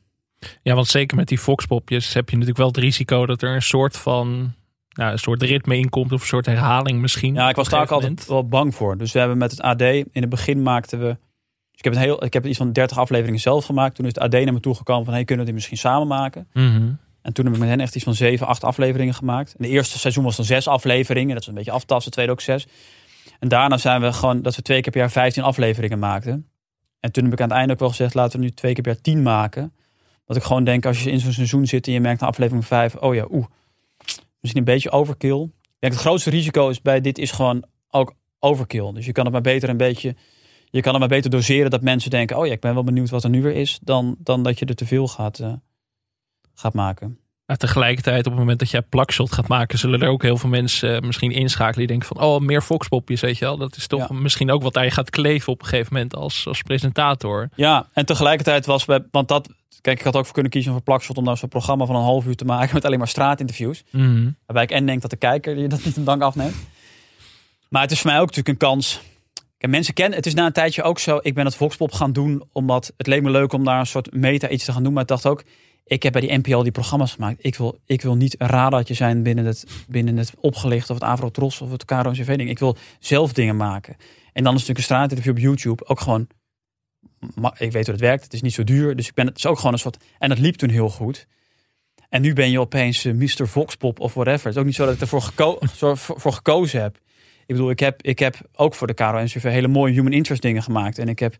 Ja, 0.63 0.75
want 0.75 0.87
zeker 0.87 1.17
met 1.17 1.29
die 1.29 1.39
foxpopjes 1.39 2.13
heb 2.13 2.29
je 2.29 2.33
natuurlijk 2.33 2.59
wel 2.59 2.69
het 2.69 2.77
risico 2.77 3.27
dat 3.27 3.43
er 3.43 3.55
een 3.55 3.63
soort 3.63 3.97
van, 3.97 4.55
nou, 4.95 5.13
een 5.13 5.19
soort 5.19 5.43
ritme 5.43 5.77
in 5.77 5.89
komt 5.89 6.13
of 6.13 6.21
een 6.21 6.27
soort 6.27 6.47
herhaling 6.47 7.01
misschien. 7.01 7.35
Ja, 7.35 7.49
ik 7.49 7.57
was 7.57 7.69
daar 7.69 7.81
ook 7.81 7.91
altijd 7.91 8.27
wel 8.27 8.49
bang 8.49 8.75
voor. 8.75 8.99
Dus 8.99 9.13
we 9.13 9.19
hebben 9.19 9.39
met 9.39 9.51
het 9.51 9.61
AD, 9.61 9.81
in 9.81 10.09
het 10.13 10.29
begin 10.29 10.63
maakten 10.63 10.99
we 10.99 11.07
Dus 11.07 11.79
ik 11.79 11.85
heb, 11.85 11.93
een 11.93 12.01
heel, 12.01 12.25
ik 12.25 12.33
heb 12.33 12.47
iets 12.47 12.59
van 12.59 12.73
30 12.73 12.99
afleveringen 12.99 13.41
zelf 13.41 13.65
gemaakt. 13.65 13.95
Toen 13.95 14.07
is 14.07 14.15
het 14.15 14.23
AD 14.23 14.33
naar 14.33 14.53
me 14.53 14.61
toegekomen 14.61 15.05
van, 15.05 15.15
hey, 15.15 15.25
kunnen 15.25 15.45
we 15.45 15.51
die 15.51 15.55
misschien 15.55 15.79
samen 15.79 16.07
maken? 16.07 16.49
Mhm. 16.53 16.93
En 17.23 17.33
toen 17.33 17.45
heb 17.45 17.55
ik 17.55 17.61
met 17.61 17.69
hen 17.69 17.81
echt 17.81 17.95
iets 17.95 18.05
van 18.05 18.15
7, 18.15 18.47
8 18.47 18.65
afleveringen 18.65 19.15
gemaakt. 19.15 19.55
En 19.59 19.65
de 19.65 19.69
eerste 19.69 19.99
seizoen 19.99 20.25
was 20.25 20.37
dan 20.37 20.45
zes 20.45 20.69
afleveringen. 20.69 21.33
Dat 21.33 21.43
is 21.43 21.49
een 21.49 21.55
beetje 21.55 21.71
aftasten, 21.71 22.11
de 22.11 22.17
tweede 22.17 22.33
ook 22.33 22.41
zes. 22.41 22.67
En 23.39 23.49
daarna 23.49 23.77
zijn 23.77 24.01
we 24.01 24.13
gewoon, 24.13 24.43
dat 24.43 24.57
we 24.57 24.63
twee 24.63 24.81
keer 24.81 24.93
per 24.93 25.01
jaar 25.01 25.11
15 25.11 25.43
afleveringen 25.43 25.99
maakten. 25.99 26.49
En 27.01 27.13
toen 27.13 27.25
heb 27.25 27.33
ik 27.33 27.41
aan 27.41 27.49
het 27.49 27.57
einde 27.57 27.73
ook 27.73 27.79
wel 27.79 27.89
gezegd, 27.89 28.15
laten 28.15 28.39
we 28.39 28.45
nu 28.45 28.51
twee 28.51 28.73
keer 28.73 28.83
per 28.83 28.93
jaar 28.93 29.01
10 29.01 29.23
maken. 29.23 29.73
Dat 30.27 30.37
ik 30.37 30.43
gewoon 30.43 30.65
denk, 30.65 30.87
als 30.87 31.03
je 31.03 31.11
in 31.11 31.21
zo'n 31.21 31.33
seizoen 31.33 31.67
zit 31.67 31.87
en 31.87 31.93
je 31.93 32.01
merkt 32.01 32.21
na 32.21 32.27
aflevering 32.27 32.67
5, 32.67 32.95
oh 32.95 33.15
ja, 33.15 33.27
oeh, 33.31 33.47
misschien 34.45 34.67
een 34.67 34.75
beetje 34.75 34.91
overkill. 34.91 35.43
Ik 35.43 35.79
denk 35.79 35.93
het 35.93 36.03
grootste 36.03 36.31
risico 36.31 36.69
is 36.69 36.83
bij 36.83 37.01
dit 37.01 37.19
is 37.19 37.31
gewoon 37.31 37.65
ook 37.91 38.15
overkill. 38.39 38.93
Dus 38.93 39.07
je 39.07 39.13
kan 39.13 39.25
het 39.25 39.33
maar 39.33 39.43
beter 39.43 39.69
een 39.69 39.77
beetje, 39.77 40.17
je 40.65 40.81
kan 40.81 40.91
het 40.91 41.01
maar 41.01 41.09
beter 41.09 41.31
doseren 41.31 41.71
dat 41.71 41.83
mensen 41.83 42.11
denken, 42.11 42.39
oh 42.39 42.47
ja, 42.47 42.53
ik 42.53 42.61
ben 42.61 42.75
wel 42.75 42.85
benieuwd 42.85 43.11
wat 43.11 43.25
er 43.25 43.31
nu 43.31 43.43
weer 43.43 43.55
is, 43.55 43.79
dan, 43.83 44.17
dan 44.19 44.43
dat 44.43 44.59
je 44.59 44.67
er 44.67 44.75
te 44.75 44.87
veel 44.87 45.09
gaat, 45.09 45.39
eh, 45.39 45.53
gaat 46.55 46.75
maken. 46.75 47.19
Maar 47.55 47.69
tegelijkertijd, 47.69 48.27
op 48.27 48.33
het 48.33 48.41
moment 48.41 48.59
dat 48.59 48.71
jij 48.71 48.83
plakshot 48.83 49.33
gaat 49.33 49.49
maken, 49.49 49.79
zullen 49.79 50.03
er 50.03 50.09
ook 50.09 50.23
heel 50.23 50.37
veel 50.37 50.49
mensen 50.49 50.95
eh, 50.95 51.01
misschien 51.01 51.31
inschakelen 51.31 51.79
die 51.79 51.87
denken 51.87 52.09
van, 52.09 52.27
oh, 52.27 52.41
meer 52.41 52.63
foxpopjes, 52.63 53.21
weet 53.21 53.39
je 53.39 53.45
wel. 53.45 53.57
Dat 53.57 53.77
is 53.77 53.87
toch 53.87 54.11
misschien 54.11 54.51
ook 54.51 54.63
wat 54.63 54.75
hij 54.75 54.91
gaat 54.91 55.11
kleven 55.11 55.53
op 55.53 55.61
een 55.61 55.67
gegeven 55.67 55.93
moment 55.93 56.17
als, 56.17 56.47
als 56.47 56.63
presentator. 56.63 57.49
Ja, 57.55 57.87
en 57.93 58.07
tegelijkertijd 58.07 58.67
was 58.67 58.85
bij, 58.85 59.05
want 59.11 59.29
dat, 59.29 59.49
kijk, 59.81 59.99
ik 59.99 60.05
had 60.05 60.17
ook 60.17 60.25
voor 60.25 60.33
kunnen 60.33 60.53
kiezen 60.53 60.73
voor 60.73 60.83
plakshot 60.83 61.17
om 61.17 61.25
nou 61.25 61.37
zo'n 61.37 61.49
programma 61.49 61.87
van 61.87 61.97
een 61.97 62.03
half 62.03 62.27
uur 62.27 62.37
te 62.37 62.45
maken 62.45 62.75
met 62.75 62.85
alleen 62.85 62.99
maar 62.99 63.09
straatinterviews. 63.09 63.85
Mhm. 63.91 64.31
Waarbij 64.47 64.63
ik 64.63 64.71
en 64.71 64.87
denk 64.87 65.01
dat 65.01 65.11
de 65.11 65.17
kijker 65.17 65.59
je 65.59 65.69
dat 65.69 65.85
niet 65.85 65.97
een 65.97 66.05
dank 66.05 66.23
afneemt. 66.23 66.55
Maar 67.69 67.83
het 67.83 67.91
is 67.91 68.01
voor 68.01 68.11
mij 68.11 68.21
ook 68.21 68.27
natuurlijk 68.27 68.63
een 68.63 68.69
kans. 68.69 69.01
Kijk, 69.59 69.73
mensen 69.73 69.95
kennen, 69.95 70.17
het 70.17 70.27
is 70.27 70.35
na 70.35 70.47
een 70.47 70.53
tijdje 70.53 70.83
ook 70.83 70.99
zo, 70.99 71.19
ik 71.23 71.35
ben 71.35 71.45
het 71.45 71.57
Voxpop 71.57 71.93
gaan 71.93 72.13
doen, 72.13 72.43
omdat 72.53 72.93
het 72.97 73.07
leek 73.07 73.23
me 73.23 73.31
leuk 73.31 73.53
om 73.53 73.65
daar 73.65 73.79
een 73.79 73.87
soort 73.87 74.13
meta 74.13 74.49
iets 74.49 74.65
te 74.65 74.73
gaan 74.73 74.83
doen. 74.83 74.93
Maar 74.93 75.03
ik 75.03 75.09
dacht 75.09 75.27
ook, 75.27 75.45
ik 75.85 76.03
heb 76.03 76.13
bij 76.13 76.21
die 76.21 76.39
NPO 76.39 76.63
die 76.63 76.73
programma's 76.73 77.13
gemaakt. 77.13 77.45
Ik 77.45 77.57
wil, 77.57 77.79
ik 77.87 78.03
wil 78.03 78.17
niet 78.17 78.41
een 78.41 78.47
radartje 78.47 78.95
zijn 78.95 79.23
binnen 79.23 79.45
het, 79.45 79.67
binnen 79.89 80.17
het 80.17 80.35
opgelicht 80.41 80.91
of 80.91 80.97
het 80.97 81.05
Avrotros 81.05 81.61
of 81.61 81.71
het 81.71 81.85
KRO-NCV 81.85 82.37
ding. 82.37 82.51
Ik 82.51 82.59
wil 82.59 82.77
zelf 82.99 83.33
dingen 83.33 83.57
maken. 83.57 83.97
En 84.33 84.45
dan 84.45 84.55
is 84.55 84.61
natuurlijk 84.61 84.79
een 84.79 84.85
straatinterview 84.85 85.33
op 85.33 85.39
YouTube 85.39 85.87
ook 85.87 86.01
gewoon, 86.01 86.27
ik 87.59 87.73
weet 87.73 87.85
hoe 87.85 87.95
het 87.95 88.01
werkt, 88.01 88.25
het 88.25 88.33
is 88.33 88.43
niet 88.43 88.55
zo 88.55 88.65
duur. 88.65 88.97
Dus 88.97 89.09
ik 89.09 89.15
ben, 89.15 89.27
het 89.27 89.37
is 89.37 89.47
ook 89.47 89.57
gewoon 89.57 89.73
een 89.73 89.79
soort, 89.79 90.05
en 90.19 90.31
het 90.31 90.39
liep 90.39 90.55
toen 90.55 90.71
heel 90.71 90.91
goed. 90.91 91.27
En 92.09 92.23
nu 92.23 92.33
ben 92.33 92.51
je 92.51 92.61
opeens 92.61 93.05
eh, 93.05 93.13
Mr. 93.13 93.49
Voxpop 93.49 94.01
of 94.01 94.15
whatever. 94.15 94.47
Het 94.47 94.55
is 94.55 94.61
ook 94.61 94.67
niet 94.67 94.75
zo 94.75 94.85
dat 94.85 94.95
ik 94.95 95.01
ervoor 95.01 95.23
geko 95.23 95.59
voor, 95.95 96.33
gekozen 96.33 96.83
heb. 96.83 96.97
Ik 97.47 97.55
bedoel, 97.55 97.71
ik 97.71 97.81
heb, 97.81 98.03
ik 98.03 98.19
heb 98.19 98.37
ook 98.55 98.75
voor 98.75 98.87
de 98.87 98.95
KRO-NCV 98.95 99.43
hele 99.43 99.69
mooie 99.69 99.93
human 99.93 100.13
interest 100.13 100.43
dingen 100.43 100.63
gemaakt. 100.63 100.99
En 100.99 101.09
ik 101.09 101.19
heb 101.19 101.37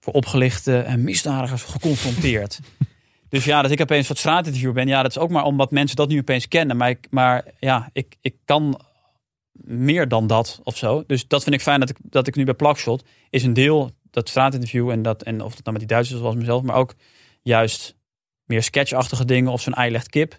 voor 0.00 0.12
opgelichte 0.12 0.78
en 0.78 1.04
misdadigers 1.04 1.62
geconfronteerd. 1.62 2.60
dus 3.28 3.44
ja, 3.44 3.62
dat 3.62 3.70
ik 3.70 3.80
opeens 3.80 4.08
wat 4.08 4.18
straatinterview 4.18 4.72
ben. 4.72 4.88
Ja, 4.88 5.02
dat 5.02 5.10
is 5.10 5.18
ook 5.18 5.30
maar 5.30 5.44
omdat 5.44 5.70
mensen 5.70 5.96
dat 5.96 6.08
nu 6.08 6.18
opeens 6.18 6.48
kennen. 6.48 6.76
Maar, 6.76 6.88
ik, 6.88 7.06
maar 7.10 7.44
ja, 7.58 7.90
ik, 7.92 8.16
ik 8.20 8.34
kan 8.44 8.80
meer 9.52 10.08
dan 10.08 10.26
dat 10.26 10.60
of 10.64 10.76
zo. 10.76 11.04
Dus 11.06 11.28
dat 11.28 11.42
vind 11.42 11.54
ik 11.54 11.62
fijn 11.62 11.80
dat 11.80 11.90
ik, 11.90 11.96
dat 12.02 12.26
ik 12.26 12.36
nu 12.36 12.44
bij 12.44 12.54
Plakshot 12.54 13.04
is 13.30 13.42
een 13.42 13.52
deel 13.52 13.90
dat 14.10 14.28
straatinterview 14.28 14.90
en 14.90 15.02
dat 15.02 15.22
en 15.22 15.42
of 15.42 15.54
het 15.54 15.64
nou 15.64 15.70
met 15.70 15.78
die 15.78 15.96
Duitsers 15.96 16.20
was 16.20 16.34
mezelf, 16.34 16.62
maar 16.62 16.76
ook 16.76 16.94
juist 17.42 17.96
meer 18.44 18.62
sketchachtige 18.62 19.24
dingen 19.24 19.52
of 19.52 19.60
zo'n 19.60 19.74
ei 19.74 19.90
legt 19.90 20.08
kip. 20.08 20.38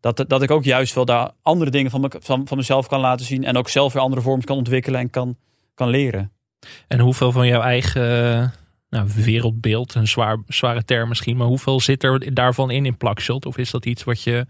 Dat, 0.00 0.24
dat 0.28 0.42
ik 0.42 0.50
ook 0.50 0.64
juist 0.64 0.94
wel 0.94 1.04
daar 1.04 1.30
andere 1.42 1.70
dingen 1.70 1.90
van, 1.90 2.00
me, 2.00 2.10
van, 2.18 2.46
van 2.46 2.56
mezelf 2.56 2.86
kan 2.86 3.00
laten 3.00 3.26
zien 3.26 3.44
en 3.44 3.56
ook 3.56 3.68
zelf 3.68 3.92
weer 3.92 4.02
andere 4.02 4.22
vorms 4.22 4.44
kan 4.44 4.56
ontwikkelen 4.56 5.00
en 5.00 5.10
kan, 5.10 5.36
kan 5.74 5.88
leren. 5.88 6.32
En 6.88 7.00
hoeveel 7.00 7.32
van 7.32 7.46
jouw 7.46 7.60
eigen 7.60 8.52
nou, 8.92 9.08
wereldbeeld, 9.14 9.94
een 9.94 10.08
zwaar, 10.08 10.38
zware 10.46 10.84
term 10.84 11.08
misschien, 11.08 11.36
maar 11.36 11.46
hoeveel 11.46 11.80
zit 11.80 12.02
er 12.02 12.34
daarvan 12.34 12.70
in 12.70 12.86
in 12.86 12.96
Plakshot? 12.96 13.46
Of 13.46 13.58
is 13.58 13.70
dat 13.70 13.86
iets 13.86 14.04
wat 14.04 14.22
je 14.22 14.46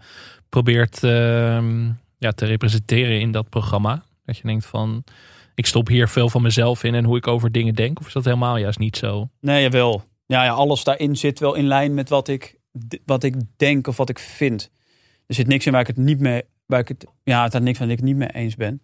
probeert 0.49 1.03
ehm, 1.03 1.91
ja, 2.17 2.31
te 2.31 2.45
representeren 2.45 3.19
in 3.19 3.31
dat 3.31 3.49
programma? 3.49 4.03
Dat 4.25 4.37
je 4.37 4.43
denkt 4.43 4.65
van, 4.65 5.03
ik 5.55 5.65
stop 5.65 5.87
hier 5.87 6.07
veel 6.07 6.29
van 6.29 6.41
mezelf 6.41 6.83
in 6.83 6.95
en 6.95 7.03
hoe 7.03 7.17
ik 7.17 7.27
over 7.27 7.51
dingen 7.51 7.75
denk? 7.75 7.99
Of 7.99 8.07
is 8.07 8.13
dat 8.13 8.25
helemaal 8.25 8.57
juist 8.57 8.79
niet 8.79 8.97
zo? 8.97 9.29
Nee, 9.39 9.61
jawel. 9.61 10.03
Ja, 10.25 10.43
ja, 10.43 10.51
alles 10.51 10.83
daarin 10.83 11.15
zit 11.15 11.39
wel 11.39 11.55
in 11.55 11.67
lijn 11.67 11.93
met 11.93 12.09
wat 12.09 12.27
ik, 12.27 12.59
wat 13.05 13.23
ik 13.23 13.35
denk 13.57 13.87
of 13.87 13.97
wat 13.97 14.09
ik 14.09 14.19
vind. 14.19 14.69
Er 15.27 15.35
zit 15.35 15.47
niks 15.47 15.65
in 15.65 15.71
waar 15.71 15.81
ik 15.81 15.87
het 15.87 15.97
niet 15.97 16.19
mee, 16.19 16.41
waar 16.65 16.79
ik 16.79 16.87
het, 16.87 17.05
ja, 17.23 17.43
het 17.43 17.63
niks 17.63 17.77
van 17.77 17.89
ik 17.89 17.97
het 17.97 18.05
niet 18.05 18.15
mee 18.15 18.31
eens 18.33 18.55
ben. 18.55 18.81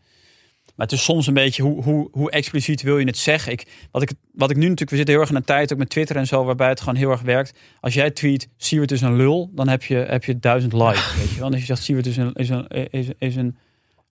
Maar 0.79 0.87
het 0.87 0.97
is 0.97 1.03
soms 1.03 1.27
een 1.27 1.33
beetje 1.33 1.63
hoe, 1.63 1.83
hoe, 1.83 2.07
hoe 2.11 2.31
expliciet 2.31 2.81
wil 2.81 2.97
je 2.97 3.05
het 3.05 3.17
zeggen. 3.17 3.51
Ik, 3.51 3.67
wat, 3.91 4.01
ik, 4.01 4.11
wat 4.31 4.49
ik 4.49 4.55
nu 4.55 4.61
natuurlijk, 4.61 4.89
we 4.89 4.95
zitten 4.95 5.13
heel 5.13 5.23
erg 5.23 5.31
in 5.31 5.37
een 5.37 5.43
tijd 5.45 5.71
ook 5.73 5.77
met 5.77 5.89
Twitter 5.89 6.15
en 6.15 6.27
zo, 6.27 6.43
waarbij 6.43 6.69
het 6.69 6.79
gewoon 6.79 6.95
heel 6.95 7.09
erg 7.11 7.21
werkt. 7.21 7.57
Als 7.79 7.93
jij 7.93 8.11
tweet, 8.11 8.47
Siewert 8.57 8.91
is 8.91 9.01
een 9.01 9.15
lul, 9.15 9.51
dan 9.53 9.67
heb 9.67 9.83
je, 9.83 9.95
heb 9.95 10.23
je 10.23 10.39
duizend 10.39 10.73
likes. 10.73 11.15
Weet 11.19 11.29
je 11.29 11.39
wel? 11.39 11.49
Als 11.49 11.59
je 11.59 11.65
zegt, 11.65 11.83
Siewert 11.83 12.05
is 12.05 12.17
een, 12.17 12.33
is, 12.33 12.49
een, 12.49 12.67
is, 12.67 13.07
is 13.17 13.35
een 13.35 13.57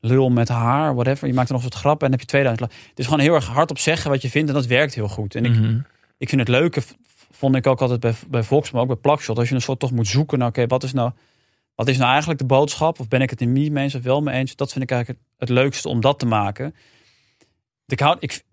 lul 0.01 0.31
met 0.31 0.49
haar, 0.49 0.95
whatever. 0.95 1.27
Je 1.29 1.35
maakt 1.35 1.49
er 1.49 1.55
nog 1.55 1.62
wat 1.62 1.75
grappen 1.75 2.07
en 2.07 2.11
dan 2.11 2.19
heb 2.19 2.21
je 2.21 2.27
2000 2.27 2.71
likes. 2.71 2.89
Het 2.89 2.99
is 2.99 3.05
gewoon 3.05 3.21
heel 3.21 3.35
erg 3.35 3.47
hard 3.47 3.71
op 3.71 3.79
zeggen 3.79 4.11
wat 4.11 4.23
je 4.23 4.31
vindt 4.31 4.49
en 4.49 4.55
dat 4.55 4.66
werkt 4.66 4.95
heel 4.95 5.09
goed. 5.09 5.35
En 5.35 5.45
ik, 5.45 5.53
Mhm. 5.53 5.79
ik 6.19 6.29
vind 6.29 6.41
het 6.41 6.51
leuke, 6.51 6.83
vond 7.31 7.55
ik 7.57 7.66
ook 7.66 7.81
altijd 7.81 8.01
bij, 8.01 8.14
bij 8.29 8.43
Vox, 8.43 8.71
maar 8.71 8.83
ook 8.83 8.89
bij 8.89 8.97
Plakshot. 8.97 9.39
Als 9.39 9.49
je 9.49 9.55
een 9.55 9.61
soort 9.61 9.79
toch 9.79 9.93
moet 9.93 10.09
zoeken 10.09 10.39
naar, 10.39 10.49
oké, 10.49 10.66
wat 10.66 10.83
is 10.83 10.93
nou... 10.93 11.11
Wat 11.79 11.89
is 11.89 11.97
nou 11.97 12.11
eigenlijk 12.11 12.41
de 12.41 12.47
boodschap? 12.47 13.01
Of 13.01 13.09
ben 13.09 13.20
ik 13.20 13.31
het 13.31 13.41
niet 13.41 13.72
mee 13.72 13.85
eens 13.85 13.95
of 13.95 14.03
wel 14.03 14.22
mee 14.22 14.35
eens? 14.35 14.57
Dat 14.57 14.72
vind 14.72 14.85
ik 14.85 14.91
eigenlijk 14.91 15.20
het, 15.37 15.49
leukste 15.49 15.89
om 15.89 16.01
dat 16.01 16.18
te 16.18 16.26
maken. 16.26 16.74
Ik, 17.87 18.01
ik 18.18 18.45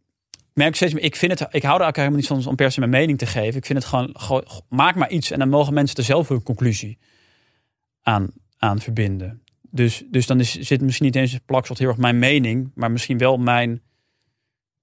merk 0.54 0.76
steeds 0.76 0.94
meer, 0.94 1.04
ik, 1.04 1.16
vind 1.16 1.40
het, 1.40 1.42
ik 1.42 1.64
hou 1.64 1.76
er 1.76 1.84
eigenlijk 1.84 1.96
helemaal 1.96 2.18
niet 2.18 2.28
van 2.28 2.52
om 2.52 2.56
per 2.56 2.72
se 2.72 2.80
mijn 2.80 2.92
mening 2.92 3.18
te 3.18 3.26
geven. 3.26 3.58
Ik 3.58 3.66
vind 3.66 3.84
het 3.84 4.14
gewoon, 4.14 4.48
maak 4.70 4.96
maar 4.96 5.10
iets 5.10 5.32
en 5.32 5.40
dan 5.40 5.50
mogen 5.50 5.74
mensen 5.74 5.98
er 5.98 6.04
zelf 6.04 6.28
hun 6.28 6.44
conclusie 6.44 6.98
aan, 8.02 8.32
aan 8.58 8.80
verbinden. 8.80 9.42
Dus, 9.62 10.04
dus 10.12 10.26
dan 10.26 10.40
is, 10.40 10.60
zit 10.60 10.82
misschien 10.82 11.06
niet 11.06 11.16
eens 11.16 11.34
een 11.34 11.46
plakshot 11.46 11.78
heel 11.78 11.88
erg 11.88 11.98
mijn 11.98 12.20
mening, 12.20 12.72
maar 12.76 12.92
misschien 12.92 13.18
wel 13.18 13.38
mijn, 13.38 13.82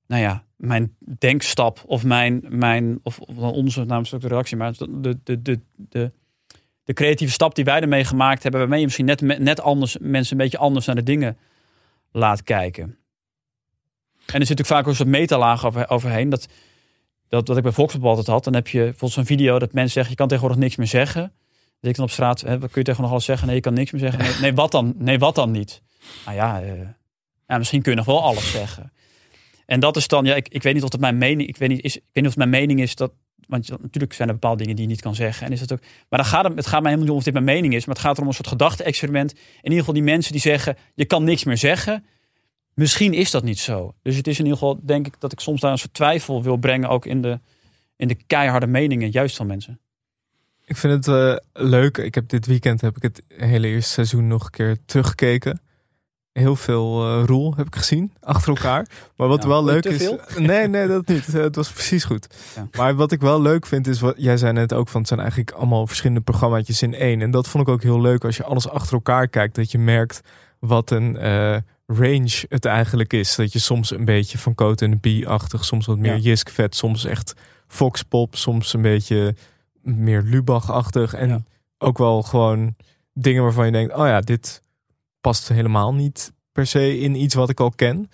nou 0.06 0.22
ja, 0.22 0.44
mijn 0.56 0.96
denkstap 1.18 1.82
of 1.86 2.04
mijn, 2.04 2.44
mijn 2.48 3.00
of, 3.02 3.18
of 3.18 3.36
onze 3.36 3.84
namens 3.84 4.14
ook 4.14 4.20
de 4.20 4.28
reactie, 4.28 4.56
maar 4.56 4.72
de, 4.72 5.18
de, 5.22 5.42
de, 5.42 5.60
de, 5.74 6.12
de, 6.84 6.92
creatieve 6.92 7.32
stap 7.32 7.54
die 7.54 7.64
wij 7.64 7.80
ermee 7.80 8.04
gemaakt 8.04 8.42
hebben, 8.42 8.60
waarmee 8.60 8.78
je 8.78 8.84
misschien 8.84 9.06
net, 9.06 9.20
net 9.38 9.60
anders 9.60 9.96
mensen 10.00 10.32
een 10.32 10.42
beetje 10.42 10.58
anders 10.58 10.86
naar 10.86 10.94
de 10.94 11.02
dingen 11.02 11.38
laat 12.12 12.42
kijken. 12.42 12.82
En 12.82 14.40
er 14.40 14.46
zit 14.46 14.58
natuurlijk 14.58 14.68
vaak 14.68 14.86
ook 14.86 14.94
soort 14.94 15.08
metalaag 15.08 15.66
over, 15.66 15.90
overheen. 15.90 16.28
Dat, 16.28 16.48
dat 17.28 17.48
wat 17.48 17.56
ik 17.56 17.62
bij 17.62 17.72
Volkswagen 17.72 18.08
altijd 18.08 18.26
had. 18.26 18.44
Dan 18.44 18.54
heb 18.54 18.68
je 18.68 18.78
bijvoorbeeld 18.78 19.12
zo'n 19.12 19.24
video 19.24 19.58
dat 19.58 19.72
mensen 19.72 19.92
zeggen: 19.92 20.10
je 20.10 20.18
kan 20.18 20.28
tegenwoordig 20.28 20.62
niks 20.62 20.76
meer 20.76 20.86
zeggen. 20.86 21.32
Dat 21.80 21.90
ik 21.90 21.96
dan 21.96 22.04
op 22.04 22.10
straat, 22.10 22.40
hè, 22.40 22.58
kun 22.58 22.68
je 22.72 22.82
tegen 22.82 23.02
nog 23.02 23.10
alles 23.10 23.24
zeggen? 23.24 23.46
Nee, 23.46 23.56
je 23.56 23.62
kan 23.62 23.74
niks 23.74 23.90
meer 23.90 24.00
zeggen. 24.00 24.42
Nee, 24.42 24.54
wat 24.54 24.70
dan? 24.70 24.94
Nee, 24.98 25.18
wat 25.18 25.34
dan 25.34 25.50
niet? 25.50 25.82
Nou 26.24 26.36
ja, 26.36 26.62
eh, 26.62 26.72
ja, 27.46 27.58
misschien 27.58 27.82
kun 27.82 27.90
je 27.90 27.96
nog 27.96 28.06
wel 28.06 28.22
alles 28.22 28.50
zeggen. 28.50 28.92
En 29.66 29.80
dat 29.80 29.96
is 29.96 30.08
dan, 30.08 30.24
ja, 30.24 30.34
ik, 30.34 30.48
ik 30.48 30.62
weet 30.62 30.74
niet 30.74 30.82
of 30.82 30.92
het 30.92 31.00
mijn 31.00 31.18
mening, 31.18 31.48
ik 31.48 31.56
weet 31.56 31.68
niet, 31.68 31.84
is, 31.84 31.96
ik 31.96 32.02
weet 32.12 32.22
niet 32.22 32.32
of 32.32 32.36
mijn 32.36 32.50
mening 32.50 32.80
is 32.80 32.94
dat, 32.94 33.12
want 33.48 33.68
natuurlijk 33.82 34.12
zijn 34.12 34.28
er 34.28 34.34
bepaalde 34.34 34.58
dingen 34.58 34.76
die 34.76 34.84
je 34.84 34.90
niet 34.90 35.00
kan 35.00 35.14
zeggen. 35.14 35.46
En 35.46 35.52
is 35.52 35.60
dat 35.60 35.72
ook, 35.72 35.80
maar 36.08 36.18
dan 36.18 36.28
gaat 36.28 36.44
het, 36.44 36.56
het 36.56 36.66
gaat 36.66 36.82
mij 36.82 36.90
helemaal 36.90 37.00
niet 37.00 37.10
om 37.10 37.16
of 37.16 37.24
dit 37.24 37.32
mijn 37.32 37.44
mening 37.44 37.74
is, 37.74 37.84
maar 37.84 37.94
het 37.94 38.04
gaat 38.04 38.16
erom 38.16 38.28
een 38.28 38.34
soort 38.34 38.46
gedachte-experiment. 38.46 39.32
In 39.32 39.38
ieder 39.62 39.78
geval 39.78 39.94
die 39.94 40.02
mensen 40.02 40.32
die 40.32 40.40
zeggen, 40.40 40.76
je 40.94 41.04
kan 41.04 41.24
niks 41.24 41.44
meer 41.44 41.58
zeggen. 41.58 42.04
Misschien 42.74 43.12
is 43.12 43.30
dat 43.30 43.42
niet 43.42 43.58
zo. 43.58 43.94
Dus 44.02 44.16
het 44.16 44.26
is 44.26 44.38
in 44.38 44.44
ieder 44.44 44.58
geval, 44.58 44.80
denk 44.82 45.06
ik, 45.06 45.14
dat 45.18 45.32
ik 45.32 45.40
soms 45.40 45.60
daar 45.60 45.72
een 45.72 45.78
soort 45.78 45.94
twijfel 45.94 46.42
wil 46.42 46.56
brengen, 46.56 46.88
ook 46.88 47.06
in 47.06 47.22
de, 47.22 47.40
in 47.96 48.08
de 48.08 48.14
keiharde 48.26 48.66
meningen, 48.66 49.10
juist 49.10 49.36
van 49.36 49.46
mensen. 49.46 49.80
Ik 50.64 50.76
vind 50.76 51.06
het 51.06 51.16
eh, 51.16 51.64
leuk. 51.68 51.98
Ik 51.98 52.14
heb 52.14 52.28
dit 52.28 52.46
weekend 52.46 52.80
heb 52.80 52.96
ik 52.96 53.02
het 53.02 53.22
hele 53.28 53.66
eerste 53.66 53.92
seizoen 53.92 54.26
nog 54.26 54.44
een 54.44 54.50
keer 54.50 54.76
teruggekeken. 54.84 55.60
Heel 56.32 56.56
veel 56.56 57.02
eh 57.18 57.24
roel 57.26 57.54
heb 57.56 57.66
ik 57.66 57.76
gezien 57.76 58.12
achter 58.20 58.48
elkaar. 58.48 58.86
Maar 59.16 59.28
wat 59.28 59.42
Ja, 59.42 59.48
wel 59.48 59.64
leuk 59.64 59.84
is. 59.84 59.96
veel? 59.96 60.20
Nee, 60.36 60.68
nee, 60.68 60.86
dat 60.86 61.06
niet. 61.06 61.26
Eh, 61.34 61.42
Het 61.42 61.56
was 61.56 61.70
precies 61.72 62.04
goed. 62.04 62.26
Ja. 62.54 62.68
Maar 62.76 62.94
wat 62.94 63.12
ik 63.12 63.20
wel 63.20 63.42
leuk 63.42 63.66
vind 63.66 63.86
is 63.86 64.00
wat 64.00 64.14
jij 64.16 64.36
zei 64.36 64.52
net 64.52 64.72
ook 64.72 64.88
van 64.88 64.98
het 65.00 65.08
zijn 65.08 65.20
eigenlijk 65.20 65.50
allemaal 65.50 65.86
verschillende 65.86 66.20
programmaatjes 66.22 66.82
in 66.82 66.94
één. 66.94 67.20
En 67.22 67.30
dat 67.30 67.48
vond 67.48 67.66
ik 67.68 67.74
ook 67.74 67.82
heel 67.82 68.00
leuk 68.00 68.24
als 68.24 68.36
je 68.36 68.44
alles 68.44 68.68
achter 68.68 68.92
elkaar 68.94 69.28
kijkt. 69.28 69.54
Dat 69.54 69.70
je 69.70 69.78
merkt 69.78 70.20
wat 70.58 70.90
een 70.90 71.16
eh, 71.16 71.56
range 71.86 72.44
het 72.48 72.64
eigenlijk 72.64 73.12
is. 73.12 73.34
Dat 73.34 73.52
je 73.52 73.58
soms 73.58 73.90
een 73.90 74.04
beetje 74.04 74.38
van 74.38 74.54
Coat 74.54 74.82
en 74.82 74.90
de 74.90 74.96
Bie-achtig, 74.96 75.64
soms 75.64 75.86
wat 75.86 75.98
meer 75.98 76.14
Ja. 76.14 76.18
Jiskvet, 76.20 76.74
soms 76.76 77.04
echt 77.04 77.34
Foxpop, 77.66 78.36
soms 78.36 78.72
een 78.74 78.82
beetje 78.82 79.34
meer 79.82 80.22
Lubach-achtig. 80.22 81.14
En 81.14 81.46
ook 81.78 81.98
wel 81.98 82.22
gewoon 82.22 82.74
dingen 83.14 83.42
waarvan 83.42 83.66
je 83.66 83.72
denkt, 83.72 83.94
oh 83.94 84.06
ja, 84.06 84.20
dit 84.20 84.60
past 85.22 85.48
helemaal 85.48 85.94
niet 85.94 86.32
per 86.52 86.66
se 86.66 86.98
in 86.98 87.14
iets 87.14 87.34
wat 87.34 87.50
ik 87.50 87.60
al 87.60 87.70
ken. 87.70 88.10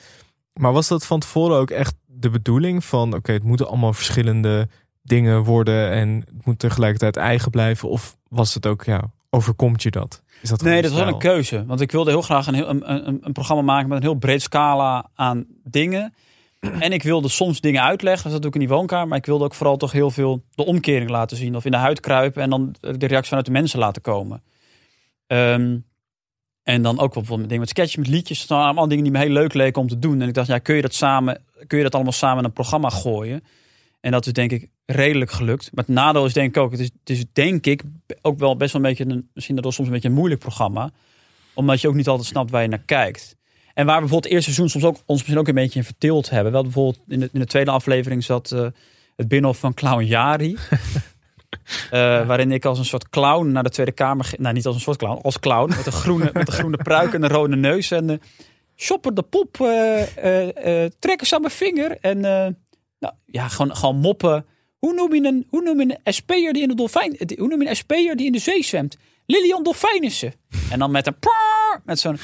Maar 0.53 0.73
was 0.73 0.89
dat 0.89 1.07
van 1.07 1.21
tevoren 1.21 1.57
ook 1.57 1.71
echt 1.71 1.95
de 2.07 2.31
bedoeling 2.31 2.85
van, 2.85 3.15
oké, 3.15 3.33
het 3.33 3.43
moeten 3.43 3.69
allemaal 3.69 3.93
verschillende 3.93 4.69
dingen 5.03 5.45
worden 5.45 5.91
en 5.91 6.09
het 6.09 6.47
moet 6.47 6.59
tegelijkertijd 6.59 7.17
eigen 7.17 7.51
blijven? 7.51 7.89
Of 7.89 8.17
was 8.29 8.55
het 8.55 8.67
ook, 8.67 8.85
ja, 8.85 9.11
overkomt 9.31 9.83
je 9.83 9.91
dat? 9.91 10.23
Is 10.43 10.49
dat 10.49 10.63
Nee, 10.63 10.83
dat 10.83 10.91
was 10.91 11.01
wel 11.01 11.09
een 11.09 11.19
keuze. 11.19 11.65
Want 11.67 11.81
ik 11.81 11.93
wilde 11.93 12.11
heel 12.11 12.23
graag 12.23 12.47
een, 12.47 12.55
heel, 12.55 12.69
een, 12.69 12.93
een, 13.09 13.19
een 13.21 13.33
programma 13.33 13.63
maken 13.63 13.89
met 13.89 13.99
een 13.99 14.05
heel 14.05 14.15
breed 14.15 14.43
scala 14.43 15.11
aan 15.15 15.47
dingen. 15.65 16.15
En 16.61 16.93
ik 16.93 17.03
wilde 17.03 17.29
soms 17.29 17.61
dingen 17.61 17.83
uitleggen, 17.83 18.31
dat 18.31 18.41
doe 18.41 18.49
ik 18.49 18.55
in 18.61 18.67
die 18.67 18.77
woonkamer. 18.77 19.09
Maar 19.09 19.19
ik 19.19 19.27
wilde 19.27 19.45
ook 19.45 19.55
vooral 19.55 19.77
toch 19.77 19.93
heel 19.93 20.11
veel 20.11 20.43
de 20.55 20.65
omkering 20.65 21.11
laten 21.11 21.37
zien. 21.37 21.57
Of 21.57 21.65
in 21.65 21.71
de 21.71 21.77
huid 21.77 22.01
kruipen 22.01 22.43
en 22.43 22.51
dan 22.51 22.75
de 22.81 23.07
reactie 23.07 23.29
vanuit 23.29 23.47
de 23.47 23.53
mensen 23.53 23.79
laten 23.79 24.03
komen. 24.03 24.43
Ehm, 25.27 25.79
en 26.69 26.83
dan 26.83 26.99
ook 26.99 27.13
bijvoorbeeld 27.13 27.39
met 27.39 27.49
dingen 27.49 27.61
met 27.61 27.69
sketches, 27.69 27.97
met 27.97 28.07
liedjes. 28.07 28.47
Dat 28.47 28.59
allemaal 28.59 28.89
dingen 28.89 29.05
die 29.05 29.13
me 29.13 29.19
heel 29.19 29.29
leuk 29.29 29.55
leken 29.55 29.83
om 29.83 29.89
te 29.89 29.99
doen. 29.99 30.21
En 30.21 30.29
ik 30.29 30.35
dacht, 30.35 30.49
ja, 30.49 30.59
kun 30.59 30.75
je 30.75 30.83
dat 30.83 30.95
samen, 30.95 31.45
kun 31.67 31.77
je 31.79 31.85
dat 31.85 31.95
allemaal 31.95 32.13
samen 32.13 32.39
in 32.39 32.45
een 32.45 32.53
programma 32.53 32.89
gooien? 32.89 33.45
En 34.01 34.11
dat 34.11 34.27
is 34.27 34.33
denk 34.33 34.51
ik 34.51 34.69
redelijk 34.87 35.31
gelukt. 35.31 35.71
Maar 35.75 35.85
het 35.85 35.95
nadeel 35.95 36.25
is 36.25 36.33
denk 36.33 36.57
ik 36.57 36.63
ook, 36.63 36.71
het 36.71 36.81
is, 36.81 36.91
het 37.01 37.11
is 37.11 37.25
denk 37.33 37.67
ik 37.67 37.83
ook 38.23 38.39
wel 38.39 38.57
best 38.57 38.73
wel 38.73 38.83
een 38.83 38.89
beetje, 38.89 39.15
een, 39.15 39.29
misschien 39.35 39.57
dat 39.57 39.73
soms 39.73 39.89
een 39.89 39.95
beetje 39.95 40.09
een 40.09 40.15
moeilijk 40.15 40.41
programma. 40.41 40.91
Omdat 41.55 41.81
je 41.81 41.89
ook 41.89 41.95
niet 41.95 42.09
altijd 42.09 42.29
snapt 42.29 42.51
waar 42.51 42.63
je 42.63 42.69
naar 42.69 42.83
kijkt. 42.85 43.37
En 43.75 43.87
waar 43.87 43.95
we 43.95 44.01
bijvoorbeeld 44.01 44.25
het 44.25 44.33
eerste 44.33 44.53
seizoen 44.53 44.81
soms 44.81 44.85
ook 44.85 45.03
ons 45.07 45.19
misschien 45.19 45.39
ook 45.39 45.49
een 45.49 45.55
beetje 45.55 45.79
in 45.79 45.85
verteeld 45.85 46.31
hebben. 46.31 46.53
Wel 46.53 46.63
bijvoorbeeld 46.63 47.05
in 47.09 47.21
de, 47.21 47.29
in 47.33 47.41
de 47.41 47.47
tweede 47.47 47.71
aflevering 47.71 48.25
zat 48.25 48.53
eh, 48.53 48.67
het 49.17 49.29
binnenhof 49.29 49.59
van 49.59 49.75
Clown 49.75 50.05
Jari. 50.05 50.57
Eh, 51.91 52.27
waarin 52.27 52.53
ik 52.53 52.65
als 52.65 52.79
een 52.79 52.85
soort 52.85 53.09
clown 53.09 53.53
naar 53.53 53.63
de 53.63 53.71
Tweede 53.71 53.93
Kamer. 53.93 54.31
Nou, 54.37 54.55
niet 54.55 54.67
als 54.67 54.75
een 54.75 54.81
soort 54.81 54.99
clown, 54.99 55.21
als 55.23 55.39
clown. 55.39 55.69
Met 55.77 55.87
een 55.87 55.93
groene, 55.93 56.31
met 56.33 56.49
een 56.49 56.55
groene 56.55 56.77
pruik 56.77 57.15
en 57.15 57.23
een 57.23 57.29
rode 57.29 57.57
neus. 57.57 57.91
En 57.91 58.09
uh, 58.09 58.17
shopper 58.77 59.15
de 59.15 59.23
pop, 59.23 59.59
uh, 59.61 60.85
trekken 60.99 61.27
ze 61.27 61.35
aan 61.35 61.41
mijn 61.41 61.53
vinger. 61.53 61.99
En 62.01 62.21
nou, 62.99 63.15
ja, 63.27 63.49
gewoon, 63.49 63.77
gewoon 63.77 63.97
moppen. 63.97 64.47
Hoe 64.79 64.95
noem 64.95 65.15
je 65.15 65.25
een, 65.25 65.47
hoe 65.51 65.63
noem 65.63 65.81
je 65.81 65.99
een 66.03 66.13
SP'er 66.13 66.53
die 66.53 66.63
in 66.63 66.69
de 66.69 66.75
dolfijn... 66.75 67.17
Hoe 67.37 67.49
noem 67.49 67.63
je 67.63 67.69
een 67.69 67.77
SP'er 67.77 68.17
die 68.17 68.27
in 68.27 68.33
de 68.33 68.39
zee 68.39 68.65
zwemt? 68.65 68.97
Lilian 69.27 69.63
Dolfijnissen. 69.63 70.35
En 70.71 70.79
dan 70.79 70.91
met 70.91 71.07
een... 71.07 71.17
Met 71.85 71.99
zo'n... 71.99 72.19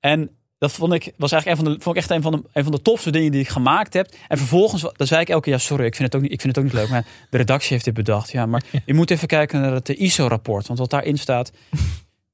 En 0.00 0.37
dat 0.58 0.72
vond 0.72 0.92
ik, 0.92 1.12
was 1.16 1.32
eigenlijk 1.32 1.60
een 1.60 1.66
van 1.66 1.74
de, 1.74 1.82
vond 1.82 1.96
ik 1.96 2.02
echt 2.02 2.10
een 2.10 2.22
van, 2.22 2.32
de, 2.32 2.42
een 2.52 2.62
van 2.62 2.72
de 2.72 2.82
tofste 2.82 3.10
dingen 3.10 3.32
die 3.32 3.40
ik 3.40 3.48
gemaakt 3.48 3.94
heb. 3.94 4.14
En 4.28 4.38
vervolgens, 4.38 4.82
dan 4.82 5.06
zei 5.06 5.20
ik 5.20 5.28
elke 5.28 5.42
keer, 5.42 5.52
ja 5.52 5.58
sorry, 5.58 5.84
ik 5.84 5.94
vind 5.94 6.12
het 6.12 6.16
ook 6.16 6.22
niet, 6.22 6.32
ik 6.32 6.40
vind 6.40 6.56
het 6.56 6.64
ook 6.64 6.72
niet 6.72 6.80
leuk. 6.80 6.90
Maar 6.90 7.06
de 7.30 7.36
redactie 7.36 7.72
heeft 7.72 7.84
dit 7.84 7.94
bedacht. 7.94 8.30
Ja, 8.30 8.46
maar 8.46 8.64
je 8.86 8.94
moet 8.94 9.10
even 9.10 9.28
kijken 9.28 9.60
naar 9.60 9.72
het 9.72 9.88
ISO-rapport. 9.88 10.66
Want 10.66 10.78
wat 10.78 10.90
daarin 10.90 11.18
staat... 11.18 11.52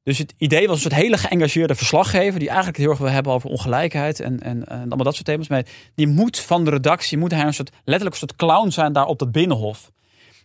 Dus 0.02 0.18
het 0.18 0.34
idee 0.36 0.66
was 0.66 0.76
een 0.76 0.82
soort 0.82 1.02
hele 1.02 1.18
geëngageerde 1.18 1.74
verslaggever... 1.74 2.38
die 2.38 2.48
eigenlijk 2.48 2.78
heel 2.78 2.90
erg 2.90 2.98
wil 2.98 3.10
hebben 3.10 3.32
over 3.32 3.50
ongelijkheid 3.50 4.20
en, 4.20 4.40
en, 4.40 4.64
en 4.68 4.78
allemaal 4.78 5.04
dat 5.04 5.14
soort 5.14 5.26
thema's. 5.26 5.48
Maar 5.48 5.64
die 5.94 6.06
moet 6.06 6.38
van 6.38 6.64
de 6.64 6.70
redactie, 6.70 7.18
moet 7.18 7.30
hij 7.30 7.44
een 7.44 7.54
soort, 7.54 7.70
letterlijk 7.84 8.10
een 8.20 8.28
soort 8.28 8.36
clown 8.36 8.70
zijn 8.70 8.92
daar 8.92 9.06
op 9.06 9.18
dat 9.18 9.32
binnenhof. 9.32 9.90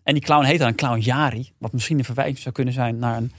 En 0.04 0.14
die 0.14 0.24
clown 0.24 0.46
heet 0.46 0.60
dan 0.60 0.76
clown 0.76 1.00
Jari. 1.00 1.52
Wat 1.58 1.74
misschien 1.74 1.98
een 1.98 2.06
verwijzing 2.06 2.38
zou 2.38 2.54
kunnen 2.54 2.74
zijn 2.74 3.00
naar 3.00 3.18
een 3.18 3.32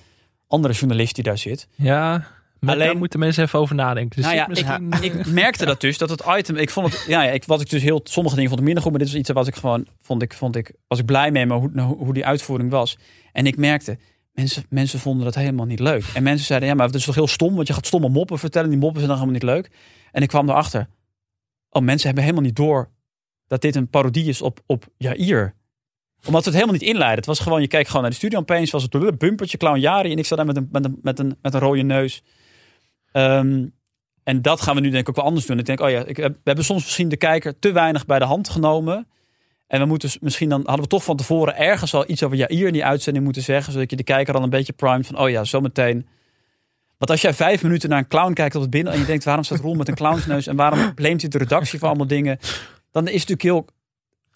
andere 0.47 0.75
journalist 0.75 1.15
die 1.15 1.25
daar 1.25 1.39
zit. 1.39 1.69
Ja, 1.75 2.27
maar 2.61 2.75
Alleen, 2.75 2.87
daar 2.87 2.97
moeten 2.97 3.19
mensen 3.19 3.45
even 3.45 3.59
over 3.59 3.75
nadenken. 3.75 4.17
Dus 4.17 4.25
nou 4.25 4.37
ja, 4.37 4.47
misschien... 4.47 4.93
ik, 5.03 5.15
ik, 5.15 5.27
merkte 5.27 5.65
dat 5.65 5.81
dus, 5.81 5.99
dat 5.99 6.11
het 6.11 6.25
item, 6.39 6.57
ik 6.57 6.71
vond 6.71 6.93
het, 6.93 7.05
ja, 7.07 7.23
ik, 7.23 7.45
wat 7.45 7.61
ik 7.61 7.71
dus 7.71 7.83
heel, 7.83 8.01
sommige 8.05 8.35
dingen 8.35 8.51
vond 8.51 8.61
ik 8.61 8.67
minder 8.67 8.83
goed, 8.83 8.93
maar 8.93 9.01
dit 9.01 9.11
was 9.11 9.21
iets 9.21 9.31
wat 9.31 9.47
ik 9.47 9.55
gewoon, 9.55 9.87
vond 9.99 10.23
ik, 10.23 10.35
vond 10.35 10.57
ik, 10.57 10.73
was 10.89 10.99
ik 10.99 11.05
blij 11.05 11.31
mee, 11.31 11.47
maar 11.47 11.59
hoe, 11.59 11.97
hoe 11.99 12.15
die 12.15 12.27
uitvoering 12.27 12.71
was. 12.71 12.99
En 13.33 13.47
ik 13.47 13.57
merkte, 13.57 13.99
mensen, 14.33 14.65
mensen 14.69 14.99
vonden 14.99 15.25
dat 15.25 15.35
helemaal 15.35 15.67
niet 15.67 15.81
leuk. 15.81 16.05
En 16.15 16.23
mensen 16.23 16.47
zeiden, 16.47 16.69
ja, 16.69 16.75
maar 16.75 16.87
het 16.87 16.95
is 16.95 17.05
toch 17.05 17.15
heel 17.15 17.29
stom, 17.29 17.55
want 17.55 17.67
je 17.67 17.73
gaat 17.73 17.87
stomme 17.87 18.09
moppen 18.09 18.39
vertellen, 18.39 18.71
die 18.71 18.79
moppen 18.79 19.01
zijn 19.01 19.17
dan 19.17 19.21
helemaal 19.21 19.41
niet 19.41 19.51
leuk. 19.51 19.71
En 20.13 20.23
ik 20.23 20.29
kwam 20.29 20.49
erachter, 20.49 20.89
oh, 21.71 21.83
mensen 21.83 22.07
hebben 22.07 22.25
helemaal 22.25 22.47
niet 22.47 22.57
door 22.57 22.91
dat 23.47 23.61
dit 23.61 23.77
een 23.77 23.89
parodie 23.89 24.29
is 24.29 24.43
op, 24.43 24.61
op 24.67 24.87
Jair 24.97 25.55
omdat 26.27 26.45
we 26.45 26.51
het 26.51 26.61
helemaal 26.61 26.81
niet 26.81 26.89
inleiden. 26.89 27.17
Het 27.19 27.27
was 27.27 27.39
gewoon, 27.39 27.61
je 27.61 27.69
kijkt 27.69 27.87
gewoon 27.87 28.03
naar 28.03 28.11
de 28.11 28.17
studio 28.17 28.39
opeens, 28.39 28.71
was 28.71 28.83
het 28.83 28.95
een 28.95 29.17
bumpertje, 29.19 29.59
clown 29.59 29.81
Jari. 29.81 30.13
En 30.13 30.19
ik 30.19 30.27
zat 30.27 30.39
daar 30.39 30.47
met 30.47 30.57
een, 30.57 30.69
met 30.73 30.85
een, 30.85 30.99
met 31.03 31.19
een, 31.19 31.37
met 31.43 31.55
een 31.55 31.61
rode 31.61 31.83
neus. 31.83 32.23
Ehm, 33.13 33.67
en 34.25 34.43
dat 34.43 34.61
gaan 34.61 34.75
we 34.75 34.81
nu 34.81 34.91
denk 34.91 35.03
ik 35.03 35.09
ook 35.09 35.17
wel 35.17 35.25
anders 35.25 35.47
doen. 35.47 35.59
Ik 35.59 35.67
denk, 35.67 35.81
oh 35.81 35.91
ja, 35.91 36.05
ik, 36.05 36.17
we 36.17 36.35
hebben 36.45 36.65
soms 36.65 36.85
misschien 36.85 37.09
de 37.09 37.17
kijker 37.17 37.59
te 37.59 37.73
weinig 37.73 38.07
bij 38.07 38.19
de 38.19 38.25
hand 38.25 38.49
genomen. 38.49 39.07
En 39.67 39.81
we 39.81 39.87
moeten 39.87 40.11
misschien 40.21 40.49
dan 40.49 40.63
hadden 40.65 40.83
we 40.83 40.91
toch 40.91 41.05
van 41.05 41.17
tevoren 41.17 41.57
ergens 41.57 41.95
al 41.95 42.11
iets 42.11 42.23
over 42.23 42.37
Jair 42.37 42.67
in 42.67 42.73
die 42.73 42.85
uitzending 42.85 43.25
moeten 43.25 43.43
zeggen. 43.43 43.73
Zodat 43.73 43.91
je 43.91 43.97
de 43.97 44.03
kijker 44.03 44.35
al 44.35 44.43
een 44.43 44.51
beetje 44.51 44.73
primed 44.73 45.07
van, 45.07 45.19
oh 45.19 45.31
ja, 45.31 45.45
zometeen. 45.45 46.07
Want 46.99 47.11
als 47.11 47.21
jij 47.21 47.35
vijf 47.35 47.63
minuten 47.63 47.89
naar 47.89 47.99
een 47.99 48.09
clown 48.09 48.33
kijkt 48.33 48.55
op 48.55 48.61
het 48.61 48.71
binnen 48.71 48.93
en 48.93 48.99
je 48.99 49.05
denkt, 49.05 49.25
waarom 49.25 49.45
staat 49.45 49.61
Roel 49.61 49.75
met 49.75 49.89
een 49.89 49.95
clownsneus 49.95 50.47
en 50.47 50.57
waarom 50.57 50.95
blamt 50.95 51.21
hij 51.21 51.31
de 51.31 51.39
redactie 51.39 51.79
voor 51.79 51.89
allemaal 51.89 52.07
dingen. 52.07 52.39
Dan 52.91 53.09
is 53.09 53.21
het 53.21 53.29
natuurlijk 53.29 53.43
heel, 53.43 53.67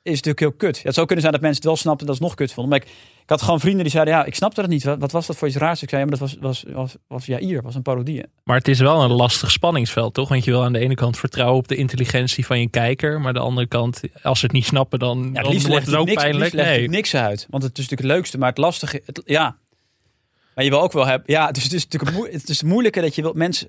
is 0.05 0.16
het 0.16 0.24
natuurlijk 0.24 0.40
heel 0.40 0.70
kut. 0.70 0.76
Ja, 0.76 0.82
het 0.84 0.94
zou 0.94 1.07
kunnen 1.07 1.24
zijn 1.24 1.36
dat 1.36 1.42
mensen 1.42 1.62
het 1.62 1.70
wel 1.70 1.82
snapten 1.82 2.07
en 2.07 2.12
dat 2.12 2.22
is 2.22 2.28
nog 2.28 2.34
kut 2.34 2.52
vonden. 2.52 2.72
Maar 2.72 2.88
ik, 2.88 2.94
ik 3.22 3.30
had 3.30 3.42
gewoon 3.42 3.61
vrienden 3.61 3.82
die 3.82 3.90
zeiden, 3.90 4.14
ja, 4.14 4.24
ik 4.24 4.34
snapte 4.34 4.61
het 4.61 4.70
niet. 4.70 4.84
Wat, 4.84 4.98
wat 4.98 5.12
was 5.12 5.26
dat 5.26 5.36
voor 5.36 5.48
iets 5.48 5.57
raars? 5.57 5.82
Ik 5.82 5.88
zei, 5.88 6.00
ja, 6.00 6.09
maar 6.09 6.18
dat 6.18 6.28
was, 6.28 6.36
was, 6.40 6.64
was, 6.74 6.96
was 7.07 7.26
Jair, 7.26 7.62
was 7.62 7.74
een 7.74 7.82
parodie. 7.82 8.22
Maar 8.44 8.57
het 8.57 8.68
is 8.68 8.78
wel 8.78 9.02
een 9.02 9.11
lastig 9.11 9.50
spanningsveld, 9.50 10.14
toch? 10.14 10.28
Want 10.28 10.44
je 10.44 10.50
wil 10.50 10.64
aan 10.64 10.72
de 10.72 10.78
ene 10.78 10.94
kant 10.94 11.18
vertrouwen 11.18 11.59
op 11.59 11.68
de 11.68 11.76
intelligentie 11.76 12.46
van 12.46 12.61
je 12.61 12.68
kijker. 12.68 13.18
Maar 13.18 13.28
aan 13.28 13.34
de 13.34 13.40
andere 13.40 13.66
kant, 13.66 14.00
als 14.22 14.38
ze 14.38 14.44
het 14.44 14.55
niet 14.55 14.64
snappen, 14.64 14.98
dan, 14.98 15.30
ja, 15.32 15.42
dan 15.42 15.66
wordt 15.66 15.86
het 15.86 15.94
ook 15.94 16.07
niks, 16.07 16.22
pijnlijk. 16.22 16.52
nee. 16.52 16.88
niks 16.88 17.14
uit. 17.14 17.46
Want 17.50 17.62
het 17.62 17.78
is 17.78 17.78
natuurlijk 17.78 18.09
het 18.09 18.11
leukste. 18.11 18.38
Maar 18.38 18.48
het 18.48 18.59
lastige, 18.59 19.02
het, 19.05 19.22
ja. 19.24 19.57
Maar 20.55 20.64
je 20.64 20.70
wil 20.70 20.82
ook 20.82 20.92
wel 20.92 21.07
hebben, 21.07 21.32
ja, 21.32 21.50
dus 21.50 21.62
het 21.62 21.72
is 21.72 21.86
natuurlijk 21.88 22.32
het 22.32 22.48
is 22.48 22.62
moeilijker 22.62 23.02
dat 23.02 23.14
je 23.14 23.22
wil 23.22 23.32
mensen 23.34 23.68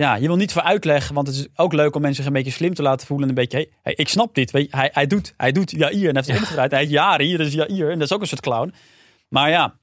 ja, 0.00 0.14
je 0.14 0.26
wil 0.26 0.36
niet 0.36 0.52
voor 0.52 0.62
uitleggen, 0.62 1.14
want 1.14 1.26
het 1.26 1.36
is 1.36 1.46
ook 1.56 1.72
leuk 1.72 1.94
om 1.94 2.00
mensen 2.00 2.22
zich 2.22 2.32
een 2.32 2.38
beetje 2.38 2.56
slim 2.56 2.74
te 2.74 2.82
laten 2.82 3.06
voelen. 3.06 3.28
Een 3.28 3.34
beetje, 3.34 3.56
hey, 3.56 3.68
hey 3.82 3.92
ik 3.92 4.08
snap 4.08 4.34
dit. 4.34 4.50
Weet 4.50 4.70
je, 4.70 4.76
hij, 4.76 4.90
hij 4.92 5.06
doet, 5.06 5.34
hij 5.36 5.52
doet 5.52 5.70
Jair 5.70 6.08
en 6.08 6.14
heeft 6.14 6.26
het 6.26 6.26
ja. 6.26 6.36
omgedraaid. 6.36 6.70
Hij 6.70 6.80
heet 6.80 6.90
Jari, 6.90 7.36
dus 7.36 7.52
Jair. 7.52 7.90
En 7.90 7.98
dat 7.98 8.08
is 8.08 8.12
ook 8.12 8.20
een 8.20 8.26
soort 8.26 8.40
clown. 8.40 8.74
Maar 9.28 9.50
ja, 9.50 9.74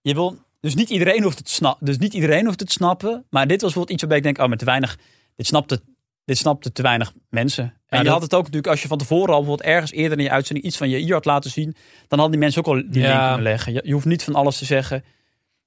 je 0.00 0.14
wil, 0.14 0.36
dus 0.60 0.74
niet 0.74 0.90
iedereen 0.90 1.22
hoeft 1.22 1.38
het, 1.38 1.48
snappen. 1.48 1.86
dus 1.86 1.98
niet 1.98 2.14
iedereen 2.14 2.44
hoeft 2.44 2.60
het 2.60 2.72
snappen. 2.72 3.24
Maar 3.30 3.46
dit 3.46 3.60
was 3.60 3.72
bijvoorbeeld 3.72 3.90
iets 3.90 4.00
waarbij 4.00 4.18
ik 4.18 4.24
denk, 4.24 4.38
oh, 4.38 4.48
met 4.48 4.58
te 4.58 4.64
weinig, 4.64 4.98
dit 5.36 5.46
snapte, 5.46 5.80
dit 6.24 6.38
snapte 6.38 6.72
te 6.72 6.82
weinig 6.82 7.12
mensen. 7.28 7.74
En 7.86 8.04
je 8.04 8.10
had 8.10 8.22
het 8.22 8.34
ook 8.34 8.42
natuurlijk, 8.42 8.72
als 8.72 8.82
je 8.82 8.88
van 8.88 8.98
tevoren 8.98 9.34
al 9.34 9.40
bijvoorbeeld 9.40 9.68
ergens 9.68 9.92
eerder 9.92 10.18
in 10.18 10.24
je 10.24 10.30
uitzending 10.30 10.66
iets 10.66 10.76
van 10.76 10.88
Jair 10.88 11.12
had 11.12 11.24
laten 11.24 11.50
zien, 11.50 11.76
dan 12.08 12.18
hadden 12.18 12.30
die 12.30 12.40
mensen 12.40 12.64
ook 12.64 12.74
al 12.74 12.90
die 12.90 13.02
ja. 13.02 13.08
link 13.08 13.26
kunnen 13.26 13.42
leggen. 13.42 13.72
Je, 13.72 13.80
je 13.84 13.92
hoeft 13.92 14.06
niet 14.06 14.24
van 14.24 14.34
alles 14.34 14.58
te 14.58 14.64
zeggen 14.64 15.04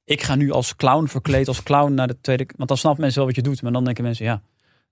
ik 0.10 0.24
ga 0.24 0.36
nu 0.36 0.52
als 0.52 0.76
clown 0.76 1.08
verkleed 1.08 1.48
als 1.48 1.64
clown 1.64 1.94
naar 1.94 2.08
de 2.08 2.22
tweede. 2.22 2.48
Want 2.56 2.70
dan 2.70 2.78
snappen 2.78 3.02
mensen 3.02 3.20
wel 3.20 3.28
wat 3.28 3.38
je 3.38 3.50
doet. 3.50 3.62
Maar 3.62 3.72
dan 3.72 3.84
denken 3.84 4.04
mensen, 4.04 4.26
ja. 4.26 4.42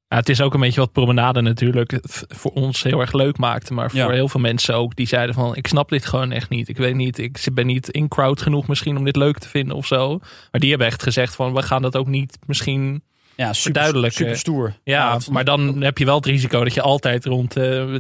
ja 0.08 0.18
het 0.18 0.30
is 0.30 0.42
ook 0.42 0.54
een 0.54 0.60
beetje 0.60 0.80
wat 0.80 0.92
promenade 0.92 1.42
natuurlijk 1.42 2.00
voor 2.28 2.52
ons 2.52 2.84
heel 2.84 3.00
erg 3.00 3.14
leuk 3.14 3.38
maakte. 3.38 3.74
Maar 3.74 3.92
voor 3.92 4.12
heel 4.12 4.28
veel 4.28 4.40
mensen 4.40 4.76
ook. 4.76 4.96
Die 4.96 5.08
zeiden 5.08 5.36
van, 5.36 5.56
ik 5.56 5.68
snap 5.68 5.90
dit 5.90 6.06
gewoon 6.06 6.32
echt 6.32 6.50
niet. 6.50 6.68
Ik 6.68 6.78
weet 6.78 6.96
niet, 6.96 7.18
ik 7.18 7.48
ben 7.54 7.66
niet 7.66 7.90
in 7.90 8.08
crowd 8.08 8.42
genoeg 8.42 8.68
misschien 8.68 8.98
om 8.98 9.06
dit 9.06 9.16
leuk 9.16 9.38
te 9.38 9.50
vinden 9.50 9.76
of 9.76 9.86
zo. 9.86 10.18
Maar 10.52 10.62
die 10.62 10.70
hebben 10.70 10.88
echt 10.88 11.04
gezegd 11.04 11.36
van, 11.36 11.54
we 11.54 11.62
gaan 11.62 11.82
dat 11.82 11.98
ook 11.98 12.08
niet 12.08 12.38
misschien 12.46 13.04
ja, 13.38 13.54
super, 13.54 13.74
duidelijk. 13.74 14.14
Super 14.14 14.38
stoer. 14.38 14.74
Ja, 14.84 15.12
ja 15.12 15.20
maar 15.32 15.46
dan 15.46 15.82
heb 15.82 15.98
je 15.98 16.06
wel 16.06 16.16
het 16.16 16.26
risico 16.26 16.64
dat 16.64 16.74
je 16.74 16.82
altijd 16.82 17.26
rond 17.26 17.58
uh, 17.58 17.84
200.000 17.86 18.00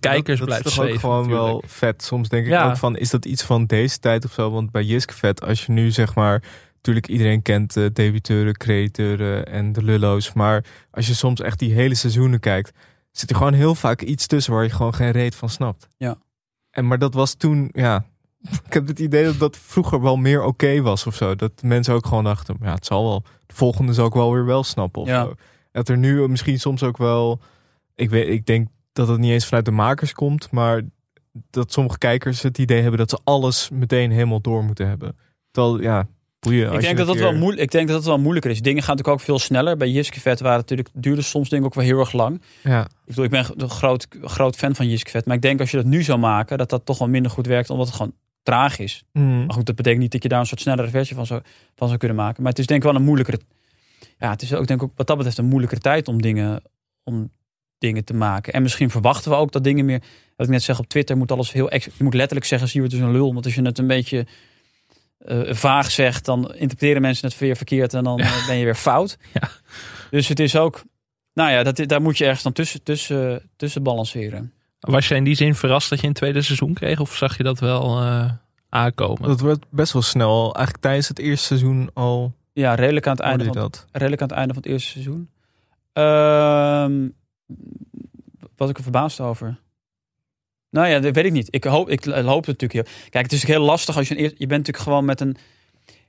kijkers 0.00 0.38
dat, 0.38 0.48
blijft 0.48 0.64
Dat 0.64 0.72
is 0.72 0.74
toch 0.74 0.88
ook 0.88 1.00
gewoon 1.00 1.22
natuurlijk. 1.22 1.50
wel 1.50 1.62
vet. 1.66 2.02
Soms 2.02 2.28
denk 2.28 2.46
ik 2.46 2.60
ook 2.60 2.76
van, 2.76 2.96
is 2.96 3.10
dat 3.10 3.24
iets 3.24 3.42
van 3.42 3.66
deze 3.66 3.98
tijd 3.98 4.24
of 4.24 4.32
zo? 4.32 4.50
Want 4.50 4.70
bij 4.70 4.82
Jiske 4.82 5.14
Vet, 5.14 5.44
als 5.44 5.66
je 5.66 5.72
nu 5.72 5.90
zeg 5.90 6.14
maar... 6.14 6.42
Natuurlijk, 6.74 7.08
iedereen 7.08 7.42
kent 7.42 7.76
uh, 7.76 7.86
debiteuren, 7.92 8.56
createuren 8.56 9.46
en 9.46 9.72
de 9.72 9.82
lullo's. 9.82 10.32
Maar 10.32 10.64
als 10.90 11.06
je 11.06 11.14
soms 11.14 11.40
echt 11.40 11.58
die 11.58 11.72
hele 11.72 11.94
seizoenen 11.94 12.40
kijkt... 12.40 12.72
zit 13.10 13.30
er 13.30 13.36
gewoon 13.36 13.52
heel 13.52 13.74
vaak 13.74 14.02
iets 14.02 14.26
tussen 14.26 14.52
waar 14.52 14.62
je 14.62 14.70
gewoon 14.70 14.94
geen 14.94 15.10
reet 15.10 15.34
van 15.34 15.48
snapt. 15.48 15.88
Ja. 15.96 16.16
En 16.70 16.86
maar 16.86 16.98
dat 16.98 17.14
was 17.14 17.34
toen, 17.34 17.68
ja... 17.72 18.04
Ik 18.66 18.72
heb 18.72 18.86
het 18.86 18.98
idee 18.98 19.24
dat 19.24 19.38
dat 19.38 19.56
vroeger 19.56 20.00
wel 20.02 20.16
meer 20.16 20.44
oké 20.44 20.80
was 20.80 21.06
of 21.06 21.14
zo. 21.14 21.34
Dat 21.34 21.52
mensen 21.62 21.94
ook 21.94 22.06
gewoon 22.06 22.24
dachten, 22.24 22.56
ja, 22.60 22.74
het 22.74 22.86
zal 22.86 23.04
wel 23.04 23.22
de 23.46 23.54
volgende 23.54 23.92
zou 23.92 24.06
ik 24.06 24.14
wel 24.14 24.32
weer 24.32 24.44
wel 24.44 24.64
snappen. 24.64 25.02
Of 25.02 25.08
Ja. 25.08 25.24
zo. 25.24 25.34
Dat 25.72 25.88
er 25.88 25.98
nu 25.98 26.28
misschien 26.28 26.60
soms 26.60 26.82
ook 26.82 26.96
wel. 26.96 27.40
Ik, 27.94 28.10
weet, 28.10 28.28
ik 28.28 28.46
denk 28.46 28.68
dat 28.92 29.08
het 29.08 29.18
niet 29.18 29.30
eens 29.30 29.46
vanuit 29.46 29.64
de 29.64 29.70
makers 29.70 30.12
komt, 30.12 30.50
maar 30.50 30.82
dat 31.50 31.72
sommige 31.72 31.98
kijkers 31.98 32.42
het 32.42 32.58
idee 32.58 32.80
hebben 32.80 32.98
dat 32.98 33.10
ze 33.10 33.18
alles 33.24 33.68
meteen 33.72 34.10
helemaal 34.10 34.40
door 34.40 34.64
moeten 34.64 34.88
hebben. 34.88 35.16
Terwijl, 35.50 35.80
ja, 35.80 36.06
boeien. 36.40 36.72
Ik 36.72 36.80
denk, 36.80 36.96
dat 36.96 37.06
dat 37.06 37.16
wel 37.16 37.34
moeilijk, 37.34 37.62
ik 37.62 37.70
denk 37.70 37.86
dat 37.88 37.96
dat 37.96 38.06
wel 38.06 38.18
moeilijker 38.18 38.50
is. 38.50 38.60
Dingen 38.62 38.82
gaan 38.82 38.96
natuurlijk 38.96 39.20
ook 39.20 39.26
veel 39.26 39.38
sneller. 39.38 39.76
Bij 39.76 39.88
Jiske 39.90 40.20
Vet 40.20 40.40
waren 40.40 40.58
natuurlijk, 40.58 40.88
duurde 40.92 41.22
soms 41.22 41.48
denk 41.48 41.62
ik 41.62 41.68
ook 41.68 41.74
wel 41.74 41.84
heel 41.84 41.98
erg 41.98 42.12
lang. 42.12 42.42
Ja. 42.62 42.80
Ik 42.84 42.88
bedoel, 43.04 43.24
ik 43.24 43.30
ben 43.30 43.46
een 43.56 43.70
groot, 43.70 44.06
groot 44.22 44.56
fan 44.56 44.74
van 44.74 44.88
Jiske 44.88 45.10
Vet. 45.10 45.26
Maar 45.26 45.36
ik 45.36 45.42
denk 45.42 45.60
als 45.60 45.70
je 45.70 45.76
dat 45.76 45.86
nu 45.86 46.02
zou 46.02 46.18
maken, 46.18 46.58
dat 46.58 46.70
dat 46.70 46.84
toch 46.86 46.98
wel 46.98 47.08
minder 47.08 47.30
goed 47.30 47.46
werkt. 47.46 47.70
Omdat 47.70 47.86
het 47.86 47.96
gewoon 47.96 48.12
traag 48.42 48.78
is. 48.78 49.04
Mm. 49.12 49.44
Maar 49.44 49.54
goed, 49.54 49.66
dat 49.66 49.76
betekent 49.76 50.02
niet 50.02 50.12
dat 50.12 50.22
je 50.22 50.28
daar 50.28 50.40
een 50.40 50.46
soort 50.46 50.60
snellere 50.60 50.88
versie 50.88 51.16
van 51.16 51.26
zou, 51.26 51.40
van 51.74 51.86
zou 51.86 51.98
kunnen 51.98 52.16
maken. 52.16 52.42
Maar 52.42 52.50
het 52.50 52.60
is 52.60 52.66
denk 52.66 52.80
ik 52.82 52.86
wel 52.86 52.96
een 52.96 53.04
moeilijkere... 53.04 53.40
Ja, 54.18 54.30
het 54.30 54.42
is 54.42 54.54
ook 54.54 54.66
denk 54.66 54.82
ik 54.82 54.90
wat 54.96 55.06
dat 55.06 55.16
betreft 55.16 55.38
een 55.38 55.44
moeilijkere 55.44 55.80
tijd 55.80 56.08
om 56.08 56.22
dingen, 56.22 56.62
om 57.04 57.30
dingen 57.78 58.04
te 58.04 58.14
maken. 58.14 58.52
En 58.52 58.62
misschien 58.62 58.90
verwachten 58.90 59.30
we 59.30 59.36
ook 59.36 59.52
dat 59.52 59.64
dingen 59.64 59.84
meer... 59.84 60.02
Wat 60.36 60.46
ik 60.46 60.52
net 60.52 60.62
zeg 60.62 60.78
op 60.78 60.86
Twitter, 60.86 61.16
moet 61.16 61.32
alles 61.32 61.52
heel... 61.52 61.74
Je 61.74 61.90
moet 61.98 62.14
letterlijk 62.14 62.46
zeggen, 62.46 62.68
zie 62.68 62.80
je 62.80 62.86
het 62.86 62.96
is 62.96 63.02
een 63.02 63.12
lul. 63.12 63.32
Want 63.32 63.44
als 63.44 63.54
je 63.54 63.62
het 63.62 63.78
een 63.78 63.86
beetje 63.86 64.26
eh, 65.18 65.54
vaag 65.54 65.90
zegt, 65.90 66.24
dan 66.24 66.54
interpreteren 66.54 67.02
mensen 67.02 67.28
het 67.28 67.38
weer 67.38 67.56
verkeerd. 67.56 67.94
En 67.94 68.04
dan 68.04 68.18
eh, 68.18 68.46
ben 68.46 68.56
je 68.56 68.64
weer 68.64 68.74
fout. 68.74 69.18
Ja. 69.40 69.50
Dus 70.10 70.28
het 70.28 70.40
is 70.40 70.56
ook... 70.56 70.82
Nou 71.34 71.50
ja, 71.50 71.62
dat, 71.62 71.88
daar 71.88 72.02
moet 72.02 72.18
je 72.18 72.24
ergens 72.24 72.42
dan 72.42 72.52
tussen, 72.52 72.82
tussen, 72.82 73.50
tussen 73.56 73.82
balanceren. 73.82 74.52
Was 74.82 75.08
je 75.08 75.14
in 75.14 75.24
die 75.24 75.34
zin 75.34 75.54
verrast 75.54 75.90
dat 75.90 76.00
je 76.00 76.06
een 76.06 76.12
tweede 76.12 76.42
seizoen 76.42 76.74
kreeg? 76.74 77.00
Of 77.00 77.16
zag 77.16 77.36
je 77.36 77.42
dat 77.42 77.58
wel 77.58 78.00
eh, 78.00 78.30
aankomen? 78.68 79.28
Dat 79.28 79.40
werd 79.40 79.64
best 79.70 79.92
wel 79.92 80.02
snel. 80.02 80.42
Eigenlijk 80.54 80.84
tijdens 80.84 81.08
het 81.08 81.18
eerste 81.18 81.46
seizoen 81.46 81.90
al. 81.94 82.34
Ja, 82.52 82.74
redelijk 82.74 83.06
aan 83.06 83.12
het 83.16 83.22
einde 83.22 83.44
van, 83.44 83.52
dat. 83.54 83.86
redelijk 83.92 84.22
aan 84.22 84.28
het 84.28 84.36
einde 84.36 84.54
van 84.54 84.62
het 84.62 84.72
eerste 84.72 84.90
seizoen. 84.90 85.30
Ehm, 85.92 87.08
was 88.56 88.70
ik 88.70 88.76
er 88.76 88.82
verbaasd 88.82 89.20
over? 89.20 89.58
Nou 90.70 90.88
ja, 90.88 90.98
dat 91.00 91.14
weet 91.14 91.24
ik 91.24 91.32
niet. 91.32 91.48
Ik 91.50 91.64
hoop, 91.64 91.88
ik 91.88 92.04
hoop 92.04 92.46
het 92.46 92.60
natuurlijk. 92.60 92.72
heel- 92.72 92.82
Kijk, 93.10 93.24
het 93.24 93.32
is 93.32 93.40
natuurlijk 93.40 93.58
heel 93.58 93.60
lastig 93.70 93.96
als 93.96 94.08
je 94.08 94.18
een 94.18 94.22
je 94.22 94.46
bent 94.46 94.50
natuurlijk 94.50 94.84
gewoon 94.84 95.04
met 95.04 95.20
een 95.20 95.36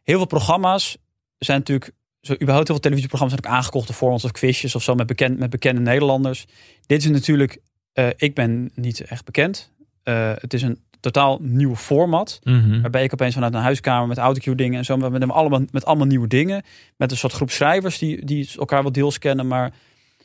heel 0.04 0.18
veel 0.18 0.26
programma's 0.26 0.98
zijn 1.38 1.58
natuurlijk 1.58 1.92
zo 2.22 2.34
überhaupt 2.34 2.68
heel 2.68 2.76
veel 2.76 2.84
televisieprogramma's 2.90 3.40
zijn 3.40 3.52
ook 3.54 3.58
aangekochte 3.60 3.94
formats 3.94 4.24
of 4.24 4.32
quizjes 4.32 4.76
of 4.76 4.84
zo 4.84 4.96
met, 4.96 5.08
bekend, 5.08 5.40
met 5.40 5.50
bekende 5.50 5.82
Nederlanders. 5.82 6.46
Dit 6.86 7.04
is 7.04 7.10
natuurlijk, 7.10 7.58
eh, 7.94 8.08
ik 8.16 8.36
ben 8.36 8.72
niet 8.76 9.02
echt 9.02 9.26
bekend. 9.26 9.72
Eh, 10.04 10.32
het 10.36 10.54
is 10.54 10.62
een 10.62 10.80
totaal 11.00 11.38
nieuw 11.42 11.76
format. 11.76 12.40
Mhm. 12.44 12.82
Waarbij 12.82 13.04
ik 13.04 13.14
opeens 13.14 13.34
vanuit 13.34 13.54
een 13.54 13.62
huiskamer 13.62 14.08
met 14.08 14.18
autocue 14.18 14.56
dingen 14.56 14.78
en 14.78 14.86
zo. 14.86 14.98
Met, 14.98 15.30
allemaal, 15.30 15.62
met 15.72 15.86
allemaal 15.86 16.08
nieuwe 16.08 16.28
dingen. 16.28 16.64
Met 16.98 17.12
een 17.12 17.18
soort 17.18 17.34
groep 17.34 17.52
schrijvers 17.52 17.98
die, 17.98 18.26
die 18.26 18.50
elkaar 18.58 18.82
wel 18.82 18.92
deels 18.92 19.18
kennen. 19.18 19.48
Maar 19.48 19.74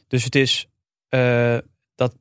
dus 0.08 0.24
het 0.24 0.34
is 0.34 0.68
eh, 1.08 1.56
dat. 1.94 2.14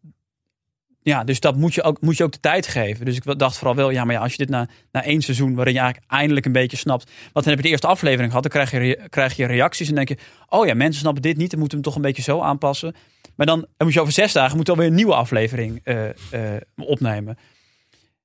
Ja, 1.01 1.23
dus 1.23 1.39
dat 1.39 1.55
moet 1.55 1.73
je, 1.73 1.83
ook, 1.83 2.01
moet 2.01 2.17
je 2.17 2.23
ook 2.23 2.31
de 2.31 2.39
tijd 2.39 2.67
geven. 2.67 3.05
Dus 3.05 3.15
ik 3.15 3.39
dacht 3.39 3.57
vooral 3.57 3.75
wel, 3.75 3.89
ja, 3.89 4.03
maar 4.03 4.15
ja, 4.15 4.21
als 4.21 4.31
je 4.31 4.37
dit 4.37 4.49
na, 4.49 4.67
na 4.91 5.03
één 5.03 5.21
seizoen, 5.21 5.55
waarin 5.55 5.73
je 5.73 5.79
eigenlijk 5.79 6.11
eindelijk 6.11 6.45
een 6.45 6.51
beetje 6.51 6.77
snapt. 6.77 7.03
Want 7.03 7.33
dan 7.33 7.43
heb 7.43 7.55
je 7.55 7.61
de 7.61 7.69
eerste 7.69 7.87
aflevering 7.87 8.27
gehad, 8.27 8.51
dan 8.51 8.51
krijg 8.51 8.85
je, 8.85 9.07
krijg 9.09 9.35
je 9.35 9.45
reacties 9.45 9.89
en 9.89 9.95
denk 9.95 10.09
je, 10.09 10.17
oh 10.49 10.65
ja, 10.65 10.73
mensen 10.73 11.01
snappen 11.01 11.21
dit 11.21 11.37
niet, 11.37 11.49
dan 11.49 11.59
moeten 11.59 11.77
we 11.77 11.83
hem 11.83 11.93
toch 11.93 12.03
een 12.03 12.07
beetje 12.13 12.31
zo 12.31 12.41
aanpassen. 12.41 12.95
Maar 13.37 13.45
dan, 13.45 13.59
dan 13.59 13.87
moet 13.87 13.93
je 13.93 14.01
over 14.01 14.13
zes 14.13 14.33
dagen 14.33 14.57
moet 14.57 14.69
alweer 14.69 14.87
een 14.87 14.93
nieuwe 14.93 15.15
aflevering 15.15 15.79
eh, 15.83 16.09
eh, 16.09 16.61
opnemen. 16.75 17.37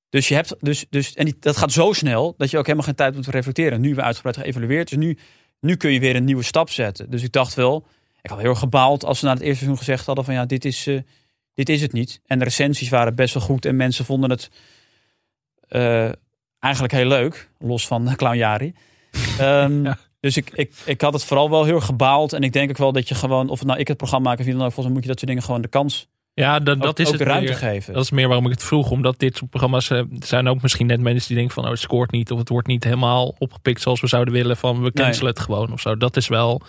Dus 0.09 0.29
je 0.29 0.35
hebt, 0.35 0.55
dus, 0.61 0.87
dus, 0.91 1.15
en 1.15 1.25
die, 1.25 1.37
dat 1.41 1.57
gaat 1.57 1.73
zo 1.73 1.93
snel 1.93 2.35
dat 2.37 2.51
je 2.51 2.59
ook 2.59 2.67
helemaal 2.67 2.87
geen 2.87 2.95
tijd 2.95 3.15
hebt 3.15 3.27
om 3.27 3.31
te 3.31 3.37
reflecteren. 3.37 3.81
Nu 3.81 3.95
we 3.95 4.03
uitgebreid 4.03 4.37
geëvalueerd, 4.37 4.89
dus 4.89 4.99
nu, 4.99 5.19
nu 5.61 5.77
kun 5.77 5.93
je 5.93 6.01
weer 6.01 6.17
een 6.17 6.25
nieuwe 6.25 6.43
stap 6.43 6.71
zetten. 6.71 7.11
Dus 7.11 7.23
ik 7.23 7.33
dacht 7.33 7.55
wel, 7.55 7.87
ik 8.23 8.31
had 8.31 8.39
heel 8.39 8.51
erg 8.51 8.59
gebaald 8.59 9.05
als 9.05 9.19
ze 9.19 9.25
na 9.25 9.33
het 9.33 9.41
eerste 9.41 9.57
seizoen 9.57 9.79
gezegd 9.79 10.07
hadden 10.07 10.25
van 10.25 10.35
ja, 10.35 10.47
dit 10.47 10.65
is, 10.65 10.87
eh, 10.87 11.01
dit 11.55 11.69
is 11.69 11.83
het 11.83 11.93
niet. 11.93 12.21
En 12.27 12.39
de 12.39 12.45
recensies 12.45 12.89
waren 12.89 13.15
best 13.15 13.35
wel 13.35 13.43
goed 13.43 13.65
en 13.65 13.77
mensen 13.77 14.05
vonden 14.05 14.31
het 14.31 14.51
eigenlijk 16.59 16.93
heel 16.93 17.07
leuk, 17.07 17.51
los 17.59 17.87
van 17.87 18.17
Clown 18.17 18.37
Jari. 18.37 18.75
Ehm, 19.39 19.93
Dus 20.23 20.37
ik, 20.37 20.51
ik, 20.53 20.73
ik 20.85 21.01
had 21.01 21.13
het 21.13 21.25
vooral 21.25 21.51
wel 21.51 21.65
heel 21.65 21.75
erg 21.75 21.85
gebaald. 21.85 22.33
En 22.33 22.43
ik 22.43 22.53
denk 22.53 22.71
ook 22.71 22.77
wel 22.77 22.93
dat 22.93 23.09
je 23.09 23.15
gewoon, 23.15 23.49
of 23.49 23.65
nou 23.65 23.79
ik 23.79 23.89
het 23.89 23.97
programma 23.97 24.29
maak 24.29 24.39
of 24.39 24.45
wie 24.45 24.55
dan 24.55 24.63
ook, 24.65 24.73
volgens 24.73 24.87
mij 24.87 24.95
moet 24.95 25.03
je 25.03 25.09
dat 25.09 25.19
soort 25.19 25.31
dingen 25.31 25.47
gewoon 25.47 25.63
de 25.63 25.69
kans 25.69 26.09
Ja, 26.35 26.59
dat, 26.59 26.79
dat 26.79 26.89
ook, 26.89 26.99
is 26.99 27.07
ook 27.07 27.13
het 27.13 27.23
ruimte 27.23 27.49
meer. 27.49 27.57
geven. 27.57 27.95
Dat 27.95 28.03
is 28.03 28.11
meer 28.11 28.27
waarom 28.27 28.45
ik 28.45 28.51
het 28.53 28.63
vroeg. 28.63 28.91
Omdat 28.91 29.19
dit 29.19 29.37
soort 29.37 29.51
programma's 29.51 29.91
er 29.91 30.07
zijn 30.19 30.49
ook 30.49 30.63
misschien 30.63 30.87
net 30.87 31.01
mensen 31.01 31.29
die 31.29 31.37
denken 31.37 31.55
van... 31.55 31.65
oh, 31.65 31.71
het 31.71 31.79
scoort 31.79 32.11
niet 32.11 32.31
of 32.31 32.39
het 32.39 32.49
wordt 32.49 32.67
niet 32.67 32.85
helemaal 32.85 33.35
opgepikt 33.39 33.81
zoals 33.81 34.01
we 34.01 34.07
zouden 34.07 34.35
willen. 34.35 34.57
Van 34.57 34.83
we 34.83 34.93
cancelen 34.93 35.31
het 35.33 35.41
gewoon 35.41 35.73
of 35.73 35.81
zo. 35.81 35.97
Dat 35.97 36.17
is 36.17 36.29
wel 36.29 36.63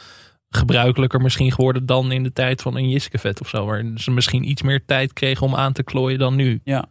gebruikelijker 0.49 1.21
misschien 1.21 1.51
geworden 1.51 1.85
dan 1.85 2.11
in 2.11 2.23
de 2.23 2.33
tijd 2.33 2.61
van 2.61 2.77
een 2.77 2.89
Jiskevet 2.89 3.41
of 3.41 3.49
zo. 3.49 3.65
Waar 3.65 3.85
ze 3.95 4.11
misschien 4.11 4.49
iets 4.49 4.61
meer 4.61 4.85
tijd 4.85 5.13
kregen 5.13 5.45
om 5.47 5.55
aan 5.55 5.73
te 5.73 5.83
klooien 5.83 6.19
dan 6.19 6.35
nu. 6.35 6.61
Ja. 6.63 6.85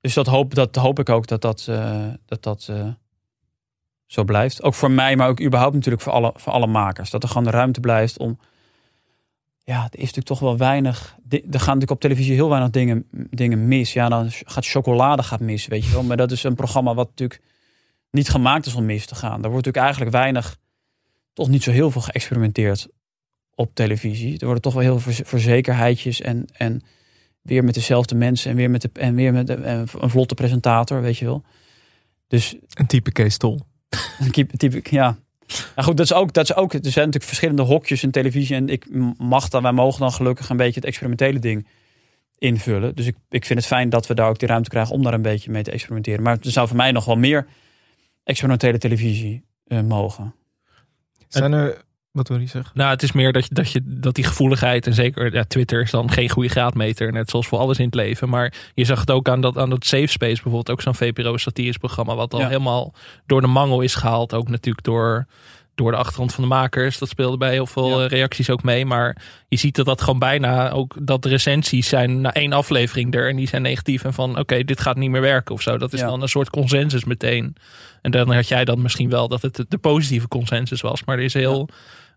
Dus 0.00 0.14
dat 0.14 0.26
hoop, 0.26 0.54
dat 0.54 0.76
hoop 0.76 0.98
ik 0.98 1.08
ook 1.08 1.26
dat 1.26 1.42
dat, 1.42 1.66
eh, 1.68 2.06
dat, 2.26 2.42
dat 2.42 2.66
eh, 2.70 2.86
zo 4.10 4.24
blijft. 4.24 4.62
Ook 4.62 4.74
voor 4.74 4.90
mij, 4.90 5.16
maar 5.16 5.28
ook 5.28 5.40
überhaupt 5.40 5.74
natuurlijk 5.74 6.02
voor 6.02 6.12
alle, 6.12 6.32
voor 6.36 6.52
alle 6.52 6.66
makers. 6.66 7.10
Dat 7.10 7.22
er 7.22 7.28
gewoon 7.28 7.48
ruimte 7.48 7.80
blijft 7.80 8.18
om. 8.18 8.38
Ja, 9.64 9.76
er 9.76 9.92
is 9.92 9.98
natuurlijk 9.98 10.26
toch 10.26 10.38
wel 10.38 10.56
weinig. 10.56 11.16
Er 11.28 11.40
gaan 11.40 11.50
natuurlijk 11.50 11.90
op 11.90 12.00
televisie 12.00 12.34
heel 12.34 12.48
weinig 12.48 12.70
dingen, 12.70 13.06
dingen 13.30 13.68
mis. 13.68 13.92
Ja, 13.92 14.08
dan 14.08 14.26
gaat 14.30 14.66
chocolade 14.66 15.22
gaat 15.22 15.40
mis, 15.40 15.66
weet 15.66 15.84
je 15.84 15.92
wel. 15.92 16.02
Maar 16.02 16.16
dat 16.16 16.30
is 16.30 16.42
een 16.42 16.54
programma 16.54 16.94
wat 16.94 17.08
natuurlijk 17.08 17.40
niet 18.10 18.28
gemaakt 18.28 18.66
is 18.66 18.74
om 18.74 18.84
mis 18.84 19.06
te 19.06 19.14
gaan. 19.14 19.42
Daar 19.42 19.50
wordt 19.50 19.66
natuurlijk 19.66 19.84
eigenlijk 19.84 20.12
weinig, 20.12 20.56
toch 21.32 21.48
niet 21.48 21.62
zo 21.62 21.70
heel 21.70 21.90
veel 21.90 22.00
geëxperimenteerd 22.00 22.88
op 23.54 23.74
televisie. 23.74 24.38
Er 24.38 24.44
worden 24.44 24.62
toch 24.62 24.72
wel 24.72 24.82
heel 24.82 24.92
veel 24.92 25.12
verze- 25.12 25.24
verzekerheidjes 25.24 26.20
en, 26.20 26.46
en 26.52 26.82
weer 27.42 27.64
met 27.64 27.74
dezelfde 27.74 28.14
mensen 28.14 28.50
en 28.50 28.56
weer 28.56 28.70
met, 28.70 28.82
de, 28.82 28.90
en 28.92 29.14
weer 29.14 29.32
met 29.32 29.48
een 29.48 29.88
vlotte 30.10 30.34
presentator, 30.34 31.00
weet 31.02 31.18
je 31.18 31.24
wel. 31.24 31.42
Dus 32.26 32.56
Een 32.74 32.86
type 32.86 33.12
Kees. 33.12 33.36
ja. 34.90 35.18
Nou 35.74 35.88
goed, 35.88 35.96
dat 35.96 36.06
is, 36.06 36.12
ook, 36.12 36.32
dat 36.32 36.44
is 36.44 36.54
ook. 36.54 36.72
Er 36.72 36.80
zijn 36.82 36.94
natuurlijk 36.94 37.24
verschillende 37.24 37.62
hokjes 37.62 38.02
in 38.02 38.10
televisie. 38.10 38.56
En 38.56 38.68
ik 38.68 38.86
mag 39.18 39.48
dan, 39.48 39.62
wij 39.62 39.72
mogen 39.72 40.00
dan 40.00 40.12
gelukkig 40.12 40.48
een 40.48 40.56
beetje 40.56 40.80
het 40.80 40.84
experimentele 40.84 41.38
ding 41.38 41.66
invullen. 42.38 42.94
Dus 42.94 43.06
ik, 43.06 43.16
ik 43.28 43.44
vind 43.44 43.58
het 43.58 43.68
fijn 43.68 43.88
dat 43.88 44.06
we 44.06 44.14
daar 44.14 44.28
ook 44.28 44.38
die 44.38 44.48
ruimte 44.48 44.70
krijgen 44.70 44.94
om 44.94 45.02
daar 45.02 45.14
een 45.14 45.22
beetje 45.22 45.50
mee 45.50 45.62
te 45.62 45.70
experimenteren. 45.70 46.22
Maar 46.22 46.38
er 46.42 46.50
zou 46.50 46.68
voor 46.68 46.76
mij 46.76 46.92
nog 46.92 47.04
wel 47.04 47.16
meer 47.16 47.46
experimentele 48.24 48.78
televisie 48.78 49.44
eh, 49.66 49.80
mogen. 49.80 50.34
Zijn 51.28 51.52
er, 51.52 51.84
wat 52.12 52.28
wil 52.28 52.38
je 52.38 52.46
zeggen? 52.46 52.70
Nou, 52.74 52.90
het 52.90 53.02
is 53.02 53.12
meer 53.12 53.32
dat, 53.32 53.46
je, 53.46 53.54
dat, 53.54 53.72
je, 53.72 53.80
dat 53.84 54.14
die 54.14 54.24
gevoeligheid, 54.24 54.86
en 54.86 54.94
zeker 54.94 55.34
ja, 55.34 55.44
Twitter 55.44 55.82
is 55.82 55.90
dan 55.90 56.10
geen 56.10 56.28
goede 56.30 56.48
graadmeter, 56.48 57.12
net 57.12 57.30
zoals 57.30 57.46
voor 57.46 57.58
alles 57.58 57.78
in 57.78 57.84
het 57.84 57.94
leven. 57.94 58.28
Maar 58.28 58.52
je 58.74 58.84
zag 58.84 59.00
het 59.00 59.10
ook 59.10 59.28
aan 59.28 59.40
dat, 59.40 59.58
aan 59.58 59.70
dat 59.70 59.84
Safe 59.86 60.06
Space 60.06 60.34
bijvoorbeeld, 60.42 60.70
ook 60.70 60.82
zo'n 60.82 60.94
VPRO-satirisch 60.94 61.76
programma, 61.76 62.14
wat 62.14 62.32
al 62.34 62.40
Ja. 62.40 62.46
helemaal 62.46 62.94
door 63.26 63.40
de 63.40 63.46
mangel 63.46 63.80
is 63.80 63.94
gehaald. 63.94 64.34
Ook 64.34 64.48
natuurlijk 64.48 64.84
door, 64.84 65.26
door 65.74 65.90
de 65.90 65.96
achtergrond 65.96 66.34
van 66.34 66.42
de 66.42 66.48
makers. 66.48 66.98
Dat 66.98 67.08
speelde 67.08 67.36
bij 67.36 67.52
heel 67.52 67.66
veel 67.66 67.98
Ja. 67.98 68.04
eh, 68.04 68.10
reacties 68.10 68.50
ook 68.50 68.62
mee. 68.62 68.84
Maar 68.86 69.16
je 69.48 69.56
ziet 69.56 69.76
dat 69.76 69.86
dat 69.86 70.00
gewoon 70.02 70.18
bijna 70.18 70.70
ook, 70.70 70.94
dat 71.02 71.22
de 71.22 71.28
recensies 71.28 71.88
zijn 71.88 72.20
na 72.20 72.32
één 72.34 72.52
aflevering 72.52 73.14
er 73.14 73.28
en 73.28 73.36
die 73.36 73.48
zijn 73.48 73.62
negatief 73.62 74.04
en 74.04 74.12
van 74.14 74.38
oké, 74.38 74.64
dit 74.64 74.80
gaat 74.80 74.96
niet 74.96 75.10
meer 75.10 75.20
werken 75.20 75.54
of 75.54 75.62
zo. 75.62 75.78
Dat 75.78 75.92
is 75.92 76.00
Ja. 76.00 76.06
dan 76.06 76.22
een 76.22 76.28
soort 76.28 76.50
consensus 76.50 77.04
meteen. 77.04 77.56
En 78.02 78.10
dan 78.10 78.32
had 78.34 78.48
jij 78.48 78.64
dan 78.64 78.82
misschien 78.82 79.10
wel 79.10 79.28
dat 79.28 79.42
het 79.42 79.64
de 79.68 79.78
positieve 79.78 80.28
consensus 80.28 80.80
was, 80.80 81.04
maar 81.04 81.18
er 81.18 81.24
is 81.24 81.34
heel 81.34 81.68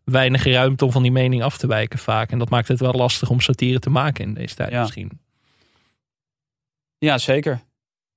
weinig 0.03 0.43
ruimte 0.43 0.85
om 0.85 0.91
van 0.91 1.01
die 1.01 1.11
mening 1.11 1.43
af 1.43 1.57
te 1.57 1.67
wijken 1.67 1.99
vaak. 1.99 2.31
En 2.31 2.39
dat 2.39 2.49
maakt 2.49 2.67
het 2.67 2.79
wel 2.79 2.93
lastig 2.93 3.29
om 3.29 3.39
satire 3.39 3.79
te 3.79 3.89
maken 3.89 4.25
in 4.25 4.33
deze 4.33 4.55
tijd 4.55 4.71
Ja. 4.71 4.81
misschien. 4.81 5.19
Ja, 6.97 7.17
zeker. 7.17 7.61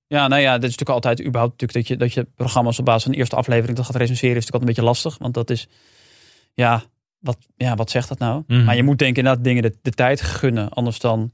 Ja, 0.06 0.28
nou 0.28 0.42
ja, 0.42 0.52
dit 0.54 0.70
is 0.70 0.76
natuurlijk 0.76 1.06
altijd 1.06 1.26
überhaupt 1.26 1.60
natuurlijk 1.60 1.78
dat 1.78 1.88
je, 1.88 1.96
dat 1.96 2.12
je 2.12 2.32
programma's 2.34 2.78
op 2.78 2.84
basis 2.84 3.02
van 3.02 3.12
de 3.12 3.18
eerste 3.18 3.36
aflevering 3.36 3.76
dat 3.76 3.86
gaat 3.86 3.96
recenseren, 3.96 4.36
is 4.36 4.44
natuurlijk 4.44 4.64
altijd 4.64 4.78
een 4.78 4.84
beetje 4.84 5.10
lastig. 5.10 5.22
Want 5.22 5.34
dat 5.34 5.50
is, 5.50 5.68
ja, 6.54 6.82
wat, 7.18 7.38
ja, 7.56 7.74
wat 7.74 7.90
zegt 7.90 8.08
dat 8.08 8.18
nou? 8.18 8.42
Mhm. 8.46 8.64
Maar 8.64 8.76
je 8.76 8.82
moet 8.82 8.98
denk 8.98 9.10
ik 9.10 9.16
inderdaad 9.16 9.44
dingen 9.44 9.62
de, 9.62 9.76
de 9.82 9.90
tijd 9.90 10.20
gunnen. 10.20 10.68
Anders 10.68 10.98
dan, 10.98 11.32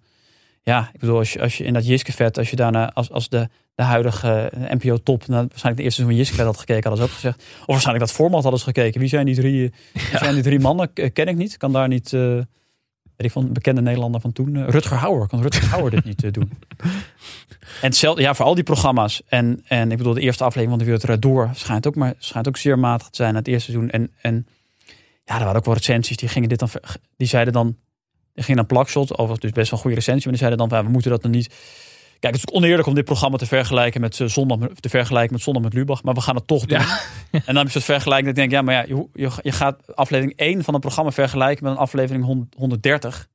ja, 0.62 0.90
ik 0.92 1.00
bedoel, 1.00 1.18
als 1.18 1.32
je, 1.32 1.40
als 1.40 1.58
je 1.58 1.64
in 1.64 1.72
dat 1.72 1.86
Jiskevet, 1.86 2.38
als 2.38 2.50
je 2.50 2.56
daarna, 2.56 2.92
als, 2.92 3.10
als 3.10 3.28
de, 3.28 3.48
de 3.74 3.82
huidige 3.82 4.52
NPO-top, 4.54 5.26
nou, 5.26 5.40
waarschijnlijk 5.40 5.76
de 5.76 5.82
eerste 5.82 6.00
seizoen 6.00 6.16
Jiskevet 6.16 6.44
had 6.44 6.58
gekeken, 6.58 6.88
hadden 6.88 7.06
ze 7.06 7.10
ook 7.10 7.18
gezegd. 7.18 7.36
Of 7.60 7.66
waarschijnlijk 7.66 8.06
dat 8.06 8.14
format 8.14 8.42
hadden 8.42 8.60
ze 8.60 8.66
gekeken. 8.66 9.00
Wie 9.00 9.08
zijn 9.08 9.26
die 9.26 9.34
drie, 9.34 9.72
eh, 9.92 10.02
wie 10.10 10.18
zijn 10.18 10.34
die 10.34 10.42
drie 10.42 10.60
mannen? 10.60 10.92
Ken 10.92 11.26
ik 11.26 11.36
niet. 11.36 11.56
Kan 11.56 11.72
daar 11.72 11.88
niet, 11.88 12.12
eh 12.12 12.40
weet 13.16 13.26
ik 13.26 13.32
van 13.32 13.46
een 13.46 13.52
bekende 13.52 13.80
Nederlander 13.80 14.20
van 14.20 14.32
toen, 14.32 14.56
eh, 14.56 14.68
Rutger 14.68 14.96
Hauer. 14.96 15.26
Kan 15.26 15.42
Rutger 15.42 15.68
Hauer 15.68 15.90
dit 15.90 16.04
niet 16.04 16.24
eh, 16.24 16.32
doen? 16.32 16.50
En 16.78 17.88
hetzelfde, 17.88 18.22
ja, 18.22 18.34
voor 18.34 18.44
al 18.44 18.54
die 18.54 18.64
programma's. 18.64 19.22
En, 19.26 19.62
en 19.66 19.90
ik 19.90 19.96
bedoel, 19.96 20.14
de 20.14 20.20
eerste 20.20 20.44
aflevering 20.44 20.70
van 20.70 20.78
de 20.78 20.98
Wereld 20.98 21.22
Door 21.22 21.50
schijnt 21.54 21.86
ook, 21.86 21.94
maar, 21.94 22.14
schijnt 22.18 22.48
ook 22.48 22.56
zeer 22.56 22.78
matig 22.78 23.08
te 23.08 23.16
zijn 23.16 23.34
het 23.34 23.48
eerste 23.48 23.70
seizoen. 23.70 23.90
En, 23.90 24.10
en 24.20 24.46
ja, 25.24 25.34
er 25.34 25.44
waren 25.44 25.56
ook 25.56 25.64
wel 25.64 25.74
recensies 25.74 26.16
die 26.16 26.28
gingen 26.28 26.48
dit 26.48 26.58
dan, 26.58 26.68
die 27.16 27.28
zeiden 27.28 27.52
dan, 27.52 27.76
die 28.34 28.44
gingen 28.44 28.56
dan 28.56 28.76
plakshot, 28.76 29.18
over 29.18 29.40
dus 29.40 29.50
best 29.50 29.70
wel 29.70 29.78
een 29.78 29.84
goede 29.84 29.96
recensie, 29.96 30.22
maar 30.30 30.38
die 30.38 30.46
zeiden 30.46 30.58
dan, 30.58 30.68
van, 30.68 30.78
ja, 30.78 30.84
we 30.84 30.90
moeten 30.90 31.10
dat 31.10 31.22
nog 31.22 31.32
niet. 31.32 31.48
Kijk, 32.18 32.34
het 32.34 32.42
is 32.42 32.48
ook 32.48 32.56
oneerlijk 32.62 32.88
om 32.88 32.94
dit 32.94 33.04
programma 33.04 33.36
te 33.36 33.46
vergelijken 33.46 34.00
met 34.00 34.20
eh, 34.20 34.26
zondag, 34.26 34.58
met- 34.58 34.82
te 34.82 34.88
vergelijken 34.88 35.32
met 35.32 35.42
zondag 35.42 35.62
met 35.62 35.72
Lubach, 35.72 36.02
maar 36.02 36.14
we 36.14 36.20
gaan 36.20 36.34
het 36.34 36.46
toch 36.46 36.66
doen. 36.66 36.78
En 37.30 37.40
dan 37.44 37.56
heb 37.56 37.66
je 37.68 37.72
het 37.72 37.84
vergelijking 37.84 38.34
dat 38.34 38.44
ik 38.44 38.50
denk, 38.50 38.50
ja, 38.50 38.62
maar 38.62 38.74
ja, 38.74 38.94
je, 38.96 39.06
je, 39.12 39.30
je 39.42 39.52
gaat 39.52 39.96
aflevering 39.96 40.38
1 40.38 40.64
van 40.64 40.74
een 40.74 40.80
programma 40.80 41.10
vergelijken 41.10 41.64
met 41.64 41.72
een 41.72 41.78
aflevering 41.78 42.24
100 42.24 42.54
130. 42.56 43.28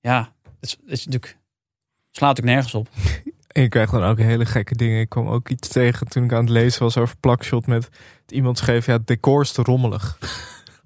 Ja, 0.00 0.32
dat 0.42 0.52
is, 0.60 0.76
is 0.86 1.04
natuurlijk, 1.04 1.38
slaat 2.10 2.28
natuurlijk 2.36 2.56
nergens 2.56 2.74
op. 2.74 2.88
En 3.46 3.62
je 3.62 3.68
krijgt 3.68 3.92
dan 3.92 4.02
ook 4.02 4.18
hele 4.18 4.46
gekke 4.46 4.74
dingen. 4.76 5.00
Ik 5.00 5.08
kwam 5.08 5.28
ook 5.28 5.48
iets 5.48 5.68
tegen 5.68 6.08
toen 6.08 6.24
ik 6.24 6.32
aan 6.32 6.40
het 6.40 6.48
lezen 6.48 6.82
was 6.82 6.96
over 6.96 7.16
plakshot 7.20 7.66
met 7.66 7.88
iemand 8.28 8.58
schreef, 8.58 8.86
ja, 8.86 8.92
het 8.92 9.06
decor 9.06 9.42
is 9.42 9.52
te 9.52 9.62
rommelig. 9.62 10.18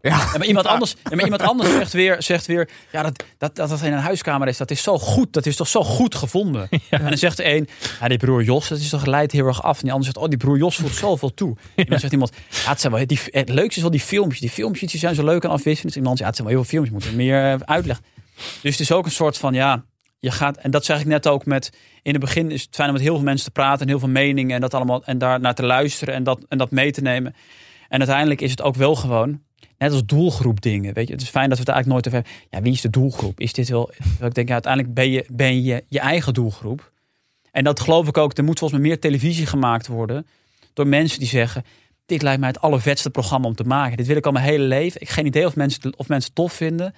Ja, 0.03 0.17
maar 0.17 0.47
iemand 0.47 0.67
anders, 0.67 0.95
maar 1.11 1.25
iemand 1.25 1.43
anders 1.43 1.71
zegt, 1.71 1.93
weer, 1.93 2.23
zegt 2.23 2.47
weer, 2.47 2.69
ja, 2.93 3.03
dat, 3.03 3.25
dat, 3.39 3.57
dat 3.57 3.69
dat 3.69 3.83
in 3.83 3.93
een 3.93 3.99
huiskamer 3.99 4.49
is, 4.49 4.57
dat 4.57 4.71
is 4.71 4.83
zo 4.83 4.99
goed, 4.99 5.33
dat 5.33 5.47
is 5.47 5.57
toch 5.57 5.69
zo 5.69 5.83
goed 5.83 6.15
gevonden. 6.15 6.69
En 6.91 7.05
dan 7.05 7.19
zegt 7.19 7.37
de 7.37 7.55
een, 7.55 7.69
ja, 8.01 8.09
die 8.09 8.19
broer 8.19 8.43
Jos, 8.43 8.69
dat 8.69 8.79
is 8.79 8.89
toch 8.89 9.07
leidt 9.07 9.33
heel 9.33 9.47
erg 9.47 9.63
af. 9.63 9.77
En 9.77 9.83
die 9.83 9.93
ander 9.93 10.05
zegt, 10.05 10.17
oh, 10.17 10.29
die 10.29 10.39
broer 10.39 10.59
Jos 10.59 10.77
voelt 10.77 10.95
zoveel 10.95 11.35
toe. 11.35 11.57
En 11.75 11.87
dan 11.89 11.99
zegt 11.99 12.13
iemand, 12.13 12.33
ja, 12.65 12.71
het, 12.71 12.81
zijn 12.81 12.93
wel, 12.93 13.07
die, 13.07 13.21
het 13.25 13.49
leukste 13.49 13.77
is 13.77 13.83
wel 13.83 13.91
die 13.91 14.01
filmpjes. 14.01 14.41
Die 14.41 14.51
filmpjes 14.51 14.91
die 14.91 15.01
zijn 15.01 15.15
zo 15.15 15.25
leuk 15.25 15.45
en 15.45 15.51
afwisselend. 15.51 15.89
Dus 15.89 15.97
iemand 15.97 16.19
zegt, 16.19 16.21
ja, 16.21 16.27
het 16.27 16.37
zijn 16.37 16.49
wel 16.49 16.57
heel 16.57 16.65
veel 16.65 16.73
filmpjes, 16.73 17.05
moeten 17.05 17.17
meer 17.17 17.53
eh, 17.53 17.75
uitleg. 17.75 18.01
Dus 18.63 18.73
het 18.73 18.81
is 18.81 18.93
ook 18.93 19.05
een 19.05 19.11
soort 19.11 19.39
van, 19.39 19.55
ja, 19.55 19.85
je 20.19 20.31
gaat, 20.31 20.57
en 20.57 20.71
dat 20.71 20.85
zeg 20.85 21.01
ik 21.01 21.07
net 21.07 21.27
ook 21.27 21.45
met, 21.47 21.73
in 22.03 22.13
het 22.13 22.21
begin 22.21 22.51
is 22.51 22.63
het 22.63 22.75
fijn 22.75 22.89
om 22.89 22.95
met 22.95 23.03
heel 23.03 23.15
veel 23.15 23.25
mensen 23.25 23.45
te 23.45 23.53
praten 23.53 23.81
en 23.81 23.89
heel 23.89 23.99
veel 23.99 24.09
meningen 24.09 24.55
en 24.55 24.61
dat 24.61 24.75
allemaal, 24.75 25.05
en 25.05 25.19
daar 25.19 25.41
naar 25.41 25.55
te 25.55 25.65
luisteren 25.65 26.15
en 26.15 26.23
dat, 26.23 26.45
en 26.49 26.59
dat 26.59 26.71
mee 26.71 26.93
te 26.93 27.01
nemen. 27.01 27.35
En 27.89 27.99
uiteindelijk 27.99 28.41
is 28.41 28.51
het 28.51 28.63
ook 28.63 28.77
wel 28.77 28.95
gewoon, 28.95 29.41
net 29.79 29.93
als 29.93 30.05
doelgroep 30.05 30.61
dingen, 30.61 30.95
weet 30.95 31.07
je. 31.07 31.13
Het 31.13 31.23
is 31.23 31.29
fijn 31.29 31.49
dat 31.49 31.59
we 31.59 31.65
het 31.65 31.73
eigenlijk 31.75 32.05
nooit 32.05 32.15
over 32.15 32.31
hebben. 32.31 32.49
Ja, 32.51 32.63
wie 32.63 32.73
is 32.73 32.81
de 32.81 32.91
doelgroep? 32.91 33.41
Is 33.41 33.53
dit 33.53 33.69
wel, 33.69 33.91
ik 34.21 34.35
denk, 34.35 34.49
ja, 34.49 34.53
uiteindelijk 34.53 34.95
ben 34.95 35.11
je, 35.11 35.25
ben 35.33 35.63
je 35.63 35.85
je 35.89 36.01
eigen 36.01 36.35
doelgroep. 36.35 36.93
En 37.53 37.65
dat 37.65 37.81
geloof 37.81 38.09
ik 38.09 38.19
ook, 38.19 38.39
er 38.39 38.45
moet 38.45 38.59
volgens 38.59 38.81
mij 38.81 38.89
meer 38.89 39.01
televisie 39.01 39.47
gemaakt 39.47 39.87
worden 39.87 40.27
door 40.73 40.87
mensen 40.87 41.19
die 41.19 41.29
zeggen, 41.29 41.65
dit 42.07 42.23
lijkt 42.23 42.41
mij 42.41 42.49
het 42.49 42.61
allervetste 42.61 43.11
programma 43.11 43.47
om 43.47 43.55
te 43.55 43.65
maken. 43.65 43.97
Dit 43.97 44.07
wil 44.07 44.17
ik 44.17 44.27
al 44.27 44.33
mijn 44.33 44.45
hele 44.45 44.65
leven. 44.65 45.01
Ik 45.01 45.07
heb 45.07 45.17
geen 45.17 45.27
idee 45.27 45.47
of 45.47 45.57
mensen, 45.57 45.99
of 45.99 46.09
mensen 46.09 46.31
het 46.35 46.35
tof 46.35 46.53
vinden. 46.53 46.95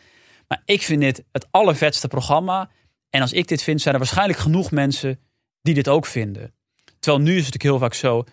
Maar 0.48 0.62
ik 0.64 0.82
vind 0.82 1.00
dit 1.00 1.24
het 1.32 1.46
allervetste 1.50 2.08
programma. 2.08 2.70
En 3.10 3.20
als 3.20 3.32
ik 3.32 3.48
dit 3.48 3.62
vind, 3.62 3.80
zijn 3.80 3.94
er 3.94 4.00
waarschijnlijk 4.00 4.38
genoeg 4.38 4.70
mensen 4.70 5.18
die 5.62 5.74
dit 5.74 5.88
ook 5.88 6.06
vinden. 6.06 6.54
Terwijl 6.98 7.22
nu 7.22 7.36
is 7.36 7.46
het 7.46 7.54
natuurlijk 7.54 7.62
heel 7.62 7.78
vaak 7.78 7.94
zo. 7.94 8.24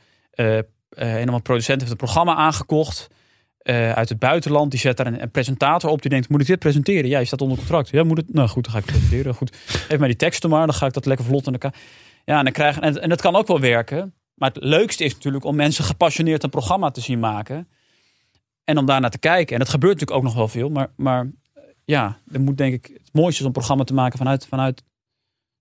een 0.89 1.13
of 1.13 1.19
andere 1.19 1.41
producent 1.41 1.79
heeft 1.79 1.91
een 1.91 1.97
programma 1.97 2.35
aangekocht 2.35 3.07
eh, 3.59 3.91
uit 3.91 4.09
het 4.09 4.19
buitenland. 4.19 4.71
Die 4.71 4.79
zet 4.79 4.97
daar 4.97 5.05
een, 5.07 5.31
presentator 5.31 5.89
op 5.89 6.01
die 6.01 6.09
denkt, 6.09 6.29
moet 6.29 6.41
ik 6.41 6.47
dit 6.47 6.59
presenteren? 6.59 7.09
Ja, 7.09 7.19
je 7.19 7.25
staat 7.25 7.41
onder 7.41 7.57
contract. 7.57 7.89
Ja, 7.89 8.03
moet 8.03 8.17
het? 8.17 8.33
Nou 8.33 8.49
goed, 8.49 8.63
dan 8.63 8.73
ga 8.73 8.79
ik 8.79 8.85
presenteren. 8.85 9.33
Goed, 9.33 9.55
geef 9.65 9.99
mij 9.99 10.07
die 10.07 10.17
teksten 10.17 10.49
maar, 10.49 10.65
dan 10.65 10.75
ga 10.75 10.85
ik 10.85 10.93
dat 10.93 11.05
lekker 11.05 11.25
vlot 11.25 11.47
in 11.47 11.53
elkaar. 11.53 11.73
Ja, 12.25 12.37
en, 12.37 12.43
dan 12.43 12.53
krijg, 12.53 12.79
en, 12.79 13.01
en 13.01 13.09
dat 13.09 13.21
kan 13.21 13.35
ook 13.35 13.47
wel 13.47 13.59
werken. 13.59 14.13
Maar 14.33 14.49
het 14.53 14.63
leukste 14.63 15.03
is 15.03 15.13
natuurlijk 15.13 15.43
om 15.43 15.55
mensen 15.55 15.83
gepassioneerd 15.83 16.43
een 16.43 16.49
programma 16.49 16.91
te 16.91 17.01
zien 17.01 17.19
maken. 17.19 17.67
En 18.63 18.77
om 18.77 18.85
daarnaar 18.85 19.09
te 19.09 19.19
kijken. 19.19 19.53
En 19.53 19.59
dat 19.59 19.69
gebeurt 19.69 19.93
natuurlijk 19.93 20.19
ook 20.19 20.25
nog 20.25 20.35
wel 20.35 20.47
veel. 20.47 20.69
Maar, 20.69 20.91
maar 20.95 21.31
eh, 21.53 21.63
ja, 21.85 22.19
er 22.31 22.39
moet 22.39 22.57
denk 22.57 22.73
ik 22.73 22.89
het 22.93 23.13
mooiste 23.13 23.33
is 23.33 23.39
om 23.39 23.45
een 23.45 23.51
programma 23.51 23.83
te 23.83 23.93
maken 23.93 24.17
vanuit, 24.17 24.47
vanuit 24.47 24.83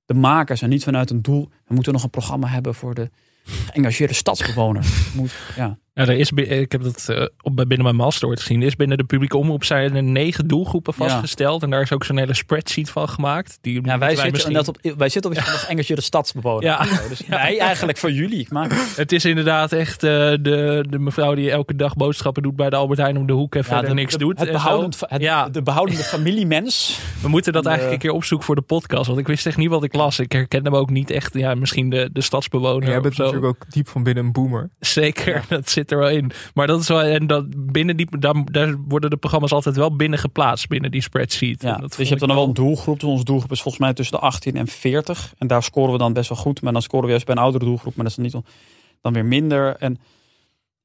de 0.05 0.15
makers 0.15 0.63
en 0.63 0.69
niet 0.69 0.85
vanuit 0.85 1.11
een 1.11 1.23
doel. 1.23 1.49
We 1.67 1.75
moeten 1.75 1.93
nog 1.93 2.03
een 2.03 2.11
programma 2.11 2.49
hebben 2.49 2.75
voor 2.75 2.95
de 2.95 3.11
geëngageerde 3.45 4.15
stadsbewoner. 4.15 4.87
Moet, 5.15 5.35
ja. 5.57 5.79
Ja, 5.99 6.07
er 6.13 6.19
is, 6.19 6.31
ik 6.33 6.73
heb 6.73 6.83
dat 6.83 7.07
eh, 7.09 7.27
op, 7.43 7.57
binnen 7.57 7.83
mijn 7.83 7.97
master 7.97 8.29
ooit 8.29 8.41
gezien. 8.41 8.61
Er 8.61 8.67
is 8.67 8.77
binnen 8.77 8.99
de 8.99 9.05
publieke 9.05 9.37
omroep 9.37 9.65
zijn 9.65 9.97
er 9.97 10.03
negen 10.03 10.47
doelgroepen 10.47 10.95
Ja. 10.97 11.05
vastgesteld. 11.09 11.63
En 11.63 11.71
daar 11.71 11.81
is 11.81 11.93
ook 11.93 12.05
zo'n 12.05 12.19
hele 12.19 12.35
spreadsheet 12.35 12.91
van 12.91 13.09
gemaakt. 13.09 13.59
Die 13.61 13.81
Ja, 13.85 13.99
wij, 13.99 14.09
zitten, 14.15 14.31
misschien- 14.33 14.53
net 14.53 14.69
op, 14.69 14.79
wij 14.97 15.09
zitten 15.09 15.31
op 15.31 15.37
iets 15.37 15.51
van 15.67 15.77
de 15.77 16.01
stadsbewoner. 16.01 16.63
Ja. 16.65 16.85
Dus 17.09 17.23
wij 17.29 17.59
eigenlijk 17.59 17.99
voor 17.99 18.11
jullie. 18.11 18.41
Ik 18.41 18.51
maak 18.51 18.73
het. 18.97 19.13
Is 19.13 19.25
inderdaad 19.25 19.73
echt 19.73 20.03
eh, 20.03 20.11
de, 20.11 20.85
de 20.91 20.99
mevrouw 20.99 21.35
die 21.35 21.51
elke 21.51 21.77
dag 21.77 21.95
boodschappen 21.97 22.43
doet 22.43 22.57
bij 22.57 22.71
de 22.71 22.77
Albert 22.77 22.99
Heijn 23.01 23.17
om 23.17 23.27
de 23.27 23.33
hoek 23.33 23.55
en 23.55 23.61
Ja, 23.61 23.67
verder 23.67 23.89
de- 23.89 23.95
niks 23.95 24.13
de- 24.13 24.19
doet. 24.19 24.39
Het 24.39 24.53
behoudend, 24.53 25.01
het, 25.07 25.23
Ja. 25.23 25.49
De 25.49 25.63
behoudende 25.63 26.03
familiemens. 26.03 26.99
We 27.23 27.29
moeten 27.29 27.53
dat 27.53 27.63
De- 27.63 27.69
eigenlijk 27.69 28.03
een 28.03 28.09
keer 28.09 28.17
opzoeken 28.17 28.47
voor 28.47 28.55
de 28.55 28.63
podcast. 28.63 29.07
Want 29.07 29.19
ik 29.19 29.27
wist 29.27 29.47
echt 29.47 29.57
niet 29.57 29.69
wat 29.69 29.85
ik 29.85 29.95
las. 29.95 30.19
Ik 30.19 30.33
herkende 30.33 30.71
hem 30.71 30.79
ook 30.79 30.91
niet 30.91 31.11
echt. 31.11 31.35
Ja, 31.35 31.55
misschien 31.55 31.91
de, 31.91 32.11
de 32.13 32.21
stadsbewoner. 32.21 32.89
Jij 32.89 33.01
bent 33.01 33.17
natuurlijk 33.17 33.45
ook 33.47 33.71
diep 33.73 33.89
van 33.89 34.03
binnen 34.03 34.25
een 34.25 34.33
boomer. 34.33 34.69
Zeker, 34.81 35.43
dat 35.49 35.71
zit 35.71 35.88
er 35.91 35.99
wel 35.99 36.09
in. 36.11 36.31
Maar 36.55 36.67
dat 36.67 36.81
is 36.81 36.89
wel, 36.89 37.03
en 37.03 37.27
dat 37.27 37.73
binnen 37.73 37.97
die, 37.97 38.19
daar, 38.19 38.45
daar 38.45 38.77
worden 38.89 39.11
de 39.11 39.17
programma's 39.17 39.53
altijd 39.53 39.77
wel 39.77 39.97
binnen 39.97 40.19
geplaatst, 40.19 40.69
binnen 40.69 40.91
die 40.91 41.03
spreadsheet. 41.03 41.63
Ja, 41.63 41.77
dus 41.77 41.97
je 41.97 42.05
hebt 42.05 42.21
dan 42.21 42.35
wel 42.35 42.45
een 42.45 42.55
doelgroep. 42.55 43.01
Dus 43.01 43.09
onze 43.09 43.25
doelgroep 43.25 43.51
is 43.53 43.63
volgens 43.63 43.85
mij 43.85 43.93
tussen 43.93 44.17
de 44.19 44.23
18 44.23 44.57
en 44.57 44.67
40. 44.67 45.35
En 45.39 45.47
daar 45.47 45.63
scoren 45.63 45.93
we 45.93 45.99
dan 45.99 46.13
best 46.13 46.29
wel 46.29 46.39
goed. 46.39 46.63
Maar 46.63 46.73
dan 46.73 46.83
scoren 46.83 47.05
we 47.05 47.11
juist 47.11 47.27
bij 47.27 47.35
een 47.37 47.43
oudere 47.43 47.65
doelgroep. 47.65 47.95
Maar 47.95 48.05
dat 48.05 48.19
is 48.19 48.33
dan, 48.33 48.43
niet, 48.43 48.53
dan 49.01 49.13
weer 49.13 49.25
minder. 49.25 49.77
En 49.77 49.99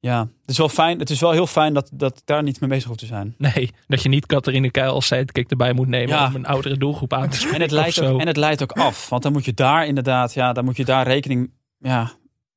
ja, 0.00 0.20
het 0.20 0.50
is 0.50 0.58
wel 0.58 0.68
fijn. 0.68 0.98
Het 0.98 1.10
is 1.10 1.20
wel 1.20 1.30
heel 1.30 1.46
fijn 1.46 1.74
dat, 1.74 1.90
dat 1.92 2.22
daar 2.24 2.42
niet 2.42 2.60
mee 2.60 2.70
bezig 2.70 2.88
hoef 2.88 2.96
te 2.96 3.06
zijn. 3.06 3.34
Nee, 3.38 3.70
dat 3.86 4.02
je 4.02 4.08
niet 4.08 4.26
Catharine 4.26 4.70
Keil 4.70 4.92
als 4.92 5.06
sidekick 5.06 5.50
erbij 5.50 5.72
moet 5.72 5.88
nemen 5.88 6.08
Ja. 6.08 6.26
om 6.26 6.34
een 6.34 6.46
oudere 6.46 6.76
doelgroep 6.76 7.12
aan 7.12 7.28
te 7.28 7.36
spreken. 7.36 7.56
En 7.56 7.62
het, 7.62 7.70
leidt 7.70 7.94
zo. 7.94 8.12
ook, 8.12 8.20
en 8.20 8.26
het 8.26 8.36
leidt 8.36 8.62
ook 8.62 8.72
af. 8.72 9.08
Want 9.08 9.22
dan 9.22 9.32
moet 9.32 9.44
je 9.44 9.54
daar 9.54 9.86
inderdaad, 9.86 10.34
ja, 10.34 10.52
dan 10.52 10.64
moet 10.64 10.76
je 10.76 10.84
daar 10.84 11.06
rekening. 11.06 11.50
Ja, 11.78 12.12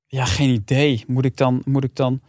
ja 0.07 0.25
geen 0.25 0.49
idee. 0.49 1.03
Moet 1.07 1.25
ik 1.25 1.37
dan. 1.37 1.61
Moet 1.65 1.83
ik 1.83 1.95
dan 1.95 2.21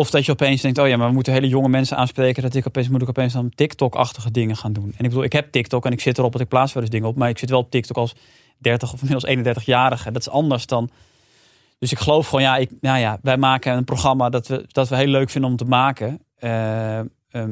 of 0.00 0.10
dat 0.10 0.24
je 0.26 0.32
opeens 0.32 0.62
denkt, 0.62 0.78
oh 0.78 0.88
ja, 0.88 0.96
maar 0.96 1.08
we 1.08 1.14
moeten 1.14 1.32
hele 1.32 1.48
jonge 1.48 1.68
mensen 1.68 1.96
aanspreken. 1.96 2.42
Dat 2.42 2.54
ik 2.54 2.66
opeens 2.66 2.88
moet 2.88 3.02
ik 3.02 3.08
opeens 3.08 3.32
dan 3.32 3.50
TikTok-achtige 3.54 4.30
dingen 4.30 4.56
gaan 4.56 4.72
doen. 4.72 4.92
En 4.96 5.04
ik 5.04 5.08
bedoel, 5.08 5.22
ik 5.22 5.32
heb 5.32 5.52
TikTok 5.52 5.86
en 5.86 5.92
ik 5.92 6.00
zit 6.00 6.18
erop 6.18 6.32
dat 6.32 6.40
ik 6.40 6.48
plaats 6.48 6.72
wel 6.72 6.82
eens 6.82 6.92
dingen 6.92 7.08
op. 7.08 7.16
Maar 7.16 7.28
ik 7.28 7.38
zit 7.38 7.50
wel 7.50 7.58
op 7.58 7.70
TikTok 7.70 7.96
als 7.96 8.14
30 8.58 8.92
of 8.92 9.02
inmiddels 9.02 9.56
31-jarige. 9.56 10.12
Dat 10.12 10.22
is 10.22 10.28
anders 10.28 10.66
dan. 10.66 10.90
Dus 11.78 11.92
ik 11.92 11.98
geloof 11.98 12.26
gewoon, 12.28 12.42
ja, 12.42 12.56
ik, 12.56 12.70
nou 12.80 12.98
ja, 12.98 13.18
wij 13.22 13.36
maken 13.36 13.76
een 13.76 13.84
programma 13.84 14.28
dat 14.28 14.46
we, 14.46 14.64
dat 14.68 14.88
we 14.88 14.96
heel 14.96 15.06
leuk 15.06 15.30
vinden 15.30 15.50
om 15.50 15.56
te 15.56 15.64
maken. 15.64 16.20
Eh, 16.36 16.98
ehm, 16.98 17.08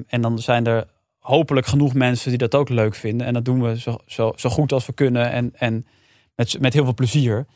en 0.07 0.21
dan 0.21 0.39
zijn 0.39 0.67
er 0.67 0.87
hopelijk 1.19 1.67
genoeg 1.67 1.95
mensen 1.95 2.29
die 2.29 2.39
dat 2.39 2.55
ook 2.55 2.69
leuk 2.69 2.95
vinden. 2.95 3.27
En 3.27 3.35
dat 3.35 3.45
doen 3.45 3.63
we 3.63 3.79
zo, 3.79 3.99
zo, 4.07 4.33
zo 4.37 4.49
goed 4.49 4.73
als 4.73 4.87
we 4.87 4.93
kunnen 4.93 5.31
en, 5.31 5.53
en 5.55 5.87
met, 6.35 6.61
met 6.61 6.73
heel 6.73 6.85
veel 6.85 6.95
plezier. 6.95 7.47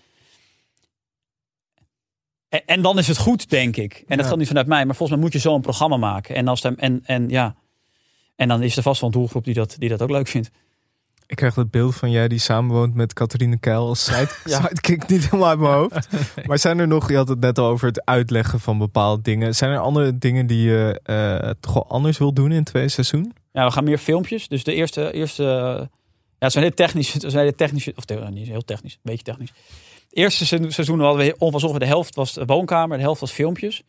En, 2.53 2.63
en 2.67 2.83
dan 2.83 2.99
is 2.99 3.09
het 3.09 3.19
goed, 3.19 3.51
denk 3.51 3.77
ik. 3.77 4.05
En 4.07 4.17
dat 4.17 4.27
gaat 4.27 4.37
niet 4.37 4.47
vanuit 4.47 4.67
mij, 4.67 4.87
maar 4.87 4.95
volgens 4.95 5.11
mij 5.19 5.27
moet 5.27 5.33
je 5.33 5.49
zo 5.49 5.55
een 5.55 5.61
programma 5.61 5.97
maken. 5.97 6.35
En, 6.35 6.49
als 6.49 6.61
dan, 6.61 6.77
en, 6.77 7.01
en, 7.05 7.29
ja, 7.29 7.55
en 8.37 8.49
dan 8.49 8.63
is 8.63 8.77
er 8.77 8.83
vast 8.83 9.01
wel 9.01 9.11
een 9.11 9.17
doelgroep 9.17 9.45
die 9.45 9.55
dat, 9.55 9.77
die 9.79 9.89
dat 9.89 10.03
ook 10.03 10.11
leuk 10.11 10.29
vindt. 10.29 10.51
Ik 11.27 11.37
krijg 11.37 11.55
dat 11.55 11.71
beeld 11.71 11.95
van 11.95 12.11
jij 12.11 12.29
die 12.29 12.39
samenwoont 12.39 12.95
met 12.95 13.13
Catharine 13.13 13.59
Keil 13.59 13.87
als 13.87 14.05
side, 14.15 14.29
Ja. 14.45 14.61
sidekick 14.61 15.09
niet 15.09 15.25
helemaal 15.25 15.49
uit 15.49 15.59
mijn 15.59 15.73
hoofd. 15.73 16.09
Maar 16.47 16.59
zijn 16.59 16.79
er 16.79 16.89
nog, 16.89 17.09
je 17.09 17.17
had 17.17 17.29
het 17.29 17.41
net 17.41 17.59
al 17.59 17.67
over 17.67 17.87
het 17.87 18.05
uitleggen 18.05 18.61
van 18.61 18.79
bepaalde 18.79 19.23
dingen. 19.23 19.55
Zijn 19.55 19.71
er 19.71 19.79
andere 19.79 20.19
dingen 20.19 20.47
die 20.47 20.63
je 20.63 21.01
eh, 21.05 21.51
toch 21.61 21.73
wel 21.73 21.87
anders 21.89 22.19
wil 22.19 22.33
doen 22.33 22.51
in 22.51 22.57
het 22.57 22.67
tweede 22.67 22.89
seizoen? 22.89 23.33
Ja, 23.53 23.65
we 23.65 23.73
gaan 23.73 23.85
meer 23.85 23.99
filmpjes. 23.99 24.49
Dus 24.49 24.65
de 24.65 24.75
eerste, 24.75 25.13
eerste 25.13 25.43
ja, 25.43 25.89
het 26.39 26.53
zijn 26.53 26.65
heel 26.65 26.75
technisch, 26.75 27.13
het 27.13 27.23
zijn 27.27 27.45
heel 27.45 27.55
technische, 27.55 27.93
of 27.97 28.31
niet 28.31 28.49
heel 28.49 28.65
technisch, 28.65 28.93
een 28.93 29.01
beetje 29.03 29.25
technisch. 29.25 29.53
Eerste 30.13 30.45
seizoen 30.45 31.01
hadden 31.01 31.27
we 31.27 31.35
was 31.39 31.63
ongeveer 31.63 31.79
de 31.79 31.87
helft 31.87 32.15
was 32.15 32.33
de 32.33 32.45
woonkamer, 32.45 32.97
de 32.97 33.03
helft 33.03 33.21
was 33.21 33.33
filmpjes. 33.33 33.83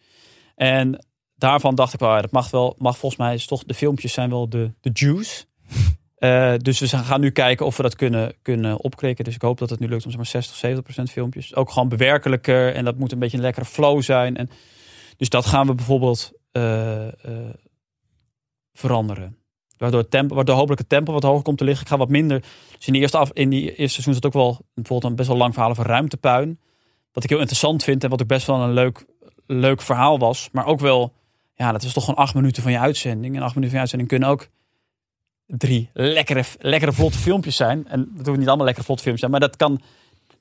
En 0.56 1.06
daarvan 1.36 1.76
dacht 1.76 1.94
ik 1.94 2.00
wel, 2.00 2.22
dat 2.22 2.32
mag 2.32 2.50
wel, 2.50 2.76
mag 2.78 2.98
volgens 2.98 3.22
mij 3.22 3.34
is 3.34 3.46
toch 3.46 3.64
de 3.64 3.74
filmpjes 3.74 4.14
zijn 4.14 4.30
wel 4.30 4.50
de, 4.50 4.72
de 4.82 4.90
juice. 4.94 5.46
Eh, 6.24 6.54
dus 6.58 6.80
we 6.80 6.88
gaan 6.88 7.22
nu 7.22 7.32
kijken 7.32 7.66
of 7.66 7.78
we 7.78 7.84
dat 7.84 7.96
kunnen, 7.96 8.34
kunnen 8.42 8.80
opkrikken. 8.80 9.26
Dus 9.26 9.36
ik 9.36 9.42
hoop 9.42 9.58
dat 9.58 9.70
het 9.70 9.80
nu 9.80 9.88
lukt 9.88 10.04
om 10.04 10.10
zeg 10.10 10.20
maar 10.20 10.30
60, 10.30 10.56
70 10.56 10.84
procent 10.84 11.12
filmpjes. 11.12 11.56
Ook 11.56 11.72
gewoon 11.72 11.90
bewerkelijker 11.90 12.74
en 12.74 12.86
dat 12.86 12.98
moet 12.98 13.12
een 13.12 13.20
beetje 13.20 13.38
een 13.38 13.44
lekkere 13.44 13.66
flow 13.66 14.02
zijn. 14.02 14.38
En, 14.38 14.50
dus 15.18 15.30
dat 15.30 15.46
gaan 15.46 15.68
we 15.68 15.76
bijvoorbeeld 15.76 16.32
eh, 16.52 17.08
eh, 17.08 17.14
veranderen. 18.74 19.38
Waardoor, 19.78 20.00
het 20.00 20.12
tempo, 20.12 20.36
waardoor 20.36 20.56
hopelijk 20.56 20.80
het 20.80 20.90
tempo 20.90 21.14
wat 21.14 21.24
hoger 21.24 21.44
komt 21.44 21.58
te 21.58 21.64
liggen. 21.64 21.84
Ik 21.84 21.90
ga 21.90 21.98
wat 21.98 22.10
minder. 22.10 22.44
Dus 22.78 22.88
in 22.88 22.94
die 22.94 23.02
eerste, 23.02 23.18
af, 23.18 23.32
in 23.34 23.50
die 23.50 23.64
eerste 23.64 24.02
seizoen 24.02 24.14
zat 24.14 24.26
ook 24.26 24.34
wel 24.34 24.60
bijvoorbeeld 24.74 25.12
een 25.12 25.18
best 25.18 25.28
wel 25.28 25.38
lang 25.38 25.54
verhaal 25.54 25.72
over 25.72 25.86
ruimtepuin. 25.86 26.60
Wat 27.12 27.24
ik 27.24 27.30
heel 27.30 27.40
interessant 27.40 27.84
vind 27.84 28.04
en 28.04 28.10
wat 28.10 28.22
ook 28.22 28.28
best 28.28 28.48
wel 28.48 28.62
een 28.62 28.74
leuk, 28.74 29.06
leuk 29.48 29.82
verhaal 29.82 30.20
was. 30.20 30.50
Maar 30.52 30.66
ook 30.66 30.80
wel, 30.80 31.14
ja, 31.56 31.72
dat 31.72 31.84
is 31.84 31.94
toch 31.94 32.06
gewoon 32.06 32.24
acht 32.24 32.34
minuten 32.34 32.64
van 32.64 32.72
je 32.72 32.80
uitzending. 32.80 33.36
En 33.36 33.42
acht 33.42 33.56
minuten 33.56 33.70
van 33.70 33.74
je 33.76 33.80
uitzending 33.80 34.10
kunnen 34.10 34.30
ook 34.30 34.48
drie 35.48 35.90
lekkere, 35.94 36.44
lekkere 36.60 36.94
vlotte 36.94 37.18
filmpjes 37.18 37.56
zijn. 37.56 37.88
En 37.88 38.10
dat 38.16 38.26
hoeft 38.26 38.38
niet 38.40 38.48
allemaal 38.48 38.66
lekkere 38.66 38.86
vlotte 38.86 39.04
filmpjes 39.04 39.30
zijn. 39.30 39.40
Maar 39.40 39.50
dat 39.50 39.58
kan, 39.58 39.82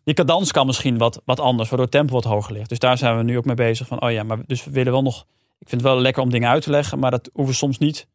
die 0.05 0.15
cadans 0.15 0.53
kan 0.53 0.67
misschien 0.67 0.99
wat, 0.99 1.23
wat 1.25 1.41
anders, 1.41 1.69
waardoor 1.69 1.87
het 1.87 1.97
tempo 1.97 2.15
wat 2.15 2.25
hoger 2.25 2.53
ligt. 2.53 2.69
Dus 2.69 2.79
daar 2.79 2.99
zijn 2.99 3.17
we 3.17 3.23
nu 3.23 3.37
ook 3.37 3.45
mee 3.45 3.55
bezig. 3.55 3.87
Van, 3.87 4.03
oh 4.03 4.11
ja, 4.11 4.23
maar 4.23 4.39
dus 4.47 4.65
we 4.65 4.71
willen 4.71 4.93
wel 4.93 5.03
nog. 5.03 5.27
Ik 5.59 5.69
vind 5.69 5.81
het 5.81 5.91
wel 5.91 6.01
lekker 6.01 6.23
om 6.23 6.31
dingen 6.31 6.49
uit 6.49 6.63
te 6.63 6.71
leggen, 6.71 6.99
maar 6.99 7.11
dat 7.11 7.31
hoeven 7.33 7.55
soms 7.55 7.79
niet. 7.79 8.07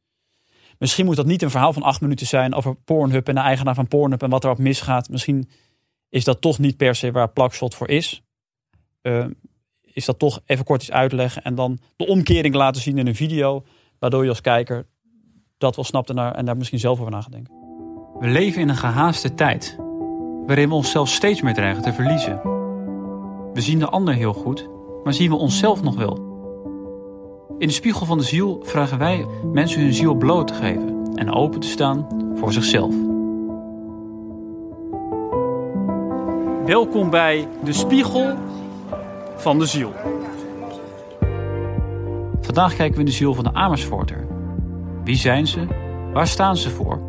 Misschien 0.78 1.06
moet 1.06 1.16
dat 1.16 1.26
niet 1.26 1.42
een 1.42 1.50
verhaal 1.50 1.74
van 1.74 1.84
acht 1.84 2.02
minuten 2.02 2.28
zijn 2.28 2.54
over 2.54 2.76
Pornhub 2.76 3.28
en 3.28 3.36
de 3.36 3.42
eigenaar 3.42 3.76
van 3.76 3.88
Pornhub 3.88 4.24
en 4.24 4.30
wat 4.30 4.44
er 4.44 4.50
op 4.50 4.58
misgaat. 4.58 5.10
Misschien 5.10 5.50
is 6.10 6.24
dat 6.24 6.42
toch 6.42 6.60
niet 6.60 6.78
per 6.78 6.96
se 6.96 7.12
waar 7.12 7.30
Plakshot 7.30 7.76
voor 7.76 7.90
is. 7.90 8.24
Eh, 9.02 9.26
is 9.82 10.06
dat 10.06 10.20
toch 10.20 10.40
even 10.46 10.66
kort 10.66 10.82
iets 10.82 10.92
uitleggen 10.92 11.44
en 11.44 11.56
dan 11.56 11.80
de 11.96 12.08
omkering 12.08 12.56
laten 12.56 12.82
zien 12.82 12.98
in 12.98 13.08
een 13.08 13.16
video, 13.16 13.64
waardoor 14.00 14.24
je 14.24 14.30
als 14.30 14.42
kijker 14.42 14.88
dat 15.58 15.76
wel 15.76 15.86
snapt 15.86 16.10
en 16.10 16.16
daar, 16.16 16.36
en 16.36 16.46
daar 16.46 16.58
misschien 16.58 16.80
zelf 16.80 17.00
over 17.00 17.12
na 17.12 17.22
gaat 17.22 17.32
denken. 17.32 17.54
We 18.20 18.28
leven 18.28 18.62
in 18.62 18.70
een 18.70 18.76
gehaaste 18.76 19.34
tijd, 19.34 19.76
waarin 20.46 20.70
we 20.70 20.76
onszelf 20.76 21.10
steeds 21.10 21.42
meer 21.42 21.54
dreigen 21.54 21.84
te 21.84 21.94
verliezen. 21.94 22.42
We 23.54 23.62
zien 23.62 23.80
de 23.80 23.90
ander 23.90 24.14
heel 24.14 24.34
goed, 24.34 24.70
maar 25.04 25.14
zien 25.14 25.30
we 25.30 25.36
onszelf 25.36 25.82
nog 25.82 25.96
wel? 25.96 26.27
In 27.60 27.68
de 27.68 27.74
spiegel 27.74 28.06
van 28.06 28.18
de 28.18 28.24
ziel 28.24 28.60
vragen 28.64 28.98
wij 28.98 29.28
mensen 29.54 29.82
hun 29.82 29.94
ziel 29.94 30.16
bloot 30.16 30.48
te 30.48 30.54
geven 30.54 31.12
en 31.16 31.34
open 31.34 31.60
te 31.60 31.68
staan 31.68 32.08
voor 32.36 32.54
zichzelf. 32.54 32.94
Welkom 36.66 37.10
bij 37.10 37.48
de 37.64 37.74
Spiegel 37.74 38.38
van 39.36 39.60
de 39.60 39.66
Ziel. 39.66 39.94
Vandaag 42.42 42.76
kijken 42.76 42.94
we 42.94 43.00
in 43.00 43.06
de 43.06 43.12
ziel 43.12 43.34
van 43.34 43.44
de 43.44 43.54
Amersfoorter. 43.54 44.28
Wie 45.04 45.16
zijn 45.16 45.48
ze? 45.48 45.68
Waar 46.14 46.28
staan 46.28 46.58
ze 46.58 46.70
voor? 46.70 47.00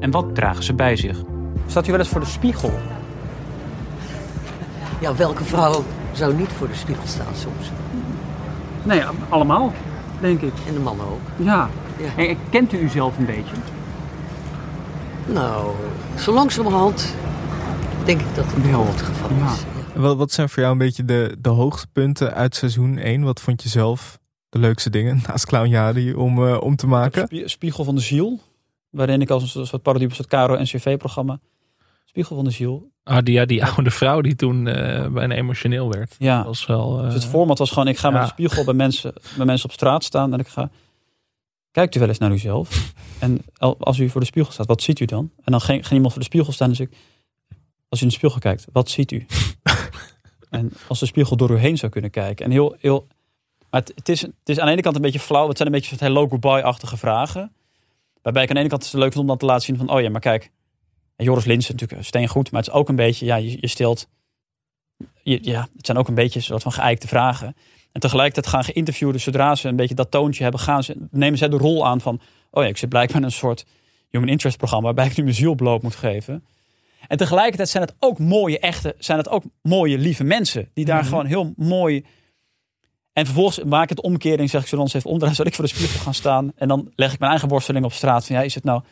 En 0.00 0.10
wat 0.10 0.34
dragen 0.34 0.64
ze 0.64 0.74
bij 0.74 0.96
zich? 0.96 1.22
Staat 1.66 1.86
u 1.86 1.90
wel 1.90 2.00
eens 2.00 2.08
voor 2.08 2.20
de 2.20 2.26
spiegel? 2.26 2.72
Ja, 5.00 5.16
welke 5.16 5.44
vrouw 5.44 5.84
zou 6.12 6.34
niet 6.34 6.52
voor 6.52 6.68
de 6.68 6.74
spiegel 6.74 7.06
staan 7.06 7.34
soms? 7.34 7.70
Nee, 8.82 9.02
allemaal, 9.28 9.72
denk 10.20 10.40
ik. 10.40 10.52
En 10.68 10.74
de 10.74 10.80
mannen 10.80 11.06
ook. 11.06 11.20
Ja. 11.44 11.68
Ja. 12.16 12.22
En 12.24 12.36
kent 12.50 12.72
u 12.72 12.78
uzelf 12.78 13.18
een 13.18 13.26
beetje? 13.26 13.54
Nou, 15.26 15.74
zo 16.18 16.32
langzamerhand 16.32 17.14
denk 18.04 18.20
ik 18.20 18.34
dat 18.34 18.44
het 18.48 18.70
wel 18.70 18.86
het 18.86 19.02
geval 19.02 19.30
is. 19.30 19.64
Wat, 19.94 20.16
wat 20.16 20.32
zijn 20.32 20.48
voor 20.48 20.58
jou 20.60 20.72
een 20.72 20.78
beetje 20.78 21.04
de, 21.04 21.36
de 21.40 21.48
hoogtepunten 21.48 22.34
uit 22.34 22.54
seizoen 22.54 22.98
1? 22.98 23.22
Wat 23.22 23.40
vond 23.40 23.62
je 23.62 23.68
zelf 23.68 24.18
de 24.48 24.58
leukste 24.58 24.90
dingen 24.90 25.20
naast 25.26 25.46
Clown 25.46 25.68
Jadi 25.68 26.14
om, 26.14 26.46
eh, 26.46 26.60
om 26.60 26.76
te 26.76 26.86
maken? 26.86 27.24
Spie- 27.26 27.48
Spiegel 27.48 27.84
van 27.84 27.94
de 27.94 28.00
Ziel. 28.00 28.40
Waarin 28.90 29.20
ik 29.20 29.30
als 29.30 29.54
een 29.54 29.66
soort 29.66 29.82
parodie 29.82 30.06
op 30.08 30.18
een 30.18 30.24
soort 30.24 30.46
KRO-NCV-programma. 30.46 31.38
Spiegel 32.06 32.36
van 32.36 32.44
de 32.44 32.50
Ziel. 32.50 32.90
Ah, 33.04 33.18
die, 33.24 33.34
ja, 33.34 33.44
die 33.44 33.64
oude 33.64 33.90
vrouw 33.90 34.20
die 34.20 34.36
toen 34.36 34.66
eh, 34.66 35.06
bijna 35.08 35.34
emotioneel 35.34 35.90
werd. 35.90 36.14
Ja. 36.18 36.36
Dat 36.36 36.46
was 36.46 36.66
wel... 36.66 36.98
eh, 36.98 37.04
Dus 37.04 37.14
het 37.14 37.24
format 37.24 37.58
was 37.58 37.70
gewoon, 37.70 37.88
ik 37.88 37.96
ga 37.98 38.10
met 38.10 38.22
een 38.22 38.28
spiegel 38.28 38.64
bij 38.64 38.74
mensen, 38.74 39.12
bij 39.36 39.46
mensen 39.46 39.68
op 39.68 39.74
straat 39.74 40.04
staan. 40.04 40.32
En 40.32 40.38
ik 40.38 40.48
ga 40.48 40.70
kijkt 41.70 41.94
u 41.94 41.98
wel 42.00 42.08
eens 42.08 42.18
naar 42.18 42.32
uzelf? 42.32 42.68
En 43.18 43.42
al- 43.56 43.76
als 43.80 43.98
u 43.98 44.08
voor 44.08 44.20
de 44.20 44.26
spiegel 44.26 44.52
staat, 44.52 44.66
wat 44.66 44.82
ziet 44.82 45.00
u 45.00 45.04
dan? 45.04 45.30
En 45.44 45.52
dan 45.52 45.60
ging, 45.60 45.80
ging 45.82 45.92
iemand 45.94 46.12
voor 46.12 46.20
de 46.22 46.28
spiegel 46.28 46.52
staan 46.52 46.68
en 46.68 46.76
zei 46.76 46.88
ik, 46.90 46.96
als 47.88 48.00
u 48.00 48.02
in 48.02 48.08
de 48.08 48.14
spiegel 48.14 48.38
kijkt, 48.40 48.66
wat 48.72 48.90
ziet 48.90 49.12
u? 49.12 49.26
en 50.50 50.72
als 50.88 50.98
de 51.00 51.06
spiegel 51.06 51.36
door 51.36 51.50
u 51.50 51.56
heen 51.56 51.78
zou 51.78 51.92
kunnen 51.92 52.10
kijken. 52.10 52.44
En 52.44 52.50
heel, 52.50 52.76
heel, 52.78 53.06
maar 53.70 53.80
het, 53.80 53.92
het, 53.94 54.08
is, 54.08 54.20
het 54.20 54.32
is 54.44 54.58
aan 54.58 54.66
de 54.66 54.72
ene 54.72 54.82
kant 54.82 54.96
een 54.96 55.02
beetje 55.02 55.18
flauw. 55.20 55.48
Het 55.48 55.56
zijn 55.56 55.68
een 55.68 55.74
beetje 55.74 55.88
soort 55.88 56.00
hello 56.00 56.28
goodbye-achtige 56.28 56.96
vragen. 56.96 57.52
Waarbij 58.22 58.42
ik 58.42 58.48
aan 58.48 58.54
de 58.54 58.60
ene 58.60 58.70
kant 58.70 58.84
het 58.84 58.92
leuk 58.92 59.02
vind 59.12 59.16
om 59.20 59.26
dan 59.26 59.36
te 59.38 59.46
laten 59.46 59.64
zien 59.64 59.76
van, 59.76 59.90
oh 59.90 60.00
ja, 60.00 60.10
maar 60.10 60.20
kijk. 60.20 60.50
En 61.16 61.24
Joris 61.24 61.44
Linsen 61.44 61.72
natuurlijk 61.72 62.04
steengoed, 62.04 62.50
maar 62.50 62.60
het 62.60 62.70
is 62.70 62.76
ook 62.76 62.88
een 62.88 62.96
beetje, 62.96 63.26
ja, 63.26 63.36
je, 63.36 63.56
je 63.60 63.68
stelt, 63.68 64.08
je, 65.22 65.38
ja, 65.42 65.68
het 65.76 65.86
zijn 65.86 65.98
ook 65.98 66.08
een 66.08 66.14
beetje 66.14 66.38
een 66.38 66.44
soort 66.44 66.62
van 66.62 66.72
geëikte 66.72 67.08
vragen. 67.08 67.56
En 67.92 68.00
tegelijkertijd 68.00 68.46
gaan 68.54 68.64
geïnterviewden, 68.64 69.20
zodra 69.20 69.54
ze 69.54 69.68
een 69.68 69.76
beetje 69.76 69.94
dat 69.94 70.10
toontje 70.10 70.42
hebben, 70.42 70.60
gaan 70.60 70.82
ze, 70.82 70.96
nemen 71.10 71.38
zij 71.38 71.48
de 71.48 71.56
rol 71.56 71.86
aan 71.86 72.00
van, 72.00 72.20
oh 72.50 72.62
ja, 72.62 72.68
ik 72.68 72.76
zit 72.76 72.88
blijkbaar 72.88 73.16
in 73.16 73.22
een 73.24 73.32
soort 73.32 73.64
human 74.10 74.28
interest 74.28 74.56
programma 74.56 74.84
waarbij 74.84 75.06
ik 75.06 75.16
nu 75.16 75.22
mijn 75.22 75.34
ziel 75.36 75.54
bloot 75.54 75.82
moet 75.82 75.94
geven. 75.94 76.44
En 77.08 77.16
tegelijkertijd 77.16 77.68
zijn 77.68 77.82
het 77.82 77.94
ook 77.98 78.18
mooie, 78.18 78.58
echte, 78.58 78.94
zijn 78.98 79.18
het 79.18 79.28
ook 79.28 79.42
mooie, 79.62 79.98
lieve 79.98 80.24
mensen. 80.24 80.70
Die 80.74 80.84
daar 80.84 81.00
Mhm. 81.00 81.08
gewoon 81.08 81.26
heel 81.26 81.52
mooi. 81.56 82.04
En 83.12 83.24
vervolgens 83.24 83.64
maak 83.64 83.82
ik 83.82 83.88
het 83.88 84.00
omkering, 84.00 84.50
zeg 84.50 84.64
ik 84.64 84.70
dan 84.70 84.80
eens 84.80 84.94
even 84.94 85.10
omdraaien, 85.10 85.36
zodat 85.36 85.52
ik 85.52 85.58
voor 85.58 85.68
de 85.68 85.74
spiegel 85.74 86.00
gaan 86.00 86.14
staan. 86.14 86.52
En 86.56 86.68
dan 86.68 86.92
leg 86.94 87.12
ik 87.12 87.18
mijn 87.18 87.30
eigen 87.30 87.48
worsteling 87.48 87.84
op 87.84 87.92
straat. 87.92 88.26
Van 88.26 88.36
ja, 88.36 88.42
is 88.42 88.54
het 88.54 88.64
nou. 88.64 88.82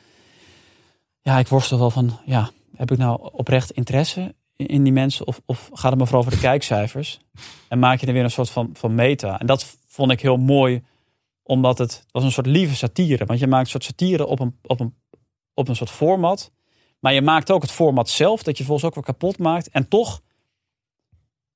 Ja, 1.25 1.39
ik 1.39 1.49
worstel 1.49 1.79
wel 1.79 1.91
van, 1.91 2.19
ja, 2.25 2.51
heb 2.77 2.91
ik 2.91 2.99
nou 2.99 3.29
oprecht 3.33 3.71
interesse 3.71 4.35
in, 4.57 4.83
die 4.83 4.93
mensen? 4.93 5.27
Of, 5.27 5.41
of 5.47 5.71
gaat 5.73 5.91
het 5.91 6.01
me 6.01 6.07
vooral 6.07 6.21
over 6.21 6.33
de 6.33 6.39
kijkcijfers? 6.39 7.21
En 7.69 7.79
maak 7.79 8.01
je 8.01 8.07
er 8.07 8.13
weer 8.13 8.23
een 8.25 8.31
soort 8.31 8.51
van, 8.51 8.71
van 8.73 8.95
meta. 8.95 9.41
En 9.41 9.47
dat 9.47 9.77
vond 9.87 10.11
ik 10.11 10.21
heel 10.21 10.37
mooi, 10.37 10.85
omdat 11.43 11.79
het, 11.79 11.93
het 11.93 12.09
was 12.11 12.25
een 12.25 12.33
soort 12.33 12.47
lieve 12.47 12.75
satire. 12.75 13.25
Want 13.25 13.39
je 13.39 13.47
maakt 13.47 13.65
een 13.65 13.71
soort 13.71 13.85
satire 13.85 14.27
op 14.27 14.41
een, 14.41 14.59
op 14.63 14.81
een, 14.81 14.95
op 15.55 15.69
een 15.69 15.77
soort 15.77 15.91
format. 15.91 16.53
Maar 17.01 17.13
je 17.13 17.23
maakt 17.23 17.51
ook 17.51 17.63
het 17.63 17.71
format 17.71 18.09
zelf, 18.09 18.43
dat 18.43 18.59
je 18.59 18.65
volgens 18.65 18.87
ook 18.87 18.95
weer 18.95 19.05
kapot 19.05 19.39
maakt. 19.39 19.69
En 19.69 19.89
toch 19.89 20.23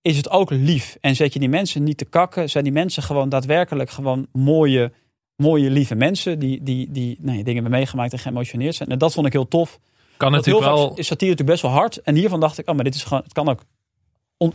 is 0.02 0.16
het 0.16 0.30
ook 0.30 0.50
lief. 0.50 0.96
En 1.00 1.16
zet 1.16 1.32
je 1.32 1.38
die 1.38 1.48
mensen 1.48 1.82
niet 1.82 1.98
te 1.98 2.04
kakken, 2.04 2.50
zijn 2.50 2.64
die 2.64 2.72
mensen 2.72 3.02
gewoon 3.02 3.28
daadwerkelijk 3.28 3.90
gewoon 3.90 4.26
mooie, 4.32 4.92
mooie 5.42 5.70
lieve 5.70 5.94
mensen. 5.94 6.38
Die, 6.38 6.62
die, 6.62 6.90
die 6.90 7.18
ja, 7.22 7.32
dingen 7.32 7.54
hebben 7.54 7.70
meegemaakt 7.70 8.12
en 8.12 8.18
geëmotioneerd 8.18 8.74
zijn. 8.74 8.88
En 8.88 8.98
dat 8.98 9.12
vond 9.12 9.26
ik 9.26 9.32
heel 9.32 9.48
tof. 9.48 9.78
Kan 10.16 10.28
heel 10.28 10.36
natuurlijk 10.36 10.66
vaak 10.66 10.74
wel- 10.74 10.94
is 10.94 11.06
satire 11.06 11.30
natuurlijk 11.30 11.48
best 11.48 11.62
wel 11.62 11.70
hard. 11.70 11.96
En 12.02 12.14
hiervan 12.14 12.40
dacht 12.40 12.58
ik, 12.58 12.68
oh, 12.68 12.74
maar 12.74 12.84
dit 12.84 12.94
is 12.94 13.04
gewoon, 13.04 13.22
het 13.22 13.32
kan 13.32 13.48
ook, 13.48 13.60
on- 14.38 14.54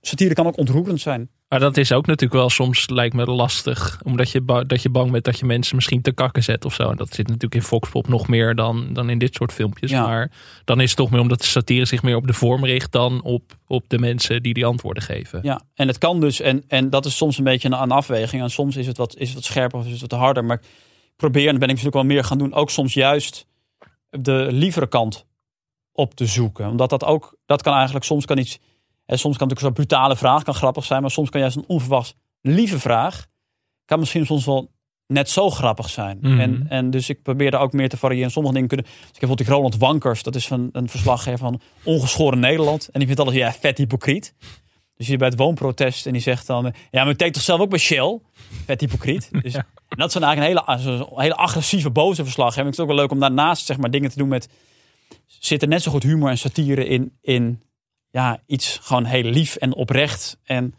satire 0.00 0.34
kan 0.34 0.46
ook 0.46 0.58
ontroerend 0.58 1.00
zijn. 1.00 1.30
Maar 1.48 1.60
dat 1.60 1.76
is 1.76 1.92
ook 1.92 2.06
natuurlijk 2.06 2.40
wel 2.40 2.50
soms, 2.50 2.88
lijkt 2.88 3.14
me 3.14 3.24
lastig. 3.24 4.00
Omdat 4.04 4.30
je, 4.30 4.64
dat 4.66 4.82
je 4.82 4.90
bang 4.90 5.10
bent 5.10 5.24
dat 5.24 5.38
je 5.38 5.44
mensen 5.44 5.74
misschien 5.76 6.02
te 6.02 6.12
kakken 6.12 6.42
zet 6.42 6.64
of 6.64 6.74
zo. 6.74 6.90
En 6.90 6.96
dat 6.96 7.14
zit 7.14 7.26
natuurlijk 7.26 7.54
in 7.54 7.62
Foxpop 7.62 8.08
nog 8.08 8.28
meer 8.28 8.54
dan, 8.54 8.92
dan 8.92 9.10
in 9.10 9.18
dit 9.18 9.34
soort 9.34 9.52
filmpjes. 9.52 9.90
Ja. 9.90 10.06
Maar 10.06 10.30
dan 10.64 10.80
is 10.80 10.88
het 10.88 10.98
toch 10.98 11.10
meer 11.10 11.20
omdat 11.20 11.40
de 11.40 11.46
satire 11.46 11.84
zich 11.84 12.02
meer 12.02 12.16
op 12.16 12.26
de 12.26 12.32
vorm 12.32 12.64
richt 12.64 12.92
dan 12.92 13.22
op, 13.22 13.56
op 13.66 13.84
de 13.88 13.98
mensen 13.98 14.42
die 14.42 14.54
die 14.54 14.66
antwoorden 14.66 15.02
geven. 15.02 15.40
Ja, 15.42 15.60
en 15.74 15.88
het 15.88 15.98
kan 15.98 16.20
dus, 16.20 16.40
en, 16.40 16.64
en 16.68 16.90
dat 16.90 17.04
is 17.04 17.16
soms 17.16 17.38
een 17.38 17.44
beetje 17.44 17.68
een, 17.68 17.82
een 17.82 17.90
afweging. 17.90 18.42
En 18.42 18.50
soms 18.50 18.76
is 18.76 18.86
het, 18.86 18.96
wat, 18.96 19.16
is 19.16 19.26
het 19.26 19.34
wat 19.34 19.44
scherper 19.44 19.78
of 19.78 19.86
is 19.86 20.00
het 20.00 20.10
wat 20.10 20.20
harder. 20.20 20.44
Maar 20.44 20.60
ik 20.60 21.16
probeer, 21.16 21.44
en 21.44 21.50
dat 21.50 21.60
ben 21.60 21.68
ik 21.68 21.74
natuurlijk 21.74 22.06
wel 22.06 22.14
meer 22.14 22.24
gaan 22.24 22.38
doen, 22.38 22.54
ook 22.54 22.70
soms 22.70 22.94
juist 22.94 23.46
de 24.10 24.48
lievere 24.50 24.86
kant 24.86 25.26
op 25.92 26.14
te 26.14 26.26
zoeken. 26.26 26.68
Omdat 26.68 26.90
dat 26.90 27.04
ook, 27.04 27.36
dat 27.46 27.62
kan 27.62 27.74
eigenlijk, 27.74 28.04
soms 28.04 28.24
kan 28.24 28.38
iets, 28.38 28.58
en 29.06 29.18
soms 29.18 29.36
kan 29.36 29.48
natuurlijk 29.48 29.76
zo'n 29.76 29.86
brutale 29.86 30.16
vraag, 30.16 30.42
kan 30.42 30.54
grappig 30.54 30.84
zijn. 30.84 31.00
Maar 31.00 31.10
soms 31.10 31.30
kan 31.30 31.40
juist 31.40 31.56
een 31.56 31.64
onverwachts 31.66 32.14
lieve 32.40 32.78
vraag, 32.78 33.26
kan 33.84 33.98
misschien 33.98 34.26
soms 34.26 34.44
wel 34.44 34.72
net 35.06 35.30
zo 35.30 35.50
grappig 35.50 35.90
zijn. 35.90 36.18
Mhm. 36.20 36.40
En, 36.40 36.66
en 36.68 36.90
dus 36.90 37.08
ik 37.08 37.22
probeer 37.22 37.50
daar 37.50 37.60
ook 37.60 37.72
meer 37.72 37.88
te 37.88 37.96
variëren. 37.96 38.30
Sommige 38.30 38.54
dingen 38.54 38.68
kunnen. 38.68 38.86
Dus 38.86 38.94
ik 38.94 39.00
heb 39.00 39.12
bijvoorbeeld 39.18 39.48
die 39.48 39.56
Roland 39.56 39.76
Wankers, 39.76 40.22
dat 40.22 40.34
is 40.34 40.46
van 40.46 40.68
een 40.72 40.88
verslaggever 40.88 41.38
van 41.38 41.60
Ongeschoren 41.84 42.38
Nederland. 42.38 42.88
En 42.88 42.98
die 42.98 43.06
vindt 43.06 43.22
alles 43.22 43.34
ja, 43.34 43.52
vet 43.52 43.78
hypocriet. 43.78 44.34
Dus 44.96 45.06
hier 45.06 45.18
bij 45.18 45.28
het 45.28 45.38
woonprotest 45.38 46.06
en 46.06 46.12
die 46.12 46.22
zegt 46.22 46.46
dan: 46.46 46.64
Ja, 46.90 47.02
maar 47.02 47.12
ik 47.12 47.18
denk 47.18 47.34
toch 47.34 47.42
zelf 47.42 47.60
ook 47.60 47.70
bij 47.70 47.78
Shell? 47.78 48.20
Vet 48.64 48.80
hypocriet. 48.80 49.28
Dus, 49.42 49.54
En 49.54 50.00
dat 50.00 50.06
is 50.08 50.14
dan 50.14 50.22
eigenlijk 50.22 50.68
een 50.68 50.76
hele, 50.76 50.90
een 50.90 51.20
hele 51.20 51.36
agressieve, 51.36 51.90
boze 51.90 52.22
verslaggever. 52.22 52.66
Ik 52.66 52.74
vind 52.74 52.76
het 52.76 52.86
ook 52.86 52.92
wel 52.92 53.02
leuk 53.02 53.12
om 53.12 53.20
daarnaast 53.20 53.66
zeg 53.66 53.76
maar, 53.76 53.90
dingen 53.90 54.10
te 54.10 54.18
doen 54.18 54.28
met. 54.28 54.48
Zit 55.26 55.62
er 55.62 55.68
net 55.68 55.82
zo 55.82 55.90
goed 55.90 56.02
humor 56.02 56.30
en 56.30 56.38
satire 56.38 56.86
in, 56.86 57.12
in 57.20 57.62
ja, 58.14 58.38
iets 58.46 58.78
gewoon 58.82 59.04
heel 59.04 59.22
lief 59.22 59.56
en 59.56 59.74
oprecht. 59.74 60.38
En 60.44 60.74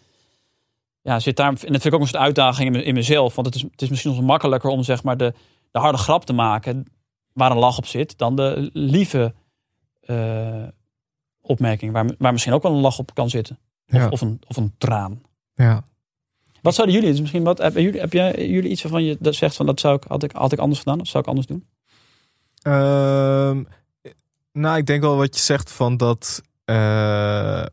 ja, 1.02 1.20
zit 1.20 1.36
daar, 1.38 1.48
en 1.48 1.54
dat 1.54 1.66
vind 1.66 1.86
ik 1.86 1.94
ook 1.94 2.00
een 2.02 2.08
soort 2.08 2.24
uitdaging 2.24 2.68
in, 2.68 2.72
me- 2.72 2.84
in 2.84 2.94
mezelf. 2.94 3.36
Want 3.36 3.48
het 3.48 3.56
is, 3.56 3.62
het 3.62 3.82
is 3.82 3.90
misschien 3.90 4.14
soms 4.14 4.26
makkelijker 4.26 4.70
om 4.70 4.84
zeg 4.84 5.04
maar 5.04 5.18
de, 5.18 5.34
de 5.72 5.80
harde 5.80 5.98
grap 5.98 6.26
te 6.26 6.34
maken 6.34 6.86
waar 7.34 7.52
een 7.52 7.58
lach 7.58 7.78
op 7.78 7.86
zit, 7.86 8.18
dan 8.18 8.36
de 8.36 8.70
lieve 8.74 9.34
eh, 10.02 10.64
opmerking 11.42 11.92
waar, 11.92 12.06
waar 12.18 12.32
misschien 12.32 12.54
ook 12.54 12.64
wel 12.64 12.72
een 12.74 12.82
lach 12.82 13.00
op 13.00 13.14
kan 13.14 13.30
zitten. 13.30 13.60
Of, 13.88 13.96
Ja. 13.98 14.10
of, 14.10 14.22
een, 14.22 14.42
of 14.48 14.58
een 14.58 14.74
traan. 14.78 15.22
Ja. 15.54 15.84
Wat 16.62 16.76
zouden 16.76 16.96
jullie, 16.96 17.12
dus 17.12 17.22
misschien 17.22 17.44
wat, 17.44 17.58
hebben 17.58 17.82
jullie, 17.82 18.00
heb 18.00 18.14
jij, 18.14 18.48
jullie 18.50 18.70
iets 18.70 18.82
waarvan 18.82 19.04
je 19.04 19.18
dat 19.20 19.36
zegt 19.36 19.56
van 19.56 19.66
dat 19.66 19.80
zou 19.80 19.96
ik, 19.96 20.04
had, 20.04 20.24
ik, 20.24 20.32
had 20.32 20.52
ik 20.52 20.60
anders 20.60 20.80
gedaan 20.80 21.00
of 21.00 21.08
zou 21.08 21.24
ik 21.24 21.30
anders 21.30 21.48
doen? 21.48 21.66
Ehm, 22.62 23.64
nou, 24.52 24.78
ik 24.78 24.86
denk 24.86 25.02
wel 25.02 25.16
wat 25.18 25.36
je 25.36 25.42
zegt 25.42 25.72
van 25.72 25.98
dat 25.98 26.42
eh, 26.66 27.66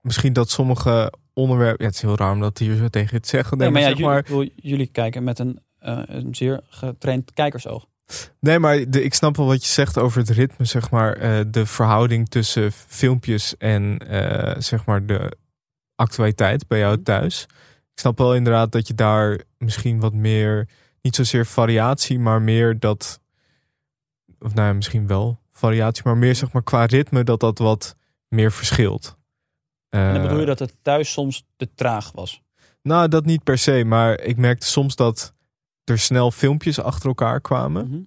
misschien 0.00 0.32
dat 0.32 0.50
sommige 0.50 1.12
onderwerpen. 1.32 1.78
Ja, 1.80 1.86
het 1.86 1.94
is 1.94 2.02
heel 2.02 2.16
raar 2.16 2.32
om 2.32 2.40
dat 2.40 2.58
hier 2.58 2.76
zo 2.76 2.88
tegen 2.88 3.22
te 3.22 3.28
zeggen. 3.28 3.58
Nee, 3.58 3.70
maar 3.70 3.80
ja, 3.80 3.86
zeg 3.86 3.96
jullie, 3.96 4.12
maar, 4.12 4.22
bedoel, 4.22 4.48
jullie 4.56 4.86
kijken 4.86 5.24
met 5.24 5.38
een, 5.38 5.60
eh, 5.78 6.02
een 6.06 6.34
zeer 6.34 6.60
getraind 6.68 7.32
kijkersoog. 7.32 7.86
nee, 8.40 8.58
maar 8.58 8.90
de, 8.90 9.02
ik 9.02 9.14
snap 9.14 9.36
wel 9.36 9.46
wat 9.46 9.64
je 9.64 9.70
zegt 9.70 9.98
over 9.98 10.18
het 10.20 10.30
ritme, 10.30 10.64
zeg 10.64 10.90
maar. 10.90 11.12
eh, 11.16 11.40
de 11.48 11.66
verhouding 11.66 12.28
tussen 12.28 12.72
filmpjes 12.72 13.56
en 13.56 13.98
zeg 14.58 14.84
maar 14.84 15.06
de 15.06 15.36
actualiteit 15.94 16.66
bij 16.68 16.78
Mhm. 16.78 16.86
jou 16.88 17.02
thuis. 17.02 17.42
Ik 17.92 18.02
snap 18.02 18.18
wel 18.18 18.34
inderdaad 18.34 18.72
dat 18.72 18.86
je 18.88 18.94
daar 18.94 19.40
misschien 19.58 20.00
wat 20.00 20.14
meer, 20.14 20.68
niet 21.02 21.14
zozeer 21.16 21.46
variatie, 21.46 22.18
maar 22.18 22.42
meer 22.42 22.78
dat, 22.78 23.20
of 24.38 24.54
nou 24.54 24.66
ja, 24.68 24.72
misschien 24.74 25.06
wel 25.06 25.40
variatie, 25.52 26.02
maar 26.04 26.16
meer 26.16 26.34
zeg 26.34 26.52
maar 26.52 26.62
qua 26.62 26.84
ritme 26.84 27.24
dat 27.24 27.40
dat 27.40 27.58
wat 27.58 27.94
meer 28.28 28.52
verschilt. 28.52 29.14
en 29.88 30.00
dan 30.12 30.14
Eh, 30.16 30.22
bedoel 30.22 30.40
je 30.40 30.46
dat 30.46 30.58
het 30.58 30.74
thuis 30.82 31.12
soms 31.12 31.46
te 31.56 31.74
traag 31.74 32.12
was? 32.12 32.42
nou, 32.82 33.08
dat 33.08 33.24
niet 33.24 33.42
per 33.44 33.58
se, 33.58 33.84
maar 33.84 34.20
ik 34.20 34.36
merkte 34.36 34.66
soms 34.66 34.96
dat 34.96 35.32
er 35.84 35.98
snel 35.98 36.30
filmpjes 36.30 36.80
achter 36.80 37.08
elkaar 37.08 37.40
kwamen. 37.40 37.88
Mhm. 37.88 38.00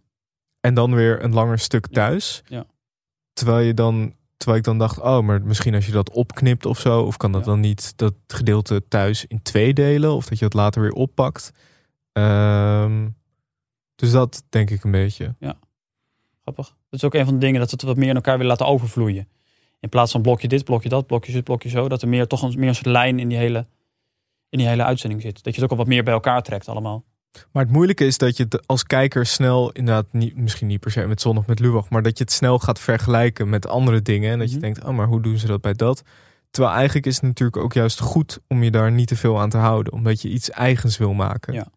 En 0.59 0.73
dan 0.73 0.95
weer 0.95 1.23
een 1.23 1.33
langer 1.33 1.59
stuk 1.59 1.87
thuis. 1.87 2.41
Ja. 2.47 2.65
Terwijl 3.33 3.59
je 3.65 3.73
dan, 3.73 4.15
terwijl 4.37 4.59
ik 4.59 4.65
dan 4.65 4.77
dacht, 4.77 4.99
oh, 4.99 5.19
maar 5.21 5.41
misschien 5.41 5.75
als 5.75 5.85
je 5.85 5.91
dat 5.91 6.09
opknipt 6.09 6.65
of 6.65 6.79
zo, 6.79 7.01
of 7.03 7.17
kan 7.17 7.31
dat 7.31 7.43
dan 7.43 7.59
niet 7.59 7.97
dat 7.97 8.13
gedeelte 8.27 8.87
thuis 8.87 9.25
in 9.25 9.41
twee 9.41 9.73
delen, 9.73 10.13
of 10.13 10.25
dat 10.25 10.39
je 10.39 10.45
het 10.45 10.53
later 10.53 10.81
weer 10.81 10.91
oppakt. 10.91 11.51
Ehm, 12.11 13.09
dus 13.95 14.11
dat 14.11 14.43
denk 14.49 14.69
ik 14.69 14.83
een 14.83 14.91
beetje. 14.91 15.35
Ja, 15.39 15.55
grappig. 16.41 16.67
Dat 16.67 16.99
is 16.99 17.03
ook 17.03 17.13
een 17.13 17.25
van 17.25 17.33
de 17.33 17.39
dingen 17.39 17.59
dat 17.59 17.69
we 17.69 17.75
het 17.75 17.85
wat 17.85 17.97
meer 17.97 18.09
in 18.09 18.15
elkaar 18.15 18.37
willen 18.37 18.51
laten 18.51 18.65
overvloeien. 18.67 19.27
In 19.79 19.89
plaats 19.89 20.11
van 20.11 20.21
blokje 20.21 20.47
dit, 20.47 20.63
blokje 20.63 20.89
dat, 20.89 21.07
blokje 21.07 21.31
dit, 21.31 21.43
blokje 21.43 21.69
zo. 21.69 21.89
Dat 21.89 22.01
er 22.01 22.07
meer, 22.07 22.27
toch 22.27 22.41
een, 22.41 22.59
meer 22.59 22.67
een 22.67 22.75
soort 22.75 22.85
lijn 22.85 23.19
in 23.19 23.27
die, 23.27 23.37
hele, 23.37 23.65
in 24.49 24.57
die 24.57 24.67
hele 24.67 24.83
uitzending 24.83 25.21
zit. 25.21 25.43
Dat 25.43 25.55
je 25.55 25.61
het 25.61 25.63
ook 25.63 25.77
al 25.77 25.83
wat 25.83 25.93
meer 25.93 26.03
bij 26.03 26.13
elkaar 26.13 26.43
trekt 26.43 26.67
allemaal. 26.67 27.03
Maar 27.51 27.63
het 27.63 27.71
moeilijke 27.71 28.05
is 28.05 28.17
dat 28.17 28.37
je 28.37 28.43
het 28.43 28.67
als 28.67 28.83
kijker 28.83 29.25
snel, 29.25 29.71
inderdaad, 29.71 30.05
niet, 30.11 30.35
misschien 30.35 30.67
niet 30.67 30.79
per 30.79 30.91
se 30.91 31.07
met 31.07 31.21
Zondag 31.21 31.47
met 31.47 31.59
Lubach, 31.59 31.89
maar 31.89 32.01
dat 32.01 32.17
je 32.17 32.23
het 32.23 32.33
snel 32.33 32.59
gaat 32.59 32.79
vergelijken 32.79 33.49
met 33.49 33.67
andere 33.67 34.01
dingen. 34.01 34.31
En 34.31 34.39
dat 34.39 34.51
je 34.51 34.57
denkt, 34.57 34.83
oh, 34.83 34.95
maar 34.95 35.07
hoe 35.07 35.21
doen 35.21 35.37
ze 35.37 35.47
dat 35.47 35.61
bij 35.61 35.73
dat? 35.73 36.03
Terwijl 36.51 36.75
eigenlijk 36.75 37.05
is 37.05 37.15
het 37.15 37.23
natuurlijk 37.23 37.63
ook 37.63 37.73
juist 37.73 37.99
goed 37.99 38.39
om 38.47 38.63
je 38.63 38.71
daar 38.71 38.91
niet 38.91 39.07
te 39.07 39.15
veel 39.15 39.39
aan 39.39 39.49
te 39.49 39.57
houden, 39.57 39.93
omdat 39.93 40.21
je 40.21 40.29
iets 40.29 40.49
eigens 40.49 40.97
wil 40.97 41.13
maken. 41.13 41.53
Ja. 41.53 41.67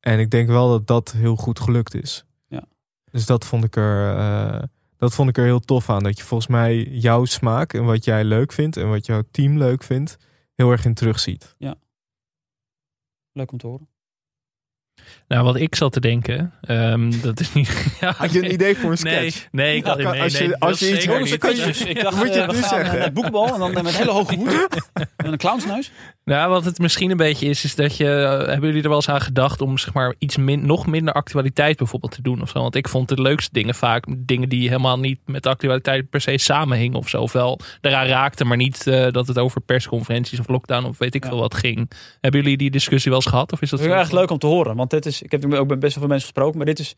En 0.00 0.18
ik 0.18 0.30
denk 0.30 0.48
wel 0.48 0.68
dat 0.68 0.86
dat 0.86 1.12
heel 1.12 1.36
goed 1.36 1.60
gelukt 1.60 1.94
is. 1.94 2.24
Ja. 2.46 2.64
Dus 3.10 3.26
dat 3.26 3.44
vond 3.44 3.64
ik 3.64 3.76
er, 3.76 4.16
eh, 4.16 4.62
dat 4.96 5.14
vond 5.14 5.28
ik 5.28 5.38
er 5.38 5.44
heel 5.44 5.60
tof 5.60 5.90
aan. 5.90 6.02
Dat 6.02 6.18
je 6.18 6.24
volgens 6.24 6.50
mij 6.50 6.82
jouw 6.84 7.24
smaak 7.24 7.72
en 7.72 7.84
wat 7.84 8.04
jij 8.04 8.24
leuk 8.24 8.52
vindt 8.52 8.76
en 8.76 8.88
wat 8.88 9.06
jouw 9.06 9.22
team 9.30 9.58
leuk 9.58 9.82
vindt, 9.82 10.16
heel 10.54 10.70
erg 10.70 10.84
in 10.84 10.94
terugziet. 10.94 11.54
Ja. 11.58 11.74
Leuk 13.32 13.52
om 13.52 13.58
te 13.58 13.66
horen. 13.66 13.88
Nou, 15.28 15.44
wat 15.44 15.56
ik 15.56 15.74
zat 15.74 15.92
te 15.92 16.00
denken, 16.00 16.52
ehm, 16.60 17.12
dat 17.22 17.40
is 17.40 17.52
niet. 17.52 17.84
Ja, 18.00 18.14
Had 18.16 18.32
je 18.32 18.44
een 18.44 18.52
idee 18.52 18.76
voor 18.76 18.90
een 18.90 18.96
sketch? 18.98 19.46
nee, 19.52 19.76
ik 19.76 19.84
had 19.84 19.96
nee, 19.96 20.06
als 20.22 20.38
je- 20.38 20.44
nee, 20.46 20.56
als 20.56 20.78
je 20.78 20.94
iets 20.96 21.04
dan 21.06 21.38
kan 21.38 21.56
je- 21.56 21.64
Dus 21.64 21.84
ik 21.92 22.02
dacht, 22.02 22.16
Moet 22.16 22.26
je 22.26 22.32
eh, 22.32 22.40
het 22.40 22.50
we 22.50 22.56
nu 22.56 22.62
zeggen? 22.62 22.94
naar 22.94 23.02
het 23.04 23.14
boekenbal 23.14 23.52
en 23.54 23.58
dan 23.60 23.72
met 23.74 23.86
een 23.86 23.92
hele 23.94 24.10
hoge 24.10 24.34
hoed 24.34 24.66
en 25.16 25.32
een 25.32 25.38
clownsneus. 25.38 25.90
Nou, 26.24 26.50
wat 26.50 26.64
het 26.64 26.78
misschien 26.78 27.10
een 27.10 27.16
beetje 27.16 27.46
is, 27.48 27.64
is 27.64 27.74
dat 27.74 27.96
je. 27.96 28.04
eh, 28.14 28.46
hebben 28.46 28.68
jullie 28.68 28.82
er 28.82 28.88
wel 28.88 28.96
eens 28.96 29.08
aan 29.08 29.20
gedacht 29.20 29.60
om 29.60 29.78
zeg 29.78 29.92
maar 29.94 30.14
iets 30.18 30.36
min, 30.36 30.66
nog 30.66 30.86
minder 30.86 31.14
actualiteit 31.14 31.76
bijvoorbeeld 31.76 32.12
te 32.12 32.22
doen 32.22 32.42
of 32.42 32.48
zo? 32.48 32.60
Want 32.60 32.74
ik 32.74 32.88
vond 32.88 33.08
de 33.08 33.20
leukste 33.22 33.50
dingen 33.52 33.74
vaak 33.74 34.04
dingen 34.18 34.48
die 34.48 34.68
helemaal 34.68 34.98
niet 34.98 35.18
met 35.24 35.42
de 35.42 35.48
actualiteit 35.48 36.10
per 36.10 36.20
se 36.20 36.38
samenhingen 36.38 36.98
of 36.98 37.08
zo. 37.08 37.20
Ofwel 37.20 37.58
eraan 37.80 38.06
raakten, 38.06 38.46
maar 38.46 38.56
niet 38.56 38.86
eh, 38.86 39.06
dat 39.10 39.26
het 39.26 39.38
over 39.38 39.60
persconferenties 39.60 40.38
of 40.40 40.48
lockdown 40.48 40.84
of 40.86 40.98
weet 40.98 41.14
ik 41.14 41.24
veel 41.24 41.38
wat 41.38 41.54
ging. 41.54 41.90
Hebben 42.20 42.40
jullie 42.42 42.56
die 42.56 42.70
discussie 42.70 43.10
wel 43.10 43.20
eens 43.20 43.30
gehad? 43.30 43.52
Of 43.52 43.62
is 43.62 43.70
dat 43.70 43.80
heel 43.80 43.94
erg 43.94 44.10
leuk 44.10 44.30
om 44.30 44.38
te 44.38 44.46
horen. 44.46 44.76
Want 44.76 44.90
dit 44.90 45.06
is, 45.06 45.15
ik 45.22 45.30
heb 45.30 45.54
ook 45.54 45.68
met 45.68 45.78
best 45.78 45.94
wel 45.94 46.02
veel 46.04 46.12
mensen 46.12 46.28
gesproken. 46.28 46.56
Maar 46.56 46.66
dit 46.66 46.78
is, 46.78 46.94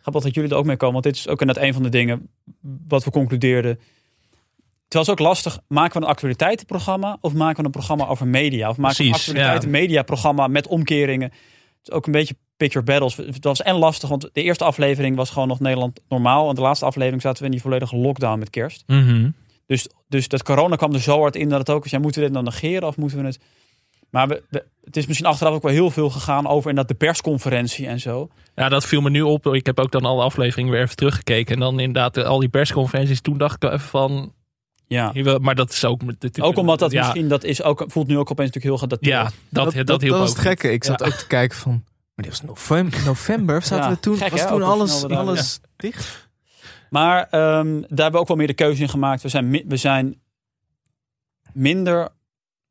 grappig 0.00 0.22
dat 0.22 0.34
jullie 0.34 0.50
er 0.50 0.56
ook 0.56 0.64
mee 0.64 0.76
komen. 0.76 0.92
Want 0.92 1.04
dit 1.04 1.16
is 1.16 1.28
ook 1.28 1.44
net 1.44 1.56
een 1.56 1.72
van 1.72 1.82
de 1.82 1.88
dingen 1.88 2.28
wat 2.88 3.04
we 3.04 3.10
concludeerden. 3.10 3.80
Het 4.88 5.00
is 5.00 5.08
ook 5.08 5.18
lastig. 5.18 5.58
Maken 5.68 6.00
we 6.00 6.06
een 6.06 6.12
actualiteitenprogramma? 6.12 7.18
Of 7.20 7.34
maken 7.34 7.58
we 7.58 7.64
een 7.64 7.70
programma 7.70 8.06
over 8.06 8.26
media? 8.26 8.68
Of 8.68 8.76
maken 8.76 8.96
we 8.96 9.04
een 9.04 9.10
Precies, 9.10 9.28
actualiteiten 9.28 9.70
mediaprogramma 9.70 10.46
met 10.46 10.66
omkeringen? 10.66 11.28
Het 11.28 11.90
is 11.90 11.90
ook 11.90 12.06
een 12.06 12.12
beetje 12.12 12.34
picture 12.56 12.84
battles. 12.84 13.16
Het 13.16 13.44
was 13.44 13.62
en 13.62 13.74
lastig. 13.74 14.08
Want 14.08 14.30
de 14.32 14.42
eerste 14.42 14.64
aflevering 14.64 15.16
was 15.16 15.30
gewoon 15.30 15.48
nog 15.48 15.60
Nederland 15.60 16.00
normaal. 16.08 16.48
En 16.48 16.54
de 16.54 16.60
laatste 16.60 16.84
aflevering 16.84 17.22
zaten 17.22 17.38
we 17.38 17.44
in 17.44 17.50
die 17.50 17.60
volledige 17.60 17.96
lockdown 17.96 18.38
met 18.38 18.50
kerst. 18.50 18.84
Mhm. 18.86 19.30
Dus, 19.66 19.88
dus 20.08 20.28
dat 20.28 20.42
corona 20.42 20.76
kwam 20.76 20.92
er 20.92 21.00
zo 21.00 21.20
hard 21.20 21.36
in 21.36 21.48
dat 21.48 21.58
het 21.58 21.70
ook 21.70 21.84
is. 21.84 21.90
Ja, 21.90 21.98
moeten 21.98 22.20
we 22.20 22.26
dit 22.26 22.34
dan 22.34 22.44
negeren 22.44 22.88
of 22.88 22.96
moeten 22.96 23.18
we 23.18 23.24
het... 23.24 23.38
Maar 24.12 24.28
we, 24.28 24.42
we- 24.48 24.64
het 24.84 24.96
is 24.96 25.06
misschien 25.06 25.28
achteraf 25.28 25.54
ook 25.54 25.62
wel 25.62 25.72
heel 25.72 25.90
veel 25.90 26.10
gegaan 26.10 26.46
over 26.46 26.68
inderdaad 26.70 26.98
de 26.98 27.04
persconferentie 27.06 27.86
en 27.86 28.00
zo. 28.00 28.28
Ja, 28.54 28.68
dat 28.68 28.86
viel 28.86 29.00
me 29.00 29.10
nu 29.10 29.22
op. 29.22 29.46
Ik 29.46 29.66
heb 29.66 29.78
ook 29.78 29.90
dan 29.92 30.04
alle 30.04 30.22
afleveringen 30.22 30.72
weer 30.72 30.82
even 30.82 30.96
teruggekeken. 30.96 31.54
En 31.54 31.60
dan 31.60 31.78
inderdaad 31.80 32.16
eh, 32.16 32.24
al 32.24 32.38
die 32.38 32.48
persconferenties. 32.48 33.20
Toen 33.20 33.38
dacht 33.38 33.62
ik 33.64 33.70
even 33.70 33.80
van... 33.88 34.32
Ja. 34.86 35.12
Maar 35.40 35.54
dat 35.54 35.70
is 35.70 35.84
ook... 35.84 36.00
Ook 36.40 36.56
omdat 36.56 36.78
dat 36.78 36.90
ja, 36.92 37.00
misschien, 37.02 37.28
dat 37.28 37.44
is 37.44 37.62
ook, 37.62 37.84
voelt 37.86 38.06
nu 38.06 38.18
ook 38.18 38.30
opeens 38.30 38.50
natuurlijk 38.52 38.64
heel 38.64 38.88
gedateerd. 38.88 39.12
Ja, 39.14 39.30
dat, 39.48 39.86
dat, 39.86 40.00
hielp 40.00 40.18
was 40.18 40.30
ook. 40.30 40.36
het 40.36 40.46
gekke. 40.46 40.72
Ik 40.72 40.84
zat 40.84 41.00
Ja. 41.00 41.06
ook 41.06 41.12
te 41.12 41.26
kijken 41.26 41.58
van... 41.58 41.72
Maar 42.14 42.24
dit 42.24 42.28
was 42.28 42.42
november, 42.42 43.04
november 43.04 43.62
zaten 43.62 43.84
Ja, 43.88 43.90
we 43.94 44.00
toen, 44.00 44.16
gek, 44.16 44.30
was 44.30 44.40
hè? 44.40 44.46
toen 44.48 44.62
Ook 44.62 44.68
alles, 44.68 45.04
alles 45.04 45.60
dicht. 45.76 46.28
Maar 46.90 47.22
ehm, 47.30 47.72
daar 47.80 47.88
hebben 47.88 48.12
we 48.12 48.18
ook 48.18 48.28
wel 48.28 48.36
meer 48.36 48.46
de 48.46 48.54
keuze 48.54 48.82
in 48.82 48.88
gemaakt. 48.88 49.22
We 49.22 49.28
zijn, 49.28 49.62
we 49.68 49.76
zijn 49.76 50.20
minder 51.52 52.08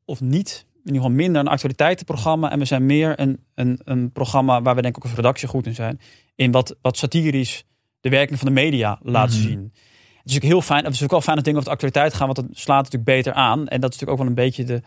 of 0.04 0.20
niet, 0.20 0.66
in 0.84 0.92
ieder 0.94 1.02
geval 1.02 1.16
minder 1.24 1.40
een 1.40 1.48
actualiteitenprogramma. 1.48 2.50
En 2.50 2.58
we 2.58 2.64
zijn 2.64 2.86
meer 2.86 3.20
een, 3.20 3.40
een, 3.54 3.80
een 3.84 4.12
programma 4.12 4.62
waar 4.62 4.74
we 4.74 4.82
denk 4.82 4.96
ik 4.96 5.04
ook 5.04 5.10
als 5.10 5.20
redactie 5.20 5.48
goed 5.48 5.66
in 5.66 5.74
zijn. 5.74 6.00
In 6.34 6.50
wat, 6.50 6.76
wat 6.82 6.96
satirisch 6.96 7.64
de 8.00 8.08
werking 8.08 8.38
van 8.38 8.48
de 8.48 8.54
media 8.54 8.98
laat 9.02 9.30
Mhm. 9.30 9.38
zien. 9.38 9.60
Het 9.62 10.30
is 10.30 10.32
natuurlijk 10.36 10.52
heel 10.52 10.60
fijn. 10.62 10.84
Het 10.84 10.94
is 10.94 11.00
natuurlijk 11.00 11.12
wel 11.12 11.20
fijn 11.20 11.36
dat 11.36 11.44
dingen 11.44 11.60
over 11.60 11.70
de 11.70 11.76
actualiteit 11.76 12.14
gaan, 12.14 12.26
want 12.34 12.38
dat 12.38 12.58
slaat 12.58 12.82
natuurlijk 12.84 13.04
beter 13.04 13.32
aan. 13.32 13.68
En 13.68 13.80
dat 13.80 13.94
is 13.94 13.98
natuurlijk 13.98 14.10
ook 14.10 14.18
wel 14.18 14.26
een 14.26 14.34
beetje 14.34 14.64
de. 14.64 14.82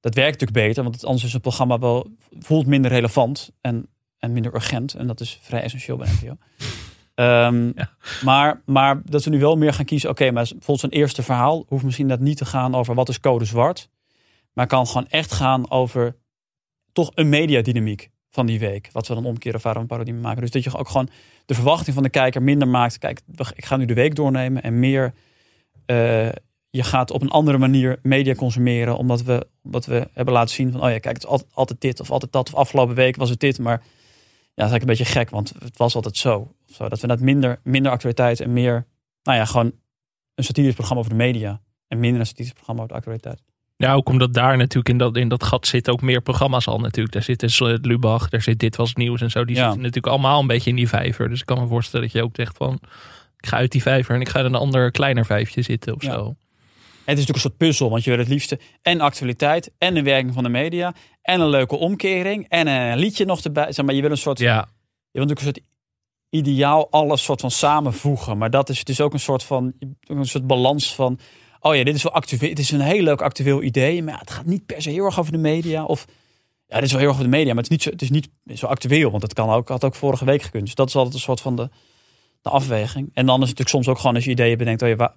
Dat 0.00 0.14
werkt 0.14 0.40
natuurlijk 0.40 0.66
beter, 0.66 0.82
want 0.82 1.04
anders 1.04 1.24
is 1.24 1.34
een 1.34 1.40
programma 1.40 1.78
wel 1.78 2.10
voelt 2.38 2.66
minder 2.66 2.90
relevant 2.90 3.50
en, 3.60 3.86
en 4.18 4.32
minder 4.32 4.54
urgent. 4.54 4.94
En 4.94 5.06
dat 5.06 5.20
is 5.20 5.38
vrij 5.42 5.62
essentieel 5.62 5.96
bij 5.96 6.08
NPO. 6.22 6.36
Ehm, 7.14 7.72
maar, 8.30 8.62
maar 8.64 9.02
dat 9.04 9.24
we 9.24 9.30
nu 9.30 9.38
wel 9.40 9.56
meer 9.56 9.72
gaan 9.72 9.84
kiezen. 9.84 10.10
Oké, 10.10 10.24
maar 10.30 10.44
bijvoorbeeld 10.44 10.80
zo'n 10.80 10.90
eerste 10.90 11.22
verhaal 11.22 11.64
hoeft 11.68 11.84
misschien 11.84 12.08
dat 12.08 12.20
niet 12.20 12.36
te 12.36 12.44
gaan 12.44 12.74
over 12.74 12.94
wat 12.94 13.08
is 13.08 13.20
code 13.20 13.44
zwart. 13.44 13.88
Maar 14.52 14.66
kan 14.66 14.86
gewoon 14.86 15.08
echt 15.08 15.32
gaan 15.32 15.70
over 15.70 16.16
toch 16.92 17.10
een 17.14 17.28
mediadynamiek 17.28 18.10
van 18.30 18.46
die 18.46 18.58
week. 18.58 18.88
Wat 18.92 19.08
we 19.08 19.14
dan 19.14 19.24
omkeren 19.24 19.76
een 19.76 19.86
parodie 19.86 20.14
maken. 20.14 20.40
Dus 20.40 20.50
dat 20.50 20.64
je 20.64 20.76
ook 20.76 20.88
gewoon 20.88 21.08
de 21.46 21.54
verwachting 21.54 21.94
van 21.94 22.02
de 22.02 22.10
kijker 22.10 22.42
minder 22.42 22.68
maakt. 22.68 22.98
Kijk, 22.98 23.20
ik 23.54 23.64
ga 23.64 23.76
nu 23.76 23.84
de 23.84 23.94
week 23.94 24.14
doornemen. 24.14 24.62
En 24.62 24.78
meer 24.78 25.14
eh, 25.86 26.28
je 26.70 26.82
gaat 26.82 27.10
op 27.10 27.22
een 27.22 27.30
andere 27.30 27.58
manier 27.58 27.98
media 28.02 28.34
consumeren. 28.34 28.96
Omdat 28.96 29.22
we, 29.22 29.46
omdat 29.62 29.86
we 29.86 30.08
hebben 30.12 30.34
laten 30.34 30.54
zien 30.54 30.72
van... 30.72 30.82
Oh 30.82 30.90
ja, 30.90 30.98
kijk, 30.98 31.22
het 31.22 31.24
is 31.24 31.42
altijd, 31.52 31.80
dit 31.80 32.00
of 32.00 32.10
altijd 32.10 32.32
dat. 32.32 32.48
Of 32.48 32.54
afgelopen 32.54 32.94
week 32.94 33.16
was 33.16 33.30
het 33.30 33.40
dit. 33.40 33.58
Maar 33.58 33.78
ja, 33.80 33.86
dat 34.54 34.66
is 34.66 34.70
eigenlijk 34.70 34.82
een 34.82 34.96
beetje 34.96 35.18
gek. 35.18 35.30
Want 35.30 35.52
het 35.58 35.76
was 35.76 35.94
altijd 35.94 36.16
zo. 36.16 36.54
Zo 36.66 36.88
dat 36.88 37.00
we 37.00 37.06
net 37.06 37.20
minder, 37.20 37.60
minder 37.62 37.92
actualiteit 37.92 38.40
en 38.40 38.52
meer... 38.52 38.86
Nou 39.22 39.38
ja, 39.38 39.44
gewoon 39.44 39.72
een 40.34 40.44
satirisch 40.44 40.74
programma 40.74 41.02
over 41.02 41.16
de 41.16 41.24
media. 41.24 41.60
En 41.88 42.00
minder 42.00 42.20
een 42.20 42.26
satirisch 42.26 42.52
programma 42.52 42.82
over 42.82 42.94
de 42.94 42.98
actualiteit. 42.98 43.42
Ja, 43.80 43.94
ook 43.94 44.08
omdat 44.08 44.34
daar 44.34 44.56
natuurlijk 44.56 44.88
in 44.88 44.98
dat, 44.98 45.16
in 45.16 45.28
dat 45.28 45.42
gat 45.44 45.66
zitten 45.66 45.92
ook 45.92 46.00
meer 46.02 46.20
programma's 46.20 46.66
al 46.66 46.78
natuurlijk. 46.80 47.12
Daar 47.14 47.22
zit 47.22 47.40
dus, 47.40 47.60
eh, 47.60 47.74
Lubach, 47.82 48.28
daar 48.28 48.42
zit 48.42 48.58
Dit 48.58 48.76
Was 48.76 48.88
Het 48.88 48.98
Nieuws 48.98 49.20
en 49.20 49.30
zo. 49.30 49.44
Die 49.44 49.56
Ja. 49.56 49.62
zitten 49.62 49.78
natuurlijk 49.80 50.06
allemaal 50.12 50.40
een 50.40 50.46
beetje 50.46 50.70
in 50.70 50.76
die 50.76 50.88
vijver. 50.88 51.28
Dus 51.28 51.40
ik 51.40 51.46
kan 51.46 51.60
me 51.60 51.66
voorstellen 51.66 52.06
dat 52.06 52.14
je 52.14 52.22
ook 52.22 52.36
zegt 52.36 52.56
van... 52.56 52.78
Ik 53.38 53.46
ga 53.46 53.56
uit 53.56 53.72
die 53.72 53.82
vijver 53.82 54.14
en 54.14 54.20
ik 54.20 54.28
ga 54.28 54.38
in 54.38 54.44
een 54.44 54.54
ander 54.54 54.90
kleiner 54.90 55.26
vijfje 55.26 55.62
zitten 55.62 55.94
of 55.94 56.02
Ja. 56.02 56.12
zo. 56.12 56.24
Het 56.26 57.18
is 57.18 57.26
natuurlijk 57.26 57.34
een 57.34 57.40
soort 57.40 57.56
puzzel, 57.56 57.90
want 57.90 58.04
je 58.04 58.10
wil 58.10 58.18
het 58.18 58.28
liefste 58.28 58.60
en 58.82 59.00
actualiteit 59.00 59.70
en 59.78 59.94
de 59.94 60.02
werking 60.02 60.34
van 60.34 60.42
de 60.42 60.48
media 60.48 60.94
en 61.22 61.40
een 61.40 61.48
leuke 61.48 61.76
omkering 61.76 62.48
en 62.48 62.66
een 62.66 62.98
liedje 62.98 63.24
nog 63.24 63.40
erbij. 63.40 63.72
Zeg 63.72 63.84
maar, 63.84 63.94
je 63.94 64.00
wil 64.00 64.10
een 64.10 64.16
soort, 64.16 64.38
Ja. 64.38 64.56
je 65.10 65.18
wil 65.18 65.22
natuurlijk 65.26 65.40
een 65.56 65.62
soort 65.62 65.68
ideaal 66.30 66.90
alles 66.90 67.22
soort 67.24 67.40
van 67.40 67.50
samenvoegen, 67.50 68.38
maar 68.38 68.50
dat 68.50 68.68
is 68.68 68.78
het 68.78 68.88
is 68.88 69.00
ook 69.00 69.12
een 69.12 69.20
soort 69.20 69.42
van 69.42 69.72
een 70.00 70.24
soort 70.26 70.46
balans 70.46 70.94
van, 70.94 71.18
oh 71.60 71.74
ja, 71.74 71.84
dit 71.84 71.94
is 71.94 72.02
wel 72.02 72.12
actueel, 72.12 72.50
het 72.50 72.58
is 72.58 72.70
een 72.70 72.80
heel 72.80 73.02
leuk 73.02 73.22
actueel 73.22 73.62
idee, 73.62 74.02
maar 74.02 74.14
ja, 74.14 74.20
het 74.20 74.30
gaat 74.30 74.46
niet 74.46 74.66
per 74.66 74.82
se 74.82 74.90
heel 74.90 75.04
erg 75.04 75.18
over 75.18 75.32
de 75.32 75.38
media 75.38 75.84
of 75.84 76.06
ja, 76.70 76.76
dit 76.76 76.84
is 76.84 76.90
wel 76.90 77.00
heel 77.00 77.08
erg 77.08 77.18
over 77.18 77.30
de 77.30 77.36
media, 77.36 77.54
maar 77.54 77.62
het 77.62 77.72
is 77.72 77.76
niet 77.76 77.82
zo, 77.82 77.90
het 77.90 78.02
is 78.02 78.10
niet 78.10 78.28
zo 78.58 78.66
actueel, 78.66 79.10
want 79.10 79.22
het 79.22 79.32
kan 79.32 79.50
ook, 79.50 79.68
had 79.68 79.84
ook 79.84 79.94
vorige 79.94 80.24
week 80.24 80.42
gekund. 80.42 80.64
Dus 80.64 80.74
dat 80.74 80.88
is 80.88 80.96
altijd 80.96 81.14
een 81.14 81.20
soort 81.20 81.40
van 81.40 81.56
de, 81.56 81.70
de 82.42 82.50
afweging. 82.50 83.10
En 83.14 83.26
dan 83.26 83.42
is 83.42 83.48
het 83.48 83.58
natuurlijk 83.58 83.68
soms 83.68 83.88
ook 83.88 83.98
gewoon 83.98 84.14
als 84.14 84.24
je 84.24 84.30
ideeën 84.30 84.58
bedenkt, 84.58 84.82
oh 84.82 84.88
ja, 84.88 84.96
waar, 84.96 85.12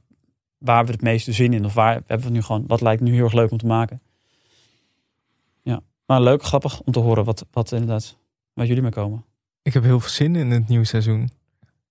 hebben 0.57 0.86
we 0.86 0.91
het 0.91 1.02
meeste 1.02 1.32
zin 1.32 1.53
in? 1.53 1.65
Of 1.65 1.74
waar 1.74 2.02
hebben 2.07 2.28
we 2.28 2.34
nu 2.34 2.41
gewoon, 2.41 2.64
wat 2.68 2.82
lijkt 2.82 3.02
nu 3.02 3.14
heel 3.14 3.24
erg 3.24 3.34
leuk 3.34 3.52
om 3.52 3.57
te 3.57 3.65
maken? 3.65 4.02
Ja, 5.61 5.82
maar 6.06 6.22
leuk, 6.22 6.44
grappig 6.44 6.82
om 6.82 6.94
te 6.94 6.99
horen 6.99 7.24
wat, 7.24 7.45
wat 7.52 7.72
inderdaad, 7.72 8.18
waar 8.53 8.65
jullie 8.65 8.82
mee 8.82 8.91
komen. 8.91 9.26
Ik 9.61 9.74
heb 9.74 9.84
heel 9.84 9.99
veel 9.99 10.10
zin 10.10 10.36
in 10.36 10.52
het 10.52 10.68
nieuwe 10.68 10.86
seizoen. 10.86 11.30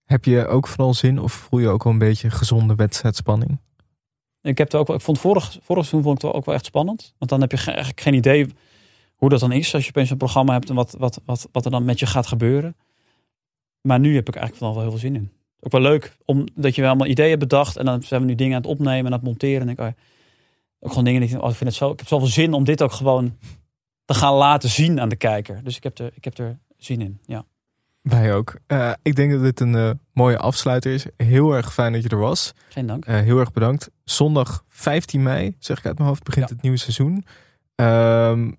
Heb 0.04 0.24
je 0.24 0.46
ook 0.46 0.68
vooral 0.68 0.94
zin 0.94 1.20
of 1.20 1.32
voel 1.32 1.60
je 1.60 1.68
ook 1.68 1.84
wel 1.84 1.92
een 1.92 1.98
beetje 1.98 2.30
gezonde 2.30 2.74
wedstrijdspanning? 2.74 3.58
Ik, 4.42 4.58
heb 4.58 4.72
het 4.72 4.74
ook 4.74 4.88
ik 4.88 5.00
vond 5.00 5.18
vorig, 5.18 5.44
vorig 5.62 5.84
seizoen 5.86 6.02
vond 6.02 6.16
ik 6.16 6.22
het 6.28 6.34
ook 6.36 6.44
wel 6.44 6.54
echt 6.54 6.64
spannend. 6.64 7.14
Want 7.18 7.30
dan 7.30 7.40
heb 7.40 7.50
je 7.50 7.56
ge- 7.56 7.70
eigenlijk 7.70 8.00
geen 8.00 8.14
idee 8.14 8.46
hoe 9.16 9.28
dat 9.28 9.40
dan 9.40 9.52
is 9.52 9.74
als 9.74 9.82
je 9.82 9.88
opeens 9.88 10.10
een 10.10 10.16
programma 10.16 10.52
hebt 10.52 10.68
en 10.68 10.74
wat, 10.74 10.94
wat, 10.98 11.20
wat, 11.24 11.48
wat 11.52 11.64
er 11.64 11.70
dan 11.70 11.84
met 11.84 11.98
je 11.98 12.06
gaat 12.06 12.26
gebeuren. 12.26 12.76
Maar 13.80 14.00
nu 14.00 14.14
heb 14.14 14.28
ik 14.28 14.34
eigenlijk 14.36 14.56
vooral 14.56 14.74
wel 14.74 14.82
heel 14.82 14.98
veel 14.98 15.10
zin 15.10 15.14
in. 15.20 15.32
Ook 15.60 15.72
wel 15.72 15.80
leuk, 15.80 16.16
omdat 16.24 16.74
je 16.74 16.80
wel 16.80 16.90
allemaal 16.90 17.08
ideeën 17.08 17.38
bedacht 17.38 17.76
en 17.76 17.84
dan 17.84 18.02
zijn 18.02 18.20
we 18.20 18.26
nu 18.26 18.34
dingen 18.34 18.56
aan 18.56 18.62
het 18.62 18.70
opnemen 18.70 18.98
en 18.98 19.06
aan 19.06 19.12
het 19.12 19.22
monteren. 19.22 19.60
En 19.60 19.68
ik, 19.68 19.80
ook 20.80 20.88
gewoon 20.88 21.04
dingen 21.04 21.20
die 21.20 21.30
ik 21.30 21.42
oh, 21.42 21.50
ik 21.50 21.56
vind 21.56 21.70
het 21.70 21.78
zo, 21.78 21.90
ik 21.90 21.98
heb 21.98 22.08
zoveel 22.08 22.28
zin 22.28 22.52
om 22.52 22.64
dit 22.64 22.82
ook 22.82 22.92
gewoon 22.92 23.38
te 24.04 24.14
gaan 24.14 24.34
laten 24.34 24.68
zien 24.68 25.00
aan 25.00 25.08
de 25.08 25.16
kijker. 25.16 25.64
Dus 25.64 25.76
ik 25.76 25.82
heb 25.82 25.98
er, 25.98 26.10
ik 26.14 26.24
heb 26.24 26.38
er 26.38 26.58
zin 26.76 27.00
in, 27.00 27.20
ja. 27.26 27.44
Wij 28.02 28.34
ook. 28.34 28.54
Eh, 28.66 28.92
ik 29.02 29.16
denk 29.16 29.32
dat 29.32 29.42
dit 29.42 29.60
een 29.60 29.74
eh, 29.74 29.90
mooie 30.12 30.38
afsluiter 30.38 30.92
is. 30.92 31.06
Heel 31.16 31.52
erg 31.52 31.72
fijn 31.72 31.92
dat 31.92 32.02
je 32.02 32.08
er 32.08 32.18
was. 32.18 32.52
Geen 32.68 32.86
dank. 32.86 33.04
Eh, 33.04 33.20
heel 33.20 33.38
erg 33.38 33.52
bedankt. 33.52 33.90
Zondag 34.04 34.64
15 34.68 35.22
mei, 35.22 35.56
zeg 35.58 35.78
ik 35.78 35.86
uit 35.86 35.96
mijn 35.96 36.08
hoofd, 36.08 36.22
begint 36.22 36.48
het 36.48 36.62
nieuwe 36.62 36.78
seizoen. 36.78 37.24
Ehm, 37.74 38.50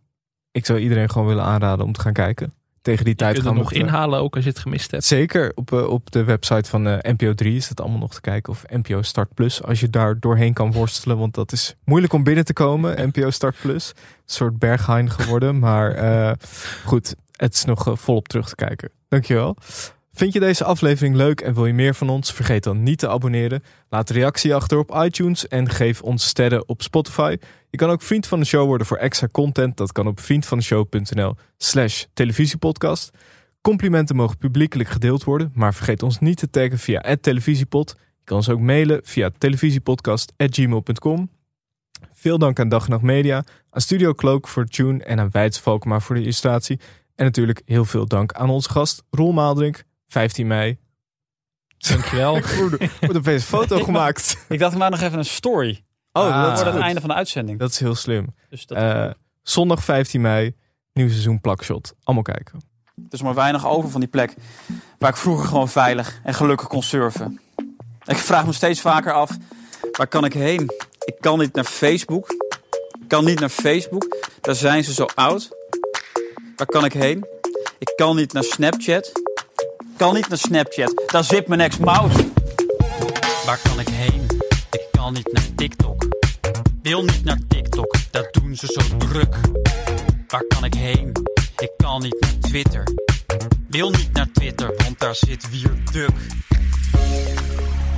ik 0.51 0.65
zou 0.65 0.79
iedereen 0.79 1.09
gewoon 1.09 1.27
willen 1.27 1.43
aanraden 1.43 1.85
om 1.85 1.93
te 1.93 1.99
gaan 1.99 2.13
kijken. 2.13 2.53
Tegen 2.81 3.03
die 3.03 3.13
Je 3.13 3.19
tijd 3.19 3.33
kunt 3.33 3.45
gaan 3.45 3.55
we 3.55 3.61
nog 3.61 3.71
inhalen 3.73 4.19
ook 4.19 4.35
als 4.35 4.43
je 4.43 4.49
het 4.49 4.59
gemist 4.59 4.91
hebt. 4.91 5.03
Zeker, 5.03 5.51
op, 5.55 5.71
op 5.71 6.11
de 6.11 6.23
website 6.23 6.69
van 6.69 6.81
NPO 6.83 7.33
3 7.33 7.55
is 7.55 7.69
het 7.69 7.81
allemaal 7.81 7.99
nog 7.99 8.13
te 8.13 8.21
kijken. 8.21 8.51
Of 8.53 8.63
NPO 8.67 9.01
Start 9.01 9.33
Plus, 9.33 9.63
als 9.63 9.79
je 9.79 9.89
daar 9.89 10.19
doorheen 10.19 10.53
kan 10.53 10.71
worstelen. 10.71 11.17
Want 11.17 11.33
dat 11.33 11.51
is 11.51 11.75
moeilijk 11.83 12.13
om 12.13 12.23
binnen 12.23 12.45
te 12.45 12.53
komen, 12.53 13.07
NPO 13.07 13.29
Start 13.29 13.55
Plus. 13.61 13.89
Een 13.89 14.21
soort 14.25 14.59
berghain 14.59 15.09
geworden. 15.09 15.59
Maar 15.59 15.91
eh, 15.91 16.31
goed, 16.85 17.15
het 17.35 17.53
is 17.53 17.65
nog 17.65 17.87
eh, 17.87 17.95
volop 17.95 18.27
terug 18.27 18.49
te 18.49 18.55
kijken. 18.55 18.91
Dankjewel. 19.07 19.57
Vind 20.15 20.33
je 20.33 20.39
deze 20.39 20.63
aflevering 20.63 21.15
leuk 21.15 21.41
en 21.41 21.53
wil 21.53 21.65
je 21.65 21.73
meer 21.73 21.95
van 21.95 22.09
ons? 22.09 22.31
Vergeet 22.31 22.63
dan 22.63 22.83
niet 22.83 22.99
te 22.99 23.09
abonneren. 23.09 23.63
Laat 23.89 24.09
reactie 24.09 24.55
achter 24.55 24.77
op 24.77 24.95
iTunes 25.03 25.47
en 25.47 25.69
geef 25.69 26.01
ons 26.01 26.27
sterren 26.27 26.67
op 26.67 26.81
Spotify. 26.81 27.37
Je 27.69 27.77
kan 27.77 27.89
ook 27.89 28.01
vriend 28.01 28.27
van 28.27 28.39
de 28.39 28.45
show 28.45 28.65
worden 28.65 28.87
voor 28.87 28.97
extra 28.97 29.27
content. 29.31 29.77
Dat 29.77 29.91
kan 29.91 30.07
op 30.07 30.19
vriendvandeshow.nl 30.19 31.35
slash 31.57 32.03
televisiepodcast. 32.13 33.11
Complimenten 33.61 34.15
mogen 34.15 34.37
publiekelijk 34.37 34.89
gedeeld 34.89 35.23
worden, 35.23 35.51
maar 35.53 35.73
vergeet 35.73 36.03
ons 36.03 36.19
niet 36.19 36.37
te 36.37 36.49
taggen 36.49 36.79
via 36.79 37.17
televisiepod. 37.21 37.95
Je 37.97 38.23
kan 38.23 38.37
ons 38.37 38.49
ook 38.49 38.59
mailen 38.59 39.01
via 39.03 39.29
televisiepodcast.gmail.com. 39.37 41.29
Veel 42.13 42.37
dank 42.37 42.59
aan 42.59 42.69
Dag 42.69 42.87
Nacht 42.87 43.01
Media, 43.01 43.43
aan 43.69 43.81
Studio 43.81 44.13
Cloak 44.13 44.47
voor 44.47 44.65
tune 44.65 45.03
en 45.03 45.19
aan 45.19 45.29
Wijts 45.31 45.59
Valkema 45.59 45.99
voor 45.99 46.15
de 46.15 46.21
illustratie. 46.21 46.79
En 47.15 47.25
natuurlijk 47.25 47.61
heel 47.65 47.85
veel 47.85 48.05
dank 48.07 48.31
aan 48.33 48.49
onze 48.49 48.69
gast 48.69 49.03
Roel 49.09 49.31
Maaldrink, 49.31 49.83
15 50.07 50.47
mei. 50.47 50.77
Dankjewel. 51.77 52.31
Wordt 52.99 53.17
opeens 53.17 53.41
een 53.41 53.47
foto 53.57 53.83
gemaakt. 53.83 54.37
Ik 54.49 54.59
dacht, 54.59 54.77
maar 54.77 54.89
nog 54.91 55.01
even 55.01 55.17
een 55.17 55.25
story. 55.25 55.83
Oh, 56.11 56.23
Ah, 56.23 56.43
dat 56.43 56.53
is 56.57 56.63
voor 56.63 56.73
het 56.73 56.81
einde 56.81 56.99
van 56.99 57.09
de 57.09 57.15
uitzending. 57.15 57.59
Dat 57.59 57.69
is 57.69 57.79
heel 57.79 57.95
slim. 57.95 58.35
Dus 58.49 58.65
dat- 58.65 58.77
Eh, 58.77 59.09
zondag 59.41 59.83
15 59.83 60.21
mei, 60.21 60.55
nieuw 60.93 61.09
seizoen 61.09 61.41
Plakshot. 61.41 61.93
Allemaal 62.03 62.23
kijken. 62.23 62.59
Er 62.95 63.03
is 63.09 63.21
maar 63.21 63.33
weinig 63.33 63.67
over 63.67 63.89
van 63.89 63.99
die 64.01 64.09
plek 64.09 64.33
waar 64.99 65.09
ik 65.09 65.15
vroeger 65.17 65.47
gewoon 65.47 65.69
veilig 65.69 66.19
en 66.23 66.33
gelukkig 66.33 66.67
kon 66.67 66.83
surfen. 66.83 67.39
Ik 68.05 68.17
vraag 68.17 68.45
me 68.45 68.53
steeds 68.53 68.81
vaker 68.81 69.13
af, 69.13 69.37
waar 69.91 70.07
kan 70.07 70.25
ik 70.25 70.33
heen? 70.33 70.61
Ik 71.05 71.15
kan 71.19 71.39
niet 71.39 71.53
naar 71.55 71.63
Facebook. 71.63 72.29
Ik 73.01 73.07
kan 73.07 73.25
niet 73.25 73.39
naar 73.39 73.49
Facebook. 73.49 74.17
Daar 74.41 74.55
zijn 74.55 74.83
ze 74.83 74.93
zo 74.93 75.05
oud. 75.15 75.49
Waar 76.55 76.67
kan 76.67 76.85
ik 76.85 76.93
heen? 76.93 77.25
Ik 77.79 77.93
kan 77.95 78.15
niet 78.15 78.33
naar 78.33 78.43
Snapchat. 78.43 79.11
Kan 79.97 80.13
niet 80.13 80.27
naar 80.29 80.37
Snapchat. 80.37 81.03
Daar 81.05 81.23
zit 81.23 81.47
mijn 81.47 81.59
ex-mouse. 81.61 82.31
Waar 83.45 83.59
kan 83.63 83.79
ik 83.79 83.87
heen? 83.91 84.27
Ik 84.71 84.87
kan 84.91 85.13
niet 85.13 85.33
naar 85.33 85.43
TikTok. 85.55 86.05
Wil 86.81 87.03
niet 87.03 87.23
naar 87.23 87.39
TikTok. 87.47 87.95
Daar 88.11 88.27
doen 88.31 88.55
ze 88.55 88.65
zo 88.67 88.97
druk. 88.97 89.35
Waar 90.27 90.43
kan 90.47 90.63
ik 90.63 90.73
heen? 90.73 91.11
Ik 91.57 91.71
kan 91.77 92.01
niet 92.01 92.17
naar 92.19 92.37
Twitter. 92.39 92.83
Wil 93.69 93.89
niet 93.89 94.13
naar 94.13 94.27
Twitter, 94.33 94.73
want 94.77 94.99
daar 94.99 95.15
zit 95.15 95.49
Wierduk. 95.49 96.17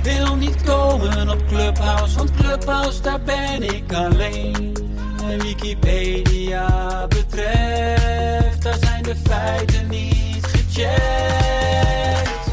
Wil 0.02 0.34
niet 0.34 0.62
komen 0.62 1.28
op 1.28 1.46
Clubhouse, 1.48 2.16
want 2.16 2.30
Clubhouse 2.30 3.00
daar 3.02 3.22
ben 3.22 3.62
ik 3.62 3.92
alleen. 3.92 4.85
Wikipedia 5.34 7.06
betreft, 7.08 8.62
daar 8.62 8.76
zijn 8.80 9.02
de 9.02 9.14
feiten 9.28 9.88
niet 9.88 10.46
gecheckt. 10.46 12.46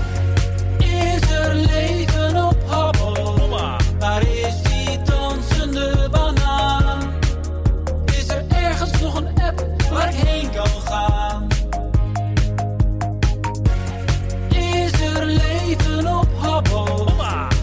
Is 0.78 1.32
er 1.32 1.56
leven 1.56 2.46
op 2.46 2.56
Hubble? 2.68 3.78
Waar 4.00 4.22
is 4.22 4.62
die 4.62 5.02
dansende 5.02 6.08
banaan? 6.12 7.14
Is 8.06 8.28
er 8.28 8.44
ergens 8.50 9.02
nog 9.02 9.16
een 9.16 9.28
app 9.42 9.66
waar 9.92 10.10
ik 10.10 10.16
heen 10.16 10.50
kan 10.52 10.82
gaan? 10.86 11.48
Is 14.50 14.92
er 15.02 15.26
leven 15.26 16.08
op 16.18 16.28
Hubble? 16.42 17.12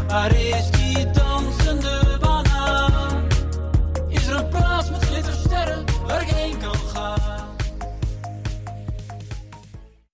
Waar 0.08 0.36
is 0.36 0.49